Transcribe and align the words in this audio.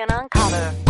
And 0.00 0.12
on 0.12 0.28
color. 0.30 0.89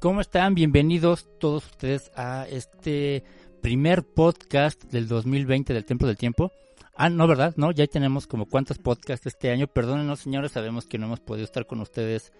¿Cómo 0.00 0.20
están? 0.20 0.54
Bienvenidos 0.54 1.28
todos 1.40 1.66
ustedes 1.66 2.12
a 2.14 2.46
este 2.48 3.24
primer 3.60 4.04
podcast 4.04 4.80
del 4.84 5.08
2020 5.08 5.74
del 5.74 5.84
Templo 5.84 6.06
del 6.06 6.16
Tiempo. 6.16 6.52
Ah, 6.94 7.10
no, 7.10 7.26
¿verdad? 7.26 7.54
No, 7.56 7.72
ya 7.72 7.84
tenemos 7.88 8.28
como 8.28 8.46
cuántos 8.46 8.78
podcasts 8.78 9.26
este 9.26 9.50
año. 9.50 9.66
Perdónenos, 9.66 10.20
señores, 10.20 10.52
sabemos 10.52 10.86
que 10.86 10.98
no 10.98 11.06
hemos 11.06 11.18
podido 11.18 11.44
estar 11.44 11.66
con 11.66 11.80
ustedes 11.80 12.32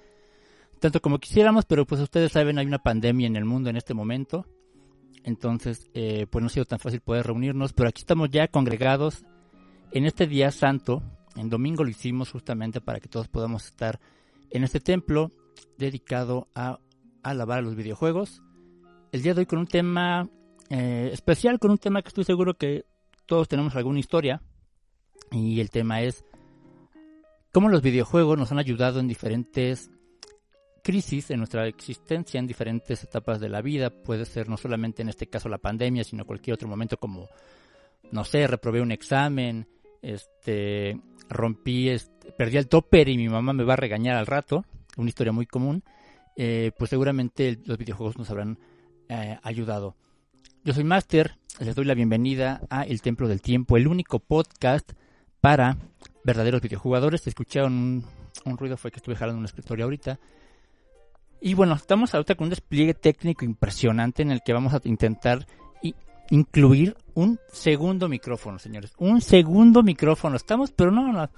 tanto 0.78 1.00
como 1.02 1.18
quisiéramos, 1.18 1.64
pero 1.64 1.84
pues 1.84 2.00
ustedes 2.00 2.30
saben, 2.30 2.58
hay 2.58 2.66
una 2.66 2.78
pandemia 2.78 3.26
en 3.26 3.34
el 3.34 3.44
mundo 3.44 3.70
en 3.70 3.76
este 3.76 3.92
momento. 3.92 4.46
Entonces, 5.24 5.90
eh, 5.94 6.28
pues 6.30 6.40
no 6.40 6.46
ha 6.46 6.50
sido 6.50 6.64
tan 6.64 6.78
fácil 6.78 7.00
poder 7.00 7.26
reunirnos, 7.26 7.72
pero 7.72 7.88
aquí 7.88 8.02
estamos 8.02 8.30
ya 8.30 8.46
congregados 8.46 9.24
en 9.90 10.04
este 10.04 10.28
día 10.28 10.52
santo. 10.52 11.02
En 11.34 11.50
domingo 11.50 11.82
lo 11.82 11.90
hicimos 11.90 12.30
justamente 12.30 12.80
para 12.80 13.00
que 13.00 13.08
todos 13.08 13.26
podamos 13.26 13.64
estar 13.64 13.98
en 14.50 14.62
este 14.62 14.78
templo 14.78 15.32
dedicado 15.76 16.46
a 16.54 16.78
alabar 17.22 17.58
a 17.58 17.62
los 17.62 17.74
videojuegos. 17.74 18.42
El 19.12 19.22
día 19.22 19.34
de 19.34 19.40
hoy 19.40 19.46
con 19.46 19.58
un 19.58 19.66
tema 19.66 20.28
eh, 20.70 21.10
especial, 21.12 21.58
con 21.58 21.70
un 21.70 21.78
tema 21.78 22.02
que 22.02 22.08
estoy 22.08 22.24
seguro 22.24 22.54
que 22.54 22.84
todos 23.26 23.48
tenemos 23.48 23.74
alguna 23.76 24.00
historia. 24.00 24.42
Y 25.30 25.60
el 25.60 25.70
tema 25.70 26.02
es 26.02 26.24
cómo 27.52 27.68
los 27.68 27.82
videojuegos 27.82 28.38
nos 28.38 28.52
han 28.52 28.58
ayudado 28.58 29.00
en 29.00 29.08
diferentes 29.08 29.90
crisis 30.82 31.30
en 31.30 31.38
nuestra 31.38 31.66
existencia, 31.66 32.38
en 32.38 32.46
diferentes 32.46 33.04
etapas 33.04 33.40
de 33.40 33.48
la 33.48 33.60
vida. 33.60 33.90
Puede 33.90 34.24
ser 34.24 34.48
no 34.48 34.56
solamente 34.56 35.02
en 35.02 35.10
este 35.10 35.26
caso 35.26 35.48
la 35.48 35.58
pandemia, 35.58 36.04
sino 36.04 36.24
cualquier 36.24 36.54
otro 36.54 36.68
momento 36.68 36.96
como, 36.96 37.28
no 38.10 38.24
sé, 38.24 38.46
reprobé 38.46 38.80
un 38.80 38.92
examen, 38.92 39.68
este, 40.00 40.98
rompí, 41.28 41.90
este, 41.90 42.32
perdí 42.32 42.56
el 42.56 42.68
topper 42.68 43.08
y 43.08 43.18
mi 43.18 43.28
mamá 43.28 43.52
me 43.52 43.64
va 43.64 43.74
a 43.74 43.76
regañar 43.76 44.16
al 44.16 44.26
rato. 44.26 44.64
Una 44.96 45.10
historia 45.10 45.32
muy 45.32 45.46
común. 45.46 45.84
Eh, 46.40 46.70
pues 46.78 46.90
seguramente 46.90 47.58
los 47.64 47.76
videojuegos 47.78 48.16
nos 48.16 48.30
habrán 48.30 48.60
eh, 49.08 49.36
ayudado. 49.42 49.96
Yo 50.62 50.72
soy 50.72 50.84
Master, 50.84 51.36
les 51.58 51.74
doy 51.74 51.84
la 51.84 51.94
bienvenida 51.94 52.60
a 52.70 52.84
El 52.84 53.02
Templo 53.02 53.26
del 53.26 53.42
Tiempo, 53.42 53.76
el 53.76 53.88
único 53.88 54.20
podcast 54.20 54.92
para 55.40 55.76
verdaderos 56.22 56.62
videojugadores. 56.62 57.26
Escucharon 57.26 57.72
un, 57.72 58.04
un 58.44 58.56
ruido, 58.56 58.76
fue 58.76 58.92
que 58.92 58.98
estuve 58.98 59.16
jalando 59.16 59.40
un 59.40 59.46
escritorio 59.46 59.86
ahorita. 59.86 60.20
Y 61.40 61.54
bueno, 61.54 61.74
estamos 61.74 62.14
ahorita 62.14 62.36
con 62.36 62.44
un 62.44 62.50
despliegue 62.50 62.94
técnico 62.94 63.44
impresionante 63.44 64.22
en 64.22 64.30
el 64.30 64.42
que 64.44 64.52
vamos 64.52 64.72
a 64.72 64.80
intentar 64.84 65.44
incluir 66.30 66.96
un 67.14 67.40
segundo 67.52 68.08
micrófono, 68.08 68.60
señores. 68.60 68.92
Un 68.98 69.20
segundo 69.20 69.82
micrófono. 69.82 70.36
Estamos, 70.36 70.70
pero 70.70 70.92
no. 70.92 71.28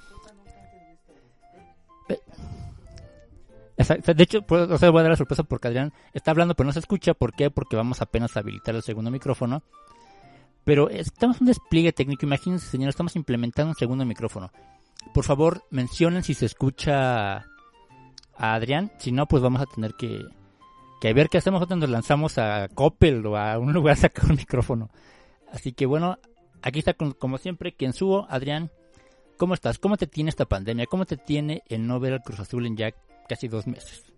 Exacto. 3.81 4.13
De 4.15 4.23
hecho, 4.23 4.43
pues, 4.43 4.69
voy 4.69 4.79
a 5.01 5.03
dar 5.03 5.11
la 5.11 5.17
sorpresa 5.17 5.43
porque 5.43 5.69
Adrián 5.69 5.93
está 6.13 6.31
hablando, 6.33 6.55
pero 6.55 6.67
no 6.67 6.73
se 6.73 6.81
escucha. 6.81 7.15
¿Por 7.15 7.33
qué? 7.33 7.51
Porque 7.51 7.77
vamos 7.77 8.03
apenas 8.03 8.37
a 8.37 8.41
habilitar 8.41 8.75
el 8.75 8.83
segundo 8.83 9.11
micrófono. 9.11 9.63
Pero 10.65 10.91
estamos 10.91 11.39
en 11.39 11.45
un 11.45 11.47
despliegue 11.49 11.93
técnico. 11.93 12.27
Imagínense, 12.27 12.67
señores, 12.67 12.93
estamos 12.93 13.17
implementando 13.17 13.71
un 13.71 13.77
segundo 13.77 14.05
micrófono. 14.05 14.51
Por 15.15 15.25
favor, 15.25 15.65
mencionen 15.71 16.23
si 16.23 16.35
se 16.35 16.45
escucha 16.47 17.37
a 17.39 17.45
Adrián. 18.37 18.93
Si 18.99 19.13
no, 19.13 19.27
pues 19.27 19.43
vamos 19.43 19.63
a 19.63 19.67
tener 19.67 19.95
que, 19.95 20.23
que 21.01 21.15
ver 21.15 21.29
qué 21.31 21.39
hacemos. 21.39 21.61
Nosotros 21.61 21.81
nos 21.81 21.91
lanzamos 21.91 22.37
a 22.37 22.69
Coppel 22.69 23.25
o 23.27 23.37
a 23.39 23.59
un 23.59 23.73
lugar 23.73 23.95
a 23.95 23.97
sacar 23.97 24.27
un 24.31 24.37
micrófono. 24.37 24.91
Así 25.51 25.73
que 25.73 25.87
bueno, 25.87 26.19
aquí 26.63 26.81
está 26.81 26.93
con- 26.93 27.13
como 27.13 27.39
siempre 27.39 27.73
quien 27.73 27.95
subo, 27.95 28.27
Adrián. 28.29 28.71
¿Cómo 29.39 29.55
estás? 29.55 29.79
¿Cómo 29.79 29.97
te 29.97 30.07
tiene 30.07 30.29
esta 30.29 30.45
pandemia? 30.45 30.85
¿Cómo 30.85 31.07
te 31.07 31.17
tiene 31.17 31.63
el 31.69 31.87
no 31.87 31.99
ver 31.99 32.13
al 32.13 32.21
Cruz 32.23 32.41
Azul 32.41 32.67
en 32.67 32.77
ya 32.77 32.91
casi 33.31 33.47
dos 33.47 33.65
meses? 33.69 34.13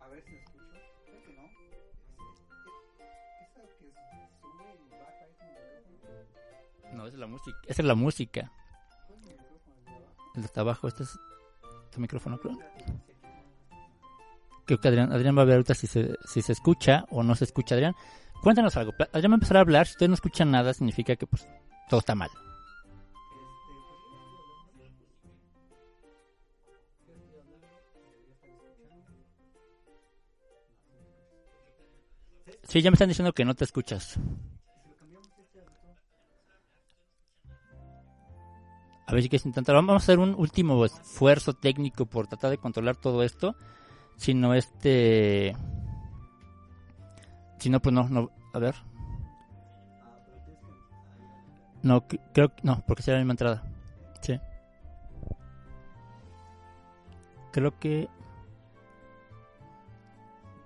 A 0.00 0.08
ver 0.08 0.22
si 0.22 0.30
me 0.32 0.38
escucho. 0.38 0.64
Creo 1.04 1.22
que 1.22 1.32
no. 1.34 1.42
Esa 7.04 7.08
es 7.08 7.14
la 7.18 7.26
música. 7.26 7.58
Esa 7.66 7.82
es 7.82 7.86
la 7.86 7.94
música. 7.94 8.50
¿El 10.34 10.42
de 10.42 10.48
abajo? 10.54 10.86
Hasta 10.86 11.02
este 11.02 11.18
es 11.18 11.20
tu 11.92 12.00
micrófono, 12.00 12.40
creo. 12.40 12.58
Creo 14.64 14.80
que 14.80 14.88
Adrián, 14.88 15.12
Adrián 15.12 15.36
va 15.36 15.42
a 15.42 15.44
ver 15.44 15.56
ahorita 15.56 15.74
si 15.74 15.86
se, 15.86 16.14
si 16.24 16.40
se 16.40 16.52
escucha 16.52 17.04
o 17.10 17.22
no 17.22 17.34
se 17.34 17.44
escucha. 17.44 17.74
Adrián, 17.74 17.94
cuéntanos 18.42 18.74
algo. 18.78 18.94
Adrián 19.12 19.32
va 19.32 19.34
a 19.34 19.36
empezar 19.36 19.58
a 19.58 19.60
hablar. 19.60 19.86
Si 19.86 19.92
usted 19.92 20.08
no 20.08 20.14
escucha 20.14 20.46
nada, 20.46 20.72
significa 20.72 21.14
que 21.14 21.26
pues 21.26 21.46
todo 21.90 22.00
está 22.00 22.14
mal. 22.14 22.30
Sí, 32.62 32.82
ya 32.82 32.90
me 32.90 32.94
están 32.94 33.08
diciendo 33.08 33.32
que 33.32 33.44
no 33.44 33.54
te 33.54 33.64
escuchas. 33.64 34.18
A 39.06 39.12
ver 39.12 39.22
si 39.22 39.28
quieres 39.28 39.46
intentar. 39.46 39.74
Vamos 39.74 39.92
a 39.92 39.96
hacer 39.96 40.18
un 40.18 40.34
último 40.34 40.84
esfuerzo 40.84 41.52
técnico 41.52 42.06
por 42.06 42.26
tratar 42.26 42.50
de 42.50 42.58
controlar 42.58 42.96
todo 42.96 43.22
esto. 43.22 43.54
Si 44.16 44.34
no, 44.34 44.54
este. 44.54 45.54
Si 47.58 47.68
no, 47.68 47.80
pues 47.80 47.94
no, 47.94 48.08
no. 48.08 48.30
A 48.52 48.58
ver. 48.58 48.74
No, 51.82 52.06
creo 52.32 52.54
que. 52.54 52.62
No, 52.62 52.82
porque 52.86 53.02
será 53.02 53.18
la 53.18 53.24
misma 53.24 53.34
entrada. 53.34 53.62
Sí. 54.22 54.40
Creo 57.52 57.78
que. 57.78 58.08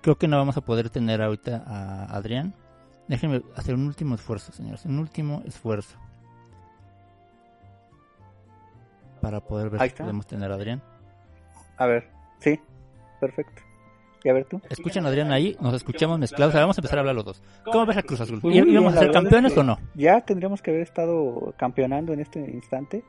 Creo 0.08 0.16
que 0.16 0.26
no 0.26 0.38
vamos 0.38 0.56
a 0.56 0.62
poder 0.62 0.88
tener 0.88 1.20
ahorita 1.20 1.64
a 1.66 2.16
Adrián. 2.16 2.54
Déjenme 3.08 3.42
hacer 3.56 3.74
un 3.74 3.84
último 3.84 4.14
esfuerzo, 4.14 4.52
señores. 4.52 4.86
Un 4.86 4.98
último 4.98 5.42
esfuerzo. 5.44 5.98
Para 9.20 9.40
poder 9.40 9.68
ver 9.68 9.82
si 9.90 9.94
podemos 9.96 10.26
tener 10.26 10.50
a 10.50 10.54
Adrián. 10.54 10.80
A 11.76 11.84
ver, 11.84 12.08
sí, 12.38 12.58
perfecto. 13.20 13.60
Y 14.24 14.30
a 14.30 14.32
ver 14.32 14.46
tú. 14.46 14.62
Escuchan 14.70 15.04
a 15.04 15.10
Adrián 15.10 15.30
ahí, 15.30 15.58
nos 15.60 15.74
escuchamos 15.74 16.18
mezclados. 16.18 16.54
Vamos 16.54 16.78
a 16.78 16.80
empezar 16.80 16.96
a 16.96 17.00
hablar 17.00 17.14
los 17.14 17.26
dos. 17.26 17.42
¿Cómo 17.70 17.84
ves 17.84 17.98
a 17.98 18.02
Cruz 18.02 18.22
Azul? 18.22 18.40
¿Y- 18.44 18.60
¿Íbamos 18.60 18.94
a 18.94 19.00
ser 19.00 19.10
campeones 19.10 19.50
es 19.52 19.54
que 19.56 19.60
o 19.60 19.62
no? 19.62 19.78
Ya 19.94 20.22
tendríamos 20.22 20.62
que 20.62 20.70
haber 20.70 20.84
estado 20.84 21.52
campeonando 21.58 22.14
en 22.14 22.20
este 22.20 22.40
instante. 22.50 23.04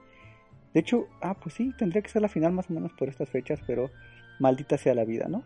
De 0.74 0.81
hecho, 0.81 1.07
ah, 1.22 1.34
pues 1.42 1.56
sí, 1.56 1.72
tendría 1.78 2.01
que 2.01 2.10
ser 2.10 2.22
la 2.22 2.28
final 2.28 2.51
más 2.51 2.69
o 2.69 2.74
menos 2.74 2.92
por 2.92 3.07
estas 3.07 3.30
fechas, 3.30 3.62
pero 3.66 3.90
maldita 4.42 4.78
sea 4.78 4.94
la 4.94 5.06
vida, 5.06 5.28
¿no? 5.30 5.46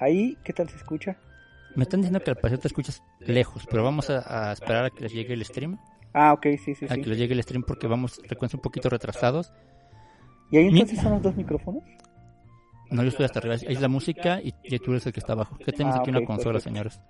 Ahí, 0.00 0.36
¿qué 0.44 0.52
tal 0.52 0.68
se 0.68 0.76
escucha? 0.76 1.16
Me 1.74 1.82
están 1.82 2.00
diciendo 2.00 2.20
que 2.20 2.30
al 2.30 2.36
parecer 2.36 2.58
te 2.60 2.68
escuchas 2.68 3.02
lejos, 3.20 3.66
pero 3.70 3.84
vamos 3.84 4.10
a, 4.10 4.48
a 4.50 4.52
esperar 4.52 4.84
a 4.86 4.90
que 4.90 5.02
les 5.02 5.12
llegue 5.12 5.34
el 5.34 5.44
stream. 5.44 5.78
Ah, 6.12 6.32
ok, 6.32 6.46
sí, 6.64 6.74
sí, 6.74 6.86
A 6.88 6.94
que 6.96 7.06
les 7.06 7.18
llegue 7.18 7.34
el 7.34 7.42
stream 7.42 7.62
porque 7.62 7.86
vamos, 7.86 8.20
recuerden, 8.26 8.56
un 8.58 8.62
poquito 8.62 8.88
retrasados. 8.88 9.52
¿Y 10.50 10.56
ahí 10.56 10.64
Mi- 10.70 10.80
entonces 10.80 11.00
son 11.00 11.12
los 11.12 11.22
dos 11.22 11.36
micrófonos? 11.36 11.82
No, 12.90 13.02
yo 13.02 13.08
estoy 13.10 13.26
hasta 13.26 13.38
arriba. 13.40 13.54
Ahí 13.56 13.74
es 13.74 13.80
la 13.82 13.88
música 13.88 14.40
y, 14.40 14.54
y 14.64 14.78
tú 14.78 14.92
eres 14.92 15.06
el 15.06 15.12
que 15.12 15.20
está 15.20 15.34
abajo. 15.34 15.58
Que 15.58 15.72
tenemos 15.72 15.96
Ah, 15.96 16.00
aquí 16.00 16.10
ok, 16.10 16.16
una 16.16 16.26
consola, 16.26 16.54
perfecto. 16.54 16.70
señores. 16.70 17.00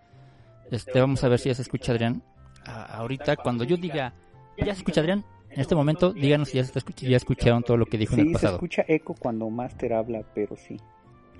Este, 0.73 1.01
vamos 1.01 1.23
a 1.23 1.29
ver 1.29 1.39
si 1.39 1.49
ya 1.51 1.55
se 1.55 1.63
escucha 1.63 1.93
Adrián. 1.93 2.23
Ahorita, 2.67 3.37
cuando 3.37 3.63
yo 3.65 3.77
diga, 3.77 4.13
ya 4.59 4.65
se 4.67 4.71
escucha 4.81 5.01
Adrián, 5.01 5.25
en 5.51 5.61
este 5.61 5.75
momento, 5.77 6.13
díganos 6.13 6.49
si 6.49 6.57
ya, 6.57 6.65
se 6.65 6.77
está 6.77 6.81
escuch- 6.81 7.09
ya 7.09 7.17
escucharon 7.17 7.63
todo 7.63 7.77
lo 7.77 7.87
que 7.87 7.97
dijo 7.97 8.15
en 8.15 8.21
el 8.21 8.27
Sí, 8.27 8.33
se 8.33 8.35
pasado. 8.35 8.55
escucha 8.57 8.85
eco 8.89 9.15
cuando 9.15 9.49
Master 9.49 9.93
habla, 9.95 10.23
pero 10.35 10.57
sí. 10.57 10.77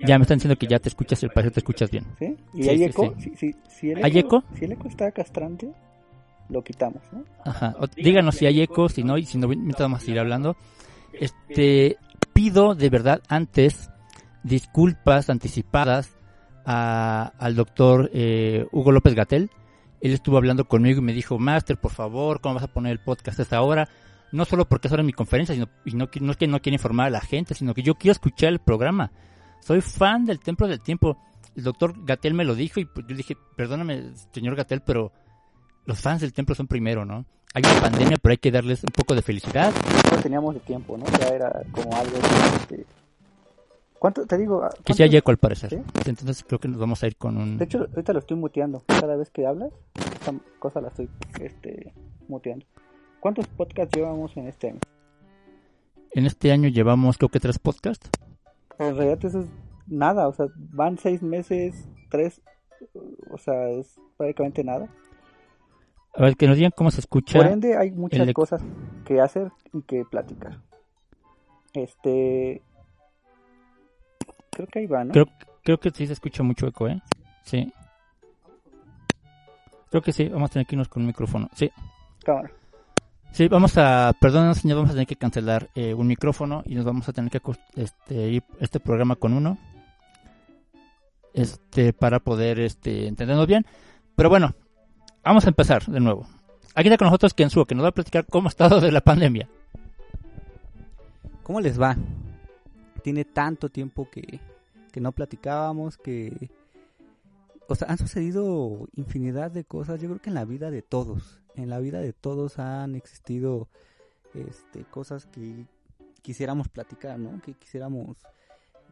Ya 0.05 0.17
me 0.17 0.23
están 0.23 0.37
diciendo 0.37 0.57
que 0.57 0.67
ya 0.67 0.79
te 0.79 0.89
escuchas, 0.89 1.21
el 1.23 1.29
parecer 1.31 1.53
te 1.53 1.59
escuchas 1.59 1.89
bien. 1.91 2.05
¿Sí? 2.17 2.37
¿Y 2.53 2.63
Sí, 2.63 2.69
hay 2.69 2.77
sí, 2.77 2.83
eco? 2.85 3.13
sí. 3.17 3.31
Si, 3.35 3.35
si- 3.51 3.55
si 3.69 3.91
el 3.91 4.03
¿Hay 4.03 4.17
eco? 4.17 4.43
Si 4.57 4.65
el 4.65 4.71
eco 4.71 4.87
está 4.87 5.11
castrante, 5.11 5.71
lo 6.49 6.63
quitamos, 6.63 7.01
¿no? 7.11 7.23
Ajá. 7.45 7.75
O- 7.79 7.87
díganos 7.87 8.35
si 8.35 8.45
hay 8.45 8.61
eco, 8.61 8.89
si 8.89 9.03
no, 9.03 9.17
y 9.17 9.25
si 9.25 9.37
no, 9.37 9.47
mientras 9.47 9.81
vamos 9.85 10.01
a 10.01 10.05
seguir 10.05 10.19
hablando. 10.19 10.55
Este, 11.13 11.97
pido 12.33 12.75
de 12.75 12.89
verdad 12.89 13.21
antes 13.27 13.89
disculpas 14.43 15.29
anticipadas 15.29 16.15
a- 16.65 17.33
al 17.37 17.55
doctor 17.55 18.09
eh, 18.13 18.65
Hugo 18.71 18.91
López 18.91 19.15
Gatel. 19.15 19.49
Él 20.01 20.13
estuvo 20.13 20.37
hablando 20.37 20.65
conmigo 20.65 20.99
y 20.99 21.03
me 21.03 21.13
dijo, 21.13 21.37
Master, 21.39 21.77
por 21.77 21.91
favor, 21.91 22.39
¿cómo 22.41 22.55
vas 22.55 22.63
a 22.63 22.67
poner 22.73 22.93
el 22.93 22.99
podcast 22.99 23.39
a 23.39 23.43
esta 23.43 23.61
hora? 23.61 23.89
No 24.31 24.45
solo 24.45 24.65
porque 24.65 24.87
es 24.87 24.93
hora 24.93 25.01
de 25.03 25.07
mi 25.07 25.13
conferencia, 25.13 25.53
sino 25.55 25.67
y 25.85 25.91
no, 25.95 26.07
no 26.21 26.31
es 26.31 26.37
que 26.37 26.47
no 26.47 26.61
quiera 26.61 26.75
informar 26.75 27.07
a 27.07 27.09
la 27.09 27.21
gente, 27.21 27.53
sino 27.53 27.73
que 27.73 27.81
yo 27.83 27.95
quiero 27.95 28.13
escuchar 28.13 28.49
el 28.49 28.59
programa. 28.59 29.11
Soy 29.59 29.81
fan 29.81 30.25
del 30.25 30.39
Templo 30.39 30.67
del 30.67 30.81
Tiempo. 30.81 31.17
El 31.55 31.63
doctor 31.63 31.93
Gatel 32.05 32.33
me 32.33 32.45
lo 32.45 32.55
dijo 32.55 32.79
y 32.79 32.85
pues, 32.85 33.05
yo 33.07 33.15
dije, 33.15 33.35
perdóname, 33.55 34.11
señor 34.33 34.55
Gatel, 34.55 34.81
pero 34.81 35.11
los 35.85 35.99
fans 35.99 36.21
del 36.21 36.33
templo 36.33 36.55
son 36.55 36.67
primero, 36.67 37.05
¿no? 37.05 37.25
Hay 37.53 37.63
una 37.63 37.81
pandemia, 37.81 38.17
pero 38.21 38.31
hay 38.31 38.37
que 38.37 38.51
darles 38.51 38.83
un 38.83 38.91
poco 38.91 39.15
de 39.15 39.21
felicidad. 39.23 39.73
No 40.11 40.21
teníamos 40.21 40.53
de 40.53 40.59
tiempo, 40.61 40.97
¿no? 40.97 41.05
Ya 41.19 41.27
era 41.29 41.61
como 41.71 41.95
algo 41.95 42.17
¿Cuánto 43.97 44.25
te 44.25 44.37
digo? 44.37 44.63
ah, 44.63 44.69
Que 44.85 44.93
cuántos- 44.93 45.13
eco 45.13 45.31
al 45.31 45.37
parecer. 45.37 45.69
¿Sí? 45.71 45.77
Entonces 46.05 46.45
creo 46.47 46.59
que 46.59 46.67
nos 46.69 46.79
vamos 46.79 47.03
a 47.03 47.07
ir 47.07 47.17
con 47.17 47.35
un... 47.37 47.57
De 47.57 47.65
hecho, 47.65 47.79
ahorita 47.79 48.13
lo 48.13 48.19
estoy 48.19 48.37
muteando. 48.37 48.83
Cada 48.87 49.17
vez 49.17 49.29
que 49.29 49.45
hablas, 49.45 49.73
esta 49.95 50.33
cosa 50.59 50.79
la 50.79 50.87
estoy 50.89 51.09
este, 51.41 51.91
muteando. 52.29 52.65
¿Cuántos 53.19 53.47
podcasts 53.47 53.93
llevamos 53.97 54.37
en 54.37 54.47
este 54.47 54.69
año? 54.69 54.79
En 56.11 56.25
este 56.25 56.51
año 56.51 56.69
llevamos 56.69 57.17
creo 57.17 57.29
que 57.29 57.39
tres 57.39 57.59
podcasts. 57.59 58.09
En 58.79 58.95
realidad 58.95 59.23
eso 59.25 59.41
es 59.41 59.49
nada, 59.87 60.27
o 60.27 60.33
sea, 60.33 60.47
van 60.55 60.97
seis 60.97 61.21
meses, 61.21 61.87
tres, 62.09 62.41
o 63.29 63.37
sea, 63.37 63.69
es 63.69 63.99
prácticamente 64.17 64.63
nada. 64.63 64.89
A 66.15 66.23
ver, 66.23 66.35
que 66.35 66.47
nos 66.47 66.55
digan 66.55 66.71
cómo 66.75 66.89
se 66.89 67.01
escucha. 67.01 67.37
Por 67.37 67.47
ende, 67.47 67.77
hay 67.77 67.91
muchas 67.91 68.27
el 68.27 68.33
cosas 68.33 68.63
que 69.05 69.21
hacer 69.21 69.51
y 69.73 69.81
que 69.83 70.05
platicar. 70.09 70.61
Este. 71.73 72.61
Creo 74.51 74.67
que 74.67 74.79
ahí 74.79 74.87
va, 74.87 75.03
¿no? 75.03 75.11
Creo, 75.11 75.25
creo 75.63 75.79
que 75.79 75.91
sí 75.91 76.07
se 76.07 76.13
escucha 76.13 76.41
mucho 76.41 76.67
eco, 76.67 76.87
¿eh? 76.87 77.01
Sí. 77.43 77.71
Creo 79.89 80.01
que 80.01 80.11
sí, 80.11 80.27
vamos 80.29 80.49
a 80.49 80.53
tener 80.53 80.67
que 80.67 80.75
irnos 80.75 80.87
con 80.87 81.03
un 81.03 81.07
micrófono. 81.07 81.49
Sí. 81.53 81.71
Cámara. 82.23 82.51
Sí, 83.31 83.47
vamos 83.47 83.77
a, 83.77 84.13
perdón, 84.19 84.53
señor, 84.55 84.77
vamos 84.77 84.91
a 84.91 84.93
tener 84.93 85.07
que 85.07 85.15
cancelar 85.15 85.69
eh, 85.75 85.93
un 85.93 86.07
micrófono 86.07 86.63
y 86.65 86.75
nos 86.75 86.83
vamos 86.83 87.07
a 87.07 87.13
tener 87.13 87.31
que 87.31 87.41
este, 87.75 88.29
ir 88.29 88.43
este 88.59 88.79
programa 88.79 89.15
con 89.15 89.33
uno, 89.33 89.57
este, 91.33 91.93
para 91.93 92.19
poder, 92.19 92.59
este, 92.59 93.07
entendernos 93.07 93.47
bien. 93.47 93.65
Pero 94.15 94.29
bueno, 94.29 94.53
vamos 95.23 95.45
a 95.45 95.49
empezar 95.49 95.85
de 95.85 95.99
nuevo. 95.99 96.27
Aquí 96.75 96.87
está 96.87 96.97
con 96.97 97.07
nosotros 97.07 97.33
Kensuo, 97.33 97.65
que 97.65 97.75
nos 97.75 97.83
va 97.83 97.89
a 97.89 97.93
platicar 97.93 98.25
cómo 98.25 98.47
ha 98.47 98.49
estado 98.49 98.81
de 98.81 98.91
la 98.91 99.01
pandemia. 99.01 99.47
¿Cómo 101.43 101.61
les 101.61 101.79
va? 101.79 101.95
Tiene 103.03 103.25
tanto 103.25 103.69
tiempo 103.69 104.09
que, 104.09 104.39
que 104.91 105.01
no 105.01 105.11
platicábamos, 105.11 105.97
que... 105.97 106.49
O 107.67 107.75
sea, 107.75 107.87
han 107.89 107.97
sucedido 107.97 108.87
infinidad 108.95 109.51
de 109.51 109.63
cosas, 109.63 110.01
yo 110.01 110.09
creo 110.09 110.21
que 110.21 110.29
en 110.29 110.35
la 110.35 110.45
vida 110.45 110.71
de 110.71 110.81
todos. 110.81 111.38
En 111.55 111.69
la 111.69 111.79
vida 111.79 111.99
de 111.99 112.13
todos 112.13 112.59
han 112.59 112.95
existido 112.95 113.67
este, 114.33 114.85
cosas 114.85 115.25
que 115.25 115.65
quisiéramos 116.21 116.69
platicar, 116.69 117.19
¿no? 117.19 117.41
Que 117.41 117.53
quisiéramos 117.53 118.17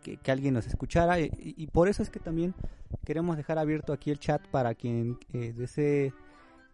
que, 0.02 0.18
que 0.18 0.32
alguien 0.32 0.54
nos 0.54 0.68
escuchara. 0.68 1.20
Y, 1.20 1.68
por 1.68 1.88
eso 1.88 2.04
es 2.04 2.10
que 2.10 2.20
también 2.20 2.54
queremos 3.06 3.38
dejar 3.38 3.58
abierto 3.58 3.94
aquí 3.94 4.12
el 4.12 4.20
chat 4.20 4.46
para 4.48 4.76
quien 4.76 5.18
eh, 5.34 5.54
desee 5.56 6.14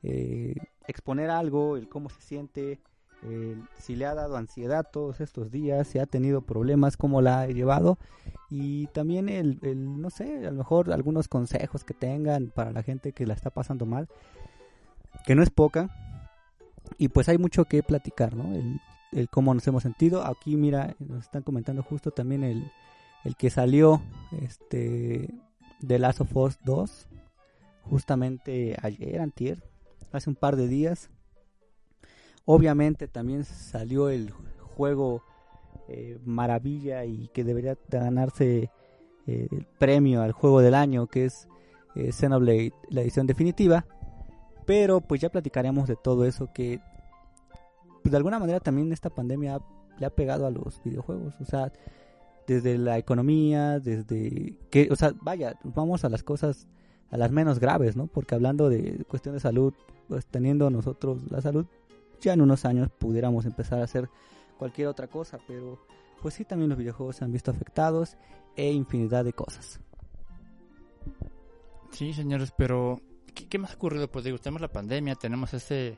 eh, 0.04 0.56
exponer 0.88 1.30
algo, 1.30 1.78
el 1.78 1.88
cómo 1.88 2.10
se 2.10 2.22
siente, 2.22 2.80
eh, 3.26 3.56
si 3.78 3.96
le 3.96 4.06
ha 4.06 4.14
dado 4.14 4.36
ansiedad 4.36 4.86
todos 4.92 5.22
estos 5.22 5.50
días, 5.50 5.88
si 5.88 6.00
ha 6.00 6.06
tenido 6.06 6.42
problemas, 6.42 6.98
cómo 6.98 7.22
la 7.22 7.42
ha 7.42 7.48
llevado 7.48 7.98
y 8.50 8.88
también 8.88 9.30
el, 9.30 9.60
el, 9.62 10.02
no 10.02 10.10
sé, 10.10 10.46
a 10.46 10.52
lo 10.52 10.58
mejor 10.58 10.92
algunos 10.92 11.30
consejos 11.30 11.86
que 11.86 11.94
tengan 11.94 12.52
para 12.54 12.74
la 12.74 12.84
gente 12.84 13.14
que 13.14 13.26
la 13.26 13.34
está 13.34 13.50
pasando 13.50 13.86
mal, 13.86 14.10
que 15.26 15.36
no 15.36 15.44
es 15.44 15.50
poca 15.50 15.90
y 16.98 17.10
pues 17.10 17.30
hay 17.30 17.38
mucho 17.38 17.66
que 17.66 17.84
platicar, 17.84 18.36
¿no? 18.36 18.54
El, 18.54 18.80
el 19.12 19.30
cómo 19.30 19.54
nos 19.54 19.68
hemos 19.68 19.84
sentido. 19.84 20.26
Aquí 20.26 20.56
mira, 20.56 20.96
nos 21.00 21.24
están 21.24 21.44
comentando 21.44 21.84
justo 21.84 22.12
también 22.12 22.44
el, 22.44 22.72
el 23.24 23.36
que 23.36 23.50
salió 23.50 24.02
este 24.42 25.30
de 25.80 26.00
Last 26.00 26.22
of 26.22 26.36
Us 26.36 26.60
2 26.64 27.08
justamente 27.84 28.78
ayer, 28.82 29.20
antier, 29.20 29.64
hace 30.12 30.30
un 30.30 30.36
par 30.36 30.56
de 30.56 30.68
días. 30.68 31.10
Obviamente 32.46 33.08
también 33.08 33.46
salió 33.46 34.10
el 34.10 34.32
juego 34.32 35.24
eh, 35.88 36.18
maravilla 36.26 37.06
y 37.06 37.30
que 37.34 37.44
debería 37.44 37.78
ganarse 37.90 38.70
eh, 39.28 39.48
el 39.52 39.66
premio 39.78 40.22
al 40.22 40.32
juego 40.32 40.62
del 40.62 40.74
año 40.74 41.08
que 41.08 41.26
es 41.26 41.48
eh, 41.96 42.12
Xenoblade, 42.12 42.74
la 42.90 43.02
edición 43.02 43.28
definitiva. 43.28 43.86
Pero 44.66 45.02
pues 45.02 45.22
ya 45.22 45.30
platicaremos 45.30 45.88
de 45.88 45.96
todo 45.96 46.26
eso 46.26 46.52
que 46.54 46.80
pues, 48.02 48.12
de 48.12 48.18
alguna 48.18 48.40
manera 48.40 48.60
también 48.60 48.92
esta 48.92 49.10
pandemia 49.10 49.60
le 49.98 50.06
ha 50.06 50.10
pegado 50.10 50.46
a 50.46 50.52
los 50.52 50.82
videojuegos. 50.84 51.36
O 51.40 51.46
sea, 51.46 51.72
desde 52.48 52.78
la 52.78 52.98
economía, 52.98 53.80
desde 53.80 54.58
que, 54.70 54.90
o 54.92 54.96
sea, 54.96 55.14
vaya, 55.22 55.58
vamos 55.64 56.04
a 56.04 56.10
las 56.10 56.24
cosas, 56.24 56.68
a 57.10 57.18
las 57.18 57.32
menos 57.32 57.60
graves, 57.60 57.96
¿no? 57.96 58.08
Porque 58.08 58.36
hablando 58.36 58.70
de 58.70 59.06
cuestión 59.08 59.36
de 59.36 59.40
salud, 59.40 59.74
pues 60.08 60.26
teniendo 60.26 60.70
nosotros 60.70 61.32
la 61.32 61.42
salud, 61.42 61.66
ya 62.22 62.34
en 62.34 62.42
unos 62.42 62.66
años 62.66 62.90
pudiéramos 62.90 63.46
empezar 63.46 63.80
a 63.80 63.84
hacer 63.84 64.10
cualquier 64.58 64.88
otra 64.88 65.08
cosa, 65.08 65.40
pero 65.48 65.80
pues 66.22 66.34
sí 66.36 66.46
también 66.46 66.70
los 66.70 66.78
videojuegos 66.78 67.18
se 67.18 67.26
han 67.26 67.32
visto 67.32 67.52
afectados 67.52 68.18
e 68.56 68.72
infinidad 68.72 69.26
de 69.26 69.34
cosas. 69.34 69.80
Sí, 71.92 72.14
señores, 72.14 72.54
pero 72.58 73.00
¿qué, 73.34 73.58
más 73.58 73.72
ha 73.72 73.76
ocurrido? 73.76 74.10
Pues 74.10 74.26
digo, 74.26 74.38
tenemos 74.38 74.62
la 74.62 74.68
pandemia, 74.68 75.16
tenemos 75.16 75.54
ese, 75.54 75.98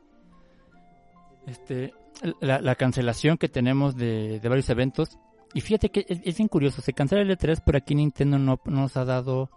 este, 1.48 1.94
la, 2.40 2.76
cancelación 2.76 3.38
que 3.38 3.50
tenemos 3.50 3.96
de, 3.96 4.40
varios 4.44 4.70
eventos. 4.70 5.18
Y 5.54 5.62
fíjate 5.62 5.90
que 5.90 6.06
es, 6.08 6.38
bien 6.38 6.48
curioso, 6.48 6.82
se 6.82 6.94
cancela 6.94 7.22
el 7.22 7.38
E3, 7.38 7.62
pero 7.66 7.78
aquí 7.78 7.96
Nintendo 7.96 8.38
no, 8.38 8.60
nos 8.66 8.98
ha 8.98 9.06
dado 9.06 9.50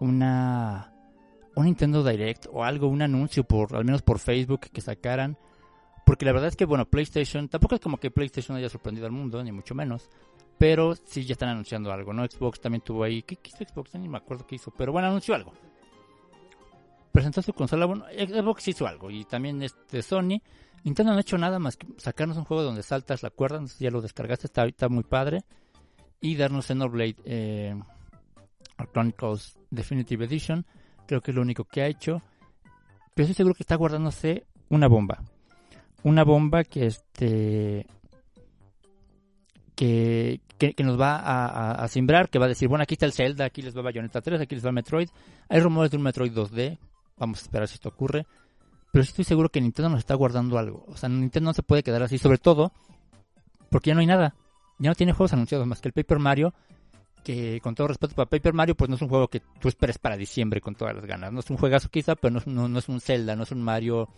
una 0.00 0.92
un 1.54 1.64
Nintendo 1.64 2.04
Direct 2.04 2.48
o 2.52 2.64
algo, 2.64 2.86
un 2.86 3.00
anuncio 3.00 3.42
por 3.44 3.74
al 3.74 3.84
menos 3.86 4.02
por 4.02 4.18
Facebook 4.18 4.60
que 4.70 4.82
sacaran 4.82 5.38
porque 6.06 6.24
la 6.24 6.30
verdad 6.30 6.46
es 6.46 6.54
que, 6.54 6.64
bueno, 6.64 6.84
PlayStation, 6.84 7.48
tampoco 7.48 7.74
es 7.74 7.80
como 7.80 7.96
que 7.98 8.12
PlayStation 8.12 8.56
haya 8.56 8.68
sorprendido 8.68 9.06
al 9.06 9.12
mundo, 9.12 9.42
ni 9.42 9.50
mucho 9.50 9.74
menos. 9.74 10.08
Pero 10.56 10.94
sí 10.94 11.24
ya 11.24 11.32
están 11.32 11.48
anunciando 11.48 11.90
algo, 11.90 12.12
¿no? 12.12 12.24
Xbox 12.24 12.60
también 12.60 12.80
tuvo 12.80 13.02
ahí. 13.02 13.24
¿Qué, 13.24 13.36
hizo 13.44 13.64
Xbox? 13.64 13.92
Ni 13.96 14.08
me 14.08 14.18
acuerdo 14.18 14.46
qué 14.46 14.54
hizo. 14.54 14.70
Pero 14.70 14.92
bueno, 14.92 15.08
anunció 15.08 15.34
algo. 15.34 15.52
Presentó 17.16 17.40
su 17.40 17.54
consola. 17.54 17.86
Bueno, 17.86 18.04
Xbox 18.12 18.68
hizo 18.68 18.86
algo. 18.86 19.10
Y 19.10 19.24
también 19.24 19.62
este 19.62 20.02
Sony. 20.02 20.42
Nintendo 20.84 21.12
no 21.12 21.18
ha 21.18 21.22
hecho 21.22 21.38
nada 21.38 21.58
más 21.58 21.76
que 21.76 21.86
sacarnos 21.96 22.36
un 22.36 22.44
juego 22.44 22.62
donde 22.62 22.82
saltas 22.82 23.22
la 23.22 23.30
cuerda. 23.30 23.64
Ya 23.78 23.90
lo 23.90 24.02
descargaste. 24.02 24.48
Está, 24.48 24.66
está 24.66 24.90
muy 24.90 25.02
padre. 25.02 25.40
Y 26.20 26.36
darnos 26.36 26.66
Xenoblade 26.66 27.16
eh, 27.24 27.74
Chronicles 28.92 29.56
Definitive 29.70 30.26
Edition. 30.26 30.66
Creo 31.06 31.22
que 31.22 31.30
es 31.30 31.34
lo 31.34 31.40
único 31.40 31.64
que 31.64 31.80
ha 31.80 31.86
hecho. 31.86 32.20
Pero 33.14 33.24
estoy 33.24 33.34
seguro 33.34 33.54
que 33.54 33.62
está 33.62 33.76
guardándose 33.76 34.46
una 34.68 34.88
bomba 34.88 35.22
una 36.06 36.22
bomba 36.22 36.62
que 36.62 36.86
este 36.86 37.86
que, 39.74 40.40
que, 40.58 40.84
nos 40.84 40.98
va 40.98 41.16
a, 41.16 41.72
a, 41.72 41.88
simbrar, 41.88 42.30
que 42.30 42.38
va 42.38 42.46
a 42.46 42.48
decir, 42.48 42.68
bueno, 42.68 42.82
aquí 42.82 42.94
está 42.94 43.06
el 43.06 43.12
Zelda, 43.12 43.44
aquí 43.44 43.60
les 43.60 43.76
va 43.76 43.82
Bayonetta 43.82 44.20
3, 44.22 44.40
aquí 44.40 44.54
les 44.54 44.64
va 44.64 44.72
Metroid. 44.72 45.08
Hay 45.48 45.60
rumores 45.60 45.90
de 45.90 45.98
un 45.98 46.02
Metroid 46.04 46.32
2D, 46.32 46.78
vamos 47.16 47.40
a 47.40 47.42
esperar 47.42 47.68
si 47.68 47.74
esto 47.74 47.88
ocurre. 47.88 48.26
Pero 48.92 49.02
estoy 49.02 49.24
seguro 49.24 49.48
que 49.48 49.60
Nintendo 49.60 49.90
nos 49.90 49.98
está 49.98 50.14
guardando 50.14 50.58
algo. 50.58 50.84
O 50.88 50.96
sea, 50.96 51.08
Nintendo 51.08 51.50
no 51.50 51.54
se 51.54 51.62
puede 51.62 51.82
quedar 51.82 52.02
así, 52.02 52.18
sobre 52.18 52.38
todo 52.38 52.72
porque 53.70 53.90
ya 53.90 53.94
no 53.94 54.00
hay 54.00 54.06
nada. 54.06 54.34
Ya 54.78 54.90
no 54.90 54.94
tiene 54.94 55.12
juegos 55.12 55.32
anunciados 55.32 55.66
más 55.66 55.80
que 55.80 55.88
el 55.88 55.92
Paper 55.92 56.18
Mario, 56.18 56.54
que 57.24 57.60
con 57.60 57.74
todo 57.74 57.88
respeto 57.88 58.14
para 58.14 58.28
Paper 58.28 58.54
Mario, 58.54 58.74
pues 58.74 58.88
no 58.88 58.96
es 58.96 59.02
un 59.02 59.08
juego 59.08 59.28
que 59.28 59.40
tú 59.60 59.68
esperes 59.68 59.98
para 59.98 60.16
diciembre 60.16 60.60
con 60.60 60.74
todas 60.74 60.94
las 60.94 61.06
ganas. 61.06 61.32
No 61.32 61.40
es 61.40 61.50
un 61.50 61.56
juegazo 61.56 61.88
quizá, 61.88 62.14
pero 62.14 62.40
no, 62.46 62.68
no 62.68 62.78
es 62.78 62.88
un 62.88 63.00
Zelda, 63.00 63.36
no 63.36 63.42
es 63.42 63.52
un 63.52 63.62
Mario 63.62 64.08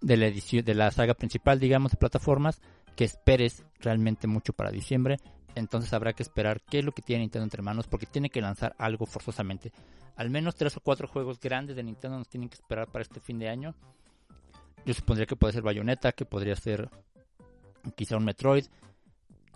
de 0.00 0.16
la 0.16 0.26
edición 0.26 0.64
de 0.64 0.74
la 0.74 0.90
saga 0.90 1.14
principal, 1.14 1.58
digamos, 1.58 1.92
de 1.92 1.98
plataformas, 1.98 2.60
que 2.98 3.04
esperes 3.04 3.64
realmente 3.78 4.26
mucho 4.26 4.52
para 4.52 4.72
diciembre. 4.72 5.18
Entonces 5.54 5.92
habrá 5.92 6.14
que 6.14 6.24
esperar 6.24 6.60
qué 6.62 6.80
es 6.80 6.84
lo 6.84 6.90
que 6.90 7.00
tiene 7.00 7.22
Nintendo 7.22 7.44
entre 7.44 7.62
manos, 7.62 7.86
porque 7.86 8.06
tiene 8.06 8.28
que 8.28 8.40
lanzar 8.40 8.74
algo 8.76 9.06
forzosamente. 9.06 9.70
Al 10.16 10.30
menos 10.30 10.56
tres 10.56 10.76
o 10.76 10.80
cuatro 10.80 11.06
juegos 11.06 11.38
grandes 11.38 11.76
de 11.76 11.84
Nintendo 11.84 12.18
nos 12.18 12.28
tienen 12.28 12.48
que 12.48 12.56
esperar 12.56 12.88
para 12.88 13.02
este 13.02 13.20
fin 13.20 13.38
de 13.38 13.48
año. 13.48 13.76
Yo 14.84 14.94
supondría 14.94 15.26
que 15.26 15.36
puede 15.36 15.52
ser 15.52 15.62
Bayonetta, 15.62 16.10
que 16.10 16.24
podría 16.24 16.56
ser 16.56 16.90
quizá 17.94 18.16
un 18.16 18.24
Metroid. 18.24 18.66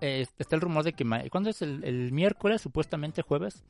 está 0.00 0.54
el 0.54 0.60
rumor 0.60 0.84
de 0.84 0.92
que 0.92 1.04
¿cuándo 1.28 1.50
es 1.50 1.62
el, 1.62 2.12
miércoles, 2.12 2.62
supuestamente 2.62 3.22
jueves? 3.22 3.64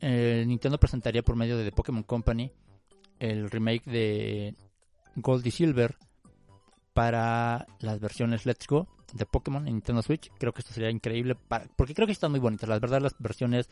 Nintendo 0.00 0.76
presentaría 0.76 1.22
por 1.22 1.36
medio 1.36 1.56
de 1.56 1.66
The 1.66 1.72
Pokémon 1.72 2.02
Company 2.02 2.50
el 3.20 3.48
remake 3.48 3.84
de 3.84 4.56
Gold 5.14 5.46
y 5.46 5.52
Silver 5.52 5.96
para 6.92 7.66
las 7.80 8.00
versiones 8.00 8.46
Let's 8.46 8.66
Go 8.66 8.88
de 9.12 9.26
Pokémon 9.26 9.66
en 9.66 9.74
Nintendo 9.74 10.02
Switch. 10.02 10.30
Creo 10.38 10.52
que 10.52 10.60
esto 10.60 10.72
sería 10.72 10.90
increíble 10.90 11.34
para, 11.34 11.66
porque 11.76 11.94
creo 11.94 12.06
que 12.06 12.12
están 12.12 12.30
muy 12.30 12.40
bonitas. 12.40 12.68
La 12.68 12.78
verdad 12.78 13.00
las 13.00 13.14
versiones 13.18 13.68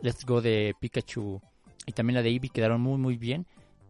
Let's 0.00 0.24
Go 0.24 0.40
de 0.40 0.74
Pikachu 0.80 1.40
y 1.86 1.92
también 1.92 2.16
la 2.16 2.22
de 2.22 2.30
Eevee 2.30 2.50
quedaron 2.50 2.80
muy 2.80 2.98
muy 2.98 3.16
bien. 3.16 3.46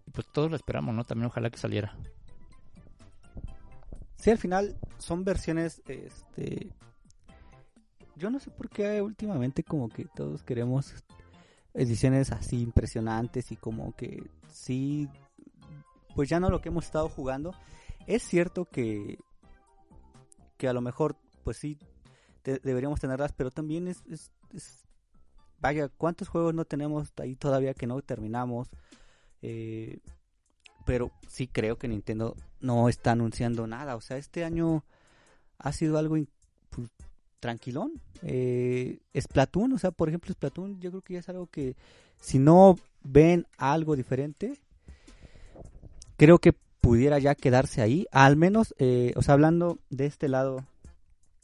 Y 0.07 0.11
pues 0.11 0.27
todos 0.33 0.51
lo 0.51 0.57
esperamos, 0.57 0.95
¿no? 0.95 1.05
También 1.05 1.27
ojalá 1.27 1.51
que 1.51 1.59
saliera. 1.59 1.97
Sí, 4.17 4.31
al 4.31 4.39
final 4.39 4.77
son 4.99 5.25
versiones 5.25 5.83
este 5.89 6.73
yo 8.17 8.31
no 8.31 8.39
sé 8.39 8.51
por 8.51 8.69
qué 8.69 9.01
últimamente 9.01 9.65
como 9.65 9.89
que 9.89 10.05
todos 10.05 10.43
queremos 10.43 10.95
ediciones 11.73 12.33
así 12.33 12.61
impresionantes 12.61 13.51
y 13.51 13.57
como 13.57 13.97
que 13.97 14.23
sí 14.53 15.09
pues 16.15 16.29
ya 16.29 16.39
no 16.39 16.51
lo 16.51 16.61
que 16.61 16.69
hemos 16.69 16.85
estado 16.85 17.09
jugando. 17.09 17.55
Es 18.11 18.25
cierto 18.25 18.65
que, 18.65 19.21
que 20.57 20.67
a 20.67 20.73
lo 20.73 20.81
mejor, 20.81 21.15
pues 21.45 21.59
sí, 21.59 21.79
deberíamos 22.43 22.99
tenerlas, 22.99 23.33
pero 23.33 23.53
también 23.53 23.87
es, 23.87 24.03
vaya, 25.61 25.89
¿cuántos 25.89 26.27
juegos 26.27 26.53
no 26.53 26.65
tenemos 26.65 27.13
ahí 27.19 27.37
todavía 27.37 27.73
que 27.73 27.87
no 27.87 28.03
terminamos? 28.03 28.69
Eh, 29.43 30.01
pero 30.85 31.13
sí 31.29 31.47
creo 31.47 31.79
que 31.79 31.87
Nintendo 31.87 32.35
no 32.59 32.89
está 32.89 33.13
anunciando 33.13 33.69
nada. 33.69 33.95
O 33.95 34.01
sea, 34.01 34.17
este 34.17 34.43
año 34.43 34.85
ha 35.59 35.71
sido 35.71 35.97
algo 35.97 36.17
pues, 36.71 36.89
tranquilón. 37.39 37.93
Eh, 38.23 38.99
Splatoon, 39.17 39.75
o 39.75 39.79
sea, 39.79 39.93
por 39.93 40.09
ejemplo, 40.09 40.35
Splatoon, 40.35 40.81
yo 40.81 40.91
creo 40.91 41.03
que 41.03 41.15
ya 41.15 41.21
es 41.21 41.29
algo 41.29 41.47
que 41.47 41.77
si 42.21 42.41
no 42.41 42.77
ven 43.05 43.47
algo 43.57 43.95
diferente, 43.95 44.59
creo 46.17 46.41
que 46.41 46.57
pudiera 46.81 47.19
ya 47.19 47.35
quedarse 47.35 47.83
ahí, 47.83 48.07
al 48.11 48.37
menos, 48.37 48.75
eh, 48.79 49.13
o 49.17 49.23
sea, 49.23 49.35
hablando 49.35 49.79
de 49.91 50.07
este 50.07 50.29
lado 50.29 50.65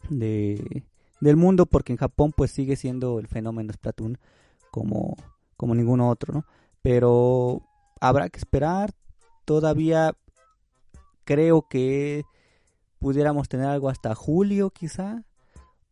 de, 0.08 0.84
del 1.20 1.36
mundo, 1.36 1.66
porque 1.66 1.92
en 1.92 1.98
Japón 1.98 2.32
pues 2.36 2.50
sigue 2.50 2.76
siendo 2.76 3.18
el 3.18 3.28
fenómeno 3.28 3.72
Splatoon 3.72 4.18
como, 4.70 5.16
como 5.56 5.74
ningún 5.74 6.00
otro, 6.00 6.34
¿no? 6.34 6.44
Pero 6.82 7.62
habrá 8.00 8.28
que 8.28 8.38
esperar, 8.38 8.92
todavía 9.44 10.14
creo 11.24 11.66
que 11.68 12.24
pudiéramos 12.98 13.48
tener 13.48 13.66
algo 13.66 13.88
hasta 13.88 14.14
julio 14.14 14.70
quizá, 14.70 15.24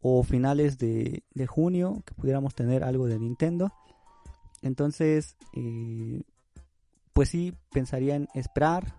o 0.07 0.23
finales 0.23 0.77
de, 0.79 1.23
de 1.33 1.47
junio, 1.47 2.03
que 2.05 2.15
pudiéramos 2.15 2.55
tener 2.55 2.85
algo 2.85 3.07
de 3.07 3.19
Nintendo. 3.19 3.73
Entonces, 4.61 5.37
eh, 5.55 6.23
pues 7.15 7.31
sí 7.31 7.55
pensaría 7.73 8.15
en 8.17 8.29
esperar. 8.35 8.95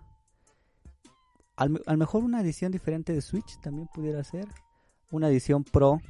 A 1.56 1.66
lo 1.66 1.96
mejor 1.96 2.22
una 2.22 2.42
edición 2.42 2.70
diferente 2.70 3.12
de 3.12 3.22
Switch 3.22 3.58
también 3.60 3.88
pudiera 3.92 4.22
ser. 4.24 4.46
Una 5.10 5.28
edición 5.28 5.64
Pro 5.64 6.00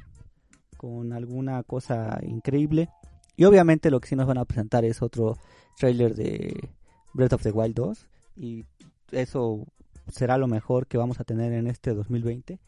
con 0.75 1.13
alguna 1.13 1.63
cosa 1.63 2.19
increíble. 2.21 2.89
Y 3.35 3.45
obviamente 3.45 3.91
lo 3.91 3.99
que 3.99 4.09
sí 4.09 4.15
nos 4.15 4.27
van 4.27 4.39
a 4.39 4.45
presentar 4.45 4.83
es 4.83 5.01
otro 5.01 5.37
trailer 5.77 6.15
de 6.15 6.69
Breath 7.13 7.33
of 7.33 7.43
the 7.43 7.51
Wild 7.51 7.75
2. 7.75 8.07
Y 8.37 8.65
eso 9.11 9.65
será 10.07 10.37
lo 10.37 10.47
mejor 10.47 10.87
que 10.87 10.97
vamos 10.97 11.19
a 11.19 11.23
tener 11.23 11.53
en 11.53 11.67
este 11.67 11.93
2020. 11.93 12.59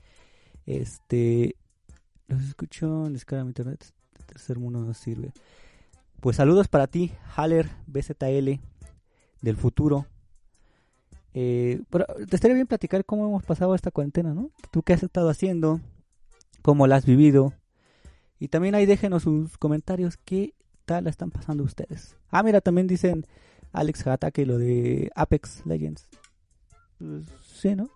Este. 0.65 1.55
Los 2.27 2.43
escucho 2.43 3.07
en 3.07 3.13
descarga 3.13 3.43
de 3.43 3.49
internet. 3.49 3.93
El 4.17 4.25
tercer 4.25 4.59
mundo 4.59 4.81
nos 4.81 4.97
sirve. 4.97 5.33
Pues 6.21 6.37
saludos 6.37 6.67
para 6.67 6.87
ti, 6.87 7.11
Haller 7.35 7.69
BZL 7.87 8.59
del 9.41 9.57
futuro. 9.57 10.05
Eh, 11.33 11.81
pero 11.89 12.05
te 12.27 12.35
estaría 12.35 12.55
bien 12.55 12.67
platicar 12.67 13.05
cómo 13.05 13.27
hemos 13.27 13.43
pasado 13.43 13.75
esta 13.75 13.91
cuarentena, 13.91 14.33
¿no? 14.33 14.51
Tú 14.71 14.81
qué 14.81 14.93
has 14.93 15.03
estado 15.03 15.29
haciendo, 15.29 15.79
cómo 16.61 16.87
la 16.87 16.95
has 16.95 17.05
vivido. 17.05 17.53
Y 18.39 18.47
también 18.47 18.75
ahí 18.75 18.85
déjenos 18.85 19.23
sus 19.23 19.57
comentarios, 19.57 20.17
qué 20.17 20.53
tal 20.85 21.07
están 21.07 21.29
pasando 21.29 21.63
ustedes. 21.63 22.17
Ah, 22.31 22.41
mira, 22.41 22.61
también 22.61 22.87
dicen 22.87 23.25
Alex 23.71 24.05
que 24.33 24.45
lo 24.45 24.57
de 24.57 25.11
Apex 25.15 25.65
Legends. 25.65 26.07
Pues, 26.97 27.25
sí, 27.43 27.75
¿no? 27.75 27.89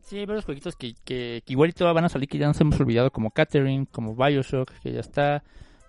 Sí, 0.00 0.18
hay 0.18 0.26
varios 0.26 0.44
jueguitos 0.44 0.76
que, 0.76 0.94
que, 1.04 1.42
que 1.44 1.52
igual 1.52 1.74
van 1.78 2.04
a 2.04 2.08
salir 2.08 2.28
que 2.28 2.38
ya 2.38 2.46
nos 2.46 2.60
hemos 2.60 2.78
olvidado, 2.78 3.10
como 3.10 3.32
Catherine, 3.32 3.86
como 3.90 4.14
Bioshock, 4.14 4.70
que 4.80 4.92
ya 4.92 5.00
está, 5.00 5.42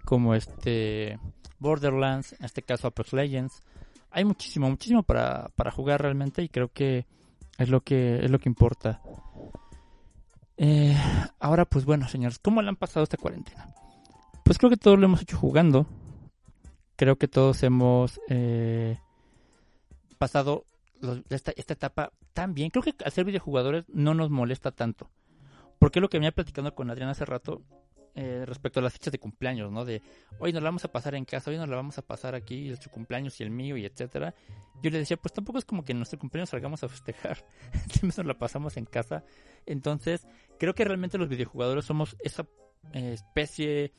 como 0.05 0.33
este 0.33 1.19
Borderlands, 1.59 2.33
en 2.33 2.45
este 2.45 2.63
caso 2.63 2.87
Apex 2.87 3.13
Legends. 3.13 3.63
Hay 4.11 4.25
muchísimo, 4.25 4.69
muchísimo 4.69 5.03
para, 5.03 5.49
para 5.55 5.71
jugar 5.71 6.01
realmente 6.01 6.41
y 6.41 6.49
creo 6.49 6.69
que 6.71 7.05
es 7.57 7.69
lo 7.69 7.81
que 7.81 8.23
es 8.23 8.31
lo 8.31 8.39
que 8.39 8.49
importa. 8.49 9.01
Eh, 10.57 10.97
ahora, 11.39 11.65
pues 11.65 11.85
bueno, 11.85 12.07
señores, 12.07 12.39
¿cómo 12.39 12.61
le 12.61 12.69
han 12.69 12.75
pasado 12.75 13.03
esta 13.03 13.17
cuarentena? 13.17 13.67
Pues 14.43 14.57
creo 14.57 14.69
que 14.69 14.77
todos 14.77 14.97
lo 14.97 15.05
hemos 15.05 15.21
hecho 15.21 15.37
jugando. 15.37 15.85
Creo 16.95 17.17
que 17.17 17.27
todos 17.27 17.61
hemos 17.63 18.19
eh, 18.27 18.97
pasado 20.17 20.65
esta 21.29 21.73
etapa 21.73 22.11
tan 22.33 22.53
bien. 22.55 22.71
Creo 22.71 22.81
que 22.81 22.95
al 23.05 23.11
ser 23.11 23.25
videojugadores 23.25 23.85
no 23.87 24.15
nos 24.15 24.31
molesta 24.31 24.71
tanto. 24.71 25.11
Porque 25.77 25.99
es 25.99 26.01
lo 26.01 26.09
que 26.09 26.17
venía 26.17 26.31
platicando 26.31 26.73
con 26.73 26.89
Adrián 26.89 27.09
hace 27.09 27.25
rato 27.25 27.61
eh, 28.19 28.45
respecto 28.47 28.79
a 28.79 28.83
las 28.83 28.93
fechas 28.93 29.11
de 29.11 29.19
cumpleaños, 29.19 29.71
¿no? 29.71 29.85
De 29.85 30.01
hoy 30.39 30.51
nos 30.51 30.63
la 30.63 30.69
vamos 30.69 30.83
a 30.83 30.91
pasar 30.91 31.13
en 31.13 31.23
casa, 31.23 31.51
hoy 31.51 31.57
nos 31.57 31.69
la 31.69 31.75
vamos 31.75 31.99
a 31.99 32.01
pasar 32.01 32.33
aquí, 32.33 32.71
es 32.71 32.79
su 32.79 32.89
cumpleaños 32.89 33.39
y 33.39 33.43
el 33.43 33.51
mío 33.51 33.77
y 33.77 33.85
etcétera. 33.85 34.33
Yo 34.81 34.89
le 34.89 34.97
decía, 34.97 35.17
pues 35.17 35.33
tampoco 35.33 35.59
es 35.59 35.65
como 35.65 35.85
que 35.85 35.91
en 35.91 35.99
nuestro 35.99 36.17
cumpleaños 36.17 36.49
salgamos 36.49 36.83
a 36.83 36.89
festejar. 36.89 37.45
Siempre 37.91 38.17
nos 38.17 38.25
la 38.25 38.33
pasamos 38.39 38.75
en 38.75 38.85
casa. 38.85 39.23
Entonces, 39.67 40.25
creo 40.57 40.73
que 40.73 40.83
realmente 40.83 41.19
los 41.19 41.29
videojugadores 41.29 41.85
somos 41.85 42.17
esa 42.23 42.47
eh, 42.93 43.13
especie 43.13 43.93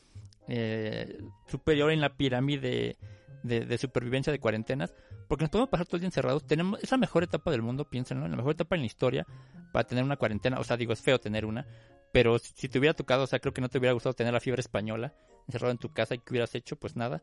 eh, 0.49 1.23
superior 1.47 1.93
en 1.93 2.01
la 2.01 2.17
pirámide 2.17 2.97
de, 3.45 3.67
de 3.67 3.79
supervivencia 3.79 4.33
de 4.33 4.41
cuarentenas, 4.41 4.97
porque 5.29 5.45
nos 5.45 5.51
podemos 5.51 5.71
pasar 5.71 5.87
todo 5.87 5.99
el 5.99 6.01
día 6.01 6.09
encerrados. 6.09 6.45
Tenemos, 6.45 6.83
es 6.83 6.91
la 6.91 6.99
mejor 6.99 7.23
etapa 7.23 7.53
del 7.53 7.63
mundo, 7.63 7.89
piénsenlo, 7.89 8.27
la 8.27 8.37
mejor 8.37 8.55
etapa 8.55 8.75
en 8.75 8.81
la 8.81 8.87
historia 8.87 9.27
para 9.73 9.87
tener 9.87 10.03
una 10.03 10.17
cuarentena. 10.17 10.59
O 10.59 10.65
sea, 10.65 10.77
digo, 10.77 10.93
es 10.93 11.03
feo 11.03 11.21
tener 11.21 11.45
una, 11.45 11.69
pero 12.13 12.39
si, 12.39 12.69
te 12.69 12.79
hubiera 12.79 12.95
tocado, 12.95 13.25
o 13.25 13.27
sea, 13.27 13.39
creo 13.39 13.53
que 13.53 13.61
no 13.61 13.69
te 13.69 13.79
hubiera 13.79 13.93
gustado 13.93 14.15
tener 14.15 14.33
la 14.33 14.41
fiebre 14.41 14.61
española 14.61 15.15
encerrado 15.47 15.73
en 15.73 15.79
tu 15.79 15.93
casa 15.93 16.15
y 16.15 16.19
que 16.19 16.33
hubieras 16.33 16.55
hecho, 16.55 16.77
pues 16.77 16.97
nada. 16.97 17.23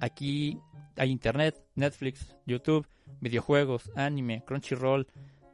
Aquí 0.00 0.58
hay 0.96 1.10
internet, 1.10 1.62
Netflix, 1.74 2.34
YouTube, 2.46 2.86
videojuegos, 3.20 3.90
anime, 3.94 4.44
Crunchyroll, 4.44 5.06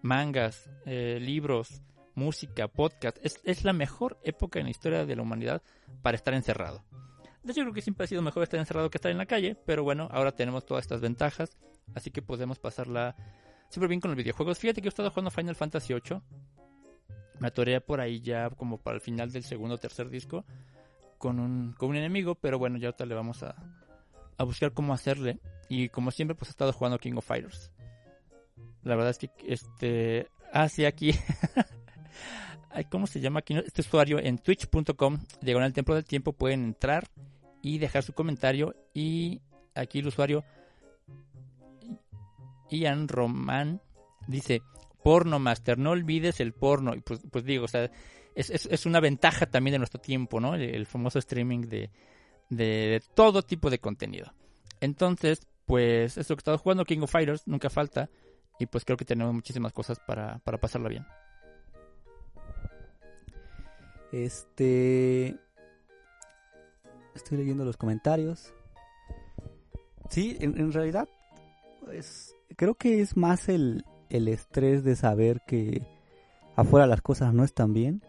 mangas, 0.03 0.71
eh, 0.87 1.19
libros, 1.21 1.83
música, 2.15 2.69
podcast. 2.69 3.19
Es, 3.23 3.41
es 3.45 3.65
la 3.65 3.73
mejor 3.73 4.19
época 4.25 4.59
en 4.59 4.67
la 4.67 4.71
historia 4.71 5.07
de 5.07 5.17
la 5.17 5.23
humanidad 5.23 5.63
para 6.03 6.17
estar 6.17 6.35
encerrado. 6.35 6.85
De 7.43 7.53
hecho, 7.53 7.63
creo 7.63 7.73
que 7.73 7.83
siempre 7.83 8.05
ha 8.05 8.07
sido 8.07 8.23
mejor 8.23 8.43
estar 8.43 8.61
encerrado 8.61 8.91
que 8.91 8.99
estar 8.99 9.11
en 9.11 9.19
la 9.19 9.27
calle, 9.27 9.57
pero 9.67 9.83
bueno, 9.83 10.09
ahora 10.11 10.33
tenemos 10.33 10.67
todas 10.67 10.85
estas 10.85 11.01
ventajas, 11.01 11.57
así 11.95 12.11
que 12.11 12.21
podemos 12.21 12.59
pasarla 12.59 13.17
súper 13.71 13.89
bien 13.89 14.01
con 14.01 14.11
los 14.11 14.19
videojuegos. 14.19 14.59
Fíjate 14.59 14.83
que 14.83 14.89
he 14.89 14.91
estado 14.91 15.11
jugando 15.11 15.31
Final 15.31 15.55
Fantasy 15.55 15.95
VIII. 15.95 16.21
Me 17.41 17.49
atoré 17.49 17.81
por 17.81 18.01
ahí 18.01 18.21
ya 18.21 18.49
como 18.51 18.79
para 18.79 18.95
el 18.95 19.01
final 19.01 19.33
del 19.33 19.43
segundo 19.43 19.75
o 19.75 19.79
tercer 19.79 20.09
disco 20.09 20.45
con 21.19 21.39
un, 21.39 21.75
con 21.75 21.91
un 21.91 21.97
enemigo, 21.97 22.35
pero 22.35 22.59
bueno, 22.59 22.79
ya 22.79 22.89
ahorita 22.89 23.05
le 23.05 23.15
vamos 23.15 23.43
a, 23.43 23.55
a 24.39 24.45
buscar 24.45 24.73
cómo 24.73 24.95
hacerle. 24.95 25.39
Y 25.69 25.91
como 25.91 26.11
siempre, 26.11 26.35
pues 26.35 26.49
he 26.49 26.53
estado 26.53 26.73
jugando 26.73 26.99
King 26.99 27.13
of 27.17 27.27
Fighters. 27.27 27.71
La 28.83 28.97
verdad 28.97 29.11
es 29.11 29.19
que 29.19 29.31
este. 29.47 30.29
Ah, 30.53 30.69
sí, 30.69 30.87
aquí. 30.87 31.13
¿Cómo 32.91 33.07
se 33.07 33.21
llama 33.21 33.41
aquí? 33.41 33.55
Este 33.55 33.83
usuario 33.83 34.19
en 34.19 34.39
twitch.com, 34.39 35.19
diagonal 35.43 35.73
templo 35.73 35.95
del 35.95 36.05
tiempo, 36.05 36.33
pueden 36.33 36.65
entrar 36.65 37.09
y 37.63 37.79
dejar 37.79 38.03
su 38.03 38.15
comentario. 38.15 38.75
Y 38.95 39.43
aquí 39.75 39.99
el 39.99 40.07
usuario 40.07 40.43
Ian 42.71 43.09
Román 43.09 43.83
dice: 44.27 44.63
Porno 45.03 45.39
Master, 45.39 45.79
no 45.79 45.91
olvides 45.91 46.41
el 46.41 46.53
porno. 46.53 46.95
Y 46.95 47.01
pues, 47.01 47.21
pues 47.31 47.45
digo, 47.45 47.65
o 47.65 47.69
sea, 47.69 47.91
es, 48.35 48.51
es, 48.51 48.67
es 48.67 48.87
una 48.87 49.01
ventaja 49.01 49.47
también 49.47 49.73
de 49.73 49.79
nuestro 49.79 50.01
tiempo, 50.01 50.41
¿no? 50.41 50.55
El, 50.55 50.87
famoso 50.87 51.19
streaming 51.19 51.63
de, 51.63 51.91
de, 52.49 53.03
todo 53.15 53.43
tipo 53.43 53.71
de 53.71 53.79
contenido. 53.79 54.33
Entonces, 54.81 55.47
pues 55.67 56.17
eso 56.17 56.35
que 56.35 56.41
he 56.41 56.43
estado 56.43 56.59
jugando, 56.59 56.85
King 56.85 57.01
of 57.03 57.11
Fighters, 57.11 57.47
nunca 57.47 57.71
falta. 57.71 58.11
Y 58.59 58.67
pues 58.67 58.85
creo 58.85 58.97
que 58.97 59.05
tenemos 59.05 59.35
muchísimas 59.35 59.73
cosas 59.73 59.99
para, 60.01 60.39
para 60.41 60.59
pasarla 60.59 60.89
bien. 60.89 61.07
Este. 64.13 65.37
Estoy 67.15 67.39
leyendo 67.39 67.65
los 67.65 67.77
comentarios. 67.77 68.53
Sí, 70.11 70.37
en, 70.41 70.59
en 70.59 70.73
realidad, 70.73 71.09
pues, 71.85 72.35
creo 72.57 72.75
que 72.75 73.01
es 73.01 73.17
más 73.17 73.49
el, 73.49 73.85
el 74.11 74.29
estrés 74.29 74.85
de 74.85 74.97
saber 74.97 75.43
que 75.47 75.83
afuera 76.57 76.87
las 76.87 77.01
cosas 77.01 77.33
no 77.33 77.45
están 77.45 77.73
bien 77.73 78.03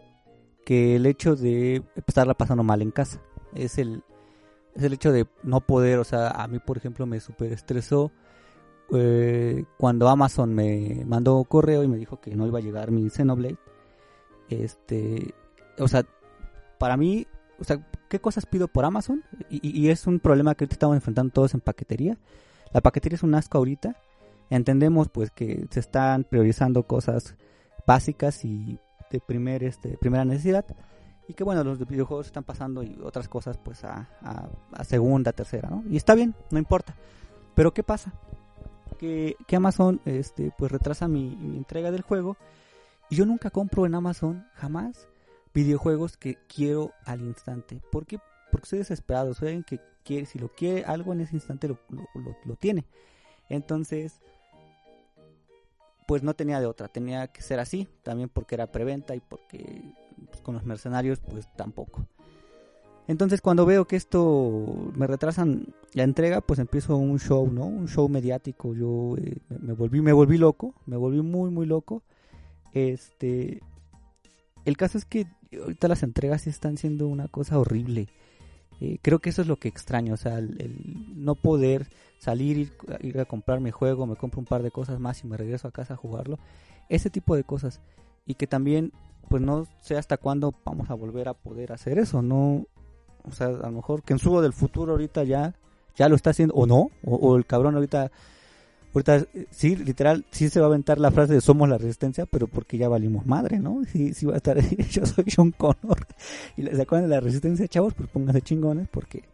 que 0.64 0.96
el 0.96 1.06
hecho 1.06 1.36
de 1.36 1.82
estarla 2.06 2.34
pasando 2.34 2.62
mal 2.62 2.82
en 2.82 2.90
casa. 2.90 3.20
Es 3.54 3.78
el, 3.78 4.02
es 4.74 4.82
el 4.82 4.92
hecho 4.92 5.12
de 5.12 5.26
no 5.42 5.60
poder, 5.60 5.98
o 5.98 6.04
sea, 6.04 6.30
a 6.30 6.46
mí 6.48 6.58
por 6.58 6.76
ejemplo 6.76 7.06
me 7.06 7.20
super 7.20 7.52
estresó 7.52 8.12
eh, 8.94 9.64
cuando 9.78 10.08
Amazon 10.08 10.54
me 10.54 11.04
mandó 11.06 11.42
correo 11.44 11.82
y 11.82 11.88
me 11.88 11.96
dijo 11.96 12.20
que 12.20 12.34
no 12.34 12.46
iba 12.46 12.58
a 12.58 12.62
llegar 12.62 12.90
mi 12.90 13.08
Xenoblade. 13.08 13.58
Este, 14.48 15.34
o 15.78 15.88
sea, 15.88 16.04
para 16.78 16.96
mí, 16.96 17.26
o 17.58 17.64
sea, 17.64 17.86
¿qué 18.08 18.20
cosas 18.20 18.44
pido 18.46 18.68
por 18.68 18.84
Amazon? 18.84 19.24
Y, 19.48 19.88
es 19.88 20.06
un 20.06 20.20
problema 20.20 20.54
que 20.54 20.64
ahorita 20.64 20.74
estamos 20.74 20.96
enfrentando 20.96 21.32
todos 21.32 21.54
en 21.54 21.60
paquetería. 21.60 22.18
La 22.72 22.80
paquetería 22.80 23.16
es 23.16 23.22
un 23.22 23.34
asco 23.34 23.58
ahorita. 23.58 23.96
Entendemos 24.54 25.08
pues 25.08 25.30
que 25.30 25.66
se 25.70 25.80
están 25.80 26.24
priorizando 26.24 26.82
cosas 26.86 27.36
básicas 27.86 28.44
y 28.44 28.78
de 29.10 29.18
primer, 29.20 29.64
este, 29.64 29.96
primera 29.96 30.26
necesidad. 30.26 30.66
Y 31.26 31.32
que 31.32 31.42
bueno, 31.42 31.64
los 31.64 31.78
videojuegos 31.88 32.26
están 32.26 32.44
pasando 32.44 32.82
y 32.82 32.98
otras 33.02 33.28
cosas 33.28 33.56
pues 33.56 33.82
a, 33.84 34.10
segunda, 34.84 35.32
tercera, 35.32 35.70
¿no? 35.70 35.82
Y 35.88 35.96
está 35.96 36.14
bien, 36.14 36.34
no 36.50 36.58
importa. 36.58 36.94
Pero 37.54 37.72
¿qué 37.72 37.82
pasa? 37.82 38.12
Que, 38.98 39.36
que 39.46 39.56
Amazon 39.56 40.02
este, 40.04 40.52
pues 40.58 40.70
retrasa 40.70 41.08
mi, 41.08 41.32
entrega 41.56 41.90
del 41.90 42.02
juego. 42.02 42.36
Y 43.08 43.16
yo 43.16 43.24
nunca 43.24 43.48
compro 43.48 43.86
en 43.86 43.94
Amazon, 43.94 44.46
jamás, 44.54 45.08
videojuegos 45.54 46.18
que 46.18 46.36
quiero 46.46 46.92
al 47.06 47.22
instante. 47.22 47.80
¿Por 47.90 48.04
qué? 48.04 48.18
Porque 48.50 48.66
soy 48.68 48.80
desesperado, 48.80 49.32
soy 49.32 49.48
alguien 49.48 49.64
que 49.64 49.80
quiere, 50.04 50.26
si 50.26 50.38
lo 50.38 50.48
quiere 50.48 50.84
algo 50.84 51.14
en 51.14 51.22
ese 51.22 51.36
instante 51.36 51.68
lo, 51.68 51.78
lo- 51.88 52.36
lo 52.44 52.56
tiene. 52.56 52.84
Entonces, 53.48 54.20
pues 56.12 56.22
no 56.22 56.34
tenía 56.34 56.60
de 56.60 56.66
otra, 56.66 56.88
tenía 56.88 57.28
que 57.28 57.40
ser 57.40 57.58
así, 57.58 57.88
también 58.02 58.28
porque 58.28 58.54
era 58.54 58.66
preventa 58.70 59.16
y 59.16 59.20
porque 59.20 59.80
pues, 60.28 60.42
con 60.42 60.54
los 60.54 60.66
mercenarios 60.66 61.20
pues 61.20 61.48
tampoco. 61.56 62.06
Entonces 63.08 63.40
cuando 63.40 63.64
veo 63.64 63.86
que 63.86 63.96
esto 63.96 64.90
me 64.94 65.06
retrasan 65.06 65.68
la 65.94 66.02
entrega, 66.02 66.42
pues 66.42 66.58
empiezo 66.58 66.98
un 66.98 67.18
show, 67.18 67.50
¿no? 67.50 67.64
Un 67.64 67.88
show 67.88 68.10
mediático. 68.10 68.74
Yo 68.74 69.16
eh, 69.16 69.38
me- 69.58 69.72
volví, 69.72 70.02
me 70.02 70.12
volví 70.12 70.36
loco, 70.36 70.74
me 70.84 70.98
volví 70.98 71.22
muy, 71.22 71.48
muy 71.48 71.64
loco. 71.64 72.02
Este, 72.74 73.62
el 74.66 74.76
caso 74.76 74.98
es 74.98 75.06
que 75.06 75.26
ahorita 75.58 75.88
las 75.88 76.02
entregas 76.02 76.46
están 76.46 76.76
siendo 76.76 77.08
una 77.08 77.28
cosa 77.28 77.58
horrible. 77.58 78.08
Eh, 78.84 78.98
creo 79.00 79.20
que 79.20 79.30
eso 79.30 79.42
es 79.42 79.48
lo 79.48 79.60
que 79.60 79.68
extraño, 79.68 80.14
o 80.14 80.16
sea, 80.16 80.38
el, 80.38 80.60
el 80.60 81.24
no 81.24 81.36
poder 81.36 81.86
salir, 82.18 82.72
ir, 83.00 83.20
a 83.20 83.24
comprar 83.26 83.60
mi 83.60 83.70
juego, 83.70 84.08
me 84.08 84.16
compro 84.16 84.40
un 84.40 84.44
par 84.44 84.64
de 84.64 84.72
cosas 84.72 84.98
más 84.98 85.22
y 85.22 85.28
me 85.28 85.36
regreso 85.36 85.68
a 85.68 85.70
casa 85.70 85.94
a 85.94 85.96
jugarlo. 85.96 86.40
Ese 86.88 87.08
tipo 87.08 87.36
de 87.36 87.44
cosas. 87.44 87.80
Y 88.26 88.34
que 88.34 88.48
también, 88.48 88.92
pues 89.28 89.40
no 89.40 89.68
sé 89.82 89.96
hasta 89.96 90.16
cuándo 90.16 90.52
vamos 90.64 90.90
a 90.90 90.94
volver 90.94 91.28
a 91.28 91.34
poder 91.34 91.72
hacer 91.72 91.98
eso, 92.00 92.22
no... 92.22 92.66
O 93.24 93.30
sea, 93.30 93.46
a 93.46 93.68
lo 93.68 93.70
mejor 93.70 94.02
que 94.02 94.14
en 94.14 94.18
su 94.18 94.40
del 94.40 94.52
futuro 94.52 94.92
ahorita 94.92 95.22
ya, 95.22 95.54
ya 95.94 96.08
lo 96.08 96.16
está 96.16 96.30
haciendo, 96.30 96.54
o 96.54 96.66
no, 96.66 96.90
o 97.04 97.36
el 97.36 97.46
cabrón 97.46 97.76
ahorita 97.76 98.10
Ahorita, 98.94 99.16
eh, 99.16 99.46
sí, 99.50 99.74
literal, 99.76 100.24
sí 100.30 100.50
se 100.50 100.60
va 100.60 100.66
a 100.66 100.68
aventar 100.68 100.98
la 100.98 101.10
frase 101.10 101.32
de 101.34 101.40
somos 101.40 101.68
la 101.68 101.78
resistencia, 101.78 102.26
pero 102.26 102.46
porque 102.46 102.76
ya 102.76 102.88
valimos 102.88 103.26
madre, 103.26 103.58
¿no? 103.58 103.82
Sí, 103.90 104.12
sí 104.12 104.26
va 104.26 104.34
a 104.34 104.36
estar 104.36 104.58
yo 104.90 105.06
soy 105.06 105.24
John 105.34 105.50
Connor. 105.52 106.06
Y 106.56 106.66
se 106.66 106.82
acuerdan 106.82 107.08
de 107.08 107.16
la 107.16 107.20
resistencia, 107.20 107.66
chavos, 107.68 107.94
pues 107.94 108.08
pónganse 108.10 108.42
chingones, 108.42 108.88
porque 108.88 109.24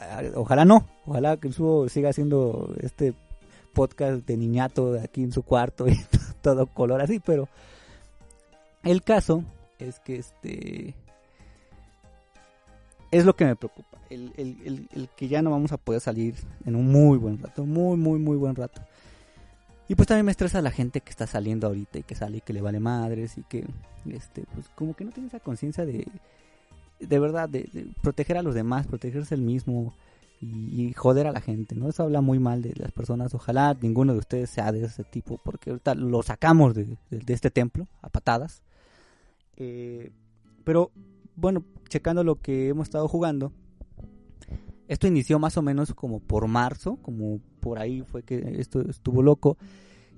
ah, 0.00 0.22
ojalá 0.34 0.64
no, 0.64 0.86
ojalá 1.06 1.38
que 1.38 1.48
el 1.48 1.54
subo 1.54 1.88
siga 1.88 2.10
haciendo 2.10 2.74
este 2.80 3.14
podcast 3.72 4.26
de 4.26 4.36
niñato 4.36 4.98
aquí 5.02 5.22
en 5.22 5.32
su 5.32 5.42
cuarto 5.42 5.88
y 5.88 5.98
todo 6.42 6.66
color 6.66 7.00
así, 7.00 7.20
pero 7.20 7.48
el 8.82 9.02
caso 9.02 9.44
es 9.78 9.98
que 10.00 10.16
este 10.16 10.94
es 13.10 13.24
lo 13.24 13.34
que 13.34 13.44
me 13.44 13.56
preocupa. 13.56 13.91
El, 14.12 14.32
el, 14.36 14.88
el, 14.94 15.08
que 15.16 15.28
ya 15.28 15.42
no 15.42 15.50
vamos 15.50 15.72
a 15.72 15.76
poder 15.76 16.00
salir 16.00 16.34
en 16.66 16.76
un 16.76 16.90
muy 16.90 17.18
buen 17.18 17.38
rato. 17.38 17.64
Muy, 17.64 17.96
muy, 17.96 18.18
muy 18.18 18.36
buen 18.36 18.54
rato. 18.54 18.82
Y 19.88 19.94
pues 19.94 20.06
también 20.08 20.26
me 20.26 20.32
estresa 20.32 20.62
la 20.62 20.70
gente 20.70 21.00
que 21.00 21.10
está 21.10 21.26
saliendo 21.26 21.66
ahorita 21.66 21.98
y 21.98 22.02
que 22.02 22.14
sale 22.14 22.38
y 22.38 22.40
que 22.40 22.52
le 22.52 22.60
vale 22.62 22.80
madres 22.80 23.36
y 23.38 23.42
que, 23.42 23.66
este, 24.06 24.44
pues 24.54 24.68
como 24.74 24.94
que 24.94 25.04
no 25.04 25.10
tiene 25.10 25.28
esa 25.28 25.40
conciencia 25.40 25.84
de, 25.84 26.06
de 27.00 27.18
verdad, 27.18 27.48
de, 27.48 27.68
proteger 28.00 28.36
a 28.38 28.42
los 28.42 28.54
demás, 28.54 28.86
protegerse 28.86 29.34
el 29.34 29.42
mismo. 29.42 29.94
y, 30.40 30.92
joder 30.94 31.26
a 31.26 31.32
la 31.32 31.40
gente, 31.40 31.74
¿no? 31.74 31.88
Eso 31.88 32.02
habla 32.04 32.20
muy 32.20 32.38
mal 32.38 32.62
de 32.62 32.74
las 32.76 32.90
personas. 32.92 33.32
Ojalá 33.34 33.76
ninguno 33.80 34.12
de 34.12 34.18
ustedes 34.20 34.50
sea 34.50 34.72
de 34.72 34.84
ese 34.84 35.04
tipo, 35.04 35.38
porque 35.44 35.70
ahorita 35.70 35.94
lo 35.94 36.22
sacamos 36.22 36.74
de, 36.74 36.84
de- 37.10 37.18
de 37.18 37.32
este 37.34 37.50
templo 37.50 37.86
a 38.02 38.08
patadas. 38.08 38.62
Eh, 39.56 40.10
pero 40.64 40.90
bueno, 41.36 41.64
checando 41.88 42.24
lo 42.24 42.36
que 42.36 42.68
hemos 42.68 42.88
estado 42.88 43.06
jugando, 43.08 43.52
esto 44.88 45.06
inició 45.06 45.38
más 45.38 45.56
o 45.56 45.62
menos 45.62 45.94
como 45.94 46.20
por 46.20 46.46
marzo, 46.48 46.96
como 47.02 47.40
por 47.60 47.78
ahí 47.78 48.02
fue 48.02 48.22
que 48.22 48.56
esto 48.58 48.80
estuvo 48.88 49.22
loco. 49.22 49.56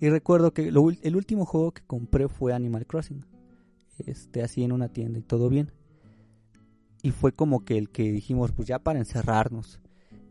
Y 0.00 0.08
recuerdo 0.08 0.52
que 0.52 0.68
el 0.68 1.16
último 1.16 1.46
juego 1.46 1.72
que 1.72 1.82
compré 1.86 2.28
fue 2.28 2.52
Animal 2.52 2.86
Crossing. 2.86 3.24
Este, 3.98 4.42
así 4.42 4.64
en 4.64 4.72
una 4.72 4.88
tienda 4.88 5.18
y 5.18 5.22
todo 5.22 5.48
bien. 5.48 5.70
Y 7.02 7.10
fue 7.10 7.32
como 7.32 7.64
que 7.64 7.78
el 7.78 7.90
que 7.90 8.10
dijimos, 8.10 8.52
pues 8.52 8.66
ya 8.66 8.78
para 8.78 8.98
encerrarnos. 8.98 9.80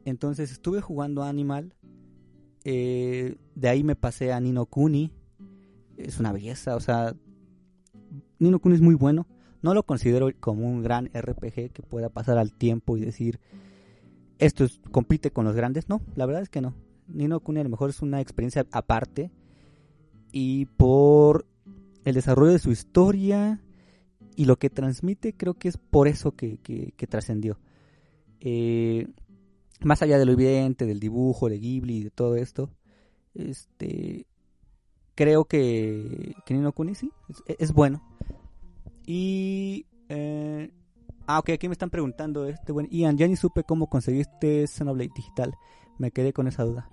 Entonces 0.05 0.51
estuve 0.51 0.81
jugando 0.81 1.23
Animal. 1.23 1.73
eh, 2.65 3.35
de 3.55 3.69
ahí 3.69 3.83
me 3.83 3.95
pasé 3.95 4.33
a 4.33 4.39
Nino 4.39 4.65
Kuni. 4.65 5.11
Es 5.97 6.19
una 6.19 6.31
belleza, 6.33 6.75
o 6.75 6.79
sea, 6.79 7.15
Nino 8.39 8.59
Kuni 8.59 8.75
es 8.75 8.81
muy 8.81 8.95
bueno. 8.95 9.27
No 9.61 9.73
lo 9.73 9.83
considero 9.83 10.29
como 10.39 10.67
un 10.67 10.81
gran 10.83 11.09
RPG 11.13 11.71
que 11.71 11.83
pueda 11.87 12.09
pasar 12.09 12.37
al 12.37 12.51
tiempo 12.53 12.97
y 12.97 13.01
decir, 13.01 13.39
esto 14.45 14.63
es- 14.65 14.79
compite 14.91 15.31
con 15.31 15.45
los 15.45 15.55
grandes. 15.55 15.89
No, 15.89 16.01
la 16.15 16.25
verdad 16.25 16.41
es 16.41 16.49
que 16.49 16.61
no. 16.61 16.73
Nino 17.07 17.39
Kuni 17.39 17.59
a 17.59 17.63
lo 17.63 17.69
mejor 17.69 17.89
es 17.89 18.01
una 18.01 18.21
experiencia 18.21 18.65
aparte. 18.71 19.31
Y 20.31 20.65
por 20.65 21.45
el 22.05 22.15
desarrollo 22.15 22.51
de 22.51 22.59
su 22.59 22.71
historia 22.71 23.61
y 24.35 24.45
lo 24.45 24.57
que 24.57 24.69
transmite, 24.69 25.33
creo 25.33 25.53
que 25.53 25.67
es 25.69 25.77
por 25.77 26.07
eso 26.07 26.31
que, 26.31 26.57
que- 26.57 26.93
trascendió. 27.07 27.59
Eh, 28.39 29.07
más 29.81 30.01
allá 30.01 30.17
de 30.17 30.25
lo 30.25 30.31
evidente, 30.31 30.85
del 30.85 30.99
dibujo, 30.99 31.49
de 31.49 31.59
Ghibli 31.59 31.97
y 31.97 32.03
de 32.03 32.09
todo 32.09 32.35
esto, 32.35 32.69
este 33.35 34.25
creo 35.15 35.45
que, 35.45 36.35
que 36.45 36.53
Ni 36.55 36.61
no 36.61 36.71
Kuni 36.71 36.95
sí, 36.95 37.11
es, 37.29 37.43
es 37.59 37.73
bueno. 37.73 38.01
Y... 39.05 39.85
eh, 40.09 40.71
ah, 41.27 41.39
ok, 41.39 41.49
aquí 41.51 41.67
me 41.67 41.73
están 41.73 41.89
preguntando, 41.89 42.45
este 42.47 42.71
buen 42.71 42.87
Ian, 42.89 43.17
ya 43.17 43.27
ni 43.27 43.35
supe 43.35 43.63
cómo 43.63 43.87
conseguiste 43.87 44.65
Xenoblade 44.67 45.11
Digital. 45.15 45.53
Me 45.97 46.11
quedé 46.11 46.33
con 46.33 46.47
esa 46.47 46.63
duda. 46.63 46.89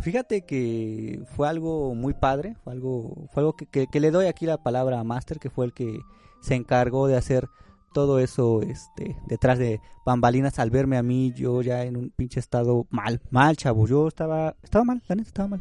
Fíjate 0.00 0.42
que 0.46 1.20
fue 1.36 1.46
algo 1.48 1.94
muy 1.94 2.14
padre, 2.14 2.56
fue 2.64 2.72
algo, 2.72 3.26
fue 3.32 3.42
algo 3.42 3.52
que, 3.54 3.66
que- 3.66 3.86
que 3.86 4.00
le 4.00 4.10
doy 4.10 4.26
aquí 4.26 4.46
la 4.46 4.56
palabra 4.62 4.98
a 4.98 5.04
Master, 5.04 5.38
que 5.38 5.50
fue 5.50 5.66
el 5.66 5.74
que 5.74 6.00
se 6.40 6.54
encargó 6.54 7.06
de 7.06 7.16
hacer 7.18 7.48
todo 7.92 8.18
eso 8.20 8.62
este 8.62 9.16
detrás 9.26 9.58
de 9.58 9.80
bambalinas 10.06 10.58
al 10.58 10.70
verme 10.70 10.96
a 10.96 11.02
mí, 11.02 11.32
yo 11.36 11.60
ya 11.60 11.84
en 11.84 11.96
un 11.96 12.10
pinche 12.10 12.40
estado 12.40 12.86
mal, 12.88 13.20
mal, 13.30 13.56
chavo, 13.56 13.86
yo 13.86 14.08
estaba, 14.08 14.54
estaba 14.62 14.84
mal, 14.84 15.02
la 15.08 15.16
neta 15.16 15.28
estaba 15.28 15.48
mal. 15.48 15.60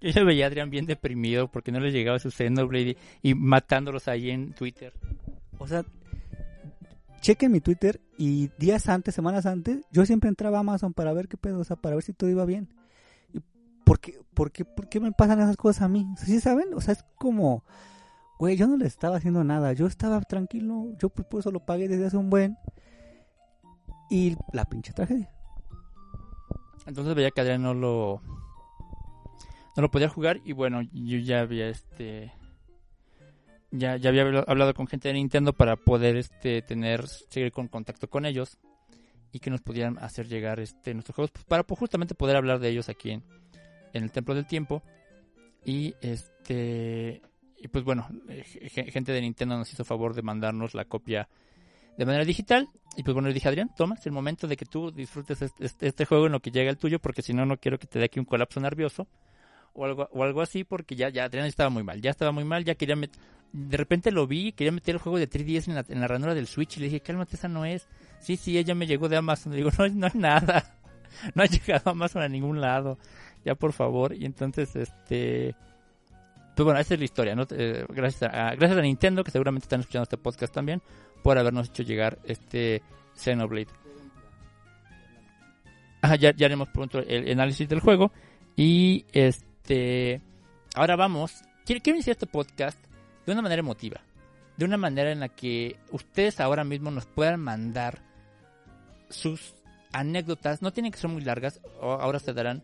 Yo 0.00 0.10
ya 0.10 0.22
veía 0.22 0.44
a 0.44 0.48
Adrián 0.48 0.70
bien 0.70 0.86
deprimido 0.86 1.48
porque 1.48 1.72
no 1.72 1.80
le 1.80 1.90
llegaba 1.90 2.20
su 2.20 2.30
Xenoblade 2.30 2.96
y, 3.22 3.30
y 3.30 3.34
matándolos 3.34 4.06
ahí 4.08 4.30
en 4.30 4.52
Twitter. 4.54 4.92
O 5.58 5.66
sea, 5.66 5.84
cheque 7.20 7.48
mi 7.48 7.60
Twitter 7.60 8.00
y 8.16 8.48
días 8.58 8.88
antes, 8.88 9.14
semanas 9.14 9.46
antes, 9.46 9.84
yo 9.90 10.06
siempre 10.06 10.28
entraba 10.28 10.58
a 10.58 10.60
Amazon 10.60 10.92
para 10.94 11.12
ver 11.12 11.28
qué 11.28 11.36
pedo, 11.36 11.60
o 11.60 11.64
sea, 11.64 11.76
para 11.76 11.96
ver 11.96 12.04
si 12.04 12.12
todo 12.12 12.30
iba 12.30 12.44
bien. 12.44 12.68
¿Y 13.32 13.40
¿Por 13.84 14.00
qué, 14.00 14.20
por 14.34 14.50
qué, 14.52 14.64
por 14.64 14.88
qué 14.88 15.00
me 15.00 15.12
pasan 15.12 15.40
esas 15.40 15.56
cosas 15.56 15.82
a 15.82 15.88
mí? 15.88 16.06
¿Sí 16.16 16.40
saben? 16.40 16.74
O 16.74 16.80
sea, 16.80 16.94
es 16.94 17.04
como, 17.16 17.64
güey, 18.38 18.56
yo 18.56 18.66
no 18.66 18.76
le 18.76 18.86
estaba 18.86 19.16
haciendo 19.16 19.44
nada, 19.44 19.72
yo 19.72 19.86
estaba 19.86 20.20
tranquilo, 20.22 20.92
yo 20.98 21.08
por 21.10 21.40
eso 21.40 21.50
lo 21.50 21.64
pagué 21.64 21.88
desde 21.88 22.06
hace 22.06 22.16
un 22.16 22.30
buen. 22.30 22.56
Y 24.10 24.36
la 24.52 24.64
pinche 24.64 24.92
tragedia. 24.92 25.30
Entonces 26.86 27.14
veía 27.14 27.30
que 27.30 27.42
Adrián 27.42 27.62
no 27.62 27.74
lo 27.74 28.22
no 29.76 29.82
lo 29.82 29.90
podía 29.90 30.08
jugar 30.08 30.40
y 30.44 30.54
bueno, 30.54 30.80
yo 30.82 31.18
ya 31.18 31.40
había 31.40 31.68
este 31.68 32.32
ya, 33.70 33.96
ya 33.96 34.10
había 34.10 34.22
habla- 34.22 34.44
hablado 34.46 34.74
con 34.74 34.86
gente 34.86 35.08
de 35.08 35.14
Nintendo 35.14 35.52
para 35.52 35.76
poder 35.76 36.16
este 36.16 36.62
tener 36.62 37.06
seguir 37.06 37.52
con 37.52 37.68
contacto 37.68 38.08
con 38.08 38.24
ellos 38.26 38.58
y 39.32 39.40
que 39.40 39.50
nos 39.50 39.60
pudieran 39.60 39.98
hacer 39.98 40.26
llegar 40.28 40.58
este 40.60 40.94
nuestros 40.94 41.14
juegos 41.14 41.30
pues, 41.32 41.44
para 41.44 41.62
pues, 41.64 41.78
justamente 41.78 42.14
poder 42.14 42.36
hablar 42.36 42.58
de 42.60 42.70
ellos 42.70 42.88
aquí 42.88 43.10
en, 43.10 43.22
en 43.92 44.02
el 44.04 44.10
Templo 44.10 44.34
del 44.34 44.46
Tiempo 44.46 44.82
y 45.64 45.94
este 46.00 47.20
y 47.60 47.68
pues 47.68 47.84
bueno, 47.84 48.08
eh, 48.28 48.44
ge- 48.44 48.90
gente 48.90 49.12
de 49.12 49.20
Nintendo 49.20 49.58
nos 49.58 49.72
hizo 49.72 49.84
favor 49.84 50.14
de 50.14 50.22
mandarnos 50.22 50.74
la 50.74 50.84
copia 50.84 51.28
de 51.96 52.06
manera 52.06 52.24
digital. 52.24 52.68
Y 52.96 53.02
pues 53.02 53.12
bueno, 53.14 53.26
le 53.28 53.34
dije, 53.34 53.48
Adrián, 53.48 53.70
toma, 53.76 53.96
es 53.96 54.06
el 54.06 54.12
momento 54.12 54.46
de 54.46 54.56
que 54.56 54.64
tú 54.64 54.92
disfrutes 54.92 55.42
este, 55.42 55.64
este- 55.66 55.88
este 55.88 56.04
juego 56.04 56.26
en 56.26 56.32
lo 56.32 56.40
que 56.40 56.52
llega 56.52 56.70
el 56.70 56.78
tuyo, 56.78 57.00
porque 57.00 57.20
si 57.22 57.32
no, 57.34 57.44
no 57.46 57.56
quiero 57.56 57.78
que 57.78 57.86
te 57.88 57.98
dé 57.98 58.04
aquí 58.06 58.20
un 58.20 58.24
colapso 58.26 58.60
nervioso 58.60 59.08
o 59.72 59.84
algo, 59.84 60.08
o 60.12 60.22
algo 60.22 60.40
así, 60.40 60.62
porque 60.64 60.94
ya, 60.96 61.08
ya 61.08 61.24
Adrián 61.24 61.46
estaba 61.46 61.68
muy 61.70 61.82
mal, 61.82 62.00
ya 62.00 62.10
estaba 62.10 62.30
muy 62.32 62.44
mal, 62.44 62.64
ya 62.64 62.76
quería 62.76 62.94
met- 62.96 63.16
De 63.52 63.76
repente 63.76 64.10
lo 64.10 64.26
vi, 64.26 64.52
quería 64.52 64.72
meter 64.72 64.96
el 64.96 65.00
juego 65.00 65.18
de 65.18 65.28
3DS 65.28 65.68
en 65.68 65.74
la, 65.74 65.84
en 65.88 66.00
la 66.00 66.08
ranura 66.08 66.34
del 66.34 66.46
Switch 66.46 66.76
y 66.76 66.80
le 66.80 66.86
dije, 66.86 67.00
cálmate, 67.00 67.36
esa 67.36 67.48
no 67.48 67.64
es. 67.64 67.88
Sí, 68.20 68.36
sí, 68.36 68.58
ella 68.58 68.74
me 68.74 68.86
llegó 68.86 69.08
de 69.08 69.16
Amazon. 69.16 69.52
Le 69.52 69.58
digo, 69.58 69.70
no, 69.78 69.88
no 69.88 70.06
es 70.06 70.14
nada. 70.14 70.74
No 71.34 71.42
ha 71.42 71.46
llegado 71.46 71.90
Amazon 71.90 72.22
a 72.22 72.28
ningún 72.28 72.60
lado. 72.60 72.98
Ya, 73.44 73.54
por 73.54 73.72
favor. 73.72 74.14
Y 74.14 74.24
entonces, 74.24 74.76
este... 74.76 75.56
Pues 76.54 76.64
bueno, 76.64 76.78
esa 76.78 76.94
es 76.94 77.00
la 77.00 77.04
historia, 77.04 77.34
¿no? 77.34 77.44
Eh, 77.50 77.86
gracias, 77.88 78.30
a, 78.30 78.54
gracias 78.54 78.78
a 78.78 78.82
Nintendo, 78.82 79.24
que 79.24 79.30
seguramente 79.30 79.64
están 79.64 79.80
escuchando 79.80 80.04
este 80.04 80.18
podcast 80.18 80.52
también, 80.52 80.82
por 81.22 81.38
habernos 81.38 81.70
hecho 81.70 81.82
llegar 81.82 82.18
este 82.24 82.82
Xenoblade. 83.16 83.68
Ajá, 86.02 86.16
ya, 86.16 86.32
ya 86.36 86.46
haremos 86.46 86.68
pronto 86.68 86.98
el 86.98 87.32
análisis 87.32 87.68
del 87.68 87.80
juego. 87.80 88.12
Y 88.56 89.06
este. 89.12 90.20
Ahora 90.74 90.96
vamos. 90.96 91.42
Quiero, 91.64 91.80
quiero 91.82 91.96
iniciar 91.96 92.12
este 92.12 92.26
podcast 92.26 92.78
de 93.28 93.32
una 93.34 93.42
manera 93.42 93.60
emotiva. 93.60 94.00
De 94.56 94.64
una 94.64 94.78
manera 94.78 95.12
en 95.12 95.20
la 95.20 95.28
que 95.28 95.76
ustedes 95.92 96.40
ahora 96.40 96.64
mismo 96.64 96.90
nos 96.90 97.04
puedan 97.04 97.40
mandar 97.40 98.00
sus 99.10 99.54
anécdotas. 99.92 100.62
No 100.62 100.72
tienen 100.72 100.92
que 100.92 100.98
ser 100.98 101.10
muy 101.10 101.22
largas. 101.22 101.60
Ahora 101.82 102.20
se 102.20 102.32
darán. 102.32 102.62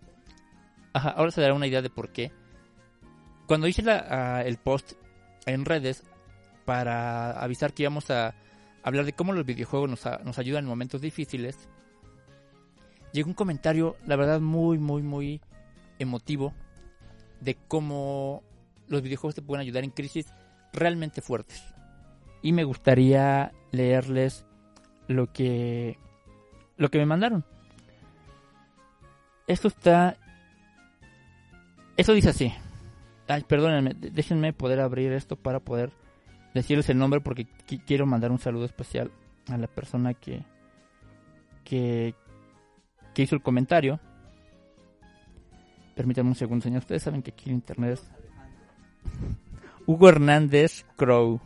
Ahora 0.95 1.31
se 1.33 1.43
dará 1.43 1.53
una 1.53 1.67
idea 1.67 1.83
de 1.83 1.91
por 1.91 2.09
qué. 2.13 2.33
Cuando 3.47 3.69
hice 3.69 3.83
ah, 3.91 4.43
el 4.43 4.57
post 4.57 4.93
en 5.45 5.67
redes 5.67 6.03
para 6.65 7.33
avisar 7.33 7.75
que 7.75 7.83
íbamos 7.83 8.11
a 8.11 8.35
hablar 8.83 9.05
de 9.05 9.13
cómo 9.13 9.35
los 9.35 9.45
videojuegos 9.45 9.91
nos, 9.91 10.25
nos 10.25 10.39
ayudan 10.39 10.65
en 10.65 10.71
momentos 10.71 11.03
difíciles, 11.03 11.69
llegó 13.13 13.29
un 13.29 13.35
comentario, 13.35 13.97
la 14.07 14.17
verdad, 14.17 14.41
muy, 14.41 14.79
muy, 14.79 15.03
muy 15.03 15.43
emotivo 15.99 16.55
de 17.43 17.55
cómo 17.69 18.43
los 18.89 19.03
videojuegos 19.03 19.35
te 19.35 19.43
pueden 19.43 19.61
ayudar 19.61 19.85
en 19.85 19.91
crisis 19.91 20.27
realmente 20.75 21.23
fuertes. 21.23 21.63
Y 22.43 22.53
me 22.53 22.65
gustaría 22.65 23.53
leerles 23.71 24.45
lo 25.09 25.33
que 25.33 25.99
lo 26.77 26.91
que 26.91 26.99
me 26.99 27.07
mandaron. 27.07 27.45
Esto 29.47 29.69
está 29.69 30.17
Esto 31.97 32.13
dice 32.13 32.31
así. 32.31 32.53
Ay, 33.29 33.43
perdónenme, 33.45 33.95
déjenme 33.95 34.53
poder 34.53 34.81
abrir 34.81 35.13
esto 35.13 35.37
para 35.37 35.61
poder 35.61 35.93
decirles 36.53 36.89
el 36.91 36.99
nombre 36.99 37.21
porque 37.21 37.47
qui- 37.67 37.83
quiero 37.87 38.05
mandar 38.07 38.31
un 38.31 38.39
saludo 38.39 38.65
especial 38.67 39.11
a 39.49 39.57
la 39.57 39.67
persona 39.67 40.13
que 40.15 40.45
que 41.65 42.15
que 43.15 43.23
hizo 43.23 43.35
el 43.37 43.43
comentario. 43.43 44.01
Permítanme 45.95 46.31
un 46.31 46.35
segundo, 46.35 46.65
señor. 46.65 46.81
Ustedes 46.81 47.03
saben 47.05 47.23
que 47.23 47.31
aquí 47.31 47.49
en 47.49 47.57
internet 47.57 47.93
es 47.93 48.11
Hugo 49.87 50.09
Hernández 50.09 50.85
Crow. 50.97 51.41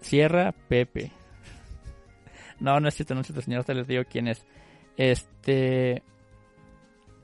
Sierra 0.00 0.52
Pepe. 0.52 1.12
No, 2.60 2.80
no 2.80 2.88
es 2.88 2.94
cierto, 2.96 3.14
no 3.14 3.20
es 3.20 3.28
cierto, 3.28 3.40
señor. 3.40 3.58
Ahorita 3.58 3.74
les 3.74 3.86
digo 3.86 4.02
quién 4.10 4.26
es. 4.26 4.44
Este. 4.96 6.02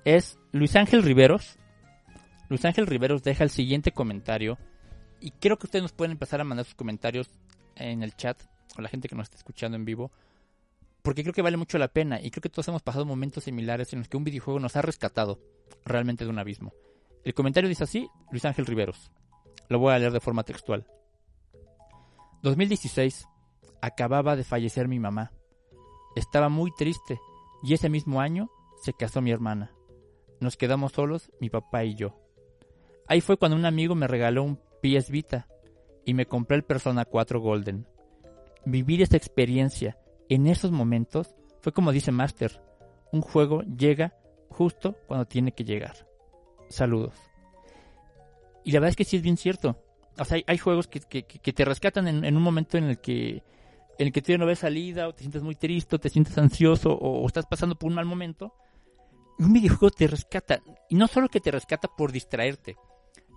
Es 0.05 0.39
Luis 0.53 0.77
Ángel 0.77 1.03
Riveros. 1.03 1.59
Luis 2.49 2.65
Ángel 2.65 2.87
Riveros 2.87 3.25
deja 3.25 3.43
el 3.43 3.51
siguiente 3.51 3.91
comentario. 3.91 4.59
Y 5.19 5.33
creo 5.33 5.59
que 5.59 5.67
ustedes 5.67 5.83
nos 5.83 5.93
pueden 5.93 6.13
empezar 6.13 6.41
a 6.41 6.45
mandar 6.45 6.67
sus 6.67 6.77
comentarios 6.77 7.31
en 7.75 8.05
el 8.05 8.15
chat. 8.15 8.41
O 8.79 8.81
la 8.81 8.89
gente 8.89 9.09
que 9.09 9.17
nos 9.17 9.25
está 9.25 9.39
escuchando 9.39 9.77
en 9.77 9.85
vivo. 9.85 10.13
Porque 11.03 11.23
creo 11.23 11.35
que 11.35 11.43
vale 11.43 11.57
mucho 11.57 11.79
la 11.79 11.89
pena. 11.89 12.21
Y 12.21 12.31
creo 12.31 12.43
que 12.43 12.49
todos 12.49 12.69
hemos 12.69 12.83
pasado 12.83 13.05
momentos 13.05 13.43
similares 13.43 13.93
en 13.93 13.99
los 14.01 14.09
que 14.09 14.17
un 14.17 14.23
videojuego 14.23 14.61
nos 14.61 14.77
ha 14.77 14.83
rescatado 14.83 15.41
realmente 15.85 16.23
de 16.23 16.31
un 16.31 16.39
abismo. 16.39 16.73
El 17.25 17.35
comentario 17.35 17.69
dice 17.69 17.83
así: 17.83 18.09
Luis 18.31 18.45
Ángel 18.45 18.67
Riveros. 18.67 19.11
Lo 19.69 19.79
voy 19.79 19.93
a 19.93 19.99
leer 19.99 20.13
de 20.13 20.21
forma 20.21 20.45
textual. 20.45 20.87
2016. 22.43 23.27
Acababa 23.81 24.37
de 24.37 24.45
fallecer 24.45 24.89
mi 24.89 24.99
mamá. 24.99 25.33
Estaba 26.17 26.49
muy 26.49 26.71
triste 26.73 27.21
y 27.63 27.75
ese 27.75 27.89
mismo 27.89 28.21
año 28.21 28.51
se 28.83 28.93
casó 28.93 29.21
mi 29.21 29.31
hermana. 29.31 29.73
Nos 30.41 30.57
quedamos 30.57 30.93
solos, 30.93 31.31
mi 31.41 31.51
papá 31.51 31.85
y 31.85 31.95
yo. 31.95 32.19
Ahí 33.09 33.21
fue 33.21 33.37
cuando 33.37 33.57
un 33.57 33.67
amigo 33.67 33.95
me 33.95 34.07
regaló 34.07 34.43
un 34.43 34.61
PS 34.83 35.11
Vita 35.11 35.49
y 36.05 36.15
me 36.15 36.27
compré 36.27 36.57
el 36.57 36.65
Persona 36.65 37.05
4 37.05 37.41
Golden. 37.41 37.87
Vivir 38.65 39.03
esa 39.03 39.17
experiencia 39.17 39.99
en 40.29 40.47
esos 40.47 40.71
momentos 40.71 41.35
Fue 41.61 41.73
como 41.73 41.93
dice 41.93 42.13
Master, 42.13 42.61
un 43.11 43.23
juego 43.23 43.63
llega 43.63 44.15
justo 44.51 44.97
cuando 45.07 45.25
tiene 45.25 45.53
que 45.53 45.65
llegar. 45.65 46.07
Saludos. 46.69 47.15
Y 48.65 48.73
la 48.73 48.81
verdad 48.81 48.91
es 48.91 48.97
que 48.97 49.05
sí 49.05 49.17
es 49.17 49.23
bien 49.23 49.37
cierto. 49.37 49.77
O 50.19 50.25
sea, 50.25 50.39
hay, 50.47 50.59
juegos 50.59 50.87
que, 50.87 51.01
que- 51.01 51.53
te 51.53 51.65
rescatan 51.65 52.09
en, 52.09 52.25
en 52.25 52.37
un 52.37 52.43
momento 52.43 52.79
en 52.79 52.85
el 52.85 52.99
que 52.99 53.43
en 53.99 54.09
el 54.09 54.13
que 54.13 54.23
tú 54.23 54.37
no 54.37 54.47
ves 54.47 54.61
salida, 54.61 55.09
o 55.09 55.15
te 55.15 55.21
sientes 55.21 55.43
muy 55.43 55.55
triste, 55.55 55.97
o 55.97 55.99
te 56.01 56.09
sientes 56.09 56.37
ansioso, 56.39 56.93
o, 56.93 57.27
estás 57.27 57.47
pasando 57.47 57.77
por 57.77 57.89
un 57.89 57.95
mal 57.95 58.07
momento. 58.07 58.55
Un 59.39 59.53
videojuego 59.53 59.91
te 59.91 60.07
rescata. 60.07 60.61
Y 60.89 60.97
no 60.97 61.07
solo 61.07 61.29
que 61.29 61.41
te 61.41 61.51
rescata 61.51 61.89
por 61.89 62.13
distraerte. 62.13 62.77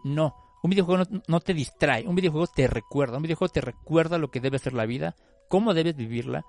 No. 0.04 0.36
Un 0.64 0.72
videojuego 0.72 1.04
no, 1.10 1.22
no 1.28 1.40
te 1.40 1.54
distrae. 1.54 2.08
Un 2.08 2.16
videojuego 2.16 2.48
te 2.48 2.68
recuerda. 2.68 3.18
Un 3.18 3.24
videojuego 3.24 3.52
te 3.52 3.62
recuerda 3.62 4.18
lo 4.18 4.32
que 4.32 4.40
debe 4.40 4.60
ser 4.60 4.74
la 4.74 4.86
vida, 4.86 5.16
cómo 5.48 5.74
debes 5.74 5.96
vivirla. 5.96 6.44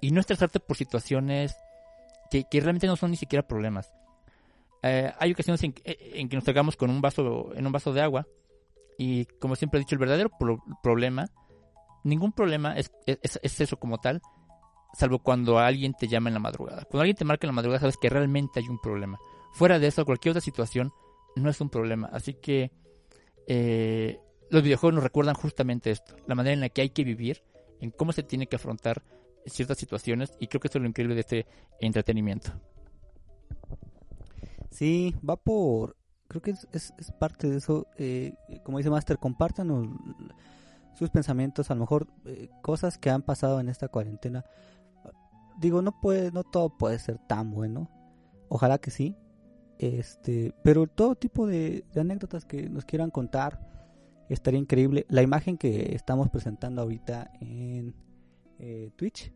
Y 0.00 0.10
no 0.10 0.20
estresarte 0.20 0.60
por 0.60 0.76
situaciones 0.76 1.54
que, 2.30 2.44
que 2.50 2.60
realmente 2.60 2.86
no 2.86 2.96
son 2.96 3.10
ni 3.10 3.16
siquiera 3.16 3.46
problemas. 3.46 3.92
Eh, 4.82 5.12
hay 5.18 5.32
ocasiones 5.32 5.62
en, 5.64 5.74
en 5.84 6.28
que 6.28 6.36
nos 6.36 6.44
tragamos 6.44 6.76
con 6.76 6.90
un 6.90 7.00
vaso, 7.00 7.54
en 7.54 7.66
un 7.66 7.72
vaso 7.72 7.92
de 7.92 8.02
agua. 8.02 8.26
Y 8.98 9.26
como 9.40 9.56
siempre 9.56 9.78
he 9.78 9.82
dicho, 9.82 9.94
el 9.94 9.98
verdadero 9.98 10.30
pro- 10.38 10.62
problema, 10.82 11.26
ningún 12.04 12.32
problema 12.32 12.76
es, 12.76 12.90
es, 13.06 13.38
es 13.42 13.60
eso 13.60 13.78
como 13.78 13.98
tal, 13.98 14.22
salvo 14.94 15.18
cuando 15.18 15.58
alguien 15.58 15.92
te 15.92 16.08
llama 16.08 16.30
en 16.30 16.34
la 16.34 16.40
madrugada. 16.40 16.84
Cuando 16.84 17.00
alguien 17.00 17.16
te 17.16 17.24
marca 17.24 17.46
en 17.46 17.48
la 17.48 17.56
madrugada, 17.56 17.80
sabes 17.80 17.98
que 17.98 18.08
realmente 18.08 18.60
hay 18.60 18.68
un 18.68 18.78
problema. 18.78 19.18
Fuera 19.52 19.78
de 19.78 19.88
eso, 19.88 20.04
cualquier 20.04 20.30
otra 20.30 20.40
situación 20.40 20.92
no 21.34 21.50
es 21.50 21.60
un 21.60 21.68
problema. 21.68 22.08
Así 22.12 22.34
que 22.34 22.70
eh, 23.46 24.18
los 24.50 24.62
videojuegos 24.62 24.94
nos 24.94 25.04
recuerdan 25.04 25.34
justamente 25.34 25.90
esto, 25.90 26.16
la 26.26 26.34
manera 26.34 26.54
en 26.54 26.60
la 26.60 26.68
que 26.70 26.82
hay 26.82 26.90
que 26.90 27.04
vivir, 27.04 27.42
en 27.80 27.90
cómo 27.90 28.12
se 28.12 28.22
tiene 28.22 28.46
que 28.46 28.56
afrontar 28.56 29.02
ciertas 29.44 29.76
situaciones, 29.76 30.32
y 30.40 30.46
creo 30.46 30.60
que 30.60 30.68
eso 30.68 30.78
es 30.78 30.82
lo 30.82 30.88
increíble 30.88 31.14
de 31.14 31.20
este 31.20 31.46
entretenimiento. 31.80 32.52
Sí, 34.76 35.14
va 35.26 35.36
por... 35.36 35.96
Creo 36.28 36.42
que 36.42 36.50
es, 36.50 36.68
es, 36.70 36.92
es 36.98 37.10
parte 37.10 37.48
de 37.48 37.56
eso. 37.56 37.86
eh, 37.96 38.34
como 38.62 38.76
dice 38.76 38.90
Master, 38.90 39.16
compártanos 39.18 39.88
sus 40.94 41.08
pensamientos, 41.08 41.70
a 41.70 41.74
lo 41.74 41.80
mejor 41.80 42.08
eh, 42.26 42.50
cosas 42.60 42.98
que 42.98 43.08
han 43.08 43.22
pasado 43.22 43.58
en 43.58 43.70
esta 43.70 43.88
cuarentena. 43.88 44.44
Digo, 45.58 45.80
no 45.80 45.98
puede, 45.98 46.30
no 46.30 46.44
todo 46.44 46.76
puede 46.76 46.98
ser 46.98 47.16
tan 47.26 47.52
bueno. 47.52 47.88
Ojalá 48.50 48.76
que 48.76 48.90
sí. 48.90 49.16
Este, 49.78 50.52
pero 50.62 50.86
todo 50.86 51.14
tipo 51.14 51.46
de, 51.46 51.86
de 51.94 52.00
anécdotas 52.02 52.44
que 52.44 52.68
nos 52.68 52.84
quieran 52.84 53.10
contar 53.10 53.58
estaría 54.28 54.60
increíble. 54.60 55.06
La 55.08 55.22
imagen 55.22 55.56
que 55.56 55.94
estamos 55.94 56.28
presentando 56.28 56.82
ahorita 56.82 57.30
en 57.40 57.94
eh, 58.58 58.90
Twitch 58.96 59.32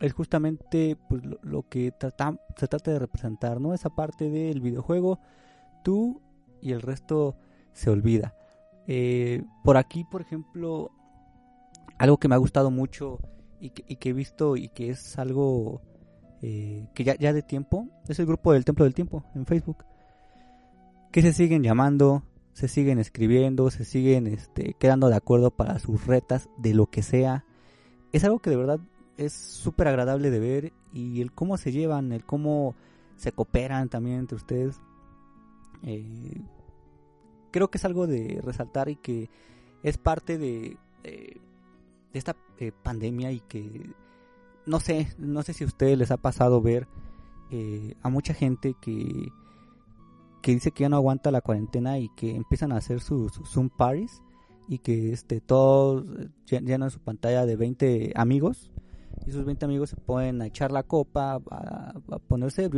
es 0.00 0.12
justamente 0.12 0.96
pues, 1.08 1.24
lo, 1.24 1.38
lo 1.42 1.68
que 1.68 1.92
trata- 1.92 2.38
se 2.56 2.68
trata 2.68 2.90
de 2.90 2.98
representar, 2.98 3.60
¿no? 3.60 3.74
Esa 3.74 3.90
parte 3.90 4.30
del 4.30 4.60
videojuego, 4.60 5.20
tú 5.84 6.20
y 6.60 6.72
el 6.72 6.82
resto 6.82 7.36
se 7.72 7.90
olvida. 7.90 8.34
Eh, 8.86 9.42
por 9.62 9.76
aquí, 9.76 10.04
por 10.04 10.20
ejemplo, 10.20 10.90
algo 11.98 12.16
que 12.16 12.28
me 12.28 12.34
ha 12.34 12.38
gustado 12.38 12.70
mucho 12.70 13.18
y 13.60 13.70
que, 13.70 13.84
y 13.86 13.96
que 13.96 14.08
he 14.08 14.12
visto 14.12 14.56
y 14.56 14.68
que 14.68 14.90
es 14.90 15.18
algo 15.18 15.82
eh, 16.42 16.88
que 16.94 17.04
ya, 17.04 17.14
ya 17.16 17.32
de 17.32 17.42
tiempo, 17.42 17.86
es 18.08 18.18
el 18.18 18.26
grupo 18.26 18.52
del 18.52 18.64
Templo 18.64 18.84
del 18.84 18.94
Tiempo 18.94 19.24
en 19.34 19.44
Facebook, 19.44 19.84
que 21.12 21.22
se 21.22 21.32
siguen 21.32 21.62
llamando, 21.62 22.22
se 22.54 22.68
siguen 22.68 22.98
escribiendo, 22.98 23.70
se 23.70 23.84
siguen 23.84 24.26
este, 24.26 24.74
quedando 24.74 25.08
de 25.08 25.16
acuerdo 25.16 25.50
para 25.50 25.78
sus 25.78 26.06
retas 26.06 26.48
de 26.58 26.72
lo 26.74 26.86
que 26.86 27.02
sea. 27.02 27.44
Es 28.12 28.24
algo 28.24 28.38
que 28.38 28.50
de 28.50 28.56
verdad 28.56 28.80
es 29.20 29.32
súper 29.32 29.88
agradable 29.88 30.30
de 30.30 30.40
ver 30.40 30.72
y 30.92 31.20
el 31.20 31.32
cómo 31.32 31.56
se 31.56 31.72
llevan, 31.72 32.12
el 32.12 32.24
cómo 32.24 32.74
se 33.16 33.32
cooperan 33.32 33.88
también 33.88 34.20
entre 34.20 34.36
ustedes. 34.36 34.80
Eh, 35.82 36.40
creo 37.50 37.68
que 37.70 37.78
es 37.78 37.84
algo 37.84 38.06
de 38.06 38.40
resaltar 38.42 38.88
y 38.88 38.96
que 38.96 39.28
es 39.82 39.98
parte 39.98 40.38
de, 40.38 40.76
eh, 41.04 41.36
esta 42.12 42.34
eh, 42.58 42.72
pandemia 42.82 43.30
y 43.32 43.40
que 43.40 43.90
no 44.66 44.80
sé, 44.80 45.08
no 45.18 45.42
sé 45.42 45.52
si 45.52 45.64
a 45.64 45.66
ustedes 45.66 45.96
les 45.98 46.10
ha 46.10 46.16
pasado 46.16 46.60
ver 46.62 46.86
eh, 47.50 47.94
a 48.02 48.08
mucha 48.08 48.34
gente 48.34 48.74
que, 48.80 49.28
que 50.42 50.52
dice 50.52 50.70
que 50.70 50.82
ya 50.82 50.88
no 50.88 50.96
aguanta 50.96 51.30
la 51.30 51.40
cuarentena 51.40 51.98
y 51.98 52.08
que 52.10 52.34
empiezan 52.36 52.72
a 52.72 52.76
hacer 52.76 53.00
sus 53.00 53.32
Zoom 53.44 53.68
parties 53.68 54.22
y 54.68 54.78
que 54.78 55.12
este 55.12 55.40
todos 55.40 56.04
llen- 56.46 56.64
llenan 56.66 56.90
su 56.90 57.00
pantalla 57.00 57.44
de 57.46 57.56
20 57.56 58.12
amigos 58.14 58.70
esos 59.30 59.44
20 59.44 59.64
amigos 59.64 59.90
se 59.90 59.96
ponen 59.96 60.40
a 60.42 60.46
echar 60.46 60.72
la 60.72 60.82
copa, 60.82 61.40
a, 61.50 61.94
a 62.10 62.18
ponerse 62.18 62.68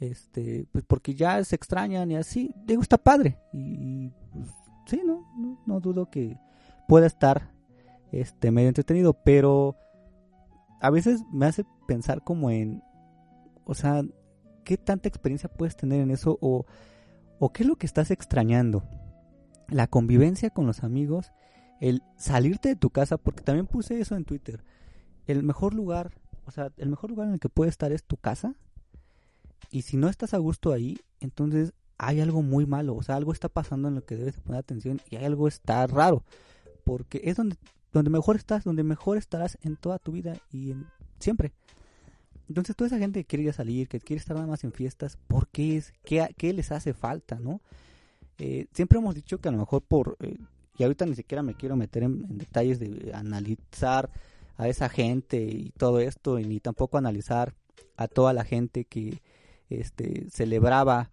este, 0.00 0.66
pues 0.72 0.84
porque 0.86 1.14
ya 1.14 1.42
se 1.44 1.56
extrañan 1.56 2.10
y 2.10 2.16
así, 2.16 2.54
digo, 2.66 2.82
está 2.82 2.98
padre 2.98 3.38
y, 3.52 3.58
y, 3.58 4.12
pues, 4.32 4.48
sí, 4.86 5.00
no, 5.04 5.26
no, 5.38 5.62
no 5.66 5.80
dudo 5.80 6.10
que 6.10 6.38
pueda 6.88 7.06
estar 7.06 7.50
este 8.12 8.50
medio 8.50 8.68
entretenido, 8.68 9.14
pero 9.24 9.76
a 10.80 10.90
veces 10.90 11.22
me 11.32 11.46
hace 11.46 11.64
pensar 11.86 12.22
como 12.22 12.50
en, 12.50 12.82
o 13.64 13.74
sea, 13.74 14.02
¿qué 14.64 14.76
tanta 14.76 15.08
experiencia 15.08 15.48
puedes 15.48 15.76
tener 15.76 16.00
en 16.00 16.10
eso 16.10 16.38
o, 16.40 16.66
o 17.38 17.52
qué 17.52 17.62
es 17.62 17.68
lo 17.68 17.76
que 17.76 17.86
estás 17.86 18.10
extrañando? 18.10 18.84
La 19.68 19.86
convivencia 19.86 20.50
con 20.50 20.66
los 20.66 20.84
amigos, 20.84 21.32
el 21.80 22.02
salirte 22.16 22.68
de 22.68 22.76
tu 22.76 22.90
casa, 22.90 23.16
porque 23.16 23.42
también 23.42 23.66
puse 23.66 24.00
eso 24.00 24.14
en 24.16 24.24
Twitter. 24.24 24.62
El 25.26 25.42
mejor 25.42 25.74
lugar, 25.74 26.12
o 26.46 26.50
sea, 26.50 26.72
el 26.76 26.88
mejor 26.88 27.10
lugar 27.10 27.28
en 27.28 27.34
el 27.34 27.40
que 27.40 27.48
puedes 27.48 27.72
estar 27.72 27.92
es 27.92 28.04
tu 28.04 28.16
casa. 28.16 28.54
Y 29.70 29.82
si 29.82 29.96
no 29.96 30.08
estás 30.08 30.34
a 30.34 30.38
gusto 30.38 30.72
ahí, 30.72 30.98
entonces 31.20 31.72
hay 31.98 32.20
algo 32.20 32.42
muy 32.42 32.66
malo, 32.66 32.94
o 32.96 33.02
sea, 33.02 33.16
algo 33.16 33.32
está 33.32 33.48
pasando 33.48 33.88
en 33.88 33.94
lo 33.94 34.04
que 34.04 34.16
debes 34.16 34.40
poner 34.40 34.58
atención 34.58 35.00
y 35.10 35.16
hay 35.16 35.24
algo 35.24 35.48
está 35.48 35.86
raro, 35.86 36.24
porque 36.84 37.20
es 37.24 37.36
donde 37.36 37.56
donde 37.94 38.10
mejor 38.10 38.36
estás, 38.36 38.64
donde 38.64 38.82
mejor 38.82 39.16
estarás 39.16 39.56
en 39.62 39.76
toda 39.76 39.98
tu 39.98 40.12
vida 40.12 40.36
y 40.52 40.72
en, 40.72 40.86
siempre. 41.20 41.52
Entonces 42.48 42.76
toda 42.76 42.88
esa 42.88 42.98
gente 42.98 43.20
que 43.20 43.24
quiere 43.24 43.44
ir 43.44 43.50
a 43.50 43.54
salir, 43.54 43.88
que 43.88 44.00
quiere 44.00 44.18
estar 44.18 44.36
nada 44.36 44.48
más 44.48 44.64
en 44.64 44.72
fiestas, 44.72 45.16
¿por 45.28 45.48
qué 45.48 45.78
es? 45.78 45.94
¿Qué, 46.04 46.52
les 46.52 46.72
hace 46.72 46.92
falta, 46.92 47.38
no? 47.38 47.62
Eh, 48.38 48.66
siempre 48.74 48.98
hemos 48.98 49.14
dicho 49.14 49.38
que 49.38 49.48
a 49.48 49.52
lo 49.52 49.58
mejor 49.58 49.82
por, 49.82 50.16
eh, 50.20 50.36
y 50.76 50.82
ahorita 50.82 51.06
ni 51.06 51.14
siquiera 51.14 51.42
me 51.42 51.54
quiero 51.54 51.76
meter 51.76 52.02
en 52.02 52.36
detalles 52.36 52.80
de 52.80 53.12
analizar 53.14 54.10
a 54.56 54.68
esa 54.68 54.88
gente 54.88 55.42
y 55.42 55.70
todo 55.76 56.00
esto, 56.00 56.38
y 56.38 56.44
ni 56.44 56.60
tampoco 56.60 56.98
analizar 56.98 57.54
a 57.96 58.08
toda 58.08 58.32
la 58.32 58.44
gente 58.44 58.84
que 58.84 59.22
este, 59.68 60.30
celebraba 60.30 61.10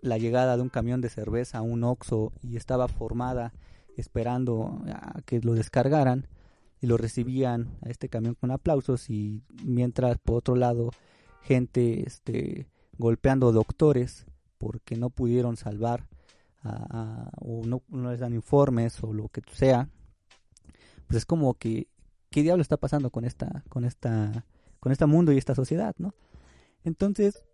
la 0.00 0.18
llegada 0.18 0.56
de 0.56 0.62
un 0.62 0.68
camión 0.68 1.00
de 1.00 1.08
cerveza 1.08 1.58
a 1.58 1.62
un 1.62 1.82
Oxxo 1.82 2.32
y 2.42 2.56
estaba 2.56 2.88
formada 2.88 3.54
esperando 3.96 4.82
a 4.86 5.22
que 5.22 5.40
lo 5.40 5.54
descargaran 5.54 6.28
y 6.80 6.86
lo 6.86 6.98
recibían 6.98 7.78
a 7.82 7.88
este 7.88 8.08
camión 8.08 8.34
con 8.34 8.50
aplausos 8.50 9.08
y 9.08 9.42
mientras 9.64 10.18
por 10.18 10.36
otro 10.36 10.56
lado 10.56 10.90
gente 11.42 12.06
este 12.06 12.68
golpeando 12.98 13.52
doctores 13.52 14.26
porque 14.58 14.96
no 14.96 15.08
pudieron 15.10 15.56
salvar 15.56 16.06
a, 16.62 17.30
o 17.40 17.64
no, 17.64 17.82
no 17.88 18.10
les 18.10 18.20
dan 18.20 18.34
informes 18.34 19.02
o 19.02 19.12
lo 19.12 19.28
que 19.28 19.42
sea 19.52 19.88
pues 21.06 21.18
es 21.18 21.26
como 21.26 21.54
que 21.54 21.88
qué 22.34 22.42
diablo 22.42 22.62
está 22.62 22.76
pasando 22.76 23.10
con 23.10 23.24
esta 23.24 23.62
con 23.68 23.84
esta 23.84 24.44
con 24.80 24.90
este 24.90 25.06
mundo 25.06 25.30
y 25.30 25.38
esta 25.38 25.54
sociedad 25.54 25.94
no 25.98 26.14
entonces 26.82 27.44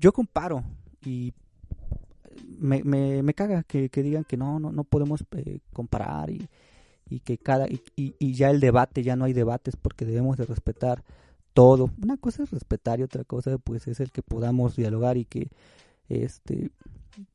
yo 0.00 0.10
comparo 0.12 0.64
y 1.04 1.34
me, 2.58 3.34
caga 3.34 3.62
que, 3.62 3.90
digan 3.94 4.24
que 4.24 4.38
no, 4.38 4.58
no, 4.58 4.72
no 4.72 4.84
podemos 4.84 5.22
eh, 5.32 5.58
comparar 5.74 6.30
y, 6.30 6.48
que 7.20 7.36
cada 7.36 7.68
y, 7.68 7.82
y 7.94 8.32
ya 8.32 8.48
el 8.48 8.60
debate, 8.60 9.02
ya 9.02 9.16
no 9.16 9.26
hay 9.26 9.34
debates 9.34 9.76
porque 9.76 10.06
debemos 10.06 10.38
de 10.38 10.46
respetar 10.46 11.04
todo. 11.52 11.90
Una 12.02 12.16
cosa 12.16 12.44
es 12.44 12.50
respetar 12.50 13.00
y 13.00 13.02
otra 13.02 13.24
cosa 13.24 13.58
pues 13.58 13.86
es 13.86 14.00
el 14.00 14.12
que 14.12 14.22
podamos 14.22 14.76
dialogar 14.76 15.18
y 15.18 15.24
que 15.24 15.50
este 16.08 16.70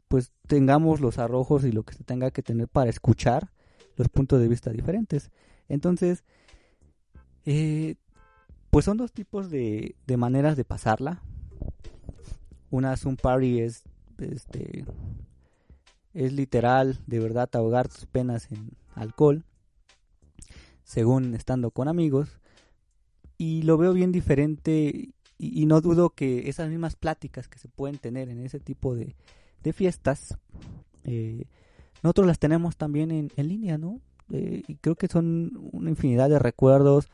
pues 0.08 0.32
tengamos 0.48 1.00
los 1.00 1.20
arrojos 1.20 1.64
y 1.66 1.72
lo 1.72 1.84
que 1.84 1.94
se 1.94 2.04
tenga 2.04 2.32
que 2.32 2.44
tener 2.44 2.68
para 2.68 2.90
escuchar 2.90 3.52
los 3.98 4.10
puntos 4.10 4.40
de 4.40 4.48
vista 4.48 4.72
diferentes. 4.72 5.32
Entonces, 5.70 6.24
eh, 7.46 7.96
pues 8.70 8.86
son 8.86 8.98
dos 8.98 9.12
tipos 9.12 9.50
de, 9.50 9.96
de 10.08 10.18
maneras 10.18 10.58
de 10.58 10.66
pasarla. 10.66 11.22
Una 12.70 12.98
Zoom 12.98 13.18
Party 13.18 13.60
es 13.60 13.84
este 14.20 14.86
es 16.14 16.32
literal 16.32 17.00
de 17.08 17.20
verdad 17.20 17.50
ahogar 17.54 17.88
tus 17.88 18.06
penas 18.06 18.52
en 18.52 18.72
alcohol 18.94 19.44
según 20.84 21.34
estando 21.34 21.72
con 21.72 21.88
amigos 21.88 22.40
y 23.38 23.64
lo 23.64 23.78
veo 23.78 23.94
bien 23.94 24.12
diferente 24.12 25.14
y, 25.40 25.62
y 25.62 25.66
no 25.66 25.82
dudo 25.82 26.12
que 26.12 26.50
esas 26.50 26.70
mismas 26.70 26.96
pláticas 26.96 27.48
que 27.48 27.58
se 27.58 27.68
pueden 27.68 27.98
tener 27.98 28.30
en 28.30 28.40
ese 28.40 28.60
tipo 28.60 28.96
de, 28.96 29.16
de 29.64 29.74
fiestas 29.74 30.38
eh, 31.04 31.46
nosotros 32.04 32.28
las 32.28 32.40
tenemos 32.40 32.78
también 32.78 33.12
en, 33.12 33.32
en 33.36 33.48
línea 33.48 33.78
no 33.78 34.00
Eh, 34.34 34.64
y 34.68 34.76
creo 34.76 34.96
que 34.96 35.08
son 35.08 35.52
una 35.72 35.90
infinidad 35.90 36.28
de 36.30 36.40
recuerdos 36.40 37.08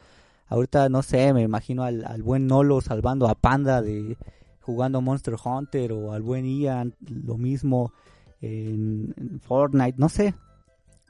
Ahorita, 0.50 0.90
no 0.90 1.04
sé, 1.04 1.32
me 1.32 1.44
imagino 1.44 1.84
al, 1.84 2.04
al 2.06 2.24
buen 2.24 2.48
Nolo 2.48 2.82
salvando 2.82 3.28
a 3.28 3.36
Panda 3.36 3.84
de 3.84 4.18
jugando 4.62 5.00
Monster 5.00 5.36
Hunter 5.44 5.92
o 5.94 6.12
al 6.12 6.24
buen 6.24 6.46
Ian, 6.46 6.96
lo 7.08 7.38
mismo 7.38 7.94
en, 8.42 9.14
Fortnite, 9.42 10.00
no 10.00 10.10
sé. 10.10 10.34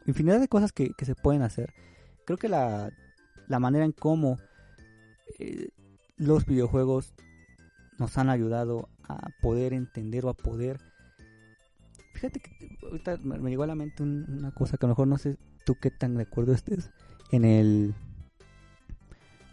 Infinidad 0.06 0.42
de 0.42 0.50
cosas 0.50 0.74
que, 0.74 0.90
que 0.98 1.06
se 1.06 1.16
pueden 1.16 1.42
hacer. 1.42 1.74
Creo 2.26 2.38
que 2.38 2.50
la, 2.50 2.92
la 3.48 3.60
manera 3.60 3.86
en 3.86 3.94
cómo 3.94 4.38
eh, 5.40 5.70
los 6.18 6.46
videojuegos 6.46 7.14
nos 7.98 8.18
han 8.18 8.30
ayudado 8.30 8.90
a 9.08 9.30
poder 9.42 9.72
entender 9.72 10.26
o 10.26 10.30
a 10.30 10.34
poder... 10.34 10.82
Fíjate 12.14 12.42
que 12.42 12.78
ahorita 12.84 13.18
me 13.24 13.40
me 13.40 13.50
llegó 13.50 13.64
a 13.64 13.68
la 13.68 13.76
mente 13.76 14.04
un- 14.04 14.26
una 14.28 14.52
cosa 14.52 14.76
que 14.78 14.86
a 14.86 14.90
lo 14.90 14.92
mejor 14.96 15.08
no 15.08 15.18
sé 15.18 15.38
tú 15.70 15.76
qué 15.80 15.92
tan 15.92 16.16
de 16.16 16.24
acuerdo 16.24 16.52
estés 16.52 16.90
en 17.32 17.46
el... 17.46 17.94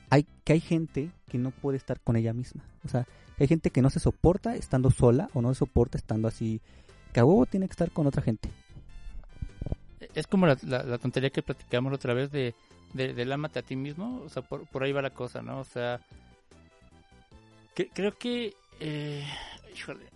Hay, 0.09 0.27
que 0.45 0.55
hay 0.55 0.61
gente 0.61 1.11
que 1.29 1.37
no 1.37 1.51
puede 1.51 1.77
estar 1.77 2.01
con 2.01 2.17
ella 2.17 2.33
misma. 2.33 2.65
O 2.87 2.89
sea, 2.89 3.07
hay 3.39 3.47
gente 3.47 3.69
que 3.69 3.83
no 3.83 3.91
se 3.91 4.01
soporta 4.01 4.57
estando 4.57 4.91
sola 4.91 5.29
o 5.35 5.43
no 5.43 5.53
se 5.53 5.59
soporta 5.59 5.99
estando 5.99 6.27
así. 6.27 6.63
Que 7.13 7.21
a 7.21 7.25
huevo 7.27 7.45
tiene 7.45 7.67
que 7.69 7.73
estar 7.73 7.91
con 7.91 8.07
otra 8.07 8.23
gente. 8.23 8.49
Es 10.15 10.27
como 10.27 10.47
la, 10.47 10.57
la- 10.63 10.85
la 10.85 10.97
tontería 10.97 11.29
que 11.29 11.43
platicamos 11.43 11.93
la 11.93 11.97
otra 11.97 12.15
vez 12.15 12.31
de, 12.33 12.55
de, 12.95 13.13
del 13.13 13.31
ámate 13.31 13.59
a 13.59 13.63
ti 13.63 13.77
mismo. 13.77 14.23
O 14.25 14.31
sea, 14.31 14.41
por, 14.41 14.67
por 14.69 14.85
ahí 14.85 14.93
va 14.93 15.03
la 15.03 15.11
cosa, 15.11 15.43
¿no? 15.43 15.61
O 15.61 15.65
sea, 15.65 16.01
que- 17.75 17.91
creo 17.91 18.17
que, 18.17 18.55
eh, 18.81 19.23
híjole, 19.77 20.07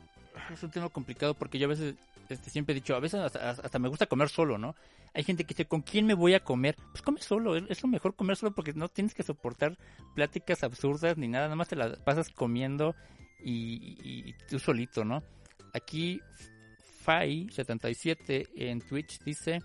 es 0.51 0.63
un 0.63 0.71
tema 0.71 0.89
complicado 0.89 1.35
porque 1.35 1.59
yo 1.59 1.67
a 1.67 1.69
veces 1.69 1.95
este, 2.31 2.51
siempre 2.51 2.73
he 2.73 2.77
dicho, 2.77 2.95
a 2.95 3.01
veces 3.01 3.21
hasta, 3.21 3.51
hasta 3.51 3.79
me 3.79 3.89
gusta 3.89 4.07
comer 4.07 4.29
solo, 4.29 4.59
¿no? 4.59 4.75
Hay 5.15 5.25
gente 5.25 5.45
que 5.45 5.55
dice, 5.55 5.67
¿con 5.67 5.83
quién 5.83 6.07
me 6.07 6.15
voy 6.15 6.35
a 6.35 6.41
comer? 6.45 6.77
Pues 6.93 7.03
come 7.03 7.21
solo, 7.21 7.57
es, 7.57 7.83
lo 7.83 7.89
mejor 7.89 8.15
comer 8.15 8.37
solo 8.37 8.53
porque 8.55 8.73
no 8.75 8.89
tienes 8.89 9.15
que 9.15 9.23
soportar 9.23 9.77
pláticas 10.15 10.63
absurdas 10.63 11.17
ni 11.17 11.29
nada, 11.29 11.47
nada 11.47 11.57
más 11.57 11.69
te 11.69 11.77
las 11.77 11.99
pasas 12.01 12.31
comiendo 12.31 12.95
y, 13.45 13.97
y- 14.03 14.29
y 14.31 14.35
tú 14.49 14.59
solito, 14.59 15.05
¿no? 15.05 15.23
Aquí 15.75 16.21
Fai77 17.07 18.49
en 18.57 18.81
Twitch 18.81 19.21
dice, 19.25 19.61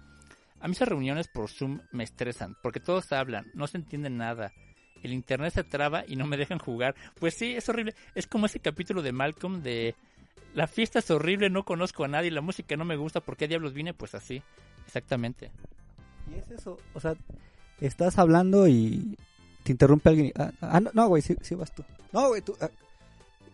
a 0.60 0.68
mí 0.68 0.74
esas 0.74 0.88
reuniones 0.88 1.28
por 1.28 1.50
Zoom 1.50 1.80
me 1.92 2.04
estresan 2.04 2.56
porque 2.62 2.80
todos 2.80 3.12
hablan, 3.12 3.46
no 3.54 3.68
se 3.68 3.78
entiende 3.78 4.10
nada. 4.10 4.52
El 5.04 5.14
internet 5.14 5.54
se 5.54 5.64
traba 5.64 6.04
y 6.08 6.16
no 6.16 6.26
me 6.26 6.38
dejan 6.38 6.58
jugar. 6.58 6.96
Pues 7.20 7.36
sí, 7.36 7.52
es 7.56 7.70
horrible. 7.70 7.94
Es 8.16 8.26
como 8.26 8.48
ese 8.48 8.60
capítulo 8.60 9.04
de 9.04 9.12
Malcolm 9.12 9.62
de 9.62 9.94
la 10.54 10.68
fiesta 10.68 11.00
es 11.00 11.10
horrible, 11.12 11.50
no 11.50 11.64
conozco 11.64 12.04
a 12.04 12.08
nadie, 12.08 12.32
la 12.32 12.42
música 12.42 12.76
no 12.78 12.86
me 12.86 12.96
gusta, 12.96 13.20
¿por 13.22 13.36
qué 13.38 13.48
diablos 13.48 13.74
vine? 13.74 13.94
Pues 13.94 14.16
así, 14.16 14.42
exactamente. 14.86 15.52
Y 16.34 16.38
es 16.40 16.50
eso, 16.52 16.78
o 16.94 17.00
sea, 17.00 17.16
estás 17.82 18.18
hablando 18.18 18.68
y 18.68 19.18
te 19.64 19.72
interrumpe 19.72 20.10
alguien. 20.10 20.28
y- 20.28 20.32
ah, 20.36 20.52
ah, 20.62 20.80
no, 20.80 20.92
no, 20.94 21.08
güey, 21.08 21.22
sí, 21.22 21.36
sí 21.42 21.56
vas 21.56 21.74
tú. 21.74 21.84
No, 22.12 22.30
güey, 22.30 22.42
tú. 22.42 22.56
ah, 22.62 22.70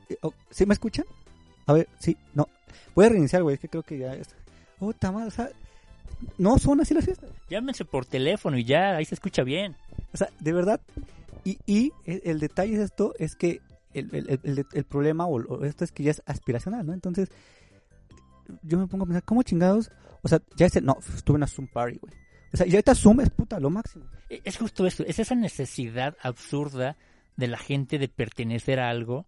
eh, 0.09 0.17
oh, 0.21 0.33
¿Sí 0.49 0.65
me 0.65 0.73
escuchan? 0.73 1.05
A 1.65 1.73
ver, 1.73 1.87
sí, 1.99 2.17
no. 2.33 2.47
Voy 2.95 3.05
a 3.05 3.09
reiniciar, 3.09 3.43
güey, 3.43 3.55
es 3.55 3.59
que 3.61 3.69
creo 3.69 3.83
que 3.83 3.97
ya 3.97 4.13
está. 4.13 4.35
Oh, 4.79 4.93
tamal, 4.93 5.27
o 5.27 5.31
sea, 5.31 5.49
no 6.37 6.57
son 6.59 6.81
así 6.81 6.93
las 6.93 7.05
fiestas. 7.05 7.29
Llámense 7.49 7.85
por 7.85 8.05
teléfono 8.05 8.57
y 8.57 8.63
ya, 8.63 8.95
ahí 8.97 9.05
se 9.05 9.15
escucha 9.15 9.43
bien. 9.43 9.75
O 10.13 10.17
sea, 10.17 10.29
de 10.39 10.53
verdad. 10.53 10.79
Y, 11.43 11.57
y 11.65 11.91
el, 12.05 12.21
el 12.25 12.39
detalle 12.39 12.75
es 12.75 12.81
esto, 12.81 13.13
es 13.17 13.35
que 13.35 13.61
el, 13.93 14.09
el- 14.15 14.39
el- 14.43 14.65
el 14.71 14.83
problema 14.85 15.25
o, 15.25 15.35
o 15.41 15.65
esto 15.65 15.83
es 15.83 15.91
que 15.91 16.03
ya 16.03 16.11
es 16.11 16.21
aspiracional, 16.25 16.85
¿no? 16.85 16.93
Entonces, 16.93 17.29
yo 18.63 18.77
me 18.77 18.87
pongo 18.87 19.03
a 19.03 19.07
pensar, 19.07 19.23
¿cómo 19.23 19.43
chingados? 19.43 19.91
O 20.21 20.27
sea, 20.27 20.41
ya 20.55 20.65
es 20.65 20.75
el- 20.75 20.85
no, 20.85 20.97
estuve 21.15 21.35
en 21.35 21.39
una 21.39 21.47
Zoom 21.47 21.67
party, 21.67 21.97
güey. 21.99 22.13
O 22.53 22.57
sea, 22.57 22.67
y 22.67 22.71
ahorita 22.71 22.95
Zoom 22.95 23.21
es 23.21 23.29
puta, 23.29 23.59
lo 23.59 23.69
máximo. 23.69 24.05
E- 24.29 24.41
Es 24.43 24.57
justo 24.57 24.85
eso, 24.85 25.03
es 25.05 25.19
esa 25.19 25.35
necesidad 25.35 26.17
absurda 26.21 26.97
de 27.37 27.47
la 27.47 27.57
gente 27.57 27.97
de 27.97 28.09
pertenecer 28.09 28.79
a 28.79 28.89
algo, 28.89 29.25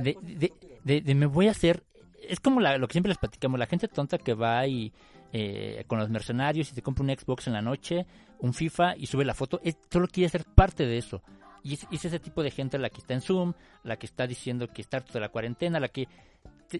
de, 0.00 0.16
de, 0.22 0.52
de- 0.82 1.00
de 1.00 1.14
me 1.14 1.26
voy 1.26 1.46
a 1.48 1.52
hacer, 1.52 1.84
es 2.28 2.40
como 2.40 2.60
la- 2.60 2.78
lo 2.78 2.88
que 2.88 2.92
siempre 2.92 3.10
les 3.10 3.18
platicamos, 3.18 3.58
la 3.60 3.66
gente 3.66 3.86
tonta 3.88 4.18
que 4.18 4.34
va 4.34 4.66
y 4.66 4.92
eh, 5.36 5.84
con 5.88 5.98
los 5.98 6.08
mercenarios 6.10 6.70
y 6.70 6.74
se 6.76 6.82
compra 6.82 7.02
un 7.04 7.10
Xbox 7.10 7.48
en 7.48 7.54
la 7.54 7.62
noche, 7.62 8.06
un 8.38 8.54
FIFA 8.54 8.96
y 8.96 9.06
sube 9.06 9.24
la 9.24 9.34
foto, 9.34 9.60
es- 9.64 9.76
solo 9.90 10.06
quiere 10.08 10.28
ser 10.30 10.44
parte 10.44 10.86
de 10.86 10.96
eso. 10.98 11.22
Y 11.64 11.74
es, 11.74 11.86
es 11.90 12.04
ese 12.04 12.20
tipo 12.20 12.42
de 12.42 12.52
gente 12.52 12.78
la 12.78 12.90
que 12.90 12.98
está 12.98 13.14
en 13.14 13.22
Zoom, 13.22 13.54
la 13.82 13.96
que 13.96 14.06
está 14.06 14.26
diciendo 14.28 14.68
que 14.68 14.82
está 14.82 14.98
harto 14.98 15.14
de 15.14 15.20
la 15.20 15.30
cuarentena, 15.30 15.80
la 15.80 15.88
que... 15.88 16.06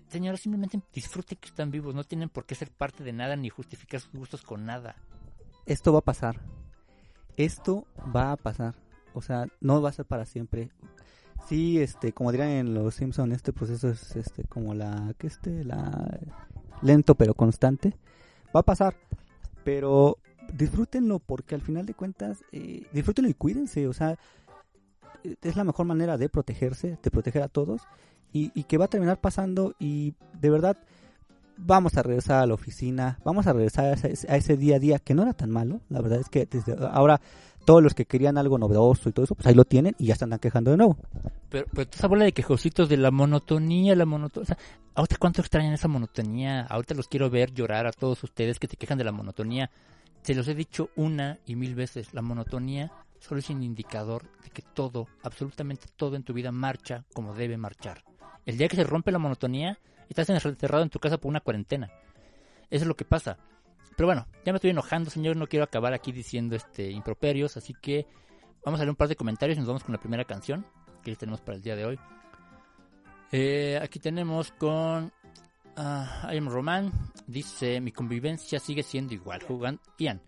Señora, 0.08 0.36
simplemente 0.36 0.80
disfruten 0.92 1.38
que 1.40 1.48
están 1.48 1.70
vivos, 1.70 1.94
no 1.94 2.04
tienen 2.04 2.28
por 2.28 2.46
qué 2.46 2.54
ser 2.54 2.70
parte 2.70 3.02
de 3.02 3.12
nada 3.12 3.34
ni 3.36 3.48
justificar 3.48 4.00
sus 4.00 4.12
gustos 4.12 4.42
con 4.42 4.64
nada. 4.64 4.96
esto 5.66 5.92
va 5.92 5.98
a 5.98 6.02
pasar. 6.02 6.40
Esto 7.36 7.86
va 8.14 8.32
a 8.32 8.36
pasar. 8.36 8.74
O 9.14 9.22
sea, 9.22 9.46
no 9.60 9.80
va 9.80 9.88
a 9.88 9.92
ser 9.92 10.04
para 10.04 10.26
siempre. 10.26 10.70
Sí, 11.48 11.80
este, 11.80 12.12
como 12.12 12.32
dirían 12.32 12.50
en 12.50 12.74
los 12.74 12.94
Simpson, 12.94 13.32
este 13.32 13.52
proceso 13.52 13.88
es 13.88 14.16
este 14.16 14.44
como 14.44 14.74
la 14.74 15.14
que 15.18 15.26
este 15.26 15.64
la 15.64 16.18
lento 16.82 17.14
pero 17.14 17.34
constante. 17.34 17.94
Va 18.54 18.60
a 18.60 18.64
pasar, 18.64 18.96
pero 19.62 20.18
disfrútenlo 20.52 21.18
porque 21.18 21.54
al 21.54 21.60
final 21.60 21.86
de 21.86 21.94
cuentas 21.94 22.44
eh, 22.52 22.86
disfrútenlo 22.92 23.30
y 23.30 23.34
cuídense, 23.34 23.86
o 23.88 23.92
sea, 23.92 24.18
es 25.42 25.56
la 25.56 25.64
mejor 25.64 25.87
manera 25.87 26.16
de 26.18 26.28
protegerse, 26.28 26.98
de 27.02 27.10
proteger 27.10 27.42
a 27.42 27.48
todos 27.48 27.82
y, 28.32 28.52
y 28.54 28.64
que 28.64 28.78
va 28.78 28.87
a 28.87 28.88
terminar 28.88 29.20
pasando 29.20 29.74
y 29.78 30.14
de 30.40 30.50
verdad 30.50 30.76
vamos 31.56 31.96
a 31.96 32.02
regresar 32.02 32.42
a 32.42 32.46
la 32.46 32.54
oficina, 32.54 33.18
vamos 33.24 33.46
a 33.46 33.52
regresar 33.52 33.87
a 33.87 33.92
ese, 33.92 34.26
ese 34.28 34.56
día 34.56 34.76
a 34.76 34.78
día 34.78 34.98
que 34.98 35.14
no 35.14 35.22
era 35.22 35.32
tan 35.32 35.50
malo. 35.50 35.80
La 35.88 36.00
verdad 36.00 36.20
es 36.20 36.28
que 36.28 36.46
desde 36.46 36.76
ahora 36.90 37.20
todos 37.64 37.82
los 37.82 37.94
que 37.94 38.04
querían 38.04 38.38
algo 38.38 38.58
novedoso 38.58 39.08
y 39.08 39.12
todo 39.12 39.24
eso, 39.24 39.34
pues 39.34 39.46
ahí 39.46 39.54
lo 39.54 39.64
tienen 39.64 39.94
y 39.98 40.06
ya 40.06 40.16
se 40.16 40.24
andan 40.24 40.38
quejando 40.38 40.70
de 40.70 40.76
nuevo. 40.76 40.96
Pero, 41.48 41.66
pero 41.72 41.88
esa 41.90 42.08
bola 42.08 42.24
de 42.24 42.32
quejositos 42.32 42.88
de 42.88 42.96
la 42.96 43.10
monotonía, 43.10 43.94
la 43.96 44.04
monotonía. 44.04 44.42
O 44.42 44.46
sea, 44.46 44.58
ahorita 44.94 45.16
cuánto 45.18 45.40
extrañan 45.40 45.72
esa 45.72 45.88
monotonía. 45.88 46.62
Ahorita 46.62 46.94
los 46.94 47.08
quiero 47.08 47.30
ver 47.30 47.52
llorar 47.52 47.87
a 47.87 47.92
todos 47.92 48.22
ustedes 48.24 48.58
que 48.58 48.66
se 48.66 48.76
quejan 48.76 48.98
de 48.98 49.04
la 49.04 49.12
monotonía. 49.12 49.70
Se 50.22 50.34
los 50.34 50.48
he 50.48 50.54
dicho 50.54 50.90
una 50.96 51.38
y 51.46 51.56
mil 51.56 51.74
veces. 51.74 52.12
La 52.12 52.22
monotonía 52.22 52.90
solo 53.26 53.40
es 53.40 53.48
un 53.48 53.62
indicador 53.62 54.22
de 54.42 54.50
que 54.50 54.60
todo, 54.60 55.08
absolutamente 55.22 55.87
todo 55.96 56.14
en 56.14 56.25
tu 56.25 56.35
vida 56.35 56.52
marcha 56.52 57.04
como 57.14 57.35
debe 57.35 57.56
marchar. 57.56 58.04
El 58.44 58.58
día 58.58 58.68
que 58.68 58.77
se 58.77 58.85
rompe 58.85 59.10
la 59.10 59.18
monotonía, 59.18 59.79
estás 60.08 60.29
encerrado 60.29 60.83
en 60.83 60.90
tu 60.90 60.98
casa 60.98 61.16
por 61.16 61.31
una 61.31 61.40
cuarentena. 61.40 61.90
Eso 62.70 62.85
es 62.85 62.87
lo 62.87 62.96
que 62.96 63.06
pasa. 63.06 63.38
Pero 63.96 64.06
bueno, 64.06 64.27
ya 64.44 64.52
me 64.52 64.56
estoy 64.56 64.70
enojando, 64.70 65.10
señor. 65.10 65.37
No 65.37 65.46
quiero 65.46 65.64
acabar 65.64 65.94
aquí 65.94 66.12
diciendo 66.12 66.54
este 66.54 66.90
improperios. 66.90 67.56
Así 67.56 67.75
que 67.81 68.06
vamos 68.64 68.81
a 68.81 68.83
leer 68.83 68.90
un 68.90 68.96
par 68.96 69.08
de 69.08 69.16
comentarios 69.16 69.56
y 69.56 69.60
nos 69.60 69.68
vamos 69.68 69.85
con 69.85 69.92
la 69.92 70.00
primera 70.00 70.25
canción 70.25 70.66
que 71.02 71.16
tenemos 71.16 71.40
para 71.40 71.56
el 71.56 71.62
día 71.62 71.77
de 71.77 71.87
hoy. 71.87 71.98
Eh, 73.33 73.79
aquí 73.81 73.98
tenemos 74.00 74.52
con 74.52 75.12
ah, 75.77 76.29
I 76.31 76.37
am 76.37 76.48
Roman. 76.48 76.92
Dice: 77.27 77.81
Mi 77.81 77.92
convivencia 77.92 78.58
sigue 78.58 78.83
siendo 78.83 79.14
igual. 79.14 79.42
Jugando, 79.42 79.81
Ian, 79.98 80.20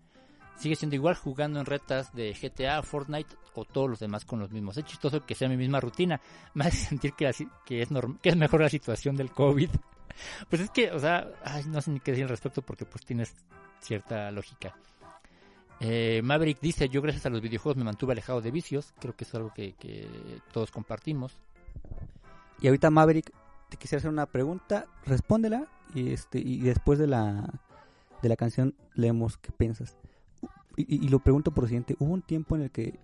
sigue 0.57 0.75
siendo 0.75 0.95
igual 0.95 1.15
jugando 1.15 1.59
en 1.59 1.65
retas 1.65 2.13
de 2.13 2.33
GTA, 2.33 2.81
Fortnite 2.83 3.35
o 3.53 3.65
todos 3.65 3.89
los 3.89 3.99
demás 3.99 4.25
con 4.25 4.39
los 4.39 4.51
mismos. 4.51 4.77
Es 4.77 4.85
chistoso 4.85 5.25
que 5.25 5.35
sea 5.35 5.47
mi 5.49 5.57
misma 5.57 5.79
rutina. 5.79 6.19
Hace 6.59 6.77
sentir 6.77 7.13
que, 7.13 7.27
es, 7.27 7.43
que 7.65 7.81
es 7.81 8.35
mejor 8.35 8.61
la 8.61 8.69
situación 8.69 9.15
del 9.15 9.31
COVID. 9.31 9.69
Pues 10.49 10.63
es 10.63 10.71
que, 10.71 10.91
o 10.91 10.97
sea, 10.97 11.29
ay, 11.43 11.65
no 11.67 11.79
sé 11.79 11.91
ni 11.91 11.99
qué 11.99 12.09
decir 12.09 12.23
al 12.23 12.31
respecto 12.31 12.63
porque 12.63 12.85
pues 12.85 13.05
tienes 13.05 13.35
cierta 13.81 14.31
lógica. 14.31 14.75
Eh, 15.79 16.21
Maverick 16.23 16.59
dice, 16.59 16.89
yo 16.89 17.03
gracias 17.03 17.27
a 17.27 17.29
los 17.29 17.39
videojuegos 17.39 17.77
me 17.77 17.83
mantuve 17.83 18.13
alejado 18.13 18.41
de 18.41 18.49
vicios. 18.49 18.95
Creo 18.99 19.15
que 19.15 19.25
es 19.25 19.35
algo 19.35 19.53
que, 19.53 19.73
que 19.73 20.07
todos 20.51 20.71
compartimos. 20.71 21.37
Y 22.61 22.67
ahorita 22.67 22.89
Maverick 22.89 23.31
te 23.69 23.77
quisiera 23.77 23.99
hacer 23.99 24.09
una 24.09 24.25
pregunta, 24.25 24.85
respóndela 25.05 25.67
y 25.93 26.13
este 26.13 26.39
y 26.39 26.61
después 26.61 26.99
de 26.99 27.07
la 27.07 27.47
de 28.21 28.29
la 28.29 28.35
canción 28.35 28.75
leemos 28.95 29.37
qué 29.37 29.51
piensas. 29.51 29.97
Y, 30.77 31.05
y- 31.05 31.09
lo 31.09 31.19
pregunto 31.19 31.51
por 31.51 31.65
lo 31.65 31.67
siguiente, 31.67 31.95
hubo 31.99 32.13
un 32.13 32.21
tiempo 32.21 32.55
en 32.55 32.61
el 32.63 32.71
que 32.71 32.99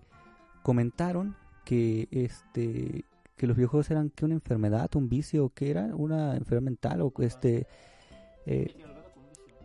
comentaron 0.62 1.36
que 1.64 2.08
este 2.10 3.04
que 3.36 3.46
los 3.48 3.56
videojuegos 3.56 3.90
eran 3.90 4.10
que 4.10 4.24
una 4.24 4.34
enfermedad, 4.34 4.88
un 4.94 5.08
vicio, 5.08 5.50
que 5.54 5.70
era 5.70 5.86
una 5.96 6.36
enfermedad 6.36 6.62
mental 6.62 7.02
o 7.02 7.12
este 7.18 7.66
eh, 8.46 8.74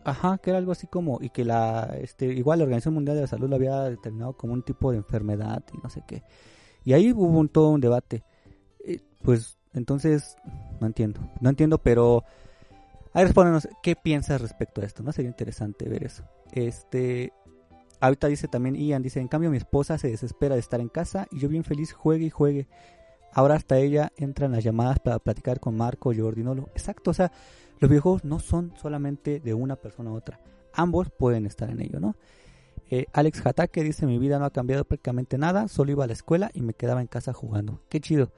Ajá, 0.03 0.37
que 0.37 0.49
era 0.49 0.57
algo 0.59 0.71
así 0.71 0.87
como, 0.87 1.19
y 1.21 1.29
que 1.29 1.43
la, 1.45 1.95
este, 2.01 2.25
igual 2.25 2.59
la 2.59 2.63
Organización 2.63 2.93
Mundial 2.95 3.15
de 3.17 3.21
la 3.21 3.27
Salud 3.27 3.49
lo 3.49 3.55
había 3.57 3.83
determinado 3.83 4.33
como 4.33 4.53
un 4.53 4.63
tipo 4.63 4.91
de 4.91 4.97
enfermedad 4.97 5.63
y 5.73 5.77
no 5.83 5.89
sé 5.89 6.03
qué. 6.07 6.23
Y 6.85 6.93
ahí 6.93 7.11
hubo 7.11 7.25
un, 7.25 7.49
todo 7.49 7.69
un 7.69 7.81
debate. 7.81 8.23
Eh, 8.85 9.01
pues, 9.21 9.57
entonces, 9.73 10.37
no 10.79 10.87
entiendo, 10.87 11.19
no 11.41 11.49
entiendo, 11.49 11.77
pero, 11.77 12.23
ahí 13.13 13.25
respóndenos, 13.25 13.67
¿qué 13.83 13.95
piensas 13.95 14.41
respecto 14.41 14.81
a 14.81 14.85
esto? 14.85 15.03
¿No? 15.03 15.11
Sería 15.11 15.29
interesante 15.29 15.87
ver 15.89 16.05
eso. 16.05 16.23
Este, 16.53 17.33
ahorita 17.99 18.27
dice 18.27 18.47
también 18.47 18.75
Ian, 18.75 19.01
dice, 19.01 19.19
en 19.19 19.27
cambio 19.27 19.49
mi 19.49 19.57
esposa 19.57 19.97
se 19.97 20.09
desespera 20.09 20.55
de 20.55 20.61
estar 20.61 20.79
en 20.79 20.89
casa 20.89 21.27
y 21.31 21.39
yo 21.39 21.49
bien 21.49 21.63
feliz 21.63 21.93
juegue 21.93 22.25
y 22.25 22.29
juegue. 22.29 22.67
Ahora 23.33 23.55
hasta 23.55 23.77
ella 23.77 24.11
entra 24.17 24.47
en 24.47 24.53
las 24.53 24.63
llamadas 24.63 24.99
para 24.99 25.19
platicar 25.19 25.59
con 25.59 25.77
Marco, 25.77 26.11
Jordi, 26.15 26.43
Nolo. 26.43 26.69
Exacto, 26.73 27.11
o 27.11 27.13
sea, 27.13 27.31
los 27.79 27.89
videojuegos 27.89 28.23
no 28.25 28.39
son 28.39 28.73
solamente 28.75 29.39
de 29.39 29.53
una 29.53 29.75
persona 29.75 30.09
a 30.09 30.13
otra. 30.13 30.39
Ambos 30.73 31.09
pueden 31.11 31.45
estar 31.45 31.69
en 31.69 31.81
ello, 31.81 31.99
¿no? 31.99 32.15
Eh, 32.91 33.05
Alex 33.13 33.45
Hatake 33.45 33.83
dice, 33.83 34.07
mi 34.07 34.17
vida 34.17 34.39
no 34.39 34.45
ha 34.45 34.49
cambiado 34.49 34.83
prácticamente 34.83 35.37
nada, 35.37 35.67
solo 35.67 35.91
iba 35.91 36.03
a 36.03 36.07
la 36.07 36.13
escuela 36.13 36.49
y 36.53 36.61
me 36.61 36.73
quedaba 36.73 37.01
en 37.01 37.07
casa 37.07 37.33
jugando. 37.33 37.81
Qué 37.87 37.99
chido. 37.99 38.31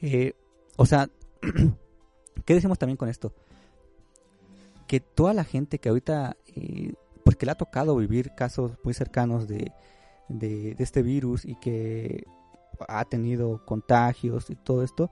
Eh, 0.00 0.34
o 0.76 0.84
sea, 0.84 1.08
¿qué 2.44 2.54
decimos 2.54 2.78
también 2.78 2.96
con 2.96 3.08
esto? 3.08 3.32
Que 4.88 4.98
toda 4.98 5.32
la 5.32 5.44
gente 5.44 5.78
que 5.78 5.88
ahorita, 5.88 6.36
eh, 6.56 6.94
pues 7.24 7.36
que 7.36 7.46
le 7.46 7.52
ha 7.52 7.56
tocado 7.56 7.96
vivir 7.96 8.34
casos 8.34 8.72
muy 8.84 8.94
cercanos 8.94 9.48
de, 9.48 9.72
de, 10.28 10.76
este 10.78 11.02
virus 11.02 11.44
y 11.44 11.56
que 11.56 12.24
ha 12.88 13.04
tenido 13.04 13.64
contagios 13.64 14.50
y 14.50 14.56
todo 14.56 14.82
esto, 14.82 15.10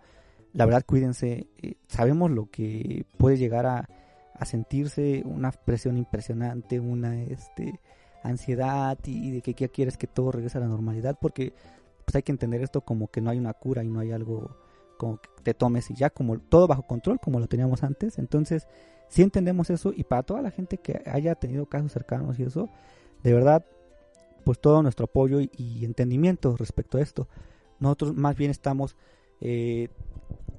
la 0.53 0.67
verdad 0.67 0.85
cuídense, 0.87 1.47
eh, 1.63 1.75
sabemos 1.89 2.31
lo 2.31 2.51
que 2.51 3.07
puede 3.17 3.39
llegar 3.39 3.67
a, 3.67 3.89
a 4.35 4.45
sentirse 4.45 5.23
una 5.25 5.53
presión 5.53 5.97
impresionante, 5.97 6.81
una 6.81 7.23
este 7.23 7.81
ansiedad 8.23 8.99
y, 9.05 9.29
y 9.29 9.31
de 9.33 9.43
que 9.43 9.55
ya 9.55 9.69
quieres 9.69 9.97
que 9.97 10.07
todo 10.07 10.33
regrese 10.33 10.59
a 10.59 10.61
la 10.61 10.69
normalidad 10.69 11.19
porque 11.21 11.55
pues 12.05 12.15
hay 12.15 12.23
que 12.23 12.33
entender 12.33 12.63
esto 12.63 12.83
como 12.83 13.09
que 13.09 13.21
no 13.21 13.31
hay 13.31 13.39
una 13.39 13.53
cura 13.53 13.83
y 13.83 13.89
no 13.89 14.01
hay 14.01 14.13
algo 14.13 14.57
como 14.99 15.21
que 15.21 15.29
te 15.43 15.55
tomes 15.55 15.91
y 15.91 15.95
ya 15.95 16.11
como 16.11 16.39
todo 16.39 16.69
bajo 16.69 16.83
control 16.83 17.19
como 17.19 17.41
lo 17.41 17.49
teníamos 17.49 17.83
antes. 17.83 18.19
Entonces 18.19 18.69
sí 19.13 19.23
entendemos 19.23 19.69
eso 19.71 19.93
y 19.95 20.05
para 20.05 20.23
toda 20.23 20.41
la 20.41 20.51
gente 20.51 20.79
que 20.79 21.03
haya 21.07 21.35
tenido 21.35 21.67
casos 21.67 21.93
cercanos 21.93 22.39
y 22.39 22.45
eso 22.45 22.71
de 23.23 23.33
verdad 23.33 23.65
pues 24.45 24.59
todo 24.59 24.83
nuestro 24.83 25.05
apoyo 25.05 25.41
y, 25.41 25.85
entendimiento 25.85 26.57
respecto 26.57 26.99
a 26.99 27.03
esto 27.03 27.29
nosotros 27.79 28.15
más 28.15 28.37
bien 28.37 28.51
estamos 28.51 28.97
eh, 29.41 29.89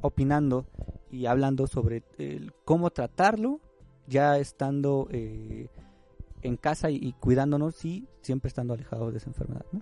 opinando 0.01 0.66
y 1.12 1.26
hablando 1.26 1.68
sobre 1.68 2.04
cómo 2.64 2.91
tratarlo 2.91 3.60
ya 4.08 4.38
estando 4.38 5.08
eh, 5.12 5.68
en 6.43 6.58
casa 6.58 6.91
y, 6.91 6.97
y 6.97 7.14
cuidándonos 7.14 7.84
y 7.84 8.08
siempre 8.22 8.49
estando 8.49 8.74
alejados 8.74 9.12
de 9.12 9.18
esa 9.18 9.30
enfermedad 9.30 9.66
¿no? 9.72 9.82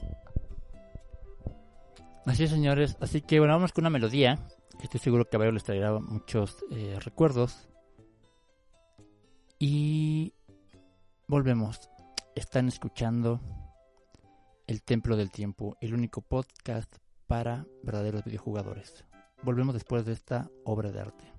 Así 2.25 2.43
es, 2.43 2.51
señores. 2.51 2.97
Así 2.99 3.21
que 3.21 3.39
bueno, 3.39 3.53
vamos 3.53 3.73
con 3.73 3.81
una 3.83 3.89
melodía. 3.89 4.39
que 4.77 4.83
Estoy 4.83 4.99
seguro 4.99 5.25
que 5.25 5.35
a 5.35 5.39
varios 5.39 5.55
les 5.55 5.63
traerá 5.63 5.99
muchos 5.99 6.63
eh, 6.71 6.97
recuerdos. 7.03 7.67
Y 9.63 10.33
volvemos. 11.27 11.91
Están 12.33 12.67
escuchando 12.67 13.39
El 14.65 14.81
Templo 14.81 15.15
del 15.15 15.29
Tiempo, 15.29 15.77
el 15.81 15.93
único 15.93 16.21
podcast 16.23 16.95
para 17.27 17.67
verdaderos 17.83 18.23
videojugadores. 18.23 19.05
Volvemos 19.43 19.75
después 19.75 20.03
de 20.03 20.13
esta 20.13 20.49
obra 20.65 20.91
de 20.91 21.01
arte. 21.01 21.30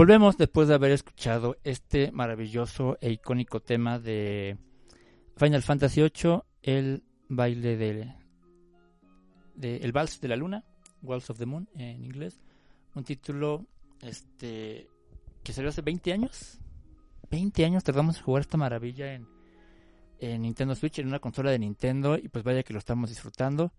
Volvemos 0.00 0.38
después 0.38 0.66
de 0.66 0.72
haber 0.72 0.92
escuchado 0.92 1.58
este 1.62 2.10
maravilloso 2.10 2.96
e 3.02 3.10
icónico 3.10 3.60
tema 3.60 3.98
de 3.98 4.56
Final 5.36 5.62
Fantasy 5.62 6.00
VIII, 6.00 6.40
el 6.62 7.04
baile 7.28 7.76
de, 7.76 8.14
de 9.56 9.76
el 9.76 9.92
vals 9.92 10.18
de 10.22 10.28
la 10.28 10.36
luna, 10.36 10.64
Waltz 11.02 11.28
of 11.28 11.38
the 11.38 11.44
Moon 11.44 11.68
en 11.74 12.02
inglés, 12.02 12.40
un 12.94 13.04
título 13.04 13.66
este 14.00 14.88
que 15.44 15.52
salió 15.52 15.68
hace 15.68 15.82
20 15.82 16.14
años. 16.14 16.58
20 17.30 17.62
años 17.66 17.84
tardamos 17.84 18.16
en 18.16 18.22
jugar 18.22 18.40
esta 18.40 18.56
maravilla 18.56 19.12
en, 19.12 19.28
en 20.18 20.40
Nintendo 20.40 20.74
Switch, 20.76 20.98
en 20.98 21.08
una 21.08 21.18
consola 21.18 21.50
de 21.50 21.58
Nintendo, 21.58 22.16
y 22.16 22.30
pues 22.30 22.42
vaya 22.42 22.62
que 22.62 22.72
lo 22.72 22.78
estamos 22.78 23.10
disfrutando. 23.10 23.70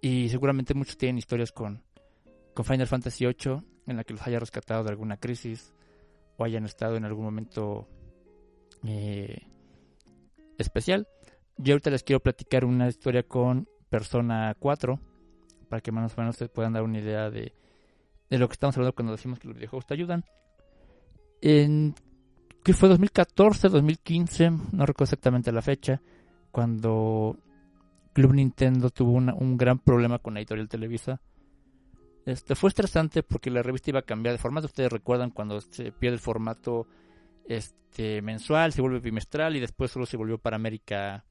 Y 0.00 0.30
seguramente 0.30 0.72
muchos 0.72 0.96
tienen 0.96 1.18
historias 1.18 1.52
con, 1.52 1.82
con 2.54 2.64
Final 2.64 2.86
Fantasy 2.86 3.26
VIII 3.26 3.71
en 3.86 3.96
la 3.96 4.04
que 4.04 4.14
los 4.14 4.26
haya 4.26 4.38
rescatado 4.38 4.84
de 4.84 4.90
alguna 4.90 5.16
crisis 5.16 5.72
o 6.36 6.44
hayan 6.44 6.64
estado 6.64 6.96
en 6.96 7.04
algún 7.04 7.24
momento 7.24 7.88
eh, 8.84 9.46
especial. 10.58 11.08
Yo 11.56 11.74
ahorita 11.74 11.90
les 11.90 12.02
quiero 12.02 12.20
platicar 12.20 12.64
una 12.64 12.88
historia 12.88 13.22
con 13.22 13.68
Persona 13.90 14.54
4 14.58 14.98
para 15.68 15.80
que 15.80 15.92
más 15.92 16.16
o 16.16 16.20
menos 16.20 16.36
se 16.36 16.48
puedan 16.48 16.72
dar 16.72 16.82
una 16.82 16.98
idea 16.98 17.30
de, 17.30 17.54
de 18.30 18.38
lo 18.38 18.48
que 18.48 18.54
estamos 18.54 18.76
hablando 18.76 18.94
cuando 18.94 19.12
decimos 19.12 19.38
que 19.38 19.48
los 19.48 19.56
videojuegos 19.56 19.86
te 19.86 19.94
ayudan. 19.94 20.24
En 21.40 21.94
que 22.62 22.72
fue 22.72 22.88
2014, 22.88 23.68
2015, 23.68 24.50
no 24.50 24.86
recuerdo 24.86 25.04
exactamente 25.04 25.50
la 25.50 25.62
fecha, 25.62 26.00
cuando 26.52 27.36
Club 28.12 28.34
Nintendo 28.34 28.90
tuvo 28.90 29.12
un 29.12 29.56
gran 29.56 29.78
problema 29.78 30.18
con 30.18 30.34
la 30.34 30.40
editorial 30.40 30.68
Televisa. 30.68 31.20
Este 32.24 32.54
fue 32.54 32.68
estresante 32.68 33.22
porque 33.22 33.50
la 33.50 33.62
revista 33.62 33.90
iba 33.90 34.00
a 34.00 34.04
cambiar 34.04 34.34
de 34.34 34.38
formato. 34.38 34.66
Ustedes 34.66 34.92
recuerdan 34.92 35.30
cuando 35.30 35.60
se 35.60 35.92
pierde 35.92 36.14
el 36.14 36.20
formato 36.20 36.86
este 37.46 38.22
mensual, 38.22 38.72
se 38.72 38.80
vuelve 38.80 39.00
bimestral 39.00 39.56
y 39.56 39.60
después 39.60 39.90
solo 39.90 40.06
se 40.06 40.16
volvió 40.16 40.38
para 40.38 40.56
América, 40.56 41.24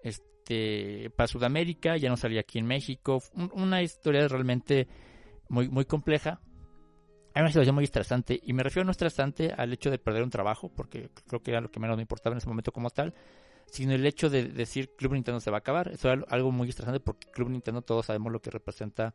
este, 0.00 1.10
para 1.16 1.26
Sudamérica, 1.26 1.96
ya 1.96 2.08
no 2.08 2.16
salía 2.16 2.40
aquí 2.40 2.58
en 2.58 2.66
México. 2.66 3.22
una 3.52 3.82
historia 3.82 4.28
realmente 4.28 4.88
muy, 5.48 5.68
muy 5.68 5.84
compleja. 5.84 6.40
Hay 7.34 7.40
una 7.40 7.50
situación 7.50 7.74
muy 7.74 7.84
estresante, 7.84 8.38
y 8.42 8.52
me 8.52 8.62
refiero 8.62 8.84
no 8.84 8.90
estresante 8.90 9.52
al 9.56 9.72
hecho 9.72 9.90
de 9.90 9.98
perder 9.98 10.22
un 10.22 10.28
trabajo, 10.28 10.70
porque 10.70 11.08
creo 11.26 11.42
que 11.42 11.50
era 11.50 11.62
lo 11.62 11.70
que 11.70 11.80
menos 11.80 11.96
me 11.96 12.02
importaba 12.02 12.34
en 12.34 12.38
ese 12.38 12.46
momento 12.46 12.72
como 12.72 12.90
tal, 12.90 13.14
sino 13.66 13.94
el 13.94 14.04
hecho 14.04 14.28
de 14.28 14.44
decir 14.44 14.90
Club 14.96 15.14
Nintendo 15.14 15.40
se 15.40 15.50
va 15.50 15.56
a 15.56 15.60
acabar. 15.60 15.88
Eso 15.88 16.12
es 16.12 16.20
algo 16.28 16.52
muy 16.52 16.68
estresante 16.68 17.00
porque 17.00 17.30
Club 17.30 17.48
Nintendo 17.48 17.80
todos 17.80 18.06
sabemos 18.06 18.30
lo 18.32 18.42
que 18.42 18.50
representa 18.50 19.14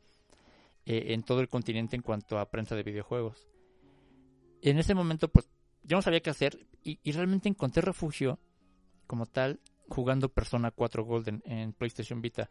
eh, 0.89 1.13
en 1.13 1.23
todo 1.23 1.41
el 1.41 1.49
continente 1.49 1.97
en 1.97 2.01
cuanto 2.01 2.39
a 2.39 2.49
prensa 2.49 2.73
de 2.73 2.83
videojuegos. 2.83 3.45
En 4.61 4.79
ese 4.79 4.95
momento, 4.95 5.27
pues 5.27 5.49
yo 5.83 5.97
no 5.97 6.01
sabía 6.01 6.21
qué 6.21 6.29
hacer 6.29 6.57
y, 6.81 7.11
realmente 7.11 7.49
encontré 7.49 7.81
refugio 7.81 8.39
como 9.05 9.25
tal 9.25 9.59
jugando 9.89 10.29
Persona 10.29 10.71
4 10.71 11.03
Golden 11.03 11.43
en 11.45 11.73
PlayStation 11.73 12.21
Vita. 12.21 12.49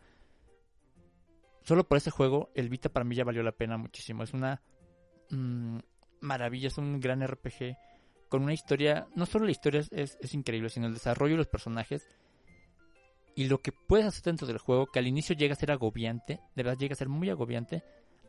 Solo 1.63 1.89
por 1.89 1.97
ese 1.97 2.11
juego, 2.11 2.51
el 2.55 2.69
Vita 2.69 2.91
para 2.91 3.05
mí 3.05 3.15
ya 3.15 3.25
valió 3.25 3.43
la 3.43 3.53
pena 3.53 3.79
muchísimo. 3.79 4.23
Es 4.23 4.35
una 4.35 4.63
mmm, 5.31 5.79
maravilla, 6.21 6.69
es 6.69 6.77
un 6.77 7.01
gran 7.01 7.27
RPG 7.27 7.75
con 8.29 8.43
una 8.43 8.53
historia, 8.53 9.09
no 9.15 9.25
solo 9.25 9.47
la 9.47 9.53
historia 9.53 9.83
es, 9.91 10.35
increíble, 10.35 10.69
sino 10.69 10.89
el 10.89 10.95
desarrollo 10.95 11.35
de 11.35 11.39
los 11.39 11.47
personajes 11.47 12.07
y 13.35 13.49
lo 13.49 13.63
que 13.63 13.73
puedes 13.73 14.07
hacer 14.07 14.25
dentro 14.25 14.47
del 14.47 14.59
juego, 14.59 14.87
que 14.87 14.99
al 14.99 15.07
inicio 15.07 15.35
llega 15.35 15.55
a 15.55 15.57
ser 15.57 15.71
agobiante, 15.71 16.41
de 16.55 16.63
verdad 16.63 16.79
llega 16.79 16.93
a 16.93 16.97
ser 16.97 17.09
muy 17.09 17.31
agobiante, 17.31 17.83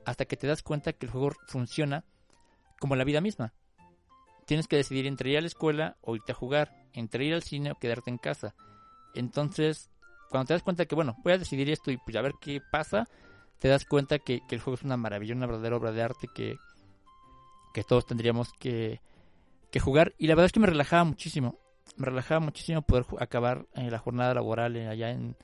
hasta 0.08 0.24
que 0.24 0.38
te 0.38 0.48
das 0.48 0.64
cuenta 0.64 0.94
que 0.94 1.06
el 1.06 1.12
juego 1.12 1.34
funciona 1.48 2.06
como 2.80 2.96
la 2.96 3.04
vida 3.04 3.20
misma. 3.20 3.54
Tienes 4.46 4.70
que 4.70 4.78
decidir 4.78 5.06
entre 5.06 5.32
ir 5.32 5.38
a 5.38 5.42
la 5.42 5.48
escuela 5.48 5.98
o 6.00 6.16
irte 6.16 6.32
a 6.32 6.36
jugar, 6.36 6.74
entre 6.94 7.26
ir 7.26 7.34
al 7.34 7.44
cine 7.44 7.72
o 7.72 7.76
quedarte 7.76 8.10
en 8.10 8.18
casa. 8.18 8.56
Entonces, 9.14 9.90
cuando 10.30 10.48
te 10.48 10.54
das 10.54 10.64
cuenta 10.64 10.86
que, 10.86 10.96
bueno, 10.96 11.18
voy 11.26 11.34
a 11.34 11.38
decidir 11.38 11.70
esto 11.70 11.92
y 11.92 11.98
pues 11.98 12.16
a 12.16 12.22
ver 12.22 12.32
qué 12.40 12.62
pasa, 12.72 13.06
te 13.60 13.68
das 13.68 13.84
cuenta 13.84 14.18
que, 14.18 14.40
el 14.50 14.62
juego 14.62 14.76
es 14.76 14.84
una 14.84 14.96
maravilla, 14.96 15.36
una 15.36 15.46
verdadera 15.46 15.76
obra 15.76 15.92
de 15.92 16.02
arte 16.02 16.30
que, 16.34 16.56
que 17.74 17.84
todos 17.84 18.06
tendríamos 18.06 18.54
que, 18.54 19.02
que 19.72 19.82
jugar. 19.82 20.16
Y 20.18 20.28
la 20.28 20.36
verdad 20.36 20.46
es 20.46 20.54
que 20.54 20.62
me 20.62 20.68
relajaba 20.68 21.04
muchísimo. 21.04 21.60
Me 21.98 22.06
relajaba 22.06 22.40
muchísimo 22.40 22.82
poder 22.82 23.06
acabar 23.20 23.68
eh, 23.74 23.92
la 23.92 24.00
jornada 24.00 24.34
laboral 24.34 24.78
eh, 24.78 24.88
allá 24.88 25.10
en, 25.10 25.36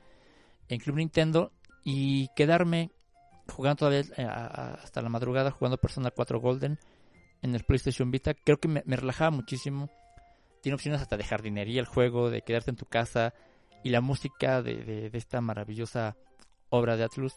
en, 0.70 0.80
Club 0.80 0.96
Nintendo 0.96 1.52
y 1.84 2.30
quedarme 2.38 2.92
jugando 3.48 3.78
todavía 3.78 4.02
eh, 4.18 4.26
hasta 4.26 5.02
la 5.02 5.10
madrugada 5.10 5.52
jugando 5.52 5.78
Persona 5.78 6.12
4 6.12 6.40
Golden 6.40 6.80
en 7.42 7.56
el 7.56 7.64
PlayStation 7.64 8.12
Vita. 8.12 8.34
Creo 8.34 8.58
que 8.58 8.68
me, 8.68 8.82
relajaba 8.86 9.32
muchísimo. 9.32 9.90
Tiene 10.62 10.76
opciones 10.76 11.02
hasta 11.02 11.18
de 11.18 11.24
jardinería 11.24 11.82
el 11.82 11.88
juego, 11.88 12.30
de 12.30 12.42
quedarte 12.42 12.72
en 12.72 12.78
tu 12.78 12.86
casa 12.86 13.34
y 13.84 13.90
la 13.90 14.02
música 14.02 14.62
de, 14.62 15.10
de 15.10 15.18
esta 15.18 15.42
maravillosa 15.42 16.16
obra 16.70 16.96
de 16.96 17.04
Atlus 17.04 17.36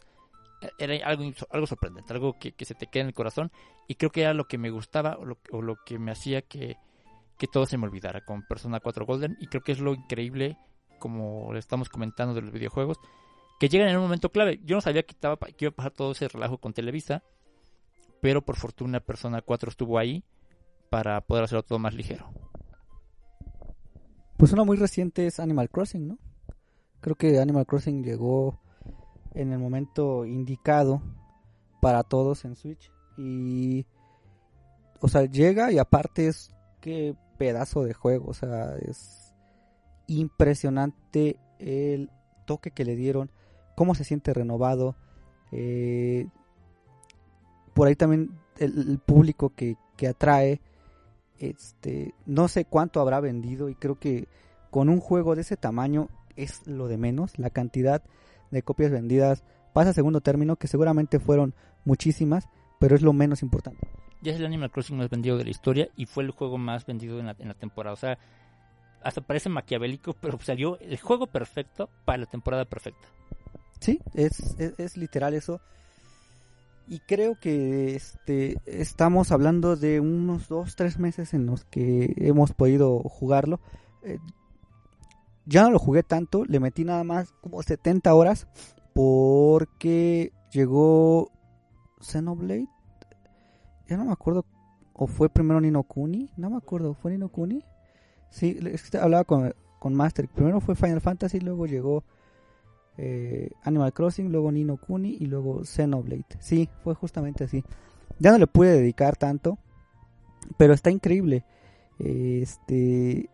era 0.78 1.06
algo, 1.06 1.24
algo 1.50 1.66
sorprendente, 1.66 2.12
algo 2.12 2.38
que, 2.38 2.54
se 2.64 2.74
te 2.74 2.86
queda 2.86 3.02
en 3.02 3.08
el 3.08 3.14
corazón 3.14 3.50
y 3.86 3.96
creo 3.96 4.10
que 4.10 4.22
era 4.22 4.34
lo 4.34 4.46
que 4.46 4.58
me 4.58 4.70
gustaba 4.70 5.18
o 5.18 5.62
lo, 5.62 5.76
que 5.84 5.98
me 5.98 6.12
hacía 6.12 6.42
que, 6.42 6.76
todo 7.52 7.66
se 7.66 7.76
me 7.76 7.86
olvidara 7.86 8.24
con 8.24 8.42
Persona 8.42 8.80
4 8.80 9.04
Golden 9.04 9.36
y 9.40 9.46
creo 9.46 9.62
que 9.62 9.72
es 9.72 9.80
lo 9.80 9.94
increíble, 9.94 10.58
como 10.98 11.52
le 11.52 11.58
estamos 11.58 11.88
comentando 11.88 12.34
de 12.34 12.42
los 12.42 12.52
videojuegos, 12.52 12.98
que 13.58 13.68
llegan 13.68 13.88
en 13.88 13.96
un 13.96 14.02
momento 14.02 14.30
clave. 14.30 14.60
Yo 14.64 14.76
no 14.76 14.80
sabía 14.80 15.02
que, 15.02 15.12
estaba, 15.12 15.36
que 15.36 15.64
iba 15.64 15.70
a 15.70 15.76
pasar 15.76 15.92
todo 15.92 16.12
ese 16.12 16.28
relajo 16.28 16.58
con 16.58 16.72
Televisa, 16.72 17.22
pero 18.20 18.42
por 18.42 18.56
fortuna 18.56 19.00
Persona 19.00 19.42
4 19.42 19.70
estuvo 19.70 19.98
ahí 19.98 20.24
para 20.90 21.20
poder 21.20 21.44
hacerlo 21.44 21.62
todo 21.62 21.78
más 21.78 21.94
ligero. 21.94 22.30
Pues 24.36 24.52
uno 24.52 24.64
muy 24.64 24.76
reciente 24.76 25.26
es 25.26 25.40
Animal 25.40 25.70
Crossing, 25.70 26.08
¿no? 26.08 26.18
Creo 27.00 27.16
que 27.16 27.38
Animal 27.38 27.66
Crossing 27.66 28.04
llegó 28.04 28.60
en 29.34 29.52
el 29.52 29.58
momento 29.58 30.24
indicado 30.24 31.02
para 31.80 32.02
todos 32.02 32.44
en 32.44 32.56
Switch. 32.56 32.90
Y, 33.16 33.86
o 35.00 35.08
sea, 35.08 35.24
llega 35.24 35.72
y 35.72 35.78
aparte 35.78 36.28
es 36.28 36.50
que 36.80 37.14
pedazo 37.38 37.84
de 37.84 37.94
juego, 37.94 38.30
o 38.30 38.34
sea, 38.34 38.76
es 38.76 39.34
impresionante 40.06 41.38
el 41.58 42.10
toque 42.46 42.70
que 42.70 42.84
le 42.84 42.96
dieron, 42.96 43.30
cómo 43.76 43.94
se 43.94 44.02
siente 44.02 44.34
renovado. 44.34 44.96
Eh, 45.52 46.26
por 47.74 47.86
ahí 47.86 47.94
también 47.94 48.30
el, 48.58 48.98
público 48.98 49.50
que, 49.54 49.76
que, 49.96 50.08
atrae, 50.08 50.60
este, 51.38 52.14
no 52.24 52.48
sé 52.48 52.64
cuánto 52.64 53.00
habrá 53.00 53.20
vendido 53.20 53.68
y 53.68 53.76
creo 53.76 54.00
que 54.00 54.26
con 54.70 54.88
un 54.88 54.98
juego 54.98 55.36
de 55.36 55.42
ese 55.42 55.56
tamaño 55.56 56.08
es 56.34 56.66
lo 56.66 56.88
de 56.88 56.96
menos, 56.96 57.38
la 57.38 57.50
cantidad 57.50 58.02
de 58.50 58.62
copias 58.62 58.90
vendidas 58.90 59.44
pasa 59.72 59.90
a 59.90 59.94
segundo 59.94 60.20
término, 60.20 60.56
que 60.56 60.68
seguramente 60.68 61.20
fueron 61.20 61.54
muchísimas, 61.84 62.48
pero 62.80 62.96
es 62.96 63.02
lo 63.02 63.12
menos 63.12 63.42
importante. 63.42 63.86
Ya 64.22 64.32
es 64.32 64.38
el 64.38 64.46
Animal 64.46 64.70
Crossing 64.70 64.96
más 64.96 65.10
vendido 65.10 65.36
de 65.36 65.44
la 65.44 65.50
historia 65.50 65.88
y 65.96 66.06
fue 66.06 66.24
el 66.24 66.30
juego 66.30 66.56
más 66.56 66.86
vendido 66.86 67.20
en 67.20 67.26
la, 67.26 67.36
en 67.38 67.48
la 67.48 67.54
temporada. 67.54 67.92
O 67.92 67.96
sea, 67.96 68.18
hasta 69.02 69.20
parece 69.20 69.50
maquiavélico, 69.50 70.14
pero 70.14 70.38
salió 70.40 70.78
el 70.80 70.98
juego 70.98 71.26
perfecto 71.26 71.90
para 72.06 72.18
la 72.18 72.26
temporada 72.26 72.64
perfecta. 72.64 73.06
Sí, 73.80 74.00
es, 74.14 74.56
es, 74.58 74.96
literal 74.96 75.34
eso. 75.34 75.60
Y 76.88 77.00
creo 77.00 77.38
que 77.38 77.96
este 77.96 78.58
estamos 78.66 79.32
hablando 79.32 79.76
de 79.76 80.00
unos 80.00 80.48
dos, 80.48 80.76
tres 80.76 80.98
meses 80.98 81.34
en 81.34 81.46
los 81.46 81.64
que 81.64 82.14
hemos 82.16 82.52
podido 82.52 83.00
jugarlo. 83.00 83.60
Eh, 84.02 84.18
ya 85.46 85.62
no 85.62 85.70
lo 85.70 85.78
jugué 85.78 86.02
tanto, 86.02 86.44
le 86.44 86.60
metí 86.60 86.84
nada 86.84 87.04
más 87.04 87.32
como 87.40 87.62
70 87.62 88.12
horas 88.14 88.46
porque 88.94 90.32
llegó 90.52 91.30
Xenoblade. 92.00 92.68
Ya 93.88 93.96
no 93.96 94.04
me 94.04 94.12
acuerdo. 94.12 94.44
O 94.94 95.06
fue 95.06 95.28
primero 95.28 95.60
Nino 95.60 95.82
Kuni. 95.82 96.30
No 96.36 96.50
me 96.50 96.56
acuerdo. 96.56 96.94
¿Fue 96.94 97.12
Nino 97.12 97.28
Kuni? 97.28 97.62
Sí, 98.30 98.58
hablaba 99.00 99.24
con, 99.24 99.54
con 99.78 99.94
Master. 99.94 100.28
Primero 100.28 100.60
fue 100.60 100.74
Final 100.74 101.00
Fantasy, 101.00 101.40
luego 101.40 101.66
llegó 101.66 102.04
eh, 102.98 103.50
Animal 103.62 103.92
Crossing, 103.92 104.30
luego 104.30 104.50
Nino 104.52 104.76
Kuni 104.76 105.16
y 105.20 105.26
luego 105.26 105.64
Xenoblade. 105.64 106.24
Sí, 106.40 106.68
fue 106.82 106.94
justamente 106.94 107.44
así. 107.44 107.64
Ya 108.18 108.30
no 108.32 108.38
le 108.38 108.46
pude 108.46 108.72
dedicar 108.72 109.16
tanto. 109.16 109.58
Pero 110.56 110.72
está 110.74 110.90
increíble. 110.90 111.44
Este. 111.98 113.28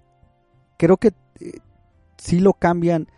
Creo 0.79 0.97
que 0.97 1.13
eh, 1.41 1.59
si 2.17 2.41
lo 2.41 2.55
cambian 2.55 3.09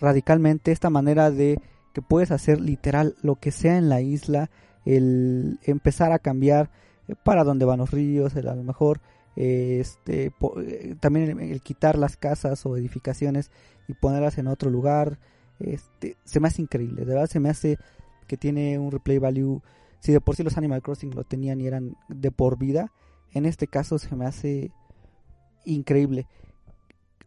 radicalmente 0.00 0.72
esta 0.72 0.90
manera 0.90 1.30
de 1.30 1.60
que 1.92 2.02
puedes 2.02 2.30
hacer 2.30 2.60
literal 2.60 3.14
lo 3.22 3.36
que 3.36 3.52
sea 3.52 3.76
en 3.76 3.88
la 3.88 4.00
isla, 4.00 4.50
el 4.84 5.60
empezar 5.62 6.12
a 6.12 6.18
cambiar 6.18 6.70
eh, 7.08 7.14
para 7.22 7.44
dónde 7.44 7.64
van 7.64 7.78
los 7.78 7.90
ríos, 7.90 8.34
el, 8.34 8.48
a 8.48 8.54
lo 8.54 8.64
mejor 8.64 9.00
este 9.34 10.30
eh, 10.58 10.96
también 11.00 11.40
el, 11.40 11.62
quitar 11.62 11.96
las 11.96 12.18
casas 12.18 12.66
o 12.66 12.76
edificaciones 12.76 13.50
y 13.88 13.94
ponerlas 13.94 14.38
en 14.38 14.46
otro 14.46 14.70
lugar, 14.70 15.18
este 15.60 16.16
se 16.24 16.40
me 16.40 16.48
hace 16.48 16.62
increíble, 16.62 17.04
de 17.04 17.14
verdad 17.14 17.28
se 17.28 17.40
me 17.40 17.48
hace 17.48 17.78
que 18.26 18.36
tiene 18.36 18.78
un 18.78 18.90
replay 18.90 19.18
value 19.18 19.60
si 20.02 20.12
de 20.12 20.20
por 20.20 20.34
sí 20.34 20.42
los 20.42 20.56
Animal 20.56 20.82
Crossing 20.82 21.14
lo 21.14 21.22
tenían 21.22 21.60
y 21.60 21.66
eran 21.66 21.96
de 22.08 22.32
por 22.32 22.58
vida, 22.58 22.90
en 23.32 23.46
este 23.46 23.68
caso 23.68 23.98
se 23.98 24.16
me 24.16 24.26
hace 24.26 24.72
increíble. 25.64 26.26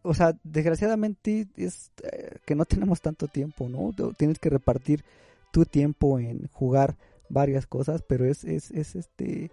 O 0.02 0.14
sea, 0.14 0.38
desgraciadamente 0.44 1.48
es 1.56 1.92
eh, 2.04 2.38
que 2.46 2.54
no 2.54 2.66
tenemos 2.66 3.00
tanto 3.00 3.28
tiempo, 3.28 3.70
¿no? 3.70 3.94
Tienes 4.18 4.40
que 4.40 4.50
repartir 4.50 5.06
tu 5.52 5.66
tiempo 5.66 6.20
en 6.20 6.48
jugar 6.52 6.98
varias 7.30 7.66
cosas, 7.66 8.04
pero 8.06 8.26
es, 8.26 8.44
es, 8.44 8.72
es 8.72 8.96
este 8.96 9.52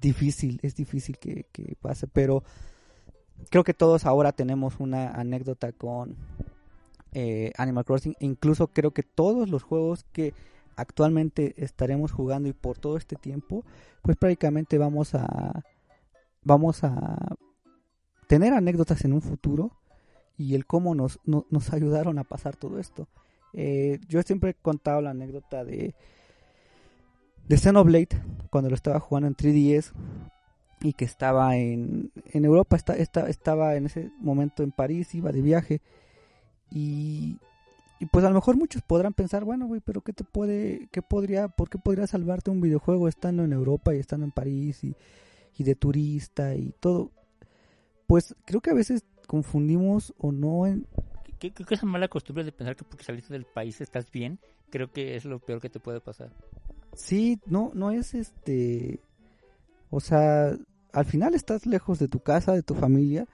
difícil, 0.00 0.58
es 0.62 0.74
difícil 0.74 1.18
que, 1.18 1.44
que 1.52 1.76
pase, 1.80 2.06
pero 2.06 2.42
creo 3.50 3.62
que 3.62 3.74
todos 3.74 4.06
ahora 4.06 4.32
tenemos 4.32 4.80
una 4.80 5.10
anécdota 5.10 5.72
con 5.72 6.16
eh, 7.14 7.52
Animal 7.56 7.84
Crossing. 7.84 8.14
Incluso 8.20 8.68
creo 8.68 8.90
que 8.90 9.02
todos 9.02 9.48
los 9.48 9.62
juegos 9.62 10.04
que 10.12 10.34
actualmente 10.76 11.54
estaremos 11.56 12.12
jugando 12.12 12.48
y 12.48 12.52
por 12.52 12.78
todo 12.78 12.96
este 12.96 13.16
tiempo, 13.16 13.64
pues 14.02 14.16
prácticamente 14.16 14.76
vamos 14.78 15.14
a 15.14 15.62
vamos 16.42 16.84
a 16.84 17.36
tener 18.26 18.52
anécdotas 18.52 19.04
en 19.04 19.12
un 19.12 19.22
futuro 19.22 19.70
y 20.36 20.54
el 20.54 20.66
cómo 20.66 20.94
nos, 20.94 21.20
nos 21.24 21.72
ayudaron 21.72 22.18
a 22.18 22.24
pasar 22.24 22.56
todo 22.56 22.78
esto. 22.78 23.08
Eh, 23.52 24.00
yo 24.08 24.20
siempre 24.22 24.50
he 24.50 24.54
contado 24.54 25.00
la 25.00 25.10
anécdota 25.10 25.64
de 25.64 25.94
de 27.48 27.58
Xenoblade 27.58 28.08
cuando 28.50 28.70
lo 28.70 28.74
estaba 28.74 29.00
jugando 29.00 29.28
en 29.28 29.36
3DS 29.36 29.92
y 30.80 30.92
que 30.94 31.04
estaba 31.04 31.56
en, 31.56 32.10
en 32.32 32.44
Europa, 32.44 32.76
está, 32.76 32.94
estaba 33.28 33.74
en 33.76 33.86
ese 33.86 34.10
momento 34.18 34.62
en 34.62 34.70
París, 34.70 35.14
iba 35.14 35.32
de 35.32 35.42
viaje 35.42 35.80
y, 36.74 37.38
y 38.00 38.06
pues 38.06 38.24
a 38.24 38.28
lo 38.28 38.34
mejor 38.34 38.56
muchos 38.56 38.82
podrán 38.82 39.14
pensar, 39.14 39.44
bueno, 39.44 39.66
güey, 39.66 39.80
pero 39.80 40.00
¿qué 40.00 40.12
te 40.12 40.24
puede, 40.24 40.88
qué 40.90 41.00
podría, 41.00 41.46
por 41.46 41.70
qué 41.70 41.78
podría 41.78 42.08
salvarte 42.08 42.50
un 42.50 42.60
videojuego 42.60 43.06
estando 43.06 43.44
en 43.44 43.52
Europa 43.52 43.94
y 43.94 44.00
estando 44.00 44.26
en 44.26 44.32
París 44.32 44.82
y, 44.82 44.96
y 45.56 45.62
de 45.62 45.76
turista 45.76 46.56
y 46.56 46.74
todo? 46.80 47.12
Pues 48.08 48.34
creo 48.44 48.60
que 48.60 48.70
a 48.70 48.74
veces 48.74 49.04
confundimos 49.28 50.12
o 50.18 50.32
no 50.32 50.66
en... 50.66 50.86
Creo 51.38 51.52
que 51.54 51.74
esa 51.74 51.86
mala 51.86 52.08
costumbre 52.08 52.42
de 52.42 52.52
pensar 52.52 52.74
que 52.74 52.84
porque 52.84 53.04
saliste 53.04 53.32
del 53.32 53.44
país 53.44 53.80
estás 53.80 54.10
bien, 54.10 54.40
creo 54.70 54.90
que 54.90 55.14
es 55.14 55.24
lo 55.24 55.38
peor 55.38 55.60
que 55.60 55.70
te 55.70 55.78
puede 55.78 56.00
pasar. 56.00 56.30
Sí, 56.94 57.38
no, 57.46 57.70
no 57.74 57.92
es 57.92 58.14
este... 58.14 59.00
O 59.90 60.00
sea, 60.00 60.56
al 60.92 61.04
final 61.04 61.34
estás 61.34 61.66
lejos 61.66 62.00
de 62.00 62.08
tu 62.08 62.18
casa, 62.18 62.52
de 62.52 62.62
tu 62.62 62.74
familia, 62.74 63.28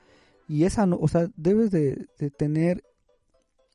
y 0.46 0.64
esa, 0.64 0.84
no, 0.84 0.98
o 1.00 1.08
sea, 1.08 1.30
debes 1.36 1.70
de, 1.70 2.06
de 2.18 2.30
tener 2.30 2.84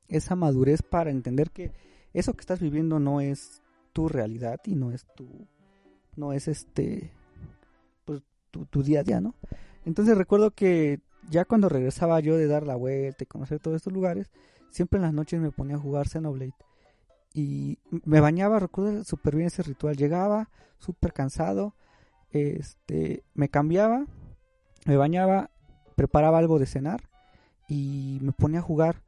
esa 0.08 0.36
madurez 0.36 0.82
para 0.82 1.12
entender 1.12 1.51
que 1.51 1.72
eso 2.14 2.34
que 2.34 2.41
estás 2.41 2.60
viviendo 2.60 2.99
no 2.99 3.22
es 3.22 3.62
tu 3.93 4.08
realidad 4.08 4.60
y 4.66 4.76
no 4.76 4.91
es 4.91 5.06
tu 5.16 5.47
no 6.16 6.34
es 6.34 6.47
este 6.47 7.12
pues 8.06 8.22
tu, 8.51 8.84
día 8.84 9.01
a 9.01 9.03
día, 9.03 9.20
¿no? 9.20 9.36
Entonces 9.86 10.18
recuerdo 10.18 10.51
que 10.51 11.01
ya 11.30 11.45
cuando 11.45 11.70
regresaba 11.70 12.20
yo 12.20 12.38
de 12.38 12.47
dar 12.47 12.66
la 12.66 12.76
vuelta 12.76 13.24
y 13.24 13.28
conocer 13.28 13.60
todos 13.60 13.76
estos 13.76 13.93
lugares, 13.93 14.32
siempre 14.70 14.97
en 14.97 15.03
las 15.03 15.14
noches 15.14 15.41
me 15.41 15.51
ponía 15.51 15.76
a 15.76 15.80
jugar 15.80 16.08
Xenoblade. 16.08 16.53
Y 17.34 17.80
me 18.06 18.22
bañaba, 18.22 18.60
recuerdo 18.60 19.03
súper 19.03 19.36
bien 19.36 19.47
ese 19.47 19.62
ritual. 19.62 19.97
Llegaba 19.97 20.49
súper 20.78 21.12
cansado, 21.12 21.76
este, 22.32 23.24
me 23.34 23.49
cambiaba, 23.49 24.06
me 24.86 24.95
bañaba, 24.95 25.49
preparaba 25.95 26.38
algo 26.38 26.60
de 26.60 26.66
cenar 26.66 27.10
y 27.68 28.20
me 28.22 28.32
ponía 28.32 28.60
a 28.60 28.64
jugar 28.64 29.01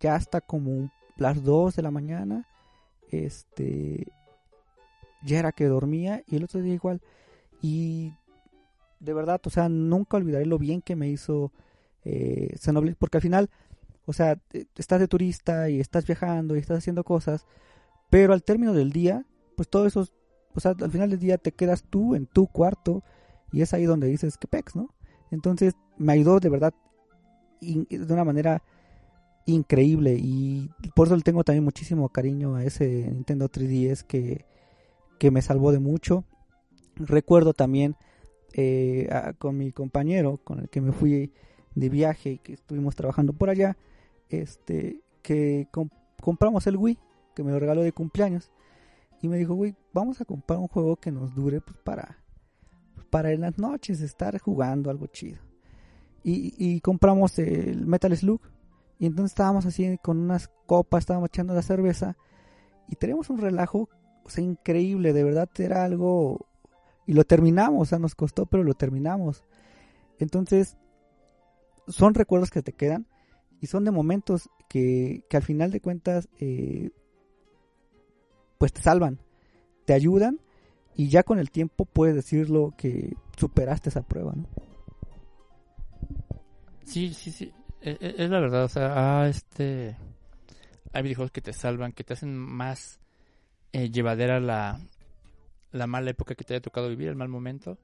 ya 0.00 0.14
hasta 0.14 0.40
como 0.40 0.90
las 1.16 1.42
2 1.42 1.76
de 1.76 1.82
la 1.82 1.90
mañana, 1.90 2.46
este, 3.10 4.06
ya 5.22 5.38
era 5.38 5.52
que 5.52 5.66
dormía 5.66 6.22
y 6.26 6.36
el 6.36 6.44
otro 6.44 6.60
día 6.60 6.74
igual. 6.74 7.00
Y 7.62 8.12
de 9.00 9.14
verdad, 9.14 9.40
o 9.44 9.50
sea, 9.50 9.68
nunca 9.68 10.16
olvidaré 10.16 10.46
lo 10.46 10.58
bien 10.58 10.82
que 10.82 10.96
me 10.96 11.08
hizo 11.08 11.52
eh, 12.04 12.56
porque 12.98 13.18
al 13.18 13.22
final, 13.22 13.50
o 14.04 14.12
sea, 14.12 14.38
estás 14.76 15.00
de 15.00 15.08
turista 15.08 15.68
y 15.68 15.80
estás 15.80 16.06
viajando 16.06 16.54
y 16.54 16.60
estás 16.60 16.78
haciendo 16.78 17.02
cosas, 17.02 17.46
pero 18.10 18.32
al 18.32 18.44
término 18.44 18.72
del 18.72 18.92
día, 18.92 19.24
pues 19.56 19.68
todo 19.68 19.86
eso, 19.86 20.06
o 20.54 20.60
sea, 20.60 20.74
al 20.80 20.90
final 20.92 21.10
del 21.10 21.18
día 21.18 21.36
te 21.36 21.50
quedas 21.50 21.82
tú 21.82 22.14
en 22.14 22.26
tu 22.26 22.46
cuarto 22.46 23.02
y 23.50 23.62
es 23.62 23.74
ahí 23.74 23.86
donde 23.86 24.06
dices 24.06 24.38
que 24.38 24.46
pex, 24.46 24.76
¿no? 24.76 24.94
Entonces 25.32 25.74
me 25.98 26.12
ayudó 26.12 26.38
de 26.38 26.48
verdad 26.48 26.74
de 27.60 28.12
una 28.12 28.24
manera 28.24 28.62
increíble 29.46 30.16
y 30.18 30.70
por 30.94 31.06
eso 31.06 31.16
le 31.16 31.22
tengo 31.22 31.44
también 31.44 31.64
muchísimo 31.64 32.08
cariño 32.08 32.56
a 32.56 32.64
ese 32.64 33.08
Nintendo 33.10 33.48
3DS 33.48 34.02
que, 34.02 34.44
que 35.18 35.30
me 35.30 35.42
salvó 35.42 35.72
de 35.72 35.78
mucho. 35.78 36.24
Recuerdo 36.96 37.54
también 37.54 37.96
eh, 38.54 39.08
con 39.38 39.58
mi 39.58 39.72
compañero 39.72 40.38
con 40.42 40.60
el 40.60 40.68
que 40.68 40.80
me 40.80 40.92
fui 40.92 41.32
de 41.74 41.88
viaje 41.88 42.32
y 42.32 42.38
que 42.38 42.54
estuvimos 42.54 42.96
trabajando 42.96 43.32
por 43.32 43.50
allá, 43.50 43.76
este, 44.30 45.00
que 45.22 45.68
compramos 46.22 46.66
el 46.66 46.76
Wii, 46.76 46.98
que 47.34 47.44
me 47.44 47.52
lo 47.52 47.58
regaló 47.58 47.82
de 47.82 47.92
cumpleaños, 47.92 48.50
y 49.20 49.28
me 49.28 49.36
dijo, 49.36 49.54
güey, 49.54 49.74
vamos 49.92 50.20
a 50.20 50.24
comprar 50.24 50.58
un 50.58 50.68
juego 50.68 50.96
que 50.96 51.12
nos 51.12 51.34
dure 51.34 51.60
pues, 51.60 51.76
para, 51.84 52.18
para 53.10 53.32
en 53.32 53.42
las 53.42 53.58
noches 53.58 54.00
estar 54.00 54.38
jugando 54.38 54.88
algo 54.90 55.06
chido. 55.06 55.38
Y, 56.24 56.54
y 56.56 56.80
compramos 56.80 57.38
el 57.38 57.86
Metal 57.86 58.16
Slug, 58.16 58.40
y 58.98 59.06
entonces 59.06 59.32
estábamos 59.32 59.66
así 59.66 59.98
con 60.02 60.18
unas 60.18 60.48
copas, 60.66 61.00
estábamos 61.02 61.28
echando 61.28 61.54
la 61.54 61.62
cerveza 61.62 62.16
y 62.88 62.96
tenemos 62.96 63.30
un 63.30 63.38
relajo, 63.38 63.88
o 64.24 64.30
sea, 64.30 64.42
increíble, 64.42 65.12
de 65.12 65.24
verdad 65.24 65.48
era 65.58 65.84
algo 65.84 66.46
y 67.06 67.12
lo 67.12 67.24
terminamos, 67.24 67.82
o 67.82 67.84
sea, 67.84 67.98
nos 67.98 68.14
costó, 68.14 68.46
pero 68.46 68.64
lo 68.64 68.74
terminamos. 68.74 69.44
Entonces, 70.18 70.76
son 71.86 72.14
recuerdos 72.14 72.50
que 72.50 72.62
te 72.62 72.72
quedan 72.72 73.06
y 73.60 73.66
son 73.66 73.84
de 73.84 73.90
momentos 73.90 74.48
que, 74.68 75.24
que 75.28 75.36
al 75.36 75.42
final 75.42 75.70
de 75.70 75.80
cuentas, 75.80 76.28
eh, 76.40 76.90
pues 78.58 78.72
te 78.72 78.82
salvan, 78.82 79.20
te 79.84 79.92
ayudan 79.92 80.40
y 80.94 81.08
ya 81.08 81.22
con 81.22 81.38
el 81.38 81.50
tiempo 81.50 81.84
puedes 81.84 82.14
decirlo 82.14 82.74
que 82.76 83.14
superaste 83.36 83.90
esa 83.90 84.02
prueba, 84.02 84.32
¿no? 84.34 84.46
Sí, 86.84 87.12
sí, 87.12 87.30
sí. 87.30 87.52
E, 87.86 87.96
e, 88.00 88.24
es, 88.24 88.30
la 88.30 88.40
verdad, 88.40 88.64
o 88.64 88.68
sea, 88.68 89.28
este, 89.28 89.96
hay 90.92 91.02
videojuegos 91.04 91.30
que 91.30 91.40
te 91.40 91.52
salvan, 91.52 91.92
que 91.92 92.02
te 92.02 92.14
hacen 92.14 92.36
más 92.36 92.98
eh, 93.72 93.90
llevadera 93.90 94.40
la, 94.40 94.80
la 95.70 95.86
mala 95.86 96.10
época 96.10 96.34
que 96.34 96.42
te 96.42 96.54
haya 96.54 96.60
tocado 96.60 96.88
vivir, 96.88 97.06
el 97.06 97.14
mal 97.14 97.28
momento. 97.28 97.78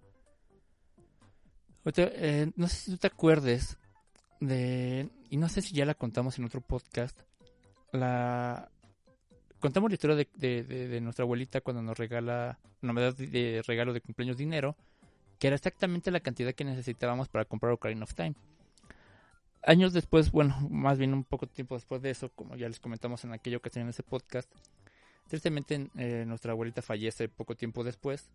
Eh, 1.84 2.50
no 2.56 2.66
sé 2.66 2.76
si 2.76 2.90
tú 2.90 2.96
te 2.96 3.06
acuerdes 3.06 3.78
de, 4.40 5.08
y 5.30 5.36
no 5.36 5.48
sé 5.48 5.62
si 5.62 5.72
ya 5.72 5.86
la 5.86 5.94
contamos 5.94 6.36
en 6.36 6.46
otro 6.46 6.62
podcast, 6.62 7.16
la 7.92 8.72
contamos 9.60 9.88
la 9.88 9.94
historia 9.94 10.16
de, 10.16 10.64
de, 10.64 11.00
nuestra 11.00 11.22
abuelita 11.22 11.60
cuando 11.60 11.80
nos 11.80 11.96
regala, 11.96 12.58
una 12.82 12.92
medida 12.92 13.12
de 13.12 13.62
regalo 13.64 13.92
de 13.92 14.00
cumpleaños 14.00 14.36
dinero, 14.36 14.74
que 15.38 15.46
era 15.46 15.54
exactamente 15.54 16.10
la 16.10 16.18
cantidad 16.18 16.52
que 16.54 16.64
necesitábamos 16.64 17.28
para 17.28 17.44
comprar 17.44 17.72
Ocarina 17.72 18.02
of 18.02 18.14
Time 18.14 18.34
años 19.62 19.92
después, 19.92 20.30
bueno, 20.30 20.56
más 20.70 20.98
bien 20.98 21.14
un 21.14 21.24
poco 21.24 21.46
tiempo 21.46 21.74
después 21.74 22.02
de 22.02 22.10
eso, 22.10 22.30
como 22.30 22.56
ya 22.56 22.68
les 22.68 22.80
comentamos 22.80 23.24
en 23.24 23.32
aquella 23.32 23.56
ocasión 23.56 23.84
en 23.84 23.90
ese 23.90 24.02
podcast, 24.02 24.50
tristemente 25.28 25.88
eh, 25.96 26.24
nuestra 26.26 26.52
abuelita 26.52 26.82
fallece 26.82 27.28
poco 27.28 27.54
tiempo 27.56 27.84
después, 27.84 28.30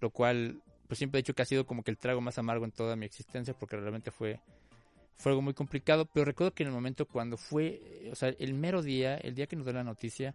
lo 0.00 0.10
cual 0.10 0.60
pues 0.88 0.98
siempre 0.98 1.18
he 1.18 1.22
dicho 1.22 1.34
que 1.34 1.42
ha 1.42 1.46
sido 1.46 1.66
como 1.66 1.82
que 1.82 1.90
el 1.90 1.98
trago 1.98 2.20
más 2.20 2.38
amargo 2.38 2.64
en 2.64 2.72
toda 2.72 2.96
mi 2.96 3.06
existencia 3.06 3.54
porque 3.54 3.76
realmente 3.76 4.10
fue 4.10 4.40
fue 5.16 5.32
algo 5.32 5.42
muy 5.42 5.54
complicado, 5.54 6.06
pero 6.06 6.24
recuerdo 6.24 6.52
que 6.52 6.64
en 6.64 6.68
el 6.68 6.74
momento 6.74 7.06
cuando 7.06 7.36
fue, 7.36 7.80
eh, 7.84 8.10
o 8.12 8.14
sea, 8.14 8.30
el 8.38 8.54
mero 8.54 8.82
día, 8.82 9.16
el 9.16 9.34
día 9.34 9.46
que 9.46 9.56
nos 9.56 9.64
dio 9.64 9.72
la 9.72 9.84
noticia, 9.84 10.34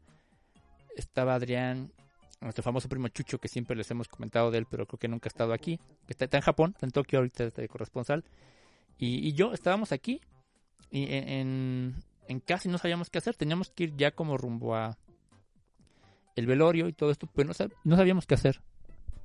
estaba 0.96 1.36
Adrián, 1.36 1.92
nuestro 2.42 2.64
famoso 2.64 2.88
primo 2.88 3.08
Chucho, 3.10 3.40
que 3.40 3.48
siempre 3.48 3.76
les 3.76 3.92
hemos 3.92 4.08
comentado 4.08 4.52
de 4.52 4.60
él, 4.60 4.68
pero 4.70 4.86
creo 4.86 5.00
que 5.00 5.08
nunca 5.08 5.28
ha 5.28 5.32
estado 5.32 5.54
aquí, 5.54 5.78
que 6.08 6.14
está, 6.14 6.26
en 6.32 6.42
Japón, 6.42 6.72
está 6.74 6.86
en 6.86 6.92
Tokio 6.92 7.20
ahorita, 7.20 7.46
está 7.46 7.62
de 7.62 7.68
corresponsal, 7.68 8.24
y, 9.00 9.34
yo 9.34 9.54
estábamos 9.54 9.92
aquí 9.92 10.22
y 10.92 11.06
en, 11.14 11.96
en 12.28 12.40
casa 12.40 12.68
y 12.68 12.72
no 12.72 12.78
sabíamos 12.78 13.10
qué 13.10 13.18
hacer. 13.18 13.36
Teníamos 13.36 13.72
que 13.72 13.86
ir 13.86 13.96
ya 13.96 14.12
como 14.12 14.38
rumbo 14.38 14.76
a 14.76 14.98
el 16.36 16.46
velorio 16.46 16.88
y 16.88 16.94
todo 16.94 17.12
esto, 17.12 17.28
pero 17.34 17.52
no, 17.84 17.96
sabíamos 17.96 18.26
qué 18.26 18.36
hacer. 18.36 18.62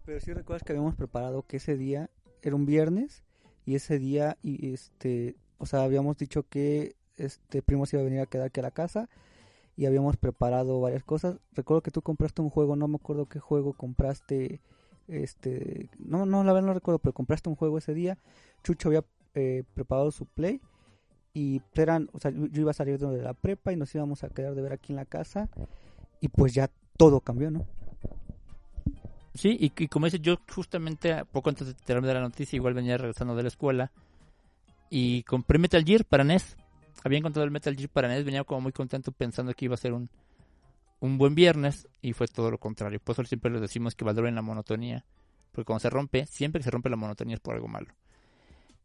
Pero 0.05 0.21
sí 0.21 0.33
recuerdas 0.33 0.65
que 0.65 0.73
habíamos 0.73 0.95
preparado 0.95 1.43
que 1.47 1.57
ese 1.59 1.77
día 1.77 2.11
era 2.43 2.57
un 2.57 2.67
viernes 2.67 3.25
y 3.65 3.75
ese 3.75 3.99
día 3.99 4.37
y 4.43 4.73
este, 4.73 5.37
o 5.59 5.67
sea, 5.67 5.83
habíamos 5.83 6.19
dicho 6.19 6.47
que 6.49 6.97
este 7.17 7.63
primo 7.63 7.87
se 7.87 7.97
iba 7.97 8.03
a 8.03 8.05
venir 8.05 8.21
a 8.21 8.27
quedar 8.27 8.47
aquí 8.47 8.61
a 8.61 8.65
la 8.65 8.71
casa 8.71 9.09
y 9.77 9.87
habíamos 9.87 10.17
preparado 10.17 10.81
varias 10.81 11.05
cosas. 11.05 11.39
Recuerdo 11.53 11.83
que 11.83 11.91
tú 11.91 12.03
compraste 12.03 12.43
un 12.43 12.51
juego, 12.51 12.77
no 12.77 12.89
me 12.89 12.97
acuerdo 12.97 13.27
qué 13.27 13.39
juego 13.39 13.73
compraste, 13.73 14.61
este, 15.09 15.89
no, 15.99 16.27
no, 16.27 16.45
la 16.45 16.53
verdad 16.53 16.69
no 16.69 16.75
recuerdo, 16.75 16.99
pero 16.99 17.13
compraste 17.13 17.49
un 17.49 17.57
juego 17.57 17.79
ese 17.79 17.95
día. 17.95 18.19
Chucho 18.63 18.89
había 18.89 19.05
eh, 19.35 19.65
preparado 19.75 20.11
su 20.11 20.27
play 20.27 20.61
y 21.35 21.61
eran, 21.75 22.09
o 22.13 22.21
sea, 22.21 22.31
yo 22.31 22.61
iba 22.61 22.71
a 22.71 22.75
salir 22.75 22.99
de 22.99 23.23
la 23.23 23.35
prepa 23.35 23.73
y 23.73 23.77
nos 23.77 23.93
íbamos 23.95 24.23
a 24.23 24.29
quedar 24.29 24.55
de 24.55 24.63
ver 24.63 24.73
aquí 24.73 24.93
en 24.93 24.97
la 24.97 25.05
casa 25.05 25.49
y 26.21 26.29
pues 26.29 26.55
ya 26.55 26.71
todo 26.97 27.21
cambió, 27.21 27.51
¿no? 27.51 27.67
Sí, 29.35 29.57
y, 29.59 29.89
como 29.89 30.07
dice, 30.07 30.21
yo 30.21 30.39
justamente 30.55 31.25
poco 31.25 31.51
antes 31.51 31.67
de 31.67 31.73
enterarme 31.73 32.07
de 32.07 32.15
la 32.15 32.21
noticia, 32.21 32.57
igual 32.57 32.73
venía 32.73 32.97
regresando 32.97 33.35
de 33.35 33.43
la 33.43 33.49
escuela 33.49 33.91
y 34.91 35.25
compré 35.25 35.59
Metal 35.59 35.85
Gear 35.85 36.05
para 36.05 36.23
NES. 36.23 36.57
Había 37.03 37.19
encontrado 37.19 37.45
el 37.45 37.51
Metal 37.51 37.75
Gear 37.75 37.89
para 37.89 38.07
NES, 38.07 38.25
venía 38.25 38.45
como 38.45 38.61
muy 38.61 38.73
contento 38.73 39.11
pensando 39.11 39.53
que 39.53 39.65
iba 39.65 39.75
a 39.75 39.79
ser 39.79 39.93
un, 39.93 40.09
un 41.01 41.19
buen 41.19 41.35
viernes 41.35 41.89
y 42.01 42.13
fue 42.13 42.29
todo 42.29 42.53
lo 42.53 42.59
contrario. 42.59 43.01
Por 43.01 43.15
eso 43.15 43.25
siempre 43.25 43.51
les 43.51 43.61
decimos 43.61 43.97
que 43.97 44.05
valoren 44.05 44.37
la 44.37 44.43
monotonía, 44.43 45.05
porque 45.51 45.67
cuando 45.67 45.81
se 45.81 45.91
rompe, 45.91 46.27
siempre 46.27 46.61
que 46.61 46.65
se 46.65 46.71
rompe 46.71 46.89
la 46.89 46.97
monotonía 46.97 47.35
es 47.35 47.41
por 47.41 47.57
algo 47.57 47.67
malo. 47.67 47.89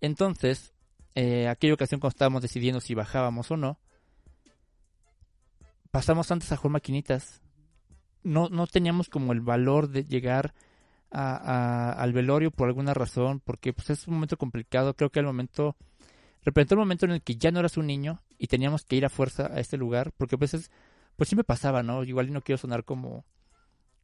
Entonces, 0.01 0.73
eh, 1.15 1.47
aquella 1.47 1.73
ocasión 1.73 1.99
cuando 1.99 2.13
estábamos 2.13 2.41
decidiendo 2.41 2.79
si 2.79 2.95
bajábamos 2.95 3.51
o 3.51 3.57
no, 3.57 3.79
pasamos 5.91 6.31
antes 6.31 6.51
a 6.51 6.57
jugar 6.57 6.73
maquinitas. 6.73 7.41
No, 8.23 8.49
no 8.49 8.67
teníamos 8.67 9.09
como 9.09 9.31
el 9.33 9.41
valor 9.41 9.89
de 9.89 10.03
llegar 10.03 10.53
a, 11.11 11.93
al 11.93 12.13
velorio 12.13 12.51
por 12.51 12.67
alguna 12.67 12.93
razón, 12.93 13.39
porque 13.39 13.73
pues 13.73 13.89
es 13.89 14.07
un 14.07 14.15
momento 14.15 14.37
complicado. 14.37 14.95
Creo 14.95 15.09
que 15.09 15.19
el 15.19 15.25
momento 15.25 15.75
representó 16.43 16.75
el 16.75 16.79
momento 16.79 17.05
en 17.05 17.11
el 17.13 17.21
que 17.21 17.35
ya 17.35 17.51
no 17.51 17.59
eras 17.59 17.77
un 17.77 17.87
niño 17.87 18.21
y 18.37 18.47
teníamos 18.47 18.85
que 18.85 18.95
ir 18.95 19.05
a 19.05 19.09
fuerza 19.09 19.47
a 19.47 19.59
este 19.59 19.77
lugar, 19.77 20.11
porque 20.17 20.35
a 20.35 20.39
veces, 20.39 20.71
pues 21.15 21.29
siempre 21.29 21.43
pasaba, 21.43 21.83
¿no? 21.83 22.03
Igual 22.03 22.31
no 22.31 22.41
quiero 22.41 22.57
sonar 22.57 22.83
como 22.83 23.25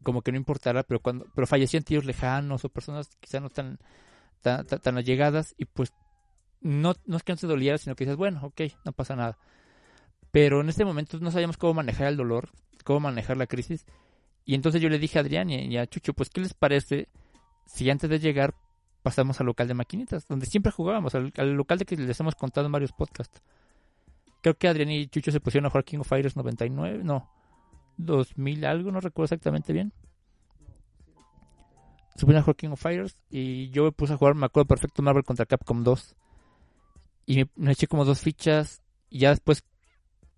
como 0.04 0.22
que 0.22 0.32
no 0.32 0.38
importara, 0.38 0.84
pero 0.84 1.00
cuando 1.00 1.26
pero 1.34 1.48
fallecían 1.48 1.84
tíos 1.84 2.06
lejanos 2.06 2.64
o 2.64 2.70
personas 2.70 3.10
quizás 3.20 3.42
no 3.42 3.50
tan 3.50 3.80
tan, 4.46 4.66
tan- 4.68 4.80
tan 4.80 4.98
allegadas 4.98 5.56
y 5.58 5.66
pues 5.66 5.92
no, 6.62 6.94
no 7.08 7.18
es 7.18 7.24
que 7.24 7.34
no 7.34 7.38
te 7.38 7.48
doliera, 7.48 7.80
sino 7.80 7.96
que 7.96 8.06
dices, 8.06 8.16
bueno, 8.18 8.40
ok, 8.44 8.62
no 8.86 8.92
pasa 8.92 9.16
nada. 9.16 9.38
Pero 10.32 10.62
en 10.62 10.70
este 10.70 10.86
momento 10.86 11.18
no 11.20 11.32
sabíamos 11.32 11.58
cómo 11.58 11.74
manejar 11.74 12.08
el 12.08 12.18
dolor, 12.18 12.50
cómo 12.84 13.00
manejar 13.00 13.38
la 13.38 13.48
crisis. 13.48 13.86
Y 14.46 14.54
entonces 14.54 14.82
yo 14.82 14.90
le 14.90 15.00
dije 15.00 15.18
a 15.18 15.22
Adrián 15.22 15.50
y 15.50 15.56
y 15.66 15.78
a 15.78 15.88
Chucho, 15.88 16.14
pues, 16.14 16.30
¿qué 16.30 16.42
les 16.42 16.54
parece 16.54 17.08
si 17.66 17.90
antes 17.90 18.10
de 18.10 18.20
llegar 18.20 18.54
pasamos 19.02 19.40
al 19.40 19.48
local 19.48 19.68
de 19.68 19.74
maquinitas, 19.74 20.28
donde 20.28 20.46
siempre 20.46 20.72
jugábamos, 20.72 21.16
al, 21.16 21.34
al 21.38 21.54
local 21.54 21.80
de 21.80 21.86
que 21.86 21.96
les 21.96 22.20
hemos 22.20 22.36
contado 22.36 22.66
en 22.68 22.72
varios 22.72 22.92
podcasts? 22.92 23.42
Creo 24.42 24.56
que 24.58 24.68
Adrián 24.68 24.92
y 24.92 25.08
Chucho 25.08 25.32
se 25.32 25.40
pusieron 25.40 25.66
a 25.66 25.70
jugar 25.72 25.84
King 25.86 26.00
of 26.00 26.08
Fighters 26.08 26.36
99, 26.36 27.02
no, 27.04 27.30
2000 27.98 28.66
algo, 28.66 28.92
no 28.92 29.00
recuerdo 29.00 29.26
exactamente 29.26 29.74
bien. 29.74 29.92
Se 32.16 32.22
pusieron 32.22 32.40
a 32.40 32.44
jugar 32.44 32.56
King 32.56 32.70
of 32.70 32.82
Fighters 32.82 33.18
y 33.30 33.70
yo 33.72 33.84
me 33.84 33.92
puse 33.92 34.14
a 34.14 34.18
jugar, 34.18 34.36
me 34.36 34.46
acuerdo 34.46 34.68
perfecto, 34.68 35.02
Marvel 35.02 35.26
contra 35.26 35.46
Capcom 35.46 35.84
2. 35.84 36.16
Y 37.26 37.44
me, 37.56 37.72
eché 37.72 37.88
como 37.88 38.06
dos 38.06 38.22
fichas 38.22 38.82
y 39.10 39.20
ya 39.20 39.32
después 39.32 39.66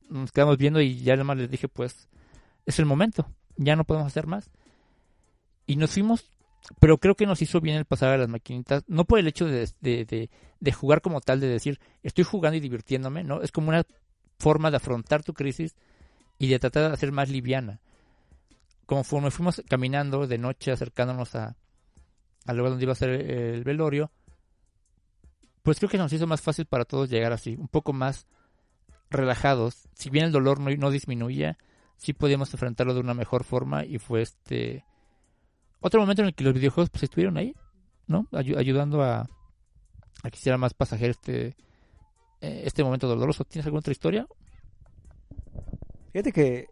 nos 0.09 0.31
quedamos 0.31 0.57
viendo 0.57 0.81
y 0.81 0.97
ya 1.01 1.13
nada 1.13 1.23
más 1.23 1.37
les 1.37 1.51
dije, 1.51 1.67
pues, 1.67 2.09
es 2.65 2.79
el 2.79 2.85
momento, 2.85 3.29
ya 3.57 3.75
no 3.75 3.83
podemos 3.83 4.07
hacer 4.07 4.25
más. 4.25 4.49
Y 5.67 5.75
nos 5.75 5.91
fuimos, 5.91 6.31
pero 6.79 6.97
creo 6.97 7.13
que 7.15 7.27
nos 7.27 7.41
hizo 7.43 7.61
bien 7.61 7.77
el 7.77 7.85
pasar 7.85 8.09
a 8.09 8.17
las 8.17 8.29
maquinitas, 8.29 8.83
no 8.87 9.05
por 9.05 9.19
el 9.19 9.27
hecho 9.27 9.45
de, 9.45 9.69
de 9.81 10.71
jugar 10.71 11.01
como 11.01 11.21
tal, 11.21 11.39
de 11.39 11.47
decir, 11.47 11.79
estoy 12.01 12.23
jugando 12.23 12.57
y 12.57 12.61
divirtiéndome, 12.61 13.23
¿no? 13.23 13.41
Es 13.43 13.51
como 13.51 13.69
una 13.69 13.85
forma 14.39 14.71
de 14.71 14.77
afrontar 14.77 15.23
tu 15.23 15.33
crisis 15.33 15.75
y 16.39 16.47
de 16.47 16.57
tratar 16.57 16.87
de 16.87 16.93
hacer 16.93 17.11
más 17.11 17.29
liviana. 17.29 17.81
Conforme 18.87 19.29
fuimos 19.29 19.61
caminando 19.69 20.25
de 20.25 20.37
noche, 20.37 20.71
acercándonos 20.71 21.35
a, 21.35 21.57
al 22.47 22.57
lugar 22.57 22.71
donde 22.71 22.85
iba 22.85 22.93
a 22.93 22.95
ser 22.95 23.09
el 23.09 23.63
velorio, 23.63 24.11
pues 25.61 25.77
creo 25.77 25.89
que 25.89 25.97
nos 25.97 26.11
hizo 26.13 26.25
más 26.25 26.41
fácil 26.41 26.65
para 26.65 26.85
todos 26.85 27.09
llegar 27.09 27.33
así, 27.33 27.55
un 27.55 27.67
poco 27.67 27.93
más 27.93 28.25
relajados. 29.09 29.87
Si 29.93 30.09
bien 30.09 30.25
el 30.25 30.31
dolor 30.31 30.59
no, 30.59 30.69
no 30.75 30.89
disminuía, 30.89 31.57
sí 31.97 32.13
podíamos 32.13 32.53
enfrentarlo 32.53 32.93
de 32.93 33.01
una 33.01 33.13
mejor 33.13 33.43
forma 33.43 33.85
y 33.85 33.99
fue 33.99 34.21
este 34.21 34.85
otro 35.79 35.99
momento 35.99 36.21
en 36.21 36.29
el 36.29 36.33
que 36.35 36.43
los 36.43 36.53
videojuegos 36.53 36.89
pues 36.89 37.03
estuvieron 37.03 37.37
ahí, 37.37 37.55
¿no? 38.07 38.27
Ayu- 38.31 38.57
ayudando 38.57 39.03
a, 39.03 39.27
a 40.23 40.29
que 40.29 40.37
hiciera 40.37 40.57
más 40.57 40.73
pasajero 40.73 41.11
este 41.11 41.55
eh, 42.41 42.63
este 42.65 42.83
momento 42.83 43.07
doloroso. 43.07 43.43
¿Tienes 43.43 43.65
alguna 43.65 43.79
otra 43.79 43.91
historia? 43.91 44.27
Fíjate 46.13 46.31
que, 46.31 46.67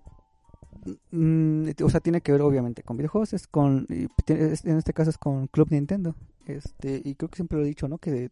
mm, 1.12 1.70
o 1.84 1.90
sea, 1.90 2.00
tiene 2.00 2.22
que 2.22 2.32
ver 2.32 2.42
obviamente 2.42 2.84
con 2.84 2.98
videojuegos, 2.98 3.34
es 3.34 3.48
con, 3.48 3.86
en 3.90 4.78
este 4.78 4.94
caso 4.94 5.10
es 5.10 5.18
con 5.18 5.48
Club 5.48 5.70
Nintendo, 5.72 6.16
este, 6.46 7.02
y 7.04 7.16
creo 7.16 7.30
que 7.30 7.38
siempre 7.38 7.58
lo 7.58 7.64
he 7.64 7.68
dicho, 7.68 7.88
¿no? 7.88 7.98
Que 7.98 8.32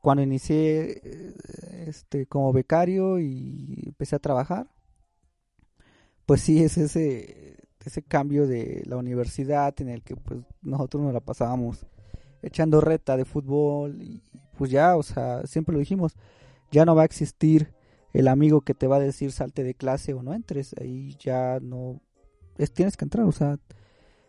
cuando 0.00 0.22
inicié, 0.22 1.00
eh, 1.04 1.34
este, 1.86 2.26
como 2.26 2.52
becario 2.52 3.18
y 3.20 3.82
empecé 3.86 4.16
a 4.16 4.20
trabajar, 4.20 4.68
pues 6.26 6.40
sí 6.42 6.62
es 6.62 6.78
ese, 6.78 7.56
ese 7.84 8.02
cambio 8.02 8.46
de 8.46 8.82
la 8.86 8.96
universidad 8.96 9.74
en 9.80 9.88
el 9.88 10.02
que 10.02 10.16
pues 10.16 10.40
nosotros 10.62 11.02
nos 11.02 11.12
la 11.12 11.20
pasábamos 11.20 11.86
echando 12.42 12.80
reta 12.80 13.16
de 13.16 13.24
fútbol 13.24 14.00
y 14.02 14.22
pues 14.56 14.70
ya, 14.70 14.96
o 14.96 15.02
sea, 15.02 15.46
siempre 15.46 15.72
lo 15.72 15.78
dijimos, 15.78 16.14
ya 16.70 16.84
no 16.84 16.94
va 16.94 17.02
a 17.02 17.06
existir 17.06 17.72
el 18.12 18.28
amigo 18.28 18.62
que 18.62 18.74
te 18.74 18.86
va 18.86 18.96
a 18.96 19.00
decir 19.00 19.32
salte 19.32 19.64
de 19.64 19.74
clase 19.74 20.14
o 20.14 20.22
no 20.22 20.34
entres, 20.34 20.74
ahí 20.80 21.16
ya 21.18 21.58
no 21.60 22.00
es, 22.58 22.72
tienes 22.72 22.96
que 22.96 23.04
entrar, 23.04 23.26
o 23.26 23.32
sea, 23.32 23.58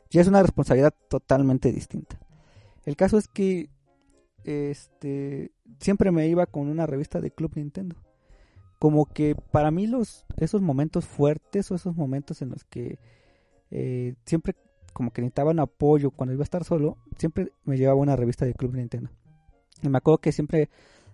ya 0.09 0.21
es 0.21 0.27
una 0.27 0.41
responsabilidad 0.41 0.93
totalmente 1.09 1.71
distinta. 1.71 2.19
El 2.85 2.95
caso 2.95 3.17
es 3.17 3.27
que 3.27 3.69
este 4.43 5.51
siempre 5.79 6.11
me 6.11 6.27
iba 6.27 6.45
con 6.45 6.67
una 6.67 6.85
revista 6.85 7.21
de 7.21 7.31
Club 7.31 7.51
Nintendo. 7.55 7.95
Como 8.79 9.05
que 9.05 9.35
para 9.35 9.69
mí 9.69 9.85
los 9.85 10.25
esos 10.37 10.61
momentos 10.61 11.05
fuertes 11.05 11.69
o 11.71 11.75
esos 11.75 11.95
momentos 11.95 12.41
en 12.41 12.49
los 12.49 12.63
que 12.63 12.99
eh, 13.69 14.15
siempre 14.25 14.55
como 14.93 15.11
que 15.11 15.21
necesitaban 15.21 15.59
apoyo 15.59 16.11
cuando 16.11 16.33
iba 16.33 16.41
a 16.41 16.43
estar 16.43 16.63
solo, 16.63 16.97
siempre 17.17 17.53
me 17.63 17.77
llevaba 17.77 17.99
una 17.99 18.15
revista 18.15 18.45
de 18.45 18.53
Club 18.53 18.75
Nintendo. 18.75 19.09
Y 19.81 19.89
me 19.89 19.97
acuerdo 19.97 20.19
que 20.19 20.31
siempre 20.31 20.69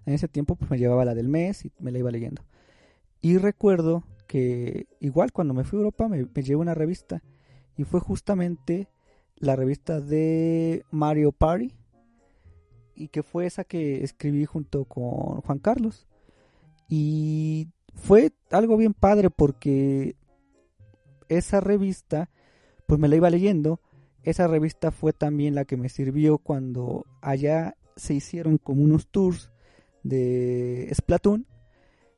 en 0.06 0.14
ese 0.14 0.28
tiempo 0.28 0.56
pues 0.56 0.72
me 0.72 0.78
llevaba 0.78 1.06
la 1.06 1.14
del 1.14 1.28
mes 1.30 1.66
y 1.66 1.72
me 1.80 1.92
la 1.92 2.00
iba 2.00 2.12
leyendo. 2.12 2.44
Y 3.28 3.38
recuerdo 3.40 4.06
que 4.26 4.88
igual 5.02 5.34
cuando 5.34 5.54
me 5.54 5.66
fui 5.66 5.76
a 5.76 5.82
Europa 5.82 6.08
me, 6.08 6.26
me 6.34 6.44
llevé 6.44 6.56
una 6.56 6.74
revista 6.74 7.22
y 7.76 7.84
fue 7.84 8.00
justamente 8.00 8.88
la 9.36 9.58
revista 9.58 10.00
de 10.00 10.86
Mario 10.92 11.34
Party 11.34 11.74
y 12.96 13.10
que 13.10 13.24
fue 13.24 13.46
esa 13.46 13.66
que 13.66 14.02
escribí 14.06 14.46
junto 14.46 14.86
con 14.86 15.42
Juan 15.42 15.60
Carlos. 15.60 16.08
Y 16.88 17.68
fue 17.96 18.32
algo 18.50 18.78
bien 18.78 18.94
padre 18.94 19.30
porque 19.30 20.16
esa 21.28 21.60
revista 21.60 22.30
pues 22.86 22.98
me 22.98 23.10
la 23.10 23.18
iba 23.18 23.30
leyendo. 23.30 23.82
Esa 24.24 24.48
revista 24.48 24.92
fue 24.92 25.12
también 25.12 25.54
la 25.54 25.66
que 25.66 25.76
me 25.76 25.90
sirvió 25.90 26.38
cuando 26.38 27.06
allá 27.20 27.76
se 27.98 28.14
hicieron 28.14 28.58
como 28.58 28.84
unos 28.84 29.10
tours 29.10 29.52
de 30.04 30.90
Splatoon. 30.96 31.46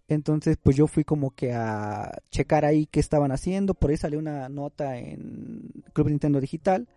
Entonces, 0.10 0.58
pues 0.58 0.76
yo 0.76 0.88
fui 0.88 1.04
como 1.04 1.30
que 1.36 1.54
a 1.54 2.18
checar 2.32 2.66
ahí 2.66 2.88
qué 2.88 3.00
estaban 3.00 3.32
haciendo. 3.32 3.76
Por 3.76 3.92
ahí 3.92 3.98
salió 3.98 4.18
una 4.18 4.50
nota 4.50 4.98
en 4.98 5.72
Club 5.94 6.10
Nintendo 6.10 6.42
Digital. 6.42 6.90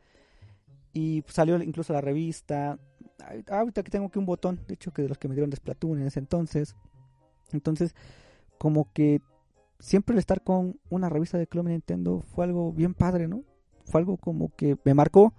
Y 0.94 1.22
salió 1.28 1.62
incluso 1.62 1.92
la 1.92 2.00
revista. 2.00 2.78
Ay, 3.22 3.44
Ahorita 3.48 3.82
que 3.82 3.90
tengo 3.90 4.06
aquí 4.06 4.18
un 4.18 4.24
botón, 4.24 4.60
de 4.66 4.74
hecho, 4.74 4.92
que 4.92 5.02
de 5.02 5.08
los 5.08 5.18
que 5.18 5.28
me 5.28 5.34
dieron 5.34 5.50
de 5.50 5.58
en 5.82 6.06
ese 6.06 6.20
entonces. 6.20 6.74
Entonces, 7.52 7.94
como 8.56 8.90
que 8.94 9.20
siempre 9.78 10.14
el 10.14 10.18
estar 10.18 10.42
con 10.42 10.80
una 10.88 11.10
revista 11.10 11.36
de 11.36 11.46
Club 11.46 11.68
Nintendo 11.68 12.22
fue 12.34 12.46
algo 12.46 12.72
bien 12.72 12.94
padre, 12.94 13.28
¿no? 13.28 13.44
Fue 13.84 14.00
algo 14.00 14.16
como 14.16 14.54
que 14.56 14.78
me 14.84 14.94
marcó. 14.94 15.34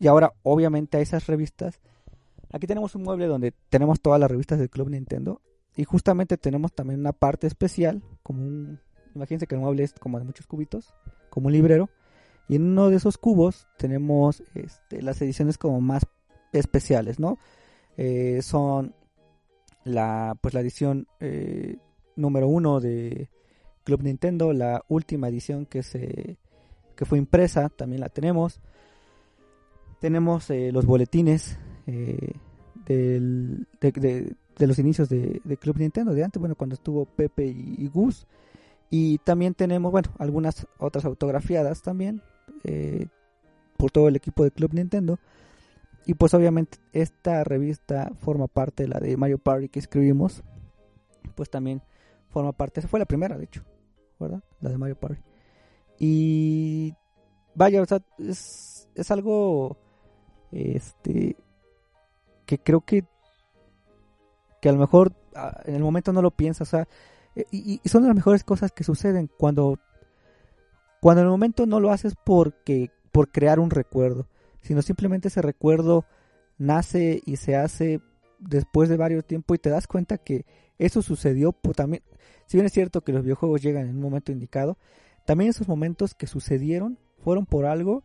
Y 0.00 0.08
ahora, 0.08 0.32
obviamente, 0.42 0.96
a 0.96 1.00
esas 1.00 1.28
revistas. 1.28 1.78
Aquí 2.50 2.66
tenemos 2.66 2.96
un 2.96 3.04
mueble 3.04 3.26
donde 3.26 3.52
tenemos 3.68 4.00
todas 4.00 4.18
las 4.18 4.28
revistas 4.28 4.58
del 4.58 4.70
Club 4.70 4.90
Nintendo. 4.90 5.40
Y 5.76 5.84
justamente 5.84 6.38
tenemos 6.38 6.72
también 6.72 7.00
una 7.00 7.12
parte 7.12 7.46
especial, 7.46 8.02
como 8.22 8.42
un... 8.42 8.80
Imagínense 9.14 9.46
que 9.46 9.54
el 9.54 9.60
mueble 9.60 9.82
es 9.82 9.92
como 9.92 10.18
de 10.18 10.24
muchos 10.24 10.46
cubitos, 10.46 10.94
como 11.30 11.46
un 11.46 11.52
librero. 11.52 11.90
Y 12.48 12.56
en 12.56 12.62
uno 12.62 12.90
de 12.90 12.96
esos 12.96 13.18
cubos 13.18 13.66
tenemos 13.76 14.42
este, 14.54 15.02
las 15.02 15.20
ediciones 15.20 15.58
como 15.58 15.80
más 15.80 16.06
especiales, 16.52 17.18
¿no? 17.18 17.38
Eh, 17.96 18.40
son 18.42 18.94
la, 19.84 20.36
pues 20.40 20.54
la 20.54 20.60
edición 20.60 21.08
eh, 21.20 21.78
número 22.14 22.48
uno 22.48 22.80
de 22.80 23.30
Club 23.84 24.02
Nintendo, 24.02 24.52
la 24.52 24.84
última 24.88 25.28
edición 25.28 25.66
que 25.66 25.82
se 25.82 26.38
que 26.94 27.04
fue 27.04 27.18
impresa, 27.18 27.68
también 27.68 28.00
la 28.00 28.08
tenemos. 28.08 28.60
Tenemos 30.00 30.48
eh, 30.48 30.72
los 30.72 30.86
boletines 30.86 31.58
del, 31.84 33.66
de, 33.80 33.92
de, 33.92 34.36
de 34.58 34.66
los 34.66 34.78
inicios 34.78 35.08
de, 35.08 35.40
de, 35.44 35.56
Club 35.56 35.78
Nintendo, 35.78 36.14
de 36.14 36.24
antes, 36.24 36.40
bueno, 36.40 36.54
cuando 36.54 36.74
estuvo 36.74 37.04
Pepe 37.04 37.46
y, 37.46 37.88
Gus. 37.88 38.26
Y 38.88 39.18
también 39.18 39.54
tenemos, 39.54 39.92
bueno, 39.92 40.08
algunas 40.18 40.66
otras 40.78 41.04
autografiadas 41.04 41.82
también 41.82 42.22
eh, 42.64 43.08
por 43.76 43.90
todo 43.90 44.08
el 44.08 44.16
equipo 44.16 44.44
de 44.44 44.50
Club 44.50 44.72
Nintendo. 44.74 45.18
Y 46.06 46.14
pues 46.14 46.34
obviamente 46.34 46.78
esta 46.92 47.42
revista 47.42 48.12
forma 48.20 48.46
parte 48.46 48.84
de 48.84 48.88
la 48.88 49.00
de 49.00 49.16
Mario 49.16 49.38
Party 49.38 49.68
que 49.68 49.80
escribimos. 49.80 50.42
Pues 51.34 51.50
también 51.50 51.82
forma 52.28 52.52
parte, 52.52 52.80
esa 52.80 52.88
fue 52.88 53.00
la 53.00 53.06
primera 53.06 53.36
de 53.36 53.44
hecho, 53.44 53.62
¿verdad? 54.18 54.42
La 54.60 54.70
de 54.70 54.78
Mario 54.78 54.96
Party. 54.96 55.20
Y 55.98 56.94
vaya, 57.54 57.82
o 57.82 57.86
sea, 57.86 58.00
es, 58.18 58.88
es 58.94 59.10
algo 59.10 59.76
este 60.52 61.36
que 62.46 62.58
creo 62.58 62.82
que 62.82 63.04
que 64.66 64.70
a 64.70 64.72
lo 64.72 64.80
mejor 64.80 65.12
ah, 65.36 65.60
en 65.64 65.76
el 65.76 65.82
momento 65.82 66.12
no 66.12 66.22
lo 66.22 66.32
piensas, 66.32 66.74
eh, 66.74 67.44
y, 67.52 67.80
y 67.84 67.88
son 67.88 68.04
las 68.04 68.16
mejores 68.16 68.42
cosas 68.42 68.72
que 68.72 68.82
suceden 68.82 69.30
cuando 69.38 69.78
cuando 71.00 71.20
en 71.20 71.26
el 71.26 71.30
momento 71.30 71.66
no 71.66 71.78
lo 71.78 71.92
haces 71.92 72.14
porque 72.24 72.90
por 73.12 73.30
crear 73.30 73.60
un 73.60 73.70
recuerdo, 73.70 74.26
sino 74.62 74.82
simplemente 74.82 75.28
ese 75.28 75.40
recuerdo 75.40 76.04
nace 76.58 77.22
y 77.24 77.36
se 77.36 77.54
hace 77.54 78.00
después 78.40 78.88
de 78.88 78.96
varios 78.96 79.24
tiempo 79.24 79.54
y 79.54 79.58
te 79.58 79.70
das 79.70 79.86
cuenta 79.86 80.18
que 80.18 80.44
eso 80.80 81.00
sucedió 81.00 81.52
por 81.52 81.76
también, 81.76 82.02
si 82.46 82.56
bien 82.56 82.66
es 82.66 82.72
cierto 82.72 83.02
que 83.02 83.12
los 83.12 83.22
videojuegos 83.22 83.62
llegan 83.62 83.86
en 83.86 83.94
un 83.94 84.02
momento 84.02 84.32
indicado, 84.32 84.78
también 85.26 85.50
esos 85.50 85.68
momentos 85.68 86.12
que 86.12 86.26
sucedieron 86.26 86.98
fueron 87.22 87.46
por 87.46 87.66
algo 87.66 88.02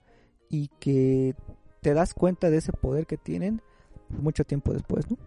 y 0.48 0.68
que 0.80 1.34
te 1.82 1.96
das 1.96 2.14
cuenta 2.14 2.52
de 2.52 2.58
ese 2.58 2.72
poder 2.72 3.08
que 3.08 3.18
tienen 3.18 3.64
mucho 4.10 4.44
tiempo 4.44 4.74
después, 4.74 5.10
¿no? 5.10 5.18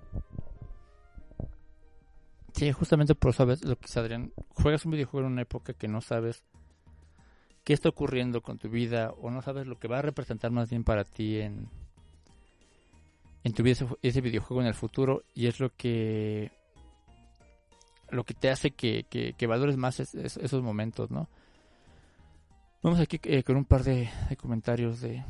Sí, 2.55 2.71
justamente 2.73 3.15
por 3.15 3.31
eso 3.33 3.45
lo 3.47 3.77
que 3.77 3.87
es 3.87 3.97
Adrián. 3.97 4.33
Juegas 4.51 4.85
un 4.85 4.93
videojuego 4.93 5.27
en 5.27 5.33
una 5.33 5.43
época 5.43 5.73
que 5.75 5.89
no 5.89 6.01
sabes 6.01 6.45
qué 7.65 7.73
está 7.73 7.89
ocurriendo 7.89 8.43
con 8.43 8.59
tu 8.59 8.69
vida 8.69 9.11
o 9.21 9.31
no 9.31 9.43
sabes 9.43 9.67
lo 9.67 9.79
que 9.79 9.89
va 9.89 9.99
a 9.99 10.03
representar 10.03 10.51
más 10.53 10.71
bien 10.71 10.85
para 10.85 11.03
ti 11.05 11.41
en, 11.41 11.69
en 13.43 13.53
tu 13.55 13.63
vida 13.65 13.77
ese, 14.03 14.21
videojuego 14.21 14.61
en 14.61 14.69
el 14.69 14.75
futuro 14.75 15.25
y 15.35 15.47
es 15.49 15.59
lo 15.61 15.71
que 15.75 16.53
lo 18.11 18.23
que 18.25 18.35
te 18.35 18.51
hace 18.51 18.71
que, 18.71 19.05
que, 19.11 19.47
valores 19.47 19.77
más 19.77 19.99
es- 19.99 20.15
es- 20.15 20.37
esos 20.37 20.63
momentos, 20.63 21.11
¿no? 21.11 21.29
Vamos 22.83 23.01
aquí 23.01 23.19
eh, 23.25 23.43
con 23.43 23.57
un 23.57 23.65
par 23.65 23.83
de, 23.83 24.09
comentarios 24.39 25.01
de, 25.01 25.25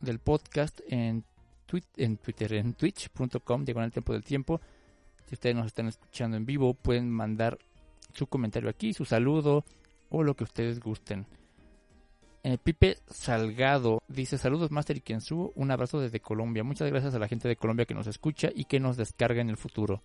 del 0.00 0.20
podcast 0.20 0.78
en, 0.86 1.24
twit- 1.66 1.86
en 1.96 2.18
Twitter, 2.18 2.52
en 2.52 2.74
twitch.com, 2.74 3.64
diagonal 3.64 3.90
tiempo 3.90 4.12
del 4.12 4.22
tiempo. 4.22 4.60
Ustedes 5.32 5.56
nos 5.56 5.66
están 5.66 5.88
escuchando 5.88 6.36
en 6.36 6.44
vivo, 6.44 6.74
pueden 6.74 7.10
mandar 7.10 7.58
su 8.12 8.26
comentario 8.26 8.68
aquí, 8.68 8.92
su 8.92 9.04
saludo 9.04 9.64
o 10.10 10.22
lo 10.22 10.34
que 10.34 10.44
ustedes 10.44 10.78
gusten. 10.78 11.26
Eh, 12.44 12.58
Pipe 12.58 12.98
Salgado 13.08 14.02
dice 14.08 14.36
saludos 14.36 14.70
Master 14.70 14.96
y 14.96 15.00
Kensuo, 15.00 15.52
un 15.54 15.70
abrazo 15.70 16.00
desde 16.00 16.20
Colombia. 16.20 16.64
Muchas 16.64 16.90
gracias 16.90 17.14
a 17.14 17.18
la 17.18 17.28
gente 17.28 17.48
de 17.48 17.56
Colombia 17.56 17.86
que 17.86 17.94
nos 17.94 18.08
escucha 18.08 18.50
y 18.54 18.64
que 18.64 18.80
nos 18.80 18.96
descarga 18.96 19.40
en 19.40 19.48
el 19.48 19.56
futuro. 19.56 20.02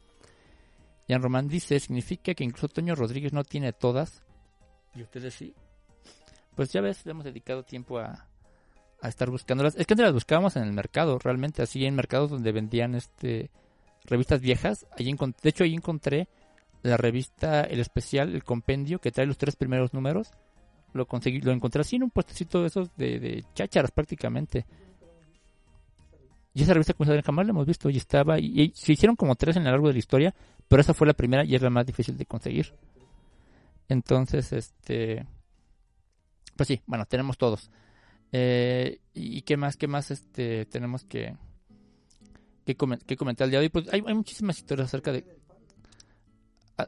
Jan 1.09 1.21
Román 1.21 1.47
dice, 1.47 1.79
significa 1.79 2.33
que 2.33 2.43
incluso 2.43 2.67
Toño 2.67 2.95
Rodríguez 2.95 3.33
no 3.33 3.43
tiene 3.43 3.73
todas. 3.73 4.23
¿Y 4.93 5.01
ustedes 5.01 5.33
sí? 5.33 5.53
Pues 6.55 6.71
ya 6.71 6.81
ves, 6.81 7.05
le 7.05 7.11
hemos 7.11 7.23
dedicado 7.23 7.63
tiempo 7.63 7.97
a, 7.97 8.27
a 9.01 9.07
estar 9.07 9.29
buscándolas. 9.29 9.75
Es 9.75 9.87
que 9.87 9.93
antes 9.93 10.05
las 10.05 10.13
buscábamos 10.13 10.55
en 10.57 10.63
el 10.63 10.73
mercado, 10.73 11.17
realmente, 11.19 11.61
así 11.61 11.85
en 11.85 11.95
mercados 11.95 12.29
donde 12.29 12.51
vendían 12.51 12.95
este 12.95 13.49
revistas 14.07 14.41
viejas. 14.41 14.85
Allí 14.97 15.13
de 15.13 15.49
hecho, 15.49 15.63
ahí 15.63 15.73
encontré 15.73 16.27
la 16.81 16.97
revista, 16.97 17.61
el 17.61 17.79
especial, 17.79 18.33
el 18.33 18.43
compendio, 18.43 18.99
que 18.99 19.11
trae 19.11 19.27
los 19.27 19.37
tres 19.37 19.55
primeros 19.55 19.93
números. 19.93 20.31
Lo 20.93 21.05
conseguí, 21.05 21.41
lo 21.41 21.51
encontré 21.51 21.81
así 21.81 21.97
en 21.97 22.03
un 22.03 22.09
puestecito 22.09 22.61
de 22.61 22.67
esos 22.67 22.95
de, 22.95 23.19
de 23.19 23.45
chácharas 23.53 23.91
prácticamente. 23.91 24.65
Y 26.53 26.63
esa 26.63 26.73
revista, 26.73 26.93
como 26.93 27.11
jamás 27.21 27.45
la 27.45 27.51
hemos 27.51 27.67
visto. 27.67 27.89
Y 27.89 27.97
estaba, 27.97 28.39
y, 28.39 28.61
y 28.61 28.71
se 28.73 28.93
hicieron 28.93 29.15
como 29.15 29.35
tres 29.35 29.57
en 29.57 29.63
lo 29.63 29.69
largo 29.69 29.87
de 29.87 29.93
la 29.93 29.99
historia, 29.99 30.33
pero 30.67 30.81
esa 30.81 30.93
fue 30.93 31.05
la 31.05 31.13
primera 31.13 31.43
y 31.43 31.53
es 31.53 31.61
la 31.61 31.69
más 31.69 31.85
difícil 31.85 32.17
de 32.17 32.25
conseguir. 32.25 32.73
Entonces, 33.89 34.51
este. 34.53 35.25
Pues 36.55 36.67
sí, 36.67 36.81
bueno, 36.87 37.05
tenemos 37.05 37.37
todos. 37.37 37.69
Eh, 38.31 38.99
¿Y 39.13 39.41
qué 39.43 39.55
más, 39.55 39.77
qué 39.77 39.87
más 39.87 40.11
este, 40.11 40.65
tenemos 40.65 41.03
que, 41.05 41.35
que, 42.67 42.77
comen- 42.77 43.01
que 43.03 43.15
comentar 43.15 43.45
el 43.45 43.51
día 43.51 43.59
de 43.61 43.65
hoy? 43.67 43.69
Pues 43.69 43.87
hay, 43.93 44.01
muchísimas 44.01 44.57
historias 44.57 44.87
acerca 44.87 45.13
de... 45.13 45.25
Ah, 46.77 46.87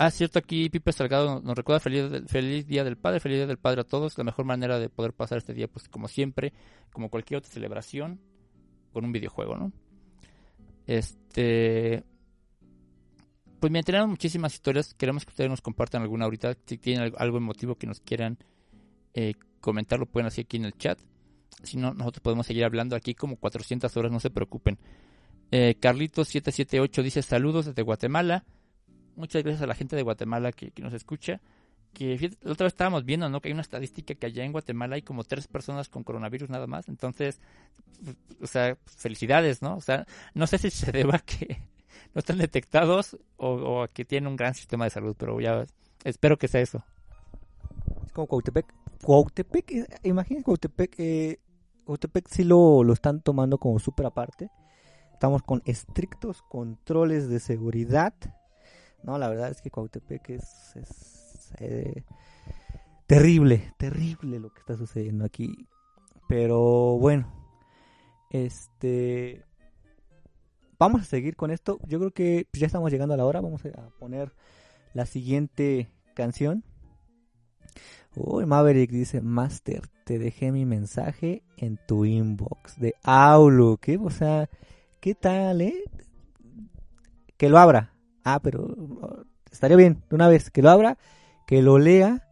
Ah, 0.00 0.12
cierto, 0.12 0.38
aquí 0.38 0.68
Pipe 0.70 0.92
Salgado 0.92 1.40
nos, 1.40 1.56
recuerda 1.56 1.80
feliz, 1.80 2.68
Día 2.68 2.84
del 2.84 2.96
Padre, 2.96 3.18
feliz 3.18 3.38
Día 3.38 3.48
del 3.48 3.58
Padre 3.58 3.80
a 3.80 3.84
todos. 3.84 4.16
La 4.16 4.22
mejor 4.22 4.44
manera 4.44 4.78
de 4.78 4.88
poder 4.88 5.12
pasar 5.12 5.38
este 5.38 5.54
día, 5.54 5.66
pues 5.66 5.88
como 5.88 6.06
siempre, 6.06 6.52
como 6.92 7.10
cualquier 7.10 7.38
otra 7.38 7.50
celebración, 7.50 8.20
con 8.92 9.04
un 9.04 9.10
videojuego, 9.10 9.56
¿no? 9.56 9.72
Este... 10.86 12.04
Pues 13.58 13.72
me 13.72 13.82
tenemos 13.82 14.08
muchísimas 14.08 14.54
historias. 14.54 14.94
Queremos 14.94 15.24
que 15.24 15.30
ustedes 15.30 15.50
nos 15.50 15.60
compartan 15.62 16.02
alguna 16.02 16.26
ahorita. 16.26 16.56
Si 16.64 16.78
tienen 16.78 17.12
algo 17.18 17.38
emotivo 17.38 17.74
que 17.74 17.88
nos 17.88 17.98
quieran 17.98 18.38
eh, 19.14 19.34
comentar, 19.60 19.98
lo 19.98 20.06
pueden 20.06 20.28
hacer 20.28 20.44
aquí 20.44 20.58
en 20.58 20.66
el 20.66 20.74
chat. 20.74 21.00
Si 21.64 21.76
no, 21.76 21.92
nosotros 21.92 22.20
podemos 22.22 22.46
seguir 22.46 22.64
hablando 22.64 22.94
aquí 22.94 23.16
como 23.16 23.34
400 23.34 23.96
horas, 23.96 24.12
no 24.12 24.20
se 24.20 24.30
preocupen. 24.30 24.78
Eh, 25.50 25.76
Carlitos778 25.80 27.02
dice 27.02 27.22
saludos 27.22 27.66
desde 27.66 27.82
Guatemala. 27.82 28.44
Muchas 29.16 29.42
gracias 29.42 29.62
a 29.62 29.66
la 29.66 29.74
gente 29.74 29.96
de 29.96 30.02
Guatemala 30.02 30.52
que, 30.52 30.72
nos 30.80 30.92
escucha. 30.92 31.40
Que 31.92 32.30
la 32.42 32.52
otra 32.52 32.64
vez 32.64 32.74
estábamos 32.74 33.04
viendo, 33.04 33.28
¿no? 33.28 33.40
Que 33.40 33.48
hay 33.48 33.52
una 33.54 33.62
estadística 33.62 34.14
que 34.14 34.26
allá 34.26 34.44
en 34.44 34.52
Guatemala 34.52 34.96
hay 34.96 35.02
como 35.02 35.24
tres 35.24 35.48
personas 35.48 35.88
con 35.88 36.04
coronavirus 36.04 36.50
nada 36.50 36.66
más. 36.66 36.88
Entonces, 36.88 37.40
o 38.40 38.46
sea, 38.46 38.76
felicidades, 38.84 39.62
¿no? 39.62 39.76
O 39.76 39.80
sea, 39.80 40.06
no 40.34 40.46
sé 40.46 40.58
si 40.58 40.70
se 40.70 40.92
deba 40.92 41.16
a 41.16 41.18
que 41.20 41.62
no 42.14 42.18
están 42.20 42.38
detectados 42.38 43.16
o, 43.36 43.48
o 43.48 43.82
a 43.82 43.88
que 43.88 44.04
tienen 44.04 44.28
un 44.28 44.36
gran 44.36 44.54
sistema 44.54 44.84
de 44.84 44.90
salud, 44.90 45.16
pero 45.18 45.40
ya 45.40 45.64
espero 46.04 46.36
que 46.36 46.48
sea 46.48 46.60
eso. 46.60 46.84
Es 48.06 48.12
como 48.12 48.26
Cuautepec. 48.26 48.66
Cuautepec, 49.02 49.70
eh, 49.72 49.86
imagínense 50.04 50.44
Cuautepec, 50.44 50.94
eh, 50.98 51.40
sí 52.30 52.44
lo, 52.44 52.84
lo 52.84 52.92
están 52.92 53.20
tomando 53.20 53.58
como 53.58 53.78
súper 53.78 54.06
aparte. 54.06 54.50
Estamos 55.18 55.42
con 55.42 55.62
estrictos 55.64 56.42
controles 56.42 57.28
de 57.28 57.40
seguridad. 57.40 58.14
No, 59.02 59.18
la 59.18 59.28
verdad 59.28 59.50
es 59.50 59.60
que 59.60 59.68
Cuautepec 59.68 60.30
es, 60.30 60.76
eh, 61.58 62.04
terrible, 63.08 63.74
terrible 63.78 64.38
lo 64.38 64.54
que 64.54 64.60
está 64.60 64.76
sucediendo 64.76 65.24
aquí. 65.24 65.66
Pero 66.28 66.98
bueno, 66.98 67.26
este... 68.30 69.44
Vamos 70.78 71.00
a 71.00 71.04
seguir 71.04 71.34
con 71.34 71.50
esto. 71.50 71.80
Yo 71.88 71.98
creo 71.98 72.12
que 72.12 72.46
ya 72.52 72.66
estamos 72.66 72.92
llegando 72.92 73.14
a 73.14 73.16
la 73.16 73.24
hora. 73.24 73.40
Vamos 73.40 73.66
a 73.66 73.90
poner 73.98 74.32
la 74.94 75.04
siguiente 75.04 75.88
canción. 76.14 76.62
Uy, 78.14 78.46
Maverick 78.46 78.92
dice, 78.92 79.20
Master, 79.20 79.82
te 80.04 80.20
dejé 80.20 80.52
mi 80.52 80.64
mensaje 80.64 81.42
en 81.56 81.76
tu 81.88 82.04
inbox 82.04 82.78
de 82.78 82.94
Outlook. 83.02 83.88
¿eh? 83.88 83.98
O 84.00 84.10
sea, 84.10 84.48
¿qué 85.00 85.14
tal, 85.14 85.60
eh? 85.60 85.82
Que 87.36 87.48
lo 87.48 87.58
abra. 87.58 87.94
Ah, 88.24 88.40
pero 88.42 88.64
uh, 88.64 89.24
estaría 89.50 89.76
bien, 89.76 90.02
de 90.08 90.14
una 90.16 90.28
vez, 90.28 90.50
que 90.50 90.62
lo 90.62 90.70
abra, 90.70 90.98
que 91.46 91.62
lo 91.62 91.78
lea 91.78 92.28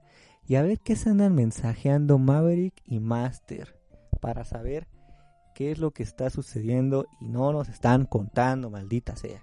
y 0.47 0.57
a 0.57 0.63
ver 0.63 0.79
qué 0.81 0.97
se 0.97 1.11
andan 1.11 1.35
mensajeando 1.35 2.19
Maverick 2.19 2.83
y 2.85 3.01
Master 3.01 3.79
para 4.21 4.45
saber 4.45 4.87
qué 5.55 5.71
es 5.73 5.79
lo 5.79 5.91
que 5.93 6.03
está 6.03 6.29
sucediendo 6.31 7.07
y 7.21 7.29
no 7.29 7.53
nos 7.53 7.69
están 7.69 8.05
contando, 8.05 8.71
maldita 8.71 9.17
sea. 9.17 9.43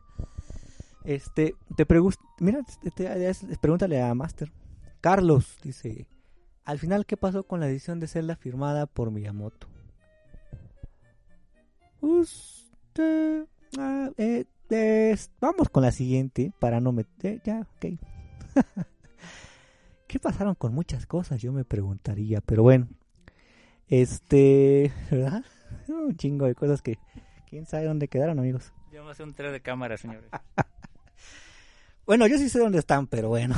Este, 1.04 1.56
te 1.76 1.86
pregunto, 1.86 2.20
mira, 2.40 2.62
es- 2.98 3.46
pregúntale 3.60 4.02
a 4.02 4.14
Master. 4.14 4.52
Carlos 5.02 5.58
dice, 5.64 6.08
al 6.64 6.80
final, 6.80 7.06
¿qué 7.06 7.18
pasó 7.18 7.44
con 7.44 7.60
la 7.60 7.68
edición 7.68 8.00
de 8.00 8.08
Zelda 8.08 8.36
firmada 8.36 8.86
por 8.86 9.12
Miyamoto? 9.12 9.68
Usted, 12.00 12.53
eh, 12.98 14.46
vamos 15.40 15.70
con 15.70 15.84
la 15.84 15.92
siguiente 15.92 16.52
para 16.60 16.80
no 16.80 16.92
meter, 16.92 17.42
ya, 17.44 17.62
ok. 17.62 18.00
¿Qué 20.08 20.20
pasaron 20.20 20.56
con 20.56 20.74
muchas 20.74 21.06
cosas? 21.06 21.42
Yo 21.42 21.52
me 21.52 21.66
preguntaría, 21.66 22.42
pero 22.42 22.64
bueno, 22.64 22.88
este, 23.88 24.92
¿verdad? 25.10 25.44
Un 25.88 26.16
chingo 26.16 26.46
de 26.46 26.56
cosas 26.56 26.82
que, 26.82 27.00
quién 27.50 27.66
sabe 27.66 27.86
dónde 27.86 28.08
quedaron, 28.08 28.40
amigos. 28.40 28.74
Vamos 28.92 29.10
a 29.10 29.12
hacer 29.14 29.26
un 29.26 29.34
tren 29.34 29.52
de 29.52 29.62
cámara, 29.62 29.98
señores. 29.98 30.30
Bueno, 32.06 32.28
yo 32.28 32.38
sí 32.38 32.50
sé 32.50 32.60
dónde 32.60 32.80
están, 32.80 33.08
pero 33.08 33.30
bueno. 33.30 33.56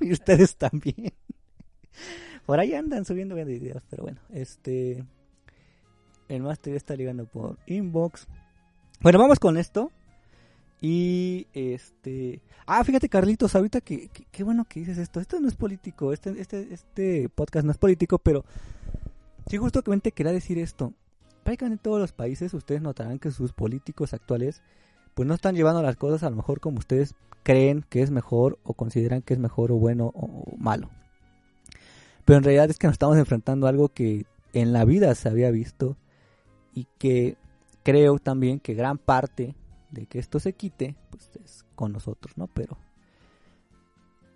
y 0.00 0.12
ustedes 0.12 0.56
también. 0.56 1.12
Por 2.46 2.60
ahí 2.60 2.74
andan 2.74 3.04
subiendo 3.04 3.34
videos, 3.34 3.82
pero 3.90 4.04
bueno, 4.04 4.20
este. 4.30 5.04
El 6.28 6.42
Master 6.42 6.74
está 6.74 6.94
ligando 6.94 7.26
por 7.26 7.58
inbox. 7.66 8.28
Bueno, 9.02 9.18
vamos 9.18 9.40
con 9.40 9.56
esto. 9.56 9.90
Y 10.80 11.46
este. 11.54 12.40
Ah, 12.66 12.84
fíjate, 12.84 13.08
Carlitos, 13.08 13.54
ahorita 13.56 13.80
que, 13.80 14.08
qué 14.30 14.44
bueno 14.44 14.64
que 14.64 14.80
dices 14.80 14.98
esto. 14.98 15.20
Esto 15.20 15.40
no 15.40 15.48
es 15.48 15.56
político. 15.56 16.12
Este, 16.12 16.30
este, 16.40 16.72
este 16.72 17.28
podcast 17.28 17.64
no 17.64 17.72
es 17.72 17.78
político, 17.78 18.18
pero. 18.18 18.44
Sí, 19.48 19.56
justamente 19.56 20.12
quería 20.12 20.32
decir 20.32 20.58
esto. 20.58 20.92
Prácticamente 21.42 21.80
en 21.80 21.82
todos 21.82 22.00
los 22.00 22.12
países 22.12 22.54
ustedes 22.54 22.80
notarán 22.80 23.18
que 23.18 23.32
sus 23.32 23.52
políticos 23.52 24.14
actuales 24.14 24.62
pues 25.14 25.26
no 25.26 25.34
están 25.34 25.56
llevando 25.56 25.82
las 25.82 25.96
cosas 25.96 26.22
a 26.22 26.30
lo 26.30 26.36
mejor 26.36 26.60
como 26.60 26.78
ustedes 26.78 27.14
creen 27.42 27.84
que 27.88 28.00
es 28.00 28.12
mejor 28.12 28.58
o 28.62 28.74
consideran 28.74 29.20
que 29.22 29.34
es 29.34 29.40
mejor 29.40 29.72
o 29.72 29.76
bueno 29.76 30.12
o 30.14 30.56
malo. 30.56 30.88
Pero 32.24 32.38
en 32.38 32.44
realidad 32.44 32.70
es 32.70 32.78
que 32.78 32.86
nos 32.86 32.94
estamos 32.94 33.18
enfrentando 33.18 33.66
a 33.66 33.70
algo 33.70 33.88
que 33.88 34.26
en 34.52 34.72
la 34.72 34.84
vida 34.84 35.12
se 35.16 35.28
había 35.28 35.50
visto 35.50 35.96
y 36.72 36.86
que 36.98 37.36
creo 37.82 38.18
también 38.18 38.60
que 38.60 38.74
gran 38.74 38.98
parte 38.98 39.54
de 39.90 40.06
que 40.06 40.18
esto 40.18 40.40
se 40.40 40.52
quite, 40.54 40.94
pues 41.10 41.30
es 41.44 41.64
con 41.74 41.92
nosotros, 41.92 42.36
¿no? 42.36 42.46
Pero 42.48 42.76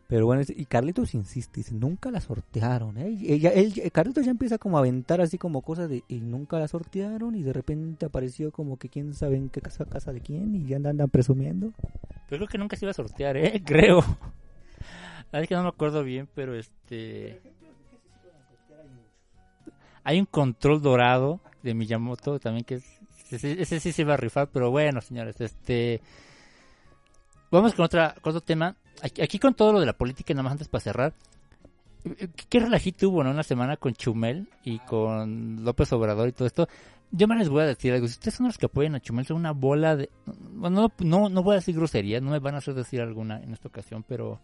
pero 0.08 0.24
bueno, 0.24 0.42
y 0.46 0.66
Carlitos 0.66 1.14
insiste, 1.14 1.58
dice, 1.60 1.74
nunca 1.74 2.12
la 2.12 2.20
sortearon, 2.20 2.96
¿eh? 2.96 3.10
Y 3.10 3.32
ella- 3.32 3.50
él, 3.50 3.74
Carlitos 3.92 4.24
ya 4.24 4.30
empieza 4.30 4.56
como 4.56 4.76
a 4.76 4.80
aventar 4.80 5.20
así 5.20 5.36
como 5.36 5.62
cosas 5.62 5.88
de, 5.88 6.04
y 6.06 6.20
nunca 6.20 6.60
la 6.60 6.68
sortearon, 6.68 7.34
y 7.34 7.42
de 7.42 7.52
repente 7.52 8.06
apareció 8.06 8.52
como 8.52 8.76
que 8.76 8.88
quién 8.88 9.14
sabe 9.14 9.34
en 9.36 9.48
qué 9.48 9.60
casa, 9.60 9.84
casa 9.84 10.12
de 10.12 10.20
quién, 10.20 10.54
y 10.54 10.64
ya 10.64 10.76
andan, 10.76 10.90
andan 10.92 11.08
presumiendo. 11.10 11.72
Pero 12.28 12.38
creo 12.38 12.46
que 12.48 12.58
nunca 12.58 12.76
se 12.76 12.84
iba 12.84 12.90
a 12.90 12.94
sortear, 12.94 13.36
¿eh? 13.36 13.60
Creo. 13.66 14.04
La 15.32 15.40
es 15.40 15.48
que 15.48 15.56
no 15.56 15.64
me 15.64 15.68
acuerdo 15.70 16.04
bien, 16.04 16.28
pero 16.36 16.54
este... 16.54 17.40
Hay 20.04 20.20
un 20.20 20.26
control 20.26 20.80
dorado 20.82 21.40
de 21.64 21.74
Miyamoto 21.74 22.38
también 22.38 22.64
que 22.64 22.76
es... 22.76 22.84
Ese, 23.30 23.80
sí 23.80 23.92
se 23.92 24.02
iba 24.02 24.14
a 24.14 24.16
rifar, 24.16 24.48
pero 24.48 24.70
bueno, 24.70 25.00
señores, 25.00 25.40
este... 25.40 26.00
Vamos 27.50 27.74
con, 27.74 27.84
otra, 27.84 28.14
con 28.20 28.30
otro 28.30 28.40
tema. 28.40 28.76
Aquí, 29.02 29.22
aquí 29.22 29.38
con 29.38 29.54
todo 29.54 29.72
lo 29.72 29.80
de 29.80 29.86
la 29.86 29.96
política, 29.96 30.34
nada 30.34 30.44
más 30.44 30.52
antes 30.52 30.68
para 30.68 30.82
cerrar. 30.82 31.14
¿Qué, 32.02 32.28
qué 32.48 32.60
relajito 32.60 33.08
hubo, 33.08 33.24
no? 33.24 33.30
Una 33.30 33.42
semana 33.42 33.76
con 33.76 33.94
Chumel 33.94 34.48
y 34.64 34.78
con 34.80 35.64
López 35.64 35.92
Obrador 35.92 36.28
y 36.28 36.32
todo 36.32 36.46
esto. 36.46 36.68
Yo 37.12 37.28
me 37.28 37.36
les 37.36 37.48
voy 37.48 37.62
a 37.62 37.66
decir 37.66 37.92
algo. 37.92 38.06
Si 38.08 38.14
ustedes 38.14 38.34
son 38.34 38.46
los 38.46 38.58
que 38.58 38.66
apoyan 38.66 38.94
a 38.94 39.00
Chumel, 39.00 39.26
son 39.26 39.36
una 39.36 39.52
bola 39.52 39.96
de... 39.96 40.10
Bueno, 40.26 40.92
no, 40.98 41.06
no, 41.06 41.28
no 41.28 41.42
voy 41.42 41.52
a 41.52 41.56
decir 41.56 41.74
groserías, 41.76 42.22
no 42.22 42.30
me 42.30 42.40
van 42.40 42.56
a 42.56 42.58
hacer 42.58 42.74
decir 42.74 43.00
alguna 43.00 43.40
en 43.40 43.52
esta 43.52 43.68
ocasión, 43.68 44.04
pero... 44.06 44.40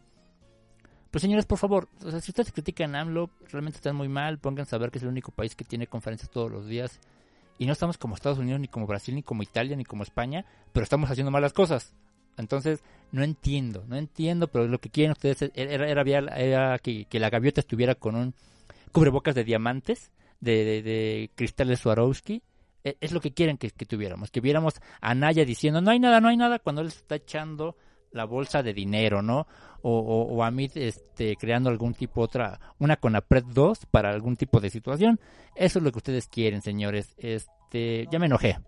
Pues 1.11 1.20
señores, 1.20 1.45
por 1.45 1.59
favor, 1.59 1.89
o 2.03 2.11
sea, 2.11 2.20
si 2.20 2.30
ustedes 2.30 2.53
critican 2.53 2.95
a 2.95 3.01
AMLO, 3.01 3.28
realmente 3.51 3.76
están 3.76 3.95
muy 3.95 4.09
mal, 4.09 4.39
pónganse 4.39 4.74
a 4.74 4.78
ver 4.78 4.91
que 4.91 4.97
es 4.97 5.03
el 5.03 5.11
único 5.11 5.30
país 5.30 5.55
que 5.55 5.64
tiene 5.64 5.87
conferencias 5.87 6.30
todos 6.30 6.51
los 6.51 6.66
días. 6.66 7.01
Y 7.62 7.66
no 7.66 7.74
estamos 7.74 7.96
como 7.96 8.16
Estados 8.16 8.38
Unidos, 8.40 8.60
ni 8.60 8.66
como 8.66 8.88
Brasil, 8.88 9.14
ni 9.14 9.22
como 9.22 9.44
Italia, 9.44 9.76
ni 9.76 9.84
como 9.84 10.02
España, 10.02 10.44
pero 10.72 10.82
estamos 10.82 11.08
haciendo 11.08 11.30
malas 11.30 11.52
cosas. 11.52 11.94
Entonces, 12.36 12.82
no 13.12 13.22
entiendo, 13.22 13.84
no 13.86 13.94
entiendo, 13.94 14.48
pero 14.48 14.66
lo 14.66 14.80
que 14.80 14.90
quieren 14.90 15.12
ustedes 15.12 15.42
es- 15.42 15.52
era, 15.54 15.88
era, 15.88 16.02
era- 16.36 16.78
que, 16.80 17.06
la 17.20 17.30
gaviota 17.30 17.60
estuviera 17.60 17.94
con 17.94 18.16
un 18.16 18.34
cubrebocas 18.90 19.36
de 19.36 19.44
diamantes, 19.44 20.10
de, 20.40 20.64
de, 20.64 20.82
de 20.82 21.30
cristales 21.36 21.78
Swarovski. 21.78 22.42
E- 22.82 22.96
Es 23.00 23.12
lo 23.12 23.20
que 23.20 23.30
quieren 23.30 23.58
que, 23.58 23.70
que 23.70 23.86
tuviéramos, 23.86 24.32
que 24.32 24.40
viéramos 24.40 24.74
a 25.00 25.14
Naya 25.14 25.44
diciendo, 25.44 25.80
no 25.80 25.92
hay 25.92 26.00
nada, 26.00 26.20
no 26.20 26.26
hay 26.30 26.36
nada, 26.36 26.58
cuando 26.58 26.80
él 26.82 26.88
está 26.88 27.14
echando 27.14 27.76
la 28.12 28.24
bolsa 28.24 28.62
de 28.62 28.72
dinero, 28.72 29.22
¿no? 29.22 29.46
O, 29.84 30.44
a 30.44 30.50
mí 30.52 30.70
este, 30.74 31.36
creando 31.36 31.68
algún 31.68 31.94
tipo, 31.94 32.20
otra, 32.20 32.60
una 32.78 32.96
Conapred 32.96 33.44
2 33.46 33.86
para 33.90 34.10
algún 34.10 34.36
tipo 34.36 34.60
de 34.60 34.70
situación. 34.70 35.18
Eso 35.56 35.78
es 35.80 35.84
lo 35.84 35.90
que 35.90 35.98
ustedes 35.98 36.28
quieren, 36.28 36.62
señores. 36.62 37.14
Este, 37.18 38.06
ya 38.10 38.20
me 38.20 38.26
enojé. 38.26 38.58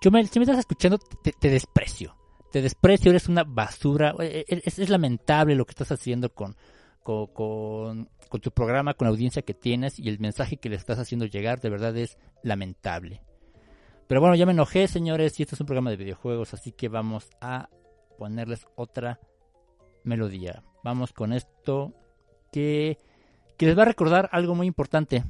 Chumel, 0.00 0.28
si 0.28 0.38
me 0.38 0.44
estás 0.44 0.60
escuchando, 0.60 0.98
te, 0.98 1.32
te 1.32 1.50
desprecio. 1.50 2.16
Te 2.52 2.62
desprecio, 2.62 3.10
eres 3.10 3.28
una 3.28 3.44
basura. 3.44 4.14
Eh, 4.20 4.44
eh, 4.48 4.62
Es, 4.64 4.78
es 4.78 4.88
lamentable 4.88 5.54
lo 5.54 5.66
que 5.66 5.72
estás 5.72 5.92
haciendo 5.92 6.32
con, 6.32 6.56
con, 7.02 7.26
con, 7.26 8.08
con 8.30 8.40
tu 8.40 8.50
programa, 8.50 8.94
con 8.94 9.06
la 9.06 9.10
audiencia 9.10 9.42
que 9.42 9.54
tienes 9.54 9.98
y 9.98 10.08
el 10.08 10.20
mensaje 10.20 10.56
que 10.56 10.70
le 10.70 10.76
estás 10.76 10.98
haciendo 10.98 11.26
llegar, 11.26 11.60
de 11.60 11.68
verdad 11.68 11.94
es 11.96 12.16
lamentable. 12.42 13.20
Pero 14.06 14.20
bueno, 14.20 14.34
ya 14.34 14.46
me 14.46 14.52
enojé, 14.52 14.86
señores, 14.86 15.38
y 15.38 15.42
esto 15.42 15.54
es 15.54 15.60
un 15.60 15.66
programa 15.66 15.90
de 15.90 15.96
videojuegos, 15.96 16.52
así 16.52 16.72
que 16.72 16.88
vamos 16.88 17.30
a 17.40 17.70
ponerles 18.18 18.66
otra 18.76 19.18
melodía. 20.02 20.62
Vamos 20.82 21.12
con 21.12 21.32
esto 21.32 21.94
que, 22.52 22.98
que 23.56 23.66
les 23.66 23.78
va 23.78 23.82
a 23.82 23.86
recordar 23.86 24.28
algo 24.32 24.54
muy 24.54 24.66
importante. 24.66 25.24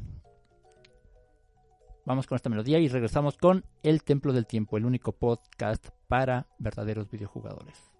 Vamos 2.05 2.27
con 2.27 2.37
esta 2.37 2.51
melodía 2.51 2.79
y 2.81 2.89
regresamos 2.89 3.39
con 3.39 3.65
El 3.83 4.03
Templo 4.03 4.33
del 4.33 4.47
Tiempo, 4.47 4.77
el 4.77 4.85
único 4.85 5.13
podcast 5.13 5.89
para 6.09 6.49
verdaderos 6.59 7.11
videojugadores. 7.11 7.94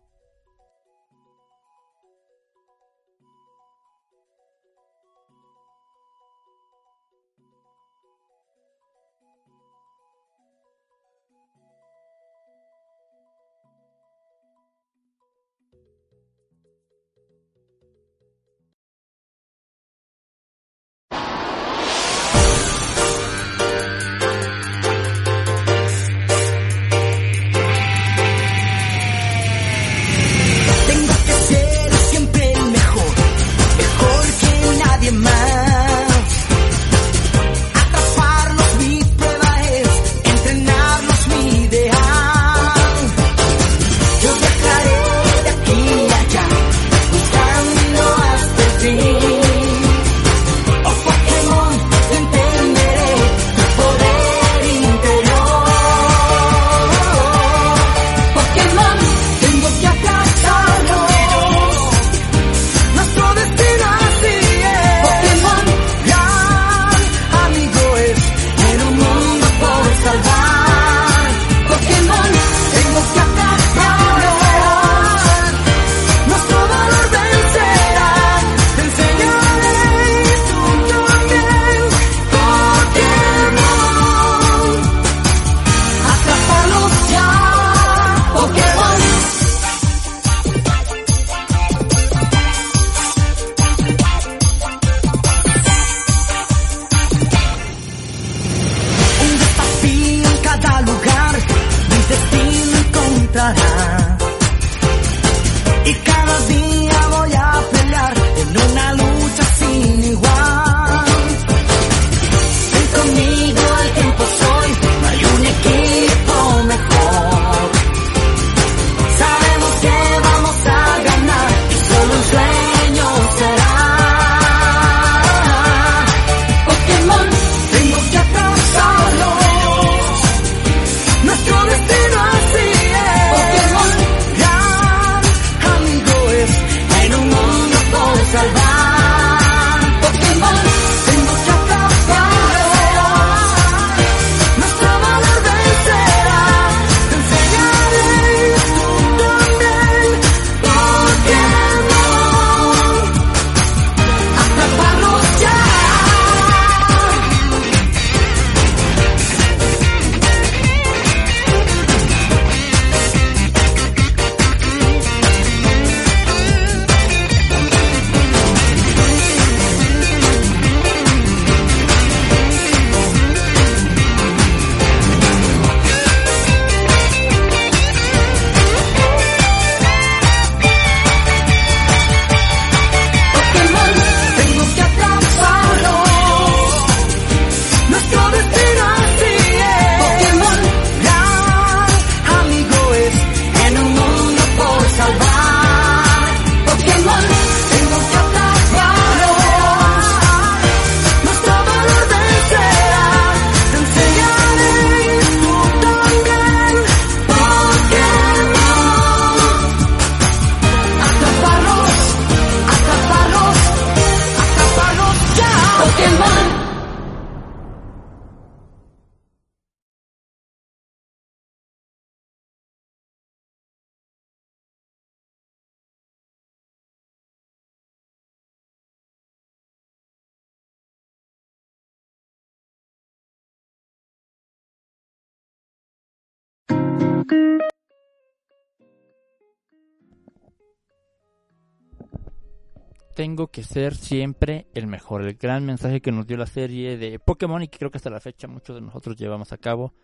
Tengo 243.15 243.49
que 243.49 243.63
ser 243.63 243.95
siempre 243.95 244.67
el 244.75 244.87
mejor. 244.87 245.23
El 245.23 245.35
gran 245.35 245.65
mensaje 245.65 246.01
que 246.01 246.11
nos 246.11 246.27
dio 246.27 246.37
la 246.37 246.47
serie 246.47 246.99
de 246.99 247.19
Pokémon 247.19 247.63
y 247.63 247.69
que 247.69 247.79
creo 247.79 247.91
que 247.91 247.99
hasta 247.99 248.11
la 248.11 248.21
fecha 248.21 248.49
muchos 248.49 248.75
de 248.75 248.83
nosotros 248.83 249.17
llevamos 249.17 249.53
a 249.53 249.59
cabo. 249.59 249.95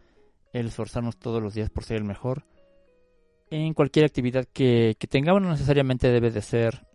El 0.53 0.67
esforzarnos 0.67 1.17
todos 1.17 1.43
los 1.43 1.55
días 1.55 1.71
por 1.71 1.85
ser 1.85 1.97
el 1.97 2.05
mejor. 2.05 2.45
En 3.51 3.75
cualquier 3.75 4.05
actividad 4.05 4.47
que, 4.53 4.97
que 4.99 5.09
tengamos, 5.09 5.43
no 5.43 5.51
necesariamente 5.51 6.09
debe 6.09 6.31
de 6.31 6.41
ser 6.41 6.87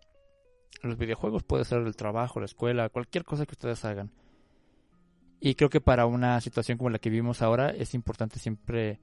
los 0.82 0.96
videojuegos, 0.96 1.42
puede 1.42 1.64
ser 1.64 1.82
el 1.82 1.96
trabajo, 1.96 2.40
la 2.40 2.46
escuela, 2.46 2.88
cualquier 2.88 3.24
cosa 3.24 3.44
que 3.44 3.52
ustedes 3.52 3.84
hagan. 3.84 4.10
Y 5.40 5.54
creo 5.54 5.68
que 5.68 5.80
para 5.80 6.06
una 6.06 6.40
situación 6.40 6.78
como 6.78 6.90
la 6.90 6.98
que 6.98 7.10
vivimos 7.10 7.42
ahora 7.42 7.70
es 7.70 7.94
importante 7.94 8.38
siempre 8.38 9.00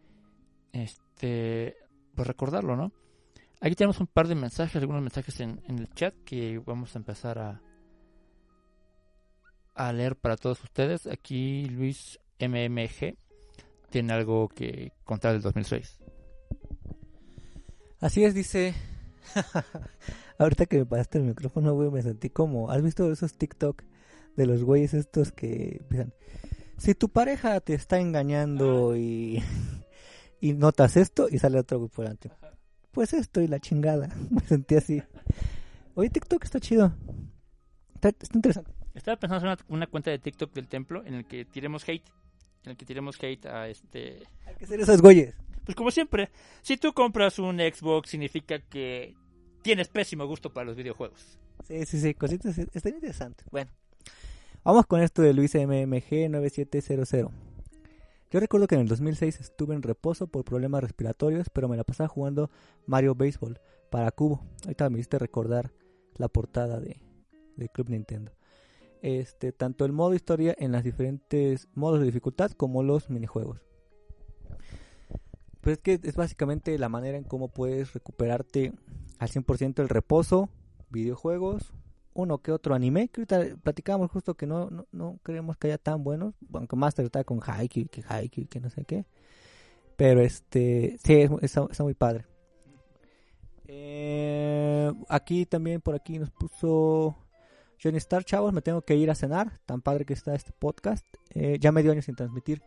este 0.72 1.78
pues 2.16 2.28
recordarlo, 2.28 2.76
¿no? 2.76 2.92
Aquí 3.64 3.76
tenemos 3.76 4.02
un 4.02 4.08
par 4.08 4.28
de 4.28 4.36
mensajes, 4.36 4.76
algunos 4.76 5.02
mensajes 5.02 5.40
en, 5.40 5.62
en 5.70 5.80
el 5.80 5.90
chat 5.94 6.14
que 6.26 6.60
vamos 6.60 6.94
a 6.94 7.00
empezar 7.00 7.40
a, 7.40 7.62
a 9.74 9.94
leer 9.94 10.18
para 10.18 10.36
todos 10.36 10.62
ustedes. 10.62 11.08
Aquí 11.08 11.64
Luis 11.70 12.20
MMG 12.42 13.16
tiene 13.90 14.12
algo 14.12 14.50
que 14.50 14.92
contar 15.06 15.32
del 15.32 15.42
2006. 15.44 15.98
Así 18.02 18.26
es, 18.26 18.34
dice. 18.34 18.74
Ahorita 20.38 20.66
que 20.66 20.80
me 20.80 20.86
pasaste 20.86 21.20
el 21.20 21.24
micrófono, 21.24 21.74
güey, 21.74 21.90
me 21.90 22.02
sentí 22.02 22.30
como. 22.30 22.70
¿Has 22.70 22.82
visto 22.82 23.10
esos 23.14 23.38
TikTok 23.38 23.82
de 24.36 24.46
los 24.46 24.66
güeyes 24.66 24.94
estos 24.94 25.32
que 25.32 25.78
empiezan? 25.80 26.14
Si 26.78 26.96
tu 26.96 27.08
pareja 27.08 27.62
te 27.62 27.76
está 27.76 27.98
engañando 27.98 28.98
y, 28.98 29.42
y 30.42 30.52
notas 30.52 30.98
esto, 30.98 31.30
y 31.32 31.40
sale 31.40 31.60
otro 31.60 31.80
güey 31.80 31.90
por 31.90 32.04
delante. 32.04 32.30
Pues 32.94 33.12
esto 33.14 33.42
y 33.42 33.48
la 33.48 33.60
chingada. 33.60 34.10
Me 34.30 34.42
sentí 34.42 34.76
así. 34.76 35.02
Oye, 35.96 36.10
TikTok 36.10 36.44
está 36.44 36.60
chido. 36.60 36.94
Está, 37.96 38.10
está 38.10 38.38
interesante. 38.38 38.72
Estaba 38.94 39.18
pensando 39.18 39.48
en 39.48 39.54
una, 39.54 39.66
una 39.68 39.88
cuenta 39.88 40.12
de 40.12 40.20
TikTok 40.20 40.54
del 40.54 40.68
templo 40.68 41.04
en 41.06 41.16
el 41.16 41.26
que 41.26 41.44
tiremos 41.44 41.88
hate. 41.90 42.08
En 42.64 42.72
el 42.72 42.78
que 42.78 42.86
tiremos 42.86 43.18
hate 43.22 43.48
a 43.48 43.68
este. 43.68 44.24
Hay 44.46 44.56
que 44.56 44.68
ser 44.68 44.80
esos 44.80 45.02
güeyes. 45.02 45.36
Pues 45.66 45.76
como 45.76 45.92
siempre, 45.92 46.30
si 46.62 46.78
tú 46.78 46.94
compras 46.94 47.40
un 47.40 47.58
Xbox 47.58 48.10
significa 48.10 48.60
que 48.60 49.16
tienes 49.64 49.88
pésimo 49.88 50.28
gusto 50.28 50.54
para 50.54 50.66
los 50.66 50.76
videojuegos. 50.76 51.40
Sí, 51.68 51.86
sí, 51.86 52.00
sí, 52.00 52.14
cositas. 52.14 52.58
Está 52.58 52.90
interesante. 52.90 53.44
Bueno, 53.50 53.72
vamos 54.64 54.86
con 54.86 55.02
esto 55.02 55.22
de 55.22 55.34
Luis 55.34 55.56
MMG 55.56 56.30
9700. 56.30 57.53
Yo 58.34 58.40
recuerdo 58.40 58.66
que 58.66 58.74
en 58.74 58.82
el 58.82 58.88
2006 58.88 59.42
estuve 59.42 59.76
en 59.76 59.84
reposo 59.84 60.26
por 60.26 60.44
problemas 60.44 60.82
respiratorios, 60.82 61.52
pero 61.52 61.70
me 61.70 61.78
la 61.78 61.84
pasaba 61.84 62.08
jugando 62.08 62.50
Mario 62.88 63.14
Baseball 63.14 63.62
para 63.92 64.10
Cubo. 64.10 64.42
Ahorita 64.64 64.90
me 64.90 64.98
hiciste 64.98 65.20
recordar 65.20 65.72
la 66.16 66.30
portada 66.30 66.80
de, 66.80 67.00
de 67.58 67.70
Club 67.70 67.92
Nintendo. 67.92 68.32
Este, 69.04 69.52
tanto 69.52 69.86
el 69.86 69.92
modo 69.92 70.16
historia 70.16 70.56
en 70.58 70.72
las 70.72 70.84
diferentes 70.84 71.68
modos 71.76 72.00
de 72.00 72.08
dificultad 72.08 72.50
como 72.54 72.82
los 72.82 73.12
minijuegos. 73.12 73.62
Pues 75.62 75.78
es 75.78 75.84
que 75.84 76.00
es 76.02 76.16
básicamente 76.16 76.76
la 76.80 76.90
manera 76.90 77.20
en 77.20 77.26
cómo 77.26 77.50
puedes 77.50 77.94
recuperarte 77.94 78.74
al 79.20 79.30
100% 79.30 79.80
el 79.80 79.90
reposo, 79.90 80.50
videojuegos, 80.90 81.72
uno 82.14 82.40
que 82.40 82.52
otro 82.52 82.76
anime, 82.76 83.10
que 83.10 83.22
ahorita 83.22 83.58
platicábamos 83.62 84.12
justo 84.12 84.36
que 84.36 84.46
no, 84.46 84.70
no, 84.92 85.20
creemos 85.24 85.58
que 85.58 85.68
haya 85.68 85.78
tan 85.78 86.04
buenos, 86.04 86.36
aunque 86.54 86.76
Master 86.76 87.06
está 87.06 87.24
con 87.24 87.40
Haikyuu, 87.42 87.88
que 87.88 88.04
Haikyuu, 88.08 88.48
que 88.48 88.60
no 88.60 88.70
sé 88.70 88.86
qué. 88.86 89.06
Pero 89.96 90.22
este, 90.22 90.98
sí, 91.04 91.14
es, 91.14 91.32
está, 91.42 91.84
muy 91.84 91.94
padre. 91.94 92.26
Eh, 93.66 94.92
aquí 95.10 95.46
también, 95.46 95.82
por 95.82 95.96
aquí 95.96 96.20
nos 96.20 96.32
puso 96.32 97.16
Johnny 97.82 97.98
Star, 97.98 98.24
chavos, 98.24 98.54
me 98.54 98.62
tengo 98.62 98.82
que 98.82 98.96
ir 98.96 99.10
a 99.10 99.16
cenar, 99.16 99.60
tan 99.66 99.82
padre 99.82 100.06
que 100.06 100.14
está 100.14 100.36
este 100.36 100.52
podcast. 100.52 101.06
Eh, 101.32 101.58
ya 101.60 101.72
medio 101.72 101.92
año 101.92 102.02
sin 102.02 102.16
transmitir. 102.16 102.62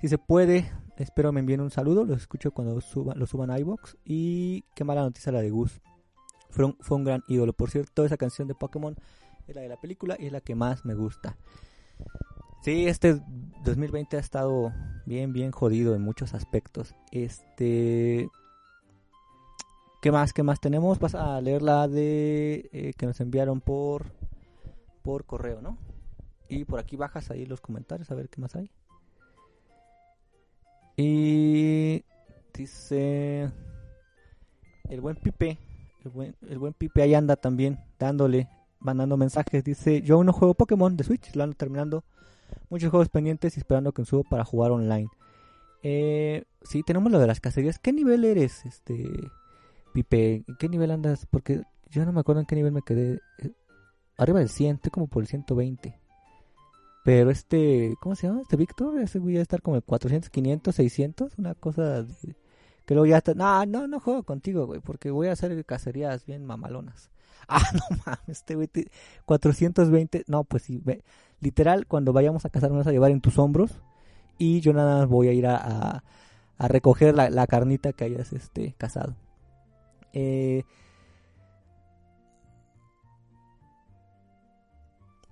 Si 0.00 0.08
se 0.08 0.18
puede, 0.18 0.70
espero 0.96 1.30
me 1.30 1.40
envíen 1.40 1.60
un 1.60 1.70
saludo, 1.70 2.04
los 2.04 2.22
escucho 2.22 2.52
cuando 2.52 2.80
suban, 2.80 3.18
lo 3.18 3.26
suban 3.26 3.50
a 3.50 3.58
iBox. 3.58 3.96
Y 4.04 4.62
qué 4.74 4.84
mala 4.84 5.02
noticia 5.02 5.30
la 5.30 5.42
de 5.42 5.50
Gus. 5.50 5.80
Fue 6.50 6.64
un, 6.64 6.76
fue 6.80 6.96
un 6.96 7.04
gran 7.04 7.22
ídolo. 7.28 7.52
Por 7.52 7.70
cierto, 7.70 8.04
esa 8.04 8.16
canción 8.16 8.48
de 8.48 8.54
Pokémon 8.54 8.96
es 9.46 9.54
la 9.54 9.62
de 9.62 9.68
la 9.68 9.80
película 9.80 10.16
y 10.18 10.26
es 10.26 10.32
la 10.32 10.40
que 10.40 10.54
más 10.54 10.84
me 10.84 10.94
gusta. 10.94 11.36
Sí, 12.62 12.86
este 12.86 13.22
2020 13.64 14.16
ha 14.16 14.20
estado 14.20 14.72
bien, 15.06 15.32
bien 15.32 15.50
jodido 15.50 15.94
en 15.94 16.02
muchos 16.02 16.34
aspectos. 16.34 16.94
Este. 17.10 18.28
¿Qué 20.02 20.12
más? 20.12 20.32
¿Qué 20.32 20.42
más 20.42 20.60
tenemos? 20.60 20.98
Vas 20.98 21.14
a 21.14 21.40
leer 21.40 21.62
la 21.62 21.88
de 21.88 22.68
eh, 22.72 22.92
que 22.96 23.06
nos 23.06 23.20
enviaron 23.20 23.60
por 23.60 24.12
por 25.02 25.24
correo, 25.24 25.60
¿no? 25.60 25.78
Y 26.48 26.64
por 26.64 26.80
aquí 26.80 26.96
bajas 26.96 27.30
ahí 27.30 27.46
los 27.46 27.60
comentarios 27.60 28.10
a 28.10 28.14
ver 28.14 28.28
qué 28.28 28.40
más 28.40 28.56
hay. 28.56 28.70
Y 30.96 32.04
dice 32.52 33.50
el 34.88 35.00
buen 35.00 35.16
Pipe, 35.16 35.58
el 36.04 36.10
buen, 36.10 36.34
el 36.48 36.58
buen 36.58 36.72
Pipe 36.72 37.02
ahí 37.02 37.14
anda 37.14 37.36
también 37.36 37.78
dándole, 37.98 38.48
mandando 38.78 39.16
mensajes. 39.16 39.62
Dice, 39.64 40.02
yo 40.02 40.16
aún 40.16 40.26
no 40.26 40.32
juego 40.32 40.54
Pokémon 40.54 40.96
de 40.96 41.04
Switch, 41.04 41.34
lo 41.34 41.44
ando 41.44 41.56
terminando. 41.56 42.04
Muchos 42.68 42.90
juegos 42.90 43.08
pendientes 43.08 43.56
y 43.56 43.60
esperando 43.60 43.92
que 43.92 44.04
subo 44.04 44.24
para 44.24 44.44
jugar 44.44 44.70
online. 44.72 45.08
Eh, 45.82 46.44
sí, 46.62 46.82
tenemos 46.82 47.10
lo 47.12 47.18
de 47.18 47.26
las 47.26 47.40
cacerías. 47.40 47.78
¿Qué 47.78 47.92
nivel 47.92 48.24
eres, 48.24 48.64
este 48.66 49.08
Pipe? 49.94 50.44
¿En 50.46 50.56
qué 50.58 50.68
nivel 50.68 50.90
andas? 50.90 51.26
Porque 51.30 51.62
yo 51.90 52.04
no 52.04 52.12
me 52.12 52.20
acuerdo 52.20 52.40
en 52.40 52.46
qué 52.46 52.56
nivel 52.56 52.72
me 52.72 52.82
quedé. 52.82 53.20
Eh, 53.38 53.52
Arriba 54.18 54.40
del 54.40 54.50
100, 54.50 54.76
estoy 54.76 54.90
como 54.90 55.06
por 55.06 55.22
el 55.22 55.28
120. 55.28 55.98
Pero 57.04 57.30
este, 57.30 57.94
¿cómo 58.00 58.14
se 58.14 58.26
llama? 58.26 58.42
Este 58.42 58.56
Víctor, 58.56 59.00
ese 59.00 59.18
güey 59.18 59.36
ya 59.36 59.40
estar 59.40 59.62
como 59.62 59.76
el 59.76 59.82
400, 59.82 60.28
500, 60.28 60.74
600, 60.74 61.38
una 61.38 61.54
cosa 61.54 62.02
de- 62.02 62.36
que 62.86 62.94
luego 62.94 63.06
ya 63.06 63.18
está, 63.18 63.34
no, 63.34 63.64
no, 63.66 63.86
no 63.88 64.00
juego 64.00 64.22
contigo, 64.24 64.66
güey, 64.66 64.80
porque 64.80 65.10
voy 65.10 65.28
a 65.28 65.32
hacer 65.32 65.64
cacerías 65.64 66.24
bien 66.26 66.44
mamalonas. 66.44 67.10
Ah, 67.52 67.62
no 67.74 67.96
mames, 68.06 68.20
este 68.28 68.54
güey, 68.54 68.68
te- 68.68 68.90
420, 69.24 70.22
no, 70.28 70.44
pues 70.44 70.62
sí, 70.64 70.80
literal, 71.40 71.86
cuando 71.88 72.12
vayamos 72.12 72.44
a 72.44 72.50
cazar 72.50 72.70
me 72.70 72.76
vas 72.76 72.86
a 72.86 72.92
llevar 72.92 73.10
en 73.10 73.20
tus 73.20 73.38
hombros 73.38 73.82
y 74.38 74.60
yo 74.60 74.72
nada 74.72 74.98
más 75.00 75.08
voy 75.08 75.28
a 75.28 75.32
ir 75.32 75.46
a, 75.46 75.56
a, 75.56 76.04
a 76.58 76.68
recoger 76.68 77.14
la, 77.16 77.30
la 77.30 77.46
carnita 77.48 77.92
que 77.92 78.04
hayas 78.04 78.32
este, 78.32 78.74
cazado. 78.78 79.16
Eh, 80.12 80.64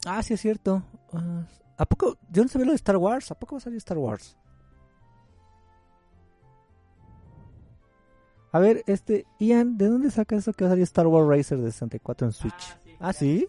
Ah, 0.07 0.23
sí 0.23 0.35
es 0.35 0.41
cierto. 0.41 0.83
Ah, 1.13 1.45
¿A 1.77 1.87
poco? 1.87 2.17
Yo 2.31 2.43
no 2.43 2.49
sabía 2.49 2.67
lo 2.67 2.73
de 2.73 2.77
Star 2.77 2.97
Wars. 2.97 3.31
¿A 3.31 3.39
poco 3.39 3.55
va 3.57 3.59
a 3.59 3.61
salir 3.63 3.79
Star 3.79 3.99
Wars? 3.99 4.37
A 8.53 8.59
ver, 8.59 8.83
este, 8.87 9.27
Ian, 9.39 9.77
¿de 9.77 9.89
dónde 9.89 10.11
saca 10.11 10.37
eso 10.37 10.53
que 10.53 10.65
va 10.65 10.69
a 10.69 10.73
salir 10.73 10.85
Star 10.85 11.07
Wars 11.07 11.29
Racer 11.29 11.59
de 11.59 11.71
64 11.71 12.27
en 12.27 12.33
Switch? 12.33 12.77
Ah, 12.99 13.13
¿sí? 13.13 13.47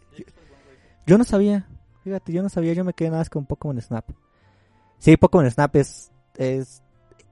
Yo 1.06 1.18
no 1.18 1.24
sabía. 1.24 1.68
Fíjate, 2.04 2.34
yo 2.34 2.44
no 2.44 2.50
sabía. 2.50 2.74
Yo 2.74 2.84
me 2.84 2.94
quedé 2.94 3.10
nada 3.10 3.22
más 3.22 3.30
con 3.30 3.46
Pokémon 3.46 3.80
Snap. 3.82 4.10
Sí, 4.98 5.16
Pokémon 5.18 5.50
Snap 5.50 5.76
es, 5.78 6.12
es... 6.36 6.84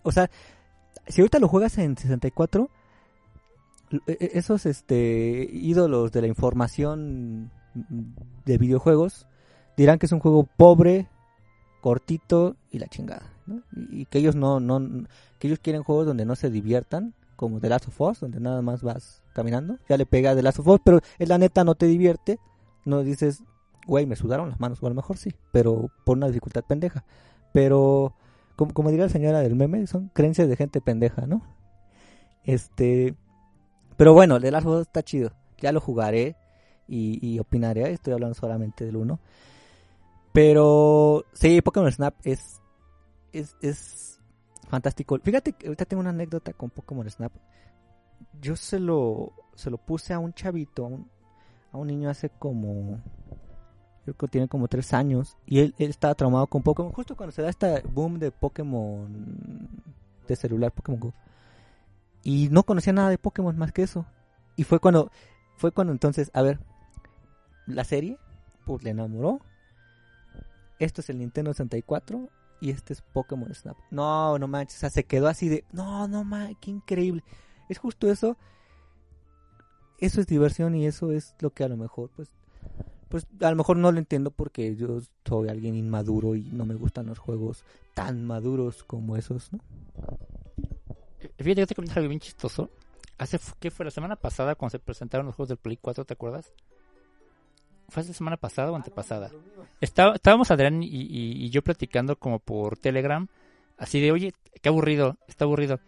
O 0.03 0.11
sea, 0.11 0.29
si 1.07 1.21
ahorita 1.21 1.39
lo 1.39 1.47
juegas 1.47 1.77
en 1.77 1.97
64, 1.97 2.69
e- 3.91 3.99
e- 4.07 4.31
esos 4.33 4.65
este 4.65 5.47
ídolos 5.51 6.11
de 6.11 6.21
la 6.21 6.27
información 6.27 7.51
de 8.45 8.57
videojuegos 8.57 9.27
dirán 9.75 9.99
que 9.99 10.07
es 10.07 10.11
un 10.11 10.19
juego 10.19 10.43
pobre, 10.43 11.07
cortito 11.81 12.55
y 12.71 12.79
la 12.79 12.87
chingada, 12.87 13.31
¿no? 13.45 13.61
Y, 13.75 14.01
y 14.01 14.05
que 14.05 14.17
ellos 14.19 14.35
no, 14.35 14.59
no, 14.59 14.79
que 15.39 15.47
ellos 15.47 15.59
quieren 15.59 15.83
juegos 15.83 16.05
donde 16.07 16.25
no 16.25 16.35
se 16.35 16.49
diviertan, 16.49 17.13
como 17.37 17.61
The 17.61 17.69
Last 17.69 17.87
of 17.87 18.01
Us, 18.01 18.19
donde 18.19 18.41
nada 18.41 18.61
más 18.61 18.83
vas 18.83 19.23
caminando, 19.33 19.77
ya 19.87 19.95
le 19.95 20.05
pega 20.05 20.35
The 20.35 20.43
Last 20.43 20.59
of 20.59 20.67
Us, 20.67 20.81
pero 20.83 20.99
es 21.17 21.29
la 21.29 21.37
neta 21.37 21.63
no 21.63 21.75
te 21.75 21.85
divierte, 21.85 22.39
no 22.83 23.03
dices, 23.03 23.43
güey, 23.85 24.05
me 24.05 24.17
sudaron 24.17 24.49
las 24.49 24.59
manos, 24.59 24.83
o 24.83 24.87
a 24.87 24.89
lo 24.89 24.95
mejor 24.95 25.17
sí, 25.17 25.33
pero 25.53 25.89
por 26.03 26.17
una 26.17 26.27
dificultad 26.27 26.65
pendeja, 26.65 27.05
pero 27.53 28.13
como, 28.57 28.73
como 28.73 28.89
diría 28.89 29.05
la 29.05 29.11
señora 29.11 29.39
del 29.39 29.55
meme, 29.55 29.87
son 29.87 30.09
creencias 30.13 30.49
de 30.49 30.57
gente 30.57 30.81
pendeja, 30.81 31.25
¿no? 31.25 31.41
Este, 32.43 33.15
pero 33.95 34.11
bueno, 34.11 34.41
The 34.41 34.51
Last 34.51 34.67
of 34.67 34.73
Us 34.73 34.81
está 34.81 35.01
chido, 35.03 35.31
ya 35.61 35.71
lo 35.71 35.79
jugaré, 35.79 36.35
y, 36.87 37.39
opinaré. 37.39 37.91
Estoy 37.91 38.13
hablando 38.13 38.33
solamente 38.33 38.85
del 38.85 38.95
1. 38.95 39.19
Pero 40.33 41.25
sí, 41.33 41.61
Pokémon 41.61 41.91
Snap 41.91 42.15
es, 42.23 42.61
es, 43.31 43.55
es 43.61 44.16
fantástico. 44.67 45.17
Fíjate 45.21 45.53
que 45.53 45.67
ahorita 45.67 45.85
tengo 45.85 46.01
una 46.01 46.11
anécdota 46.11 46.53
con 46.53 46.69
Pokémon 46.69 47.09
Snap. 47.09 47.31
Yo 48.41 48.55
se 48.55 48.79
lo, 48.79 49.33
se 49.55 49.69
lo 49.69 49.77
puse 49.77 50.13
a 50.13 50.19
un 50.19 50.33
chavito, 50.33 50.85
a 50.85 50.87
un, 50.87 51.09
a 51.71 51.77
un 51.77 51.87
niño 51.87 52.09
hace 52.09 52.29
como... 52.29 53.01
Creo 54.03 54.15
que 54.15 54.27
tiene 54.29 54.47
como 54.47 54.67
3 54.67 54.93
años. 54.93 55.37
Y 55.45 55.59
él, 55.59 55.75
él 55.77 55.89
estaba 55.89 56.15
traumado 56.15 56.47
con 56.47 56.63
Pokémon. 56.63 56.93
Justo 56.93 57.17
cuando 57.17 57.31
se 57.33 57.41
da 57.41 57.49
este 57.49 57.81
boom 57.81 58.19
de 58.19 58.31
Pokémon 58.31 59.69
de 60.27 60.35
celular, 60.35 60.71
Pokémon 60.71 60.99
Go. 60.99 61.13
Y 62.23 62.49
no 62.49 62.63
conocía 62.63 62.93
nada 62.93 63.09
de 63.09 63.17
Pokémon 63.17 63.57
más 63.57 63.71
que 63.71 63.83
eso. 63.83 64.05
Y 64.55 64.63
fue 64.63 64.79
cuando, 64.79 65.11
fue 65.57 65.71
cuando 65.71 65.93
entonces, 65.93 66.31
a 66.33 66.41
ver, 66.41 66.59
la 67.65 67.83
serie, 67.83 68.17
pues 68.65 68.83
le 68.83 68.91
enamoró. 68.91 69.39
Esto 70.79 71.01
es 71.01 71.09
el 71.09 71.19
Nintendo 71.19 71.53
64 71.53 72.29
y 72.59 72.71
este 72.71 72.93
es 72.93 73.01
Pokémon 73.01 73.53
Snap. 73.53 73.77
No, 73.91 74.37
no 74.39 74.47
manches, 74.47 74.77
o 74.77 74.79
sea, 74.79 74.89
se 74.89 75.05
quedó 75.05 75.27
así 75.27 75.49
de, 75.49 75.63
no, 75.71 76.07
no 76.07 76.23
manches, 76.23 76.57
qué 76.61 76.71
increíble. 76.71 77.23
Es 77.69 77.77
justo 77.77 78.09
eso. 78.09 78.37
Eso 79.99 80.21
es 80.21 80.27
diversión 80.27 80.75
y 80.75 80.85
eso 80.85 81.11
es 81.11 81.35
lo 81.39 81.51
que 81.51 81.63
a 81.63 81.67
lo 81.67 81.75
mejor, 81.75 82.11
pues, 82.15 82.29
pues 83.09 83.25
a 83.41 83.49
lo 83.49 83.55
mejor 83.55 83.77
no 83.77 83.91
lo 83.91 83.97
entiendo 83.97 84.31
porque 84.31 84.75
yo 84.75 84.99
soy 85.25 85.49
alguien 85.49 85.75
inmaduro 85.75 86.35
y 86.35 86.43
no 86.51 86.65
me 86.65 86.75
gustan 86.75 87.07
los 87.07 87.17
juegos 87.17 87.63
tan 87.95 88.23
maduros 88.25 88.83
como 88.83 89.17
esos, 89.17 89.51
¿no? 89.51 89.59
Fíjate 91.39 91.65
que 91.65 91.81
te 91.81 91.91
algo 91.93 92.09
bien 92.09 92.19
chistoso. 92.19 92.69
Hace, 93.17 93.39
¿qué 93.59 93.71
fue? 93.71 93.85
La 93.85 93.91
semana 93.91 94.15
pasada 94.15 94.53
cuando 94.53 94.71
se 94.71 94.79
presentaron 94.79 95.25
los 95.25 95.35
juegos 95.35 95.49
del 95.49 95.57
Play 95.57 95.77
4, 95.77 96.05
¿te 96.05 96.13
acuerdas? 96.13 96.53
¿Fue 97.89 98.03
la 98.03 98.13
semana 98.13 98.37
pasada 98.37 98.71
o 98.71 98.75
antepasada? 98.75 99.31
Está- 99.81 100.13
estábamos 100.15 100.51
Adrián 100.51 100.83
y, 100.83 100.87
y- 100.87 101.45
y 101.45 101.49
yo 101.49 101.61
platicando 101.61 102.17
como 102.17 102.39
por 102.39 102.77
Telegram, 102.77 103.27
así 103.77 104.01
de, 104.01 104.11
oye, 104.11 104.33
qué 104.61 104.69
aburrido, 104.69 105.17
está 105.27 105.45
aburrido. 105.45 105.79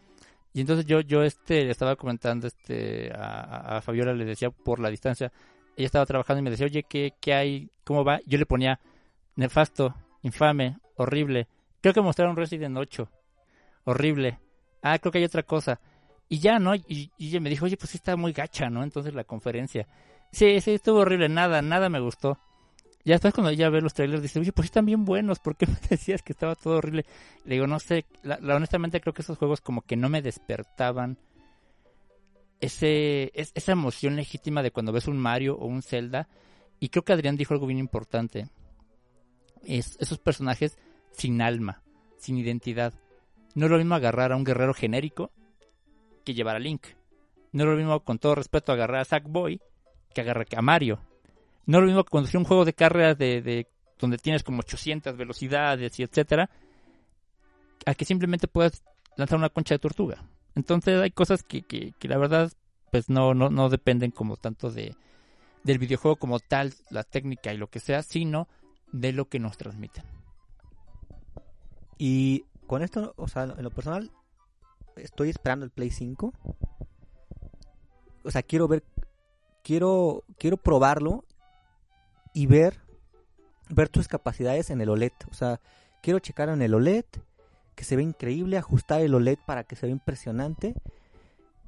Y 0.54 0.62
entonces 0.62 0.86
yo, 0.86 1.02
yo 1.02 1.24
este, 1.24 1.66
le 1.66 1.72
estaba 1.72 1.96
comentando 1.96 2.48
este, 2.48 3.12
a, 3.14 3.82
Fabiola, 3.82 4.14
le 4.14 4.26
decía 4.26 4.50
por 4.50 4.80
la 4.80 4.90
distancia, 4.90 5.32
ella 5.78 5.86
estaba 5.86 6.06
trabajando 6.06 6.40
y 6.40 6.44
me 6.44 6.50
decía, 6.52 6.66
oye, 6.66 6.84
¿qué, 6.84 7.14
qué 7.20 7.34
hay? 7.34 7.70
¿Cómo 7.84 8.04
va? 8.04 8.20
Yo 8.26 8.38
le 8.38 8.46
ponía, 8.46 8.80
nefasto, 9.36 9.94
infame, 10.24 10.78
horrible. 10.96 11.48
Creo 11.82 11.94
que 11.94 12.02
mostraron 12.02 12.36
Resident 12.36 12.78
8. 12.78 13.10
Horrible. 13.86 14.40
Ah, 14.82 14.98
creo 15.00 15.12
que 15.12 15.18
hay 15.20 15.24
otra 15.26 15.44
cosa. 15.44 15.80
Y 16.28 16.40
ya, 16.40 16.60
¿no? 16.60 16.76
Y, 16.76 17.12
y 17.18 17.28
ella 17.30 17.40
me 17.40 17.50
dijo, 17.50 17.66
oye, 17.66 17.78
pues 17.78 17.92
sí 17.92 17.98
está 17.98 18.16
muy 18.16 18.34
gacha, 18.34 18.70
¿no? 18.70 18.84
Entonces 18.84 19.14
la 19.14 19.24
conferencia. 19.24 19.88
Sí, 20.32 20.62
sí, 20.62 20.72
estuvo 20.72 21.00
horrible, 21.00 21.28
nada, 21.30 21.62
nada 21.62 21.90
me 21.90 22.00
gustó. 22.00 22.38
Ya 23.06 23.16
después 23.16 23.34
cuando 23.34 23.50
ella 23.50 23.70
ve 23.70 23.82
los 23.82 23.94
trailers 23.94 24.22
dice, 24.22 24.40
oye, 24.40 24.52
pues 24.52 24.66
están 24.66 24.86
bien 24.86 25.06
buenos, 25.06 25.40
¿por 25.40 25.56
qué 25.56 25.66
me 25.66 25.76
decías 25.90 26.22
que 26.22 26.34
estaba 26.34 26.56
todo 26.56 26.78
horrible? 26.78 27.06
Le 27.46 27.56
digo, 27.56 27.66
no 27.68 27.80
sé, 27.80 28.06
la, 28.24 28.38
la- 28.42 28.56
honestamente 28.56 29.02
creo 29.02 29.14
que 29.14 29.22
esos 29.22 29.38
juegos 29.38 29.62
como 29.62 29.82
que 29.82 29.96
no 29.96 30.10
me 30.10 30.22
despertaban 30.22 31.18
ese, 32.62 33.32
es- 33.34 33.52
esa 33.56 33.72
emoción 33.72 34.16
legítima 34.16 34.62
de 34.62 34.72
cuando 34.72 34.92
ves 34.92 35.08
un 35.08 35.18
Mario 35.18 35.56
o 35.58 35.66
un 35.66 35.82
Zelda. 35.82 36.28
Y 36.80 36.90
creo 36.90 37.04
que 37.04 37.14
Adrián 37.14 37.38
dijo 37.38 37.54
algo 37.54 37.68
bien 37.68 37.80
importante. 37.80 38.50
Es, 39.64 39.98
esos 40.00 40.20
personajes 40.20 40.78
sin 41.12 41.42
alma, 41.42 41.82
sin 42.18 42.38
identidad. 42.38 42.94
No 43.56 43.66
es 43.66 43.72
lo 43.72 43.78
mismo 43.78 43.96
agarrar 43.96 44.32
a 44.32 44.36
un 44.36 44.44
guerrero 44.44 44.74
genérico 44.74 45.32
que 46.24 46.34
llevar 46.34 46.56
a 46.56 46.60
Link. 46.60 46.86
No 47.52 47.64
es 47.64 47.70
lo 47.70 47.76
mismo, 47.76 48.00
con 48.02 48.20
todo 48.20 48.36
respeto, 48.36 48.72
agarrar 48.72 49.02
a 49.02 49.06
Sackboy 49.06 49.60
que 50.14 50.22
agarrar 50.22 50.48
a 50.56 50.62
Mario. 50.62 51.00
No 51.66 51.78
es 51.78 51.82
lo 51.82 51.88
mismo 51.88 52.04
conducir 52.04 52.38
un 52.38 52.46
juego 52.46 52.66
de 52.66 52.74
carreras 52.74 53.18
de, 53.18 53.42
de- 53.42 53.68
donde 54.00 54.18
tienes 54.18 54.44
como 54.44 54.60
800 54.60 55.16
velocidades 55.18 56.00
y 56.00 56.04
etcétera, 56.04 56.50
a 57.86 57.94
que 57.96 58.06
simplemente 58.06 58.48
puedas 58.48 58.84
lanzar 59.18 59.38
una 59.38 59.50
concha 59.50 59.76
de 59.76 59.80
tortuga. 59.80 60.24
Entonces 60.56 61.00
hay 61.00 61.12
cosas 61.12 61.44
que, 61.44 61.62
que, 61.64 61.94
que 62.00 62.08
la 62.08 62.18
verdad 62.18 62.52
pues 62.92 63.10
no, 63.10 63.34
no, 63.34 63.50
no 63.50 63.70
dependen 63.70 64.12
como 64.12 64.36
tanto 64.38 64.72
de 64.72 64.96
del 65.64 65.78
videojuego 65.78 66.16
como 66.16 66.40
tal, 66.40 66.74
la 66.90 67.04
técnica 67.04 67.54
y 67.54 67.58
lo 67.58 67.68
que 67.68 67.80
sea, 67.82 68.02
sino 68.02 68.48
de 68.94 69.12
lo 69.12 69.26
que 69.26 69.40
nos 69.40 69.58
transmiten. 69.58 70.06
Y 71.98 72.46
con 72.66 72.82
esto, 72.82 73.14
o 73.18 73.28
sea, 73.28 73.44
en 73.44 73.62
lo 73.64 73.70
personal, 73.70 74.10
estoy 74.96 75.30
esperando 75.30 75.66
el 75.66 75.72
Play 75.72 75.92
5. 75.92 76.34
O 78.24 78.32
sea, 78.32 78.42
quiero 78.42 78.68
ver, 78.68 78.84
quiero, 79.64 80.24
quiero 80.38 80.58
probarlo 80.58 81.24
y 82.34 82.46
ver, 82.48 82.80
ver 83.70 83.90
tus 83.90 84.08
capacidades 84.08 84.70
en 84.70 84.82
el 84.82 84.90
OLED. 84.90 85.14
O 85.32 85.34
sea, 85.34 85.60
quiero 86.02 86.20
checar 86.20 86.50
en 86.50 86.62
el 86.62 86.74
OLED, 86.74 87.06
que 87.76 87.84
se 87.84 87.96
ve 87.96 88.04
increíble, 88.04 88.58
ajustar 88.58 89.02
el 89.02 89.14
OLED 89.16 89.38
para 89.46 89.64
que 89.64 89.76
se 89.76 89.86
vea 89.86 89.94
impresionante. 89.94 90.76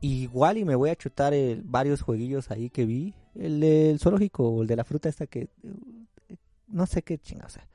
Igual 0.01 0.57
y 0.57 0.65
me 0.65 0.75
voy 0.75 0.89
a 0.89 0.95
chutar 0.95 1.33
el- 1.33 1.61
varios 1.63 2.01
jueguillos 2.01 2.49
ahí 2.51 2.69
que 2.69 2.85
vi. 2.85 3.13
El 3.35 3.59
del 3.59 3.99
zoológico, 3.99 4.49
o 4.49 4.61
el 4.61 4.67
de 4.67 4.75
la 4.75 4.83
fruta 4.83 5.09
esta 5.09 5.27
que... 5.27 5.41
eh, 5.41 6.35
No 6.67 6.85
sé 6.85 7.01
qué 7.03 7.17
chinga, 7.17 7.45
o 7.45 7.49
sea. 7.49 7.67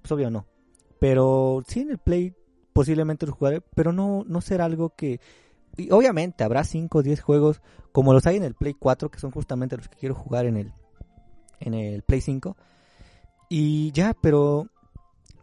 Pues 0.00 0.10
obvio 0.12 0.30
no. 0.30 0.46
Pero 0.98 1.62
sí 1.66 1.80
en 1.80 1.90
el 1.90 1.98
Play 1.98 2.34
posiblemente 2.72 3.26
los 3.26 3.34
jugaré, 3.36 3.60
pero 3.60 3.92
no, 3.92 4.24
no 4.26 4.40
será 4.40 4.64
algo 4.64 4.94
que... 4.96 5.20
Y 5.78 5.92
obviamente 5.92 6.42
habrá 6.42 6.64
5 6.64 6.98
o 6.98 7.02
10 7.02 7.20
juegos 7.20 7.62
como 7.92 8.12
los 8.12 8.26
hay 8.26 8.36
en 8.36 8.44
el 8.44 8.54
Play 8.54 8.74
4, 8.74 9.10
que 9.10 9.20
son 9.20 9.30
justamente 9.30 9.76
los 9.76 9.88
que 9.88 9.96
quiero 9.96 10.14
jugar 10.14 10.44
en 10.46 10.56
el, 10.56 10.72
en 11.60 11.74
el 11.74 12.02
Play 12.02 12.20
5. 12.20 12.56
Y 13.48 13.92
ya, 13.92 14.14
pero 14.20 14.66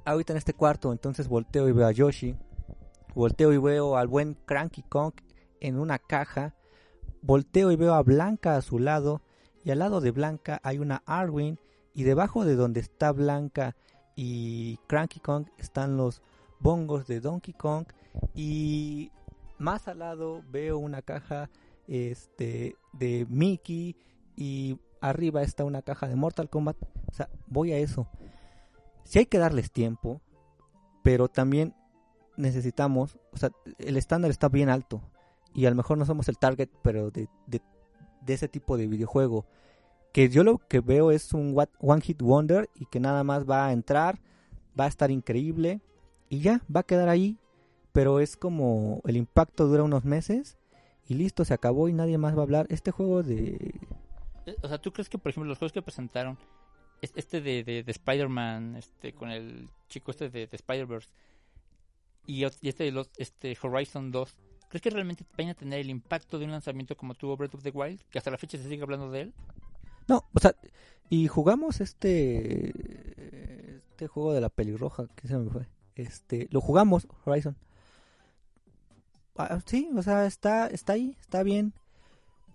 ahorita 0.04 0.34
en 0.34 0.38
este 0.38 0.54
cuarto, 0.54 0.92
entonces 0.92 1.28
volteo 1.28 1.68
y 1.70 1.72
veo 1.72 1.88
a 1.88 1.92
Yoshi. 1.92 2.36
Volteo 3.16 3.54
y 3.54 3.58
veo 3.58 3.96
al 3.96 4.08
buen 4.08 4.36
Cranky 4.46 4.84
Kong 4.84 5.14
en 5.62 5.80
una 5.80 6.00
caja. 6.00 6.54
Volteo 7.22 7.72
y 7.72 7.78
veo 7.78 7.94
a 7.94 8.04
Blanca 8.04 8.58
a 8.58 8.62
su 8.62 8.78
lado. 8.78 9.22
Y 9.64 9.72
al 9.72 9.80
lado 9.80 10.02
de 10.02 10.12
Blanca 10.12 10.60
hay 10.64 10.80
una 10.80 11.02
Arwin. 11.06 11.60
Y 11.94 12.04
debajo 12.04 12.44
de 12.44 12.56
donde 12.56 12.82
está 12.82 13.12
Blanca 13.14 13.76
y 14.18 14.78
Cranky 14.88 15.22
Kong 15.22 15.48
están 15.58 15.98
los 15.98 16.22
bongos 16.60 17.08
de 17.08 17.22
Donkey 17.22 17.54
Kong. 17.54 17.86
Y 18.34 19.12
más 19.58 19.88
al 19.88 20.00
lado 20.00 20.44
veo 20.52 20.78
una 20.78 21.02
caja 21.02 21.50
este, 21.88 22.76
de 22.94 23.26
Mickey. 23.30 23.96
Y 24.36 24.80
arriba 25.02 25.44
está 25.44 25.64
una 25.64 25.82
caja 25.82 26.08
de 26.08 26.16
Mortal 26.16 26.50
Kombat. 26.50 26.78
O 27.08 27.14
sea, 27.14 27.30
voy 27.48 27.72
a 27.72 27.78
eso. 27.78 28.08
Si 29.04 29.20
hay 29.20 29.26
que 29.28 29.38
darles 29.38 29.72
tiempo, 29.72 30.22
pero 31.04 31.28
también 31.28 31.76
necesitamos, 32.38 33.18
o 33.32 33.38
sea, 33.38 33.52
el 33.78 33.98
estándar 33.98 34.32
está 34.32 34.50
bien 34.50 34.70
alto 34.70 35.02
y 35.54 35.66
a 35.66 35.70
lo 35.70 35.76
mejor 35.76 35.98
no 35.98 36.06
somos 36.06 36.28
el 36.28 36.38
target, 36.38 36.70
pero 36.82 37.12
de, 37.12 37.30
de, 37.48 37.62
de 38.22 38.34
ese 38.34 38.48
tipo 38.48 38.76
de 38.76 38.88
videojuego, 38.88 39.46
que 40.12 40.30
yo 40.30 40.44
lo 40.44 40.58
que 40.58 40.82
veo 40.82 41.12
es 41.12 41.34
un 41.34 41.56
one 41.80 42.02
hit 42.02 42.22
wonder 42.22 42.70
y 42.76 42.86
que 42.88 43.00
nada 43.00 43.24
más 43.24 43.50
va 43.50 43.68
a 43.68 43.72
entrar, 43.72 44.20
va 44.78 44.86
a 44.86 44.90
estar 44.90 45.12
increíble 45.12 45.82
y 46.28 46.40
ya, 46.40 46.62
va 46.74 46.82
a 46.82 46.86
quedar 46.86 47.08
ahí, 47.08 47.38
pero 47.96 48.20
es 48.20 48.36
como 48.36 49.02
el 49.06 49.16
impacto 49.16 49.68
dura 49.68 49.84
unos 49.84 50.04
meses 50.04 50.58
y 51.08 51.14
listo, 51.14 51.46
se 51.46 51.54
acabó 51.54 51.88
y 51.88 51.94
nadie 51.94 52.18
más 52.18 52.36
va 52.36 52.40
a 52.40 52.44
hablar. 52.44 52.66
Este 52.70 52.92
juego 52.92 53.24
de... 53.24 53.74
Eh, 54.46 54.56
O 54.62 54.68
sea, 54.68 54.78
¿tú 54.80 54.92
crees 54.92 55.08
que, 55.08 55.18
por 55.18 55.30
ejemplo, 55.30 55.48
los 55.48 55.58
juegos 55.58 55.72
que 55.72 55.82
presentaron, 55.82 56.38
es- 57.02 57.14
este 57.16 57.40
de, 57.40 57.64
de, 57.64 57.84
de 57.84 57.92
Spider-Man, 57.92 58.76
este, 58.76 59.14
con 59.14 59.32
el 59.32 59.70
chico 59.88 60.12
este 60.12 60.30
de, 60.30 60.46
de 60.48 60.56
Spider-Verse, 60.58 61.08
y, 62.28 62.44
y 62.44 62.68
este 62.70 62.84
de 62.84 62.92
los, 62.92 63.10
este 63.18 63.56
Horizon 63.62 64.12
2, 64.12 64.36
¿crees 64.68 64.82
que 64.82 64.90
realmente 64.90 65.24
vayan 65.38 65.52
a 65.52 65.56
tener 65.56 65.80
el 65.80 65.90
impacto 65.90 66.38
de 66.38 66.46
un 66.46 66.52
lanzamiento 66.52 66.98
como 66.98 67.14
tuvo 67.16 67.38
Breath 67.38 67.56
of 67.56 67.64
the 67.64 67.70
Wild? 67.70 68.02
Que 68.10 68.18
hasta 68.18 68.30
la 68.32 68.38
fecha 68.38 68.58
se 68.58 68.68
sigue 68.68 68.84
hablando 68.84 69.10
de 69.10 69.22
él. 69.22 69.34
No, 70.10 70.26
o 70.34 70.40
sea, 70.42 70.54
y 71.10 71.28
jugamos 71.28 71.80
este 71.80 72.74
este 73.92 74.08
juego 74.08 74.34
de 74.34 74.42
la 74.42 74.50
pelirroja, 74.50 75.08
que 75.16 75.28
se 75.30 75.38
me 75.38 75.50
fue. 75.50 75.68
Este, 75.96 76.50
lo 76.52 76.60
jugamos 76.60 77.08
Horizon. 77.24 77.56
Ah, 79.38 79.60
sí, 79.66 79.90
o 79.96 80.02
sea, 80.02 80.26
está 80.26 80.68
está 80.68 80.94
ahí, 80.94 81.16
está 81.22 81.44
bien. 81.44 81.74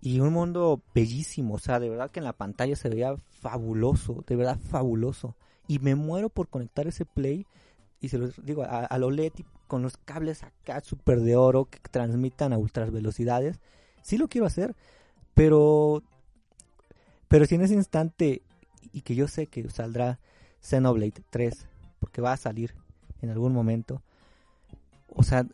Y 0.02 0.20
un 0.20 0.32
mundo 0.32 0.82
bellísimo, 0.94 1.54
o 1.54 1.58
sea, 1.58 1.78
de 1.78 1.90
verdad 1.90 2.10
que 2.10 2.20
en 2.20 2.24
la 2.24 2.32
pantalla 2.32 2.74
se 2.74 2.88
veía 2.88 3.16
fabuloso, 3.40 4.24
de 4.26 4.36
verdad 4.36 4.58
fabuloso. 4.58 5.36
Y 5.68 5.78
me 5.78 5.94
muero 5.94 6.30
por 6.30 6.48
conectar 6.48 6.86
ese 6.86 7.04
play 7.04 7.46
y 8.00 8.08
se 8.08 8.18
los 8.18 8.44
digo 8.44 8.62
a, 8.62 8.86
a 8.86 8.98
lo 8.98 9.10
LED 9.10 9.32
y 9.38 9.44
con 9.66 9.82
los 9.82 9.98
cables 9.98 10.42
acá 10.42 10.80
súper 10.80 11.20
de 11.20 11.36
oro 11.36 11.66
que 11.66 11.78
transmitan 11.90 12.52
a 12.52 12.58
ultras 12.58 12.90
velocidades. 12.90 13.60
Sí 14.02 14.16
lo 14.16 14.28
quiero 14.28 14.46
hacer, 14.46 14.74
pero 15.34 16.02
pero 17.30 17.46
si 17.46 17.54
en 17.54 17.60
ese 17.60 17.74
instante, 17.74 18.42
y 18.92 19.02
que 19.02 19.14
yo 19.14 19.28
sé 19.28 19.46
que 19.46 19.70
saldrá 19.70 20.18
Xenoblade 20.60 21.22
3, 21.30 21.68
porque 22.00 22.20
va 22.20 22.32
a 22.32 22.36
salir 22.36 22.74
en 23.22 23.30
algún 23.30 23.52
momento, 23.52 24.02
o 25.14 25.22
sea, 25.22 25.46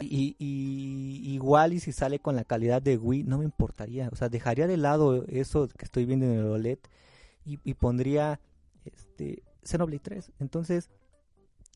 y, 0.00 0.36
y- 0.38 1.34
igual 1.34 1.72
y 1.74 1.80
si 1.80 1.92
sale 1.92 2.18
con 2.18 2.36
la 2.36 2.44
calidad 2.44 2.80
de 2.80 2.96
Wii, 2.96 3.24
no 3.24 3.38
me 3.38 3.44
importaría, 3.44 4.08
o 4.10 4.16
sea, 4.16 4.28
dejaría 4.28 4.66
de 4.66 4.76
lado 4.76 5.24
eso 5.28 5.68
que 5.68 5.84
estoy 5.84 6.06
viendo 6.06 6.26
en 6.26 6.32
el 6.32 6.46
OLED 6.46 6.78
y, 7.44 7.74
pondría 7.74 8.40
este 8.84 9.42
Xenoblade 9.64 9.98
3. 10.00 10.32
Entonces, 10.38 10.90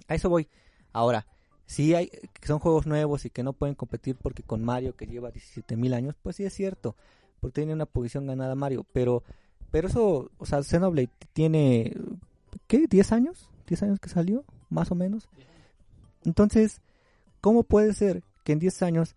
a 0.08 0.14
eso 0.14 0.30
voy. 0.30 0.48
Ahora, 0.92 1.26
si 1.66 1.94
hay 1.94 2.08
que 2.08 2.46
son 2.46 2.60
juegos 2.60 2.86
nuevos 2.86 3.24
y 3.24 3.30
que 3.30 3.42
no 3.42 3.52
pueden 3.52 3.74
competir 3.74 4.16
porque 4.16 4.42
con 4.44 4.64
Mario 4.64 4.94
que 4.96 5.06
lleva 5.06 5.30
17.000 5.32 5.92
años, 5.94 6.14
pues 6.22 6.36
sí 6.36 6.44
es 6.44 6.54
cierto 6.54 6.96
porque 7.40 7.60
tiene 7.60 7.74
una 7.74 7.86
posición 7.86 8.26
ganada 8.26 8.54
Mario, 8.54 8.86
pero 8.92 9.24
pero 9.70 9.88
eso, 9.88 10.30
o 10.38 10.46
sea, 10.46 10.62
Xenoblade 10.62 11.10
tiene 11.32 11.92
¿qué? 12.66 12.88
¿10 12.88 13.12
años? 13.12 13.50
¿10 13.66 13.82
años 13.82 14.00
que 14.00 14.08
salió? 14.08 14.44
Más 14.70 14.90
o 14.90 14.94
menos. 14.94 15.28
Entonces, 16.24 16.80
¿cómo 17.40 17.62
puede 17.62 17.92
ser 17.92 18.22
que 18.44 18.52
en 18.52 18.58
10 18.58 18.82
años 18.82 19.16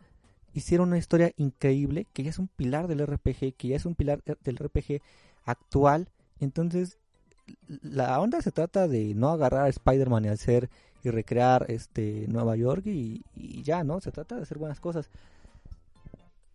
hicieron 0.54 0.90
una 0.90 0.98
historia 0.98 1.32
increíble, 1.38 2.08
que 2.14 2.24
ya 2.24 2.30
es 2.30 2.40
un 2.40 2.48
pilar 2.48 2.88
del 2.88 3.06
RPG, 3.06 3.56
que 3.56 3.68
ya 3.70 3.76
es 3.76 3.86
un 3.86 3.96
pilar 3.96 4.22
eh, 4.26 4.36
del 4.44 4.58
RPG 4.58 5.02
actual. 5.46 6.10
Entonces, 6.40 6.98
la 7.68 8.20
onda 8.20 8.42
se 8.42 8.52
trata 8.52 8.88
de 8.88 9.14
no 9.16 9.30
agarrar 9.30 9.66
a 9.66 9.70
Spider-Man 9.70 10.26
y 10.26 10.28
hacer 10.30 10.70
y 11.04 11.10
recrear 11.10 11.66
este 11.70 12.28
Nueva 12.28 12.56
York 12.56 12.86
y, 12.86 13.24
y 13.36 13.64
ya, 13.64 13.84
¿no? 13.84 14.02
Se 14.02 14.12
trata 14.12 14.36
de 14.36 14.44
hacer 14.44 14.58
buenas 14.58 14.80
cosas. 14.80 15.10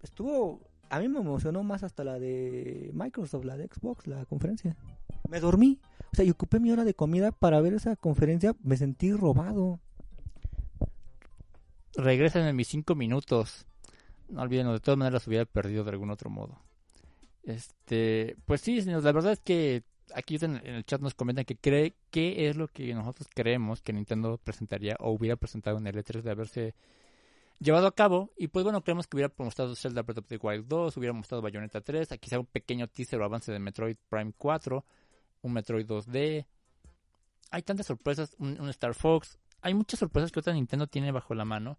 Estuvo, 0.02 0.60
a 0.90 1.00
mí 1.00 1.08
me 1.08 1.20
emocionó 1.20 1.62
más 1.62 1.82
hasta 1.82 2.04
la 2.04 2.18
de 2.18 2.90
Microsoft, 2.92 3.44
la 3.44 3.56
de 3.56 3.68
Xbox, 3.68 4.06
la 4.06 4.24
conferencia. 4.26 4.76
Me 5.28 5.40
dormí, 5.40 5.80
o 6.12 6.16
sea, 6.16 6.24
y 6.24 6.30
ocupé 6.30 6.60
mi 6.60 6.70
hora 6.70 6.84
de 6.84 6.94
comida 6.94 7.32
para 7.32 7.60
ver 7.60 7.72
esa 7.72 7.96
conferencia, 7.96 8.54
me 8.62 8.76
sentí 8.76 9.12
robado. 9.12 9.80
Regresan 11.96 12.46
en 12.46 12.56
mis 12.56 12.68
cinco 12.68 12.94
minutos. 12.94 13.66
No 14.28 14.42
olviden, 14.42 14.72
de 14.72 14.80
todas 14.80 14.98
maneras 14.98 15.26
hubiera 15.26 15.44
perdido 15.44 15.84
de 15.84 15.90
algún 15.90 16.10
otro 16.10 16.30
modo. 16.30 16.60
Este, 17.42 18.36
pues 18.46 18.62
sí, 18.62 18.80
la 18.80 19.12
verdad 19.12 19.32
es 19.32 19.40
que 19.40 19.84
aquí 20.14 20.38
en, 20.40 20.56
el 20.64 20.84
chat 20.84 21.00
nos 21.00 21.14
comentan 21.14 21.44
que 21.44 21.56
cree 21.56 21.94
qué 22.10 22.48
es 22.48 22.56
lo 22.56 22.68
que 22.68 22.94
nosotros 22.94 23.28
creemos 23.32 23.82
que 23.82 23.92
Nintendo 23.92 24.38
presentaría 24.42 24.96
o 25.00 25.10
hubiera 25.10 25.36
presentado 25.36 25.78
en 25.78 25.86
el 25.86 25.96
E3 25.96 26.22
de 26.22 26.30
haberse 26.30 26.74
llevado 27.58 27.86
a 27.86 27.94
cabo. 27.94 28.32
Y 28.36 28.48
pues 28.48 28.64
bueno, 28.64 28.82
creemos 28.82 29.06
que 29.06 29.16
hubiera 29.16 29.32
mostrado 29.36 29.76
Zelda 29.76 30.02
Breath 30.02 30.18
of 30.18 30.26
the 30.26 30.38
Wild 30.40 30.66
2, 30.66 30.96
hubiera 30.96 31.12
mostrado 31.12 31.42
Bayonetta 31.42 31.80
3, 31.80 32.12
aquí 32.12 32.28
quizá 32.28 32.38
un 32.38 32.46
pequeño 32.46 32.88
teaser 32.88 33.20
o 33.20 33.24
avance 33.24 33.52
de 33.52 33.58
Metroid 33.58 33.96
Prime 34.08 34.32
4, 34.36 34.84
un 35.42 35.52
Metroid 35.52 35.86
2D. 35.86 36.46
Hay 37.50 37.62
tantas 37.62 37.86
sorpresas, 37.86 38.34
un 38.38 38.68
Star 38.70 38.94
Fox. 38.94 39.38
Hay 39.64 39.74
muchas 39.74 39.98
sorpresas 39.98 40.30
que 40.30 40.40
otra 40.40 40.52
Nintendo 40.52 40.86
tiene 40.86 41.10
bajo 41.10 41.34
la 41.34 41.44
mano, 41.44 41.78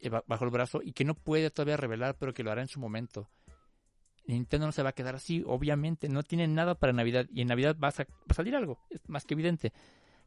eh, 0.00 0.08
ba- 0.08 0.24
bajo 0.26 0.44
el 0.44 0.50
brazo, 0.50 0.80
y 0.82 0.92
que 0.92 1.04
no 1.04 1.14
puede 1.14 1.50
todavía 1.50 1.76
revelar, 1.76 2.16
pero 2.18 2.32
que 2.34 2.42
lo 2.42 2.50
hará 2.50 2.62
en 2.62 2.68
su 2.68 2.80
momento. 2.80 3.28
Nintendo 4.26 4.66
no 4.66 4.72
se 4.72 4.82
va 4.82 4.88
a 4.88 4.92
quedar 4.94 5.14
así, 5.14 5.44
obviamente. 5.46 6.08
No 6.08 6.22
tiene 6.22 6.48
nada 6.48 6.74
para 6.74 6.92
Navidad 6.94 7.26
y 7.30 7.42
en 7.42 7.48
Navidad 7.48 7.76
va 7.82 7.88
a, 7.88 7.92
va 7.92 8.34
salir 8.34 8.56
algo, 8.56 8.78
es 8.90 9.06
más 9.08 9.24
que 9.26 9.34
evidente. 9.34 9.72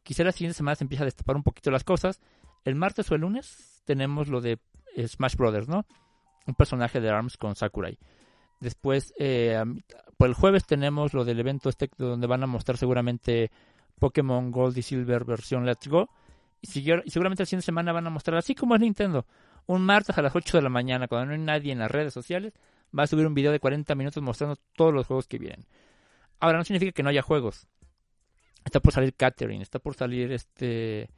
Quizá 0.04 0.24
la 0.24 0.32
siguiente 0.32 0.56
semana 0.56 0.76
se 0.76 0.84
empieza 0.84 1.04
a 1.04 1.06
destapar 1.06 1.36
un 1.36 1.44
poquito 1.44 1.72
las 1.72 1.84
cosas. 1.84 2.22
El 2.64 2.76
martes 2.76 3.10
o 3.12 3.16
el 3.16 3.22
lunes 3.22 3.82
tenemos 3.86 4.28
lo 4.28 4.40
de 4.40 4.60
eh, 4.95 5.08
Smash 5.08 5.36
Brothers, 5.36 5.68
¿no? 5.68 5.86
Un 6.45 6.54
personaje 6.54 7.02
de 7.02 7.10
ARMS 7.10 7.38
con 7.38 7.56
Sakurai. 7.56 7.98
Después, 8.60 9.14
eh, 9.18 9.62
por 10.18 10.28
el 10.30 10.34
jueves 10.36 10.66
tenemos 10.66 11.14
lo 11.14 11.26
del 11.26 11.40
evento 11.40 11.70
este 11.70 11.90
donde 11.98 12.28
van 12.28 12.44
a 12.44 12.48
mostrar 12.48 12.78
seguramente 12.78 13.52
Pokémon 13.99 14.52
Gold 14.52 14.78
y 14.78 14.82
Silver 14.84 15.26
versión 15.26 15.66
Let's 15.66 15.88
Go. 15.88 16.08
Y, 16.61 16.69
seguramente 17.09 17.43
la 17.43 17.45
siguiente 17.45 17.65
semana 17.65 17.91
van 17.91 18.07
a 18.07 18.09
mostrar, 18.09 18.38
así 18.38 18.55
como 18.55 18.75
es 18.75 18.81
Nintendo, 18.81 19.25
un 19.67 19.84
martes 19.84 20.17
a 20.17 20.21
las 20.21 20.35
8 20.35 20.57
de 20.57 20.63
la 20.63 20.69
mañana, 20.69 21.07
cuando 21.07 21.27
no 21.27 21.34
hay 21.34 21.39
nadie 21.39 21.71
en 21.71 21.79
las 21.79 21.91
redes 21.91 22.13
sociales, 22.13 22.53
va 22.97 23.03
a 23.03 23.07
subir 23.07 23.27
un 23.27 23.34
video 23.34 23.51
de 23.51 23.59
40 23.59 23.93
minutos 23.95 24.21
mostrando 24.23 24.57
todos 24.75 24.93
los 24.93 25.05
juegos 25.05 25.27
que 25.27 25.38
vienen. 25.38 25.65
Ahora, 26.39 26.57
no 26.57 26.63
significa 26.63 26.91
que 26.91 27.03
no 27.03 27.09
haya 27.09 27.21
juegos. 27.21 27.67
Está 28.63 28.79
por 28.79 28.93
salir 28.93 29.13
Catherine, 29.15 29.63
está 29.63 29.79
por 29.79 29.95
salir 29.95 30.31
este. 30.31 31.09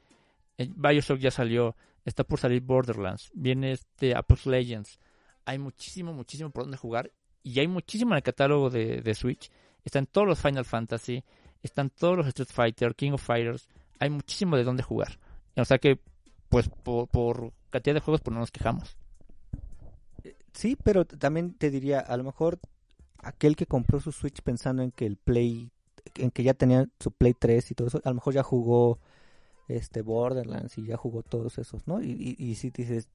eh, 0.58 0.70
Bioshock 0.76 1.20
ya 1.20 1.32
salió, 1.32 1.76
está 2.06 2.24
por 2.24 2.40
salir 2.40 2.62
Borderlands, 2.62 3.32
viene 3.34 3.72
este 3.72 4.16
Apex 4.16 4.46
Legends. 4.46 5.00
Hay 5.46 5.58
muchísimo, 5.58 6.14
muchísimo 6.14 6.52
por 6.52 6.64
donde 6.64 6.78
jugar. 6.78 7.12
Y 7.42 7.60
hay 7.60 7.68
muchísimo 7.68 8.12
en 8.12 8.18
el 8.18 8.24
catálogo 8.24 8.70
de, 8.70 9.02
de 9.02 9.16
Switch. 9.16 9.50
Están 9.84 10.06
todos 10.06 10.28
los 10.28 10.40
Final 10.40 10.66
Fantasy, 10.66 11.24
están 11.64 11.90
todos 11.90 12.18
los 12.18 12.28
Street 12.28 12.50
Fighter, 12.52 12.96
King 12.96 13.14
of 13.14 13.24
Fighters. 13.24 13.68
Hay 14.00 14.10
muchísimo 14.10 14.56
de 14.58 14.64
dónde 14.64 14.84
jugar. 14.84 15.18
O 15.62 15.66
sea 15.66 15.80
que, 15.80 16.00
pues, 16.50 16.70
por, 16.70 17.08
por 17.08 17.54
cantidad 17.70 17.96
de 17.96 18.02
juegos, 18.02 18.22
pues 18.22 18.34
no 18.34 18.40
nos 18.40 18.52
quejamos. 18.52 18.98
Sí, 20.54 20.78
pero 20.84 21.06
también 21.06 21.54
te 21.54 21.70
diría, 21.70 22.00
a 22.00 22.18
lo 22.18 22.24
mejor 22.24 22.60
aquel 23.20 23.56
que 23.56 23.66
compró 23.66 24.00
su 24.00 24.12
Switch 24.12 24.42
pensando 24.42 24.82
en 24.82 24.92
que 24.92 25.06
el 25.06 25.18
Play, 25.18 25.72
en 26.16 26.32
que 26.32 26.44
ya 26.44 26.54
tenía 26.54 26.88
su 27.00 27.12
Play 27.12 27.34
3 27.34 27.72
y 27.72 27.76
todo 27.76 27.88
eso, 27.88 28.02
a 28.04 28.10
lo 28.10 28.16
mejor 28.16 28.34
ya 28.34 28.44
jugó 28.44 29.00
este 29.68 30.02
Borderlands 30.02 30.78
y 30.78 30.86
ya 30.86 30.98
jugó 30.98 31.22
todos 31.24 31.58
esos, 31.60 31.88
¿no? 31.88 32.02
Y, 32.02 32.12
y, 32.12 32.44
y 32.44 32.56
si 32.56 32.72
dices, 32.72 33.08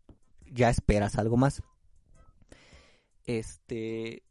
ya 0.53 0.71
esperas 0.71 1.19
algo 1.19 1.37
más. 1.37 1.63
Este, 3.27 4.23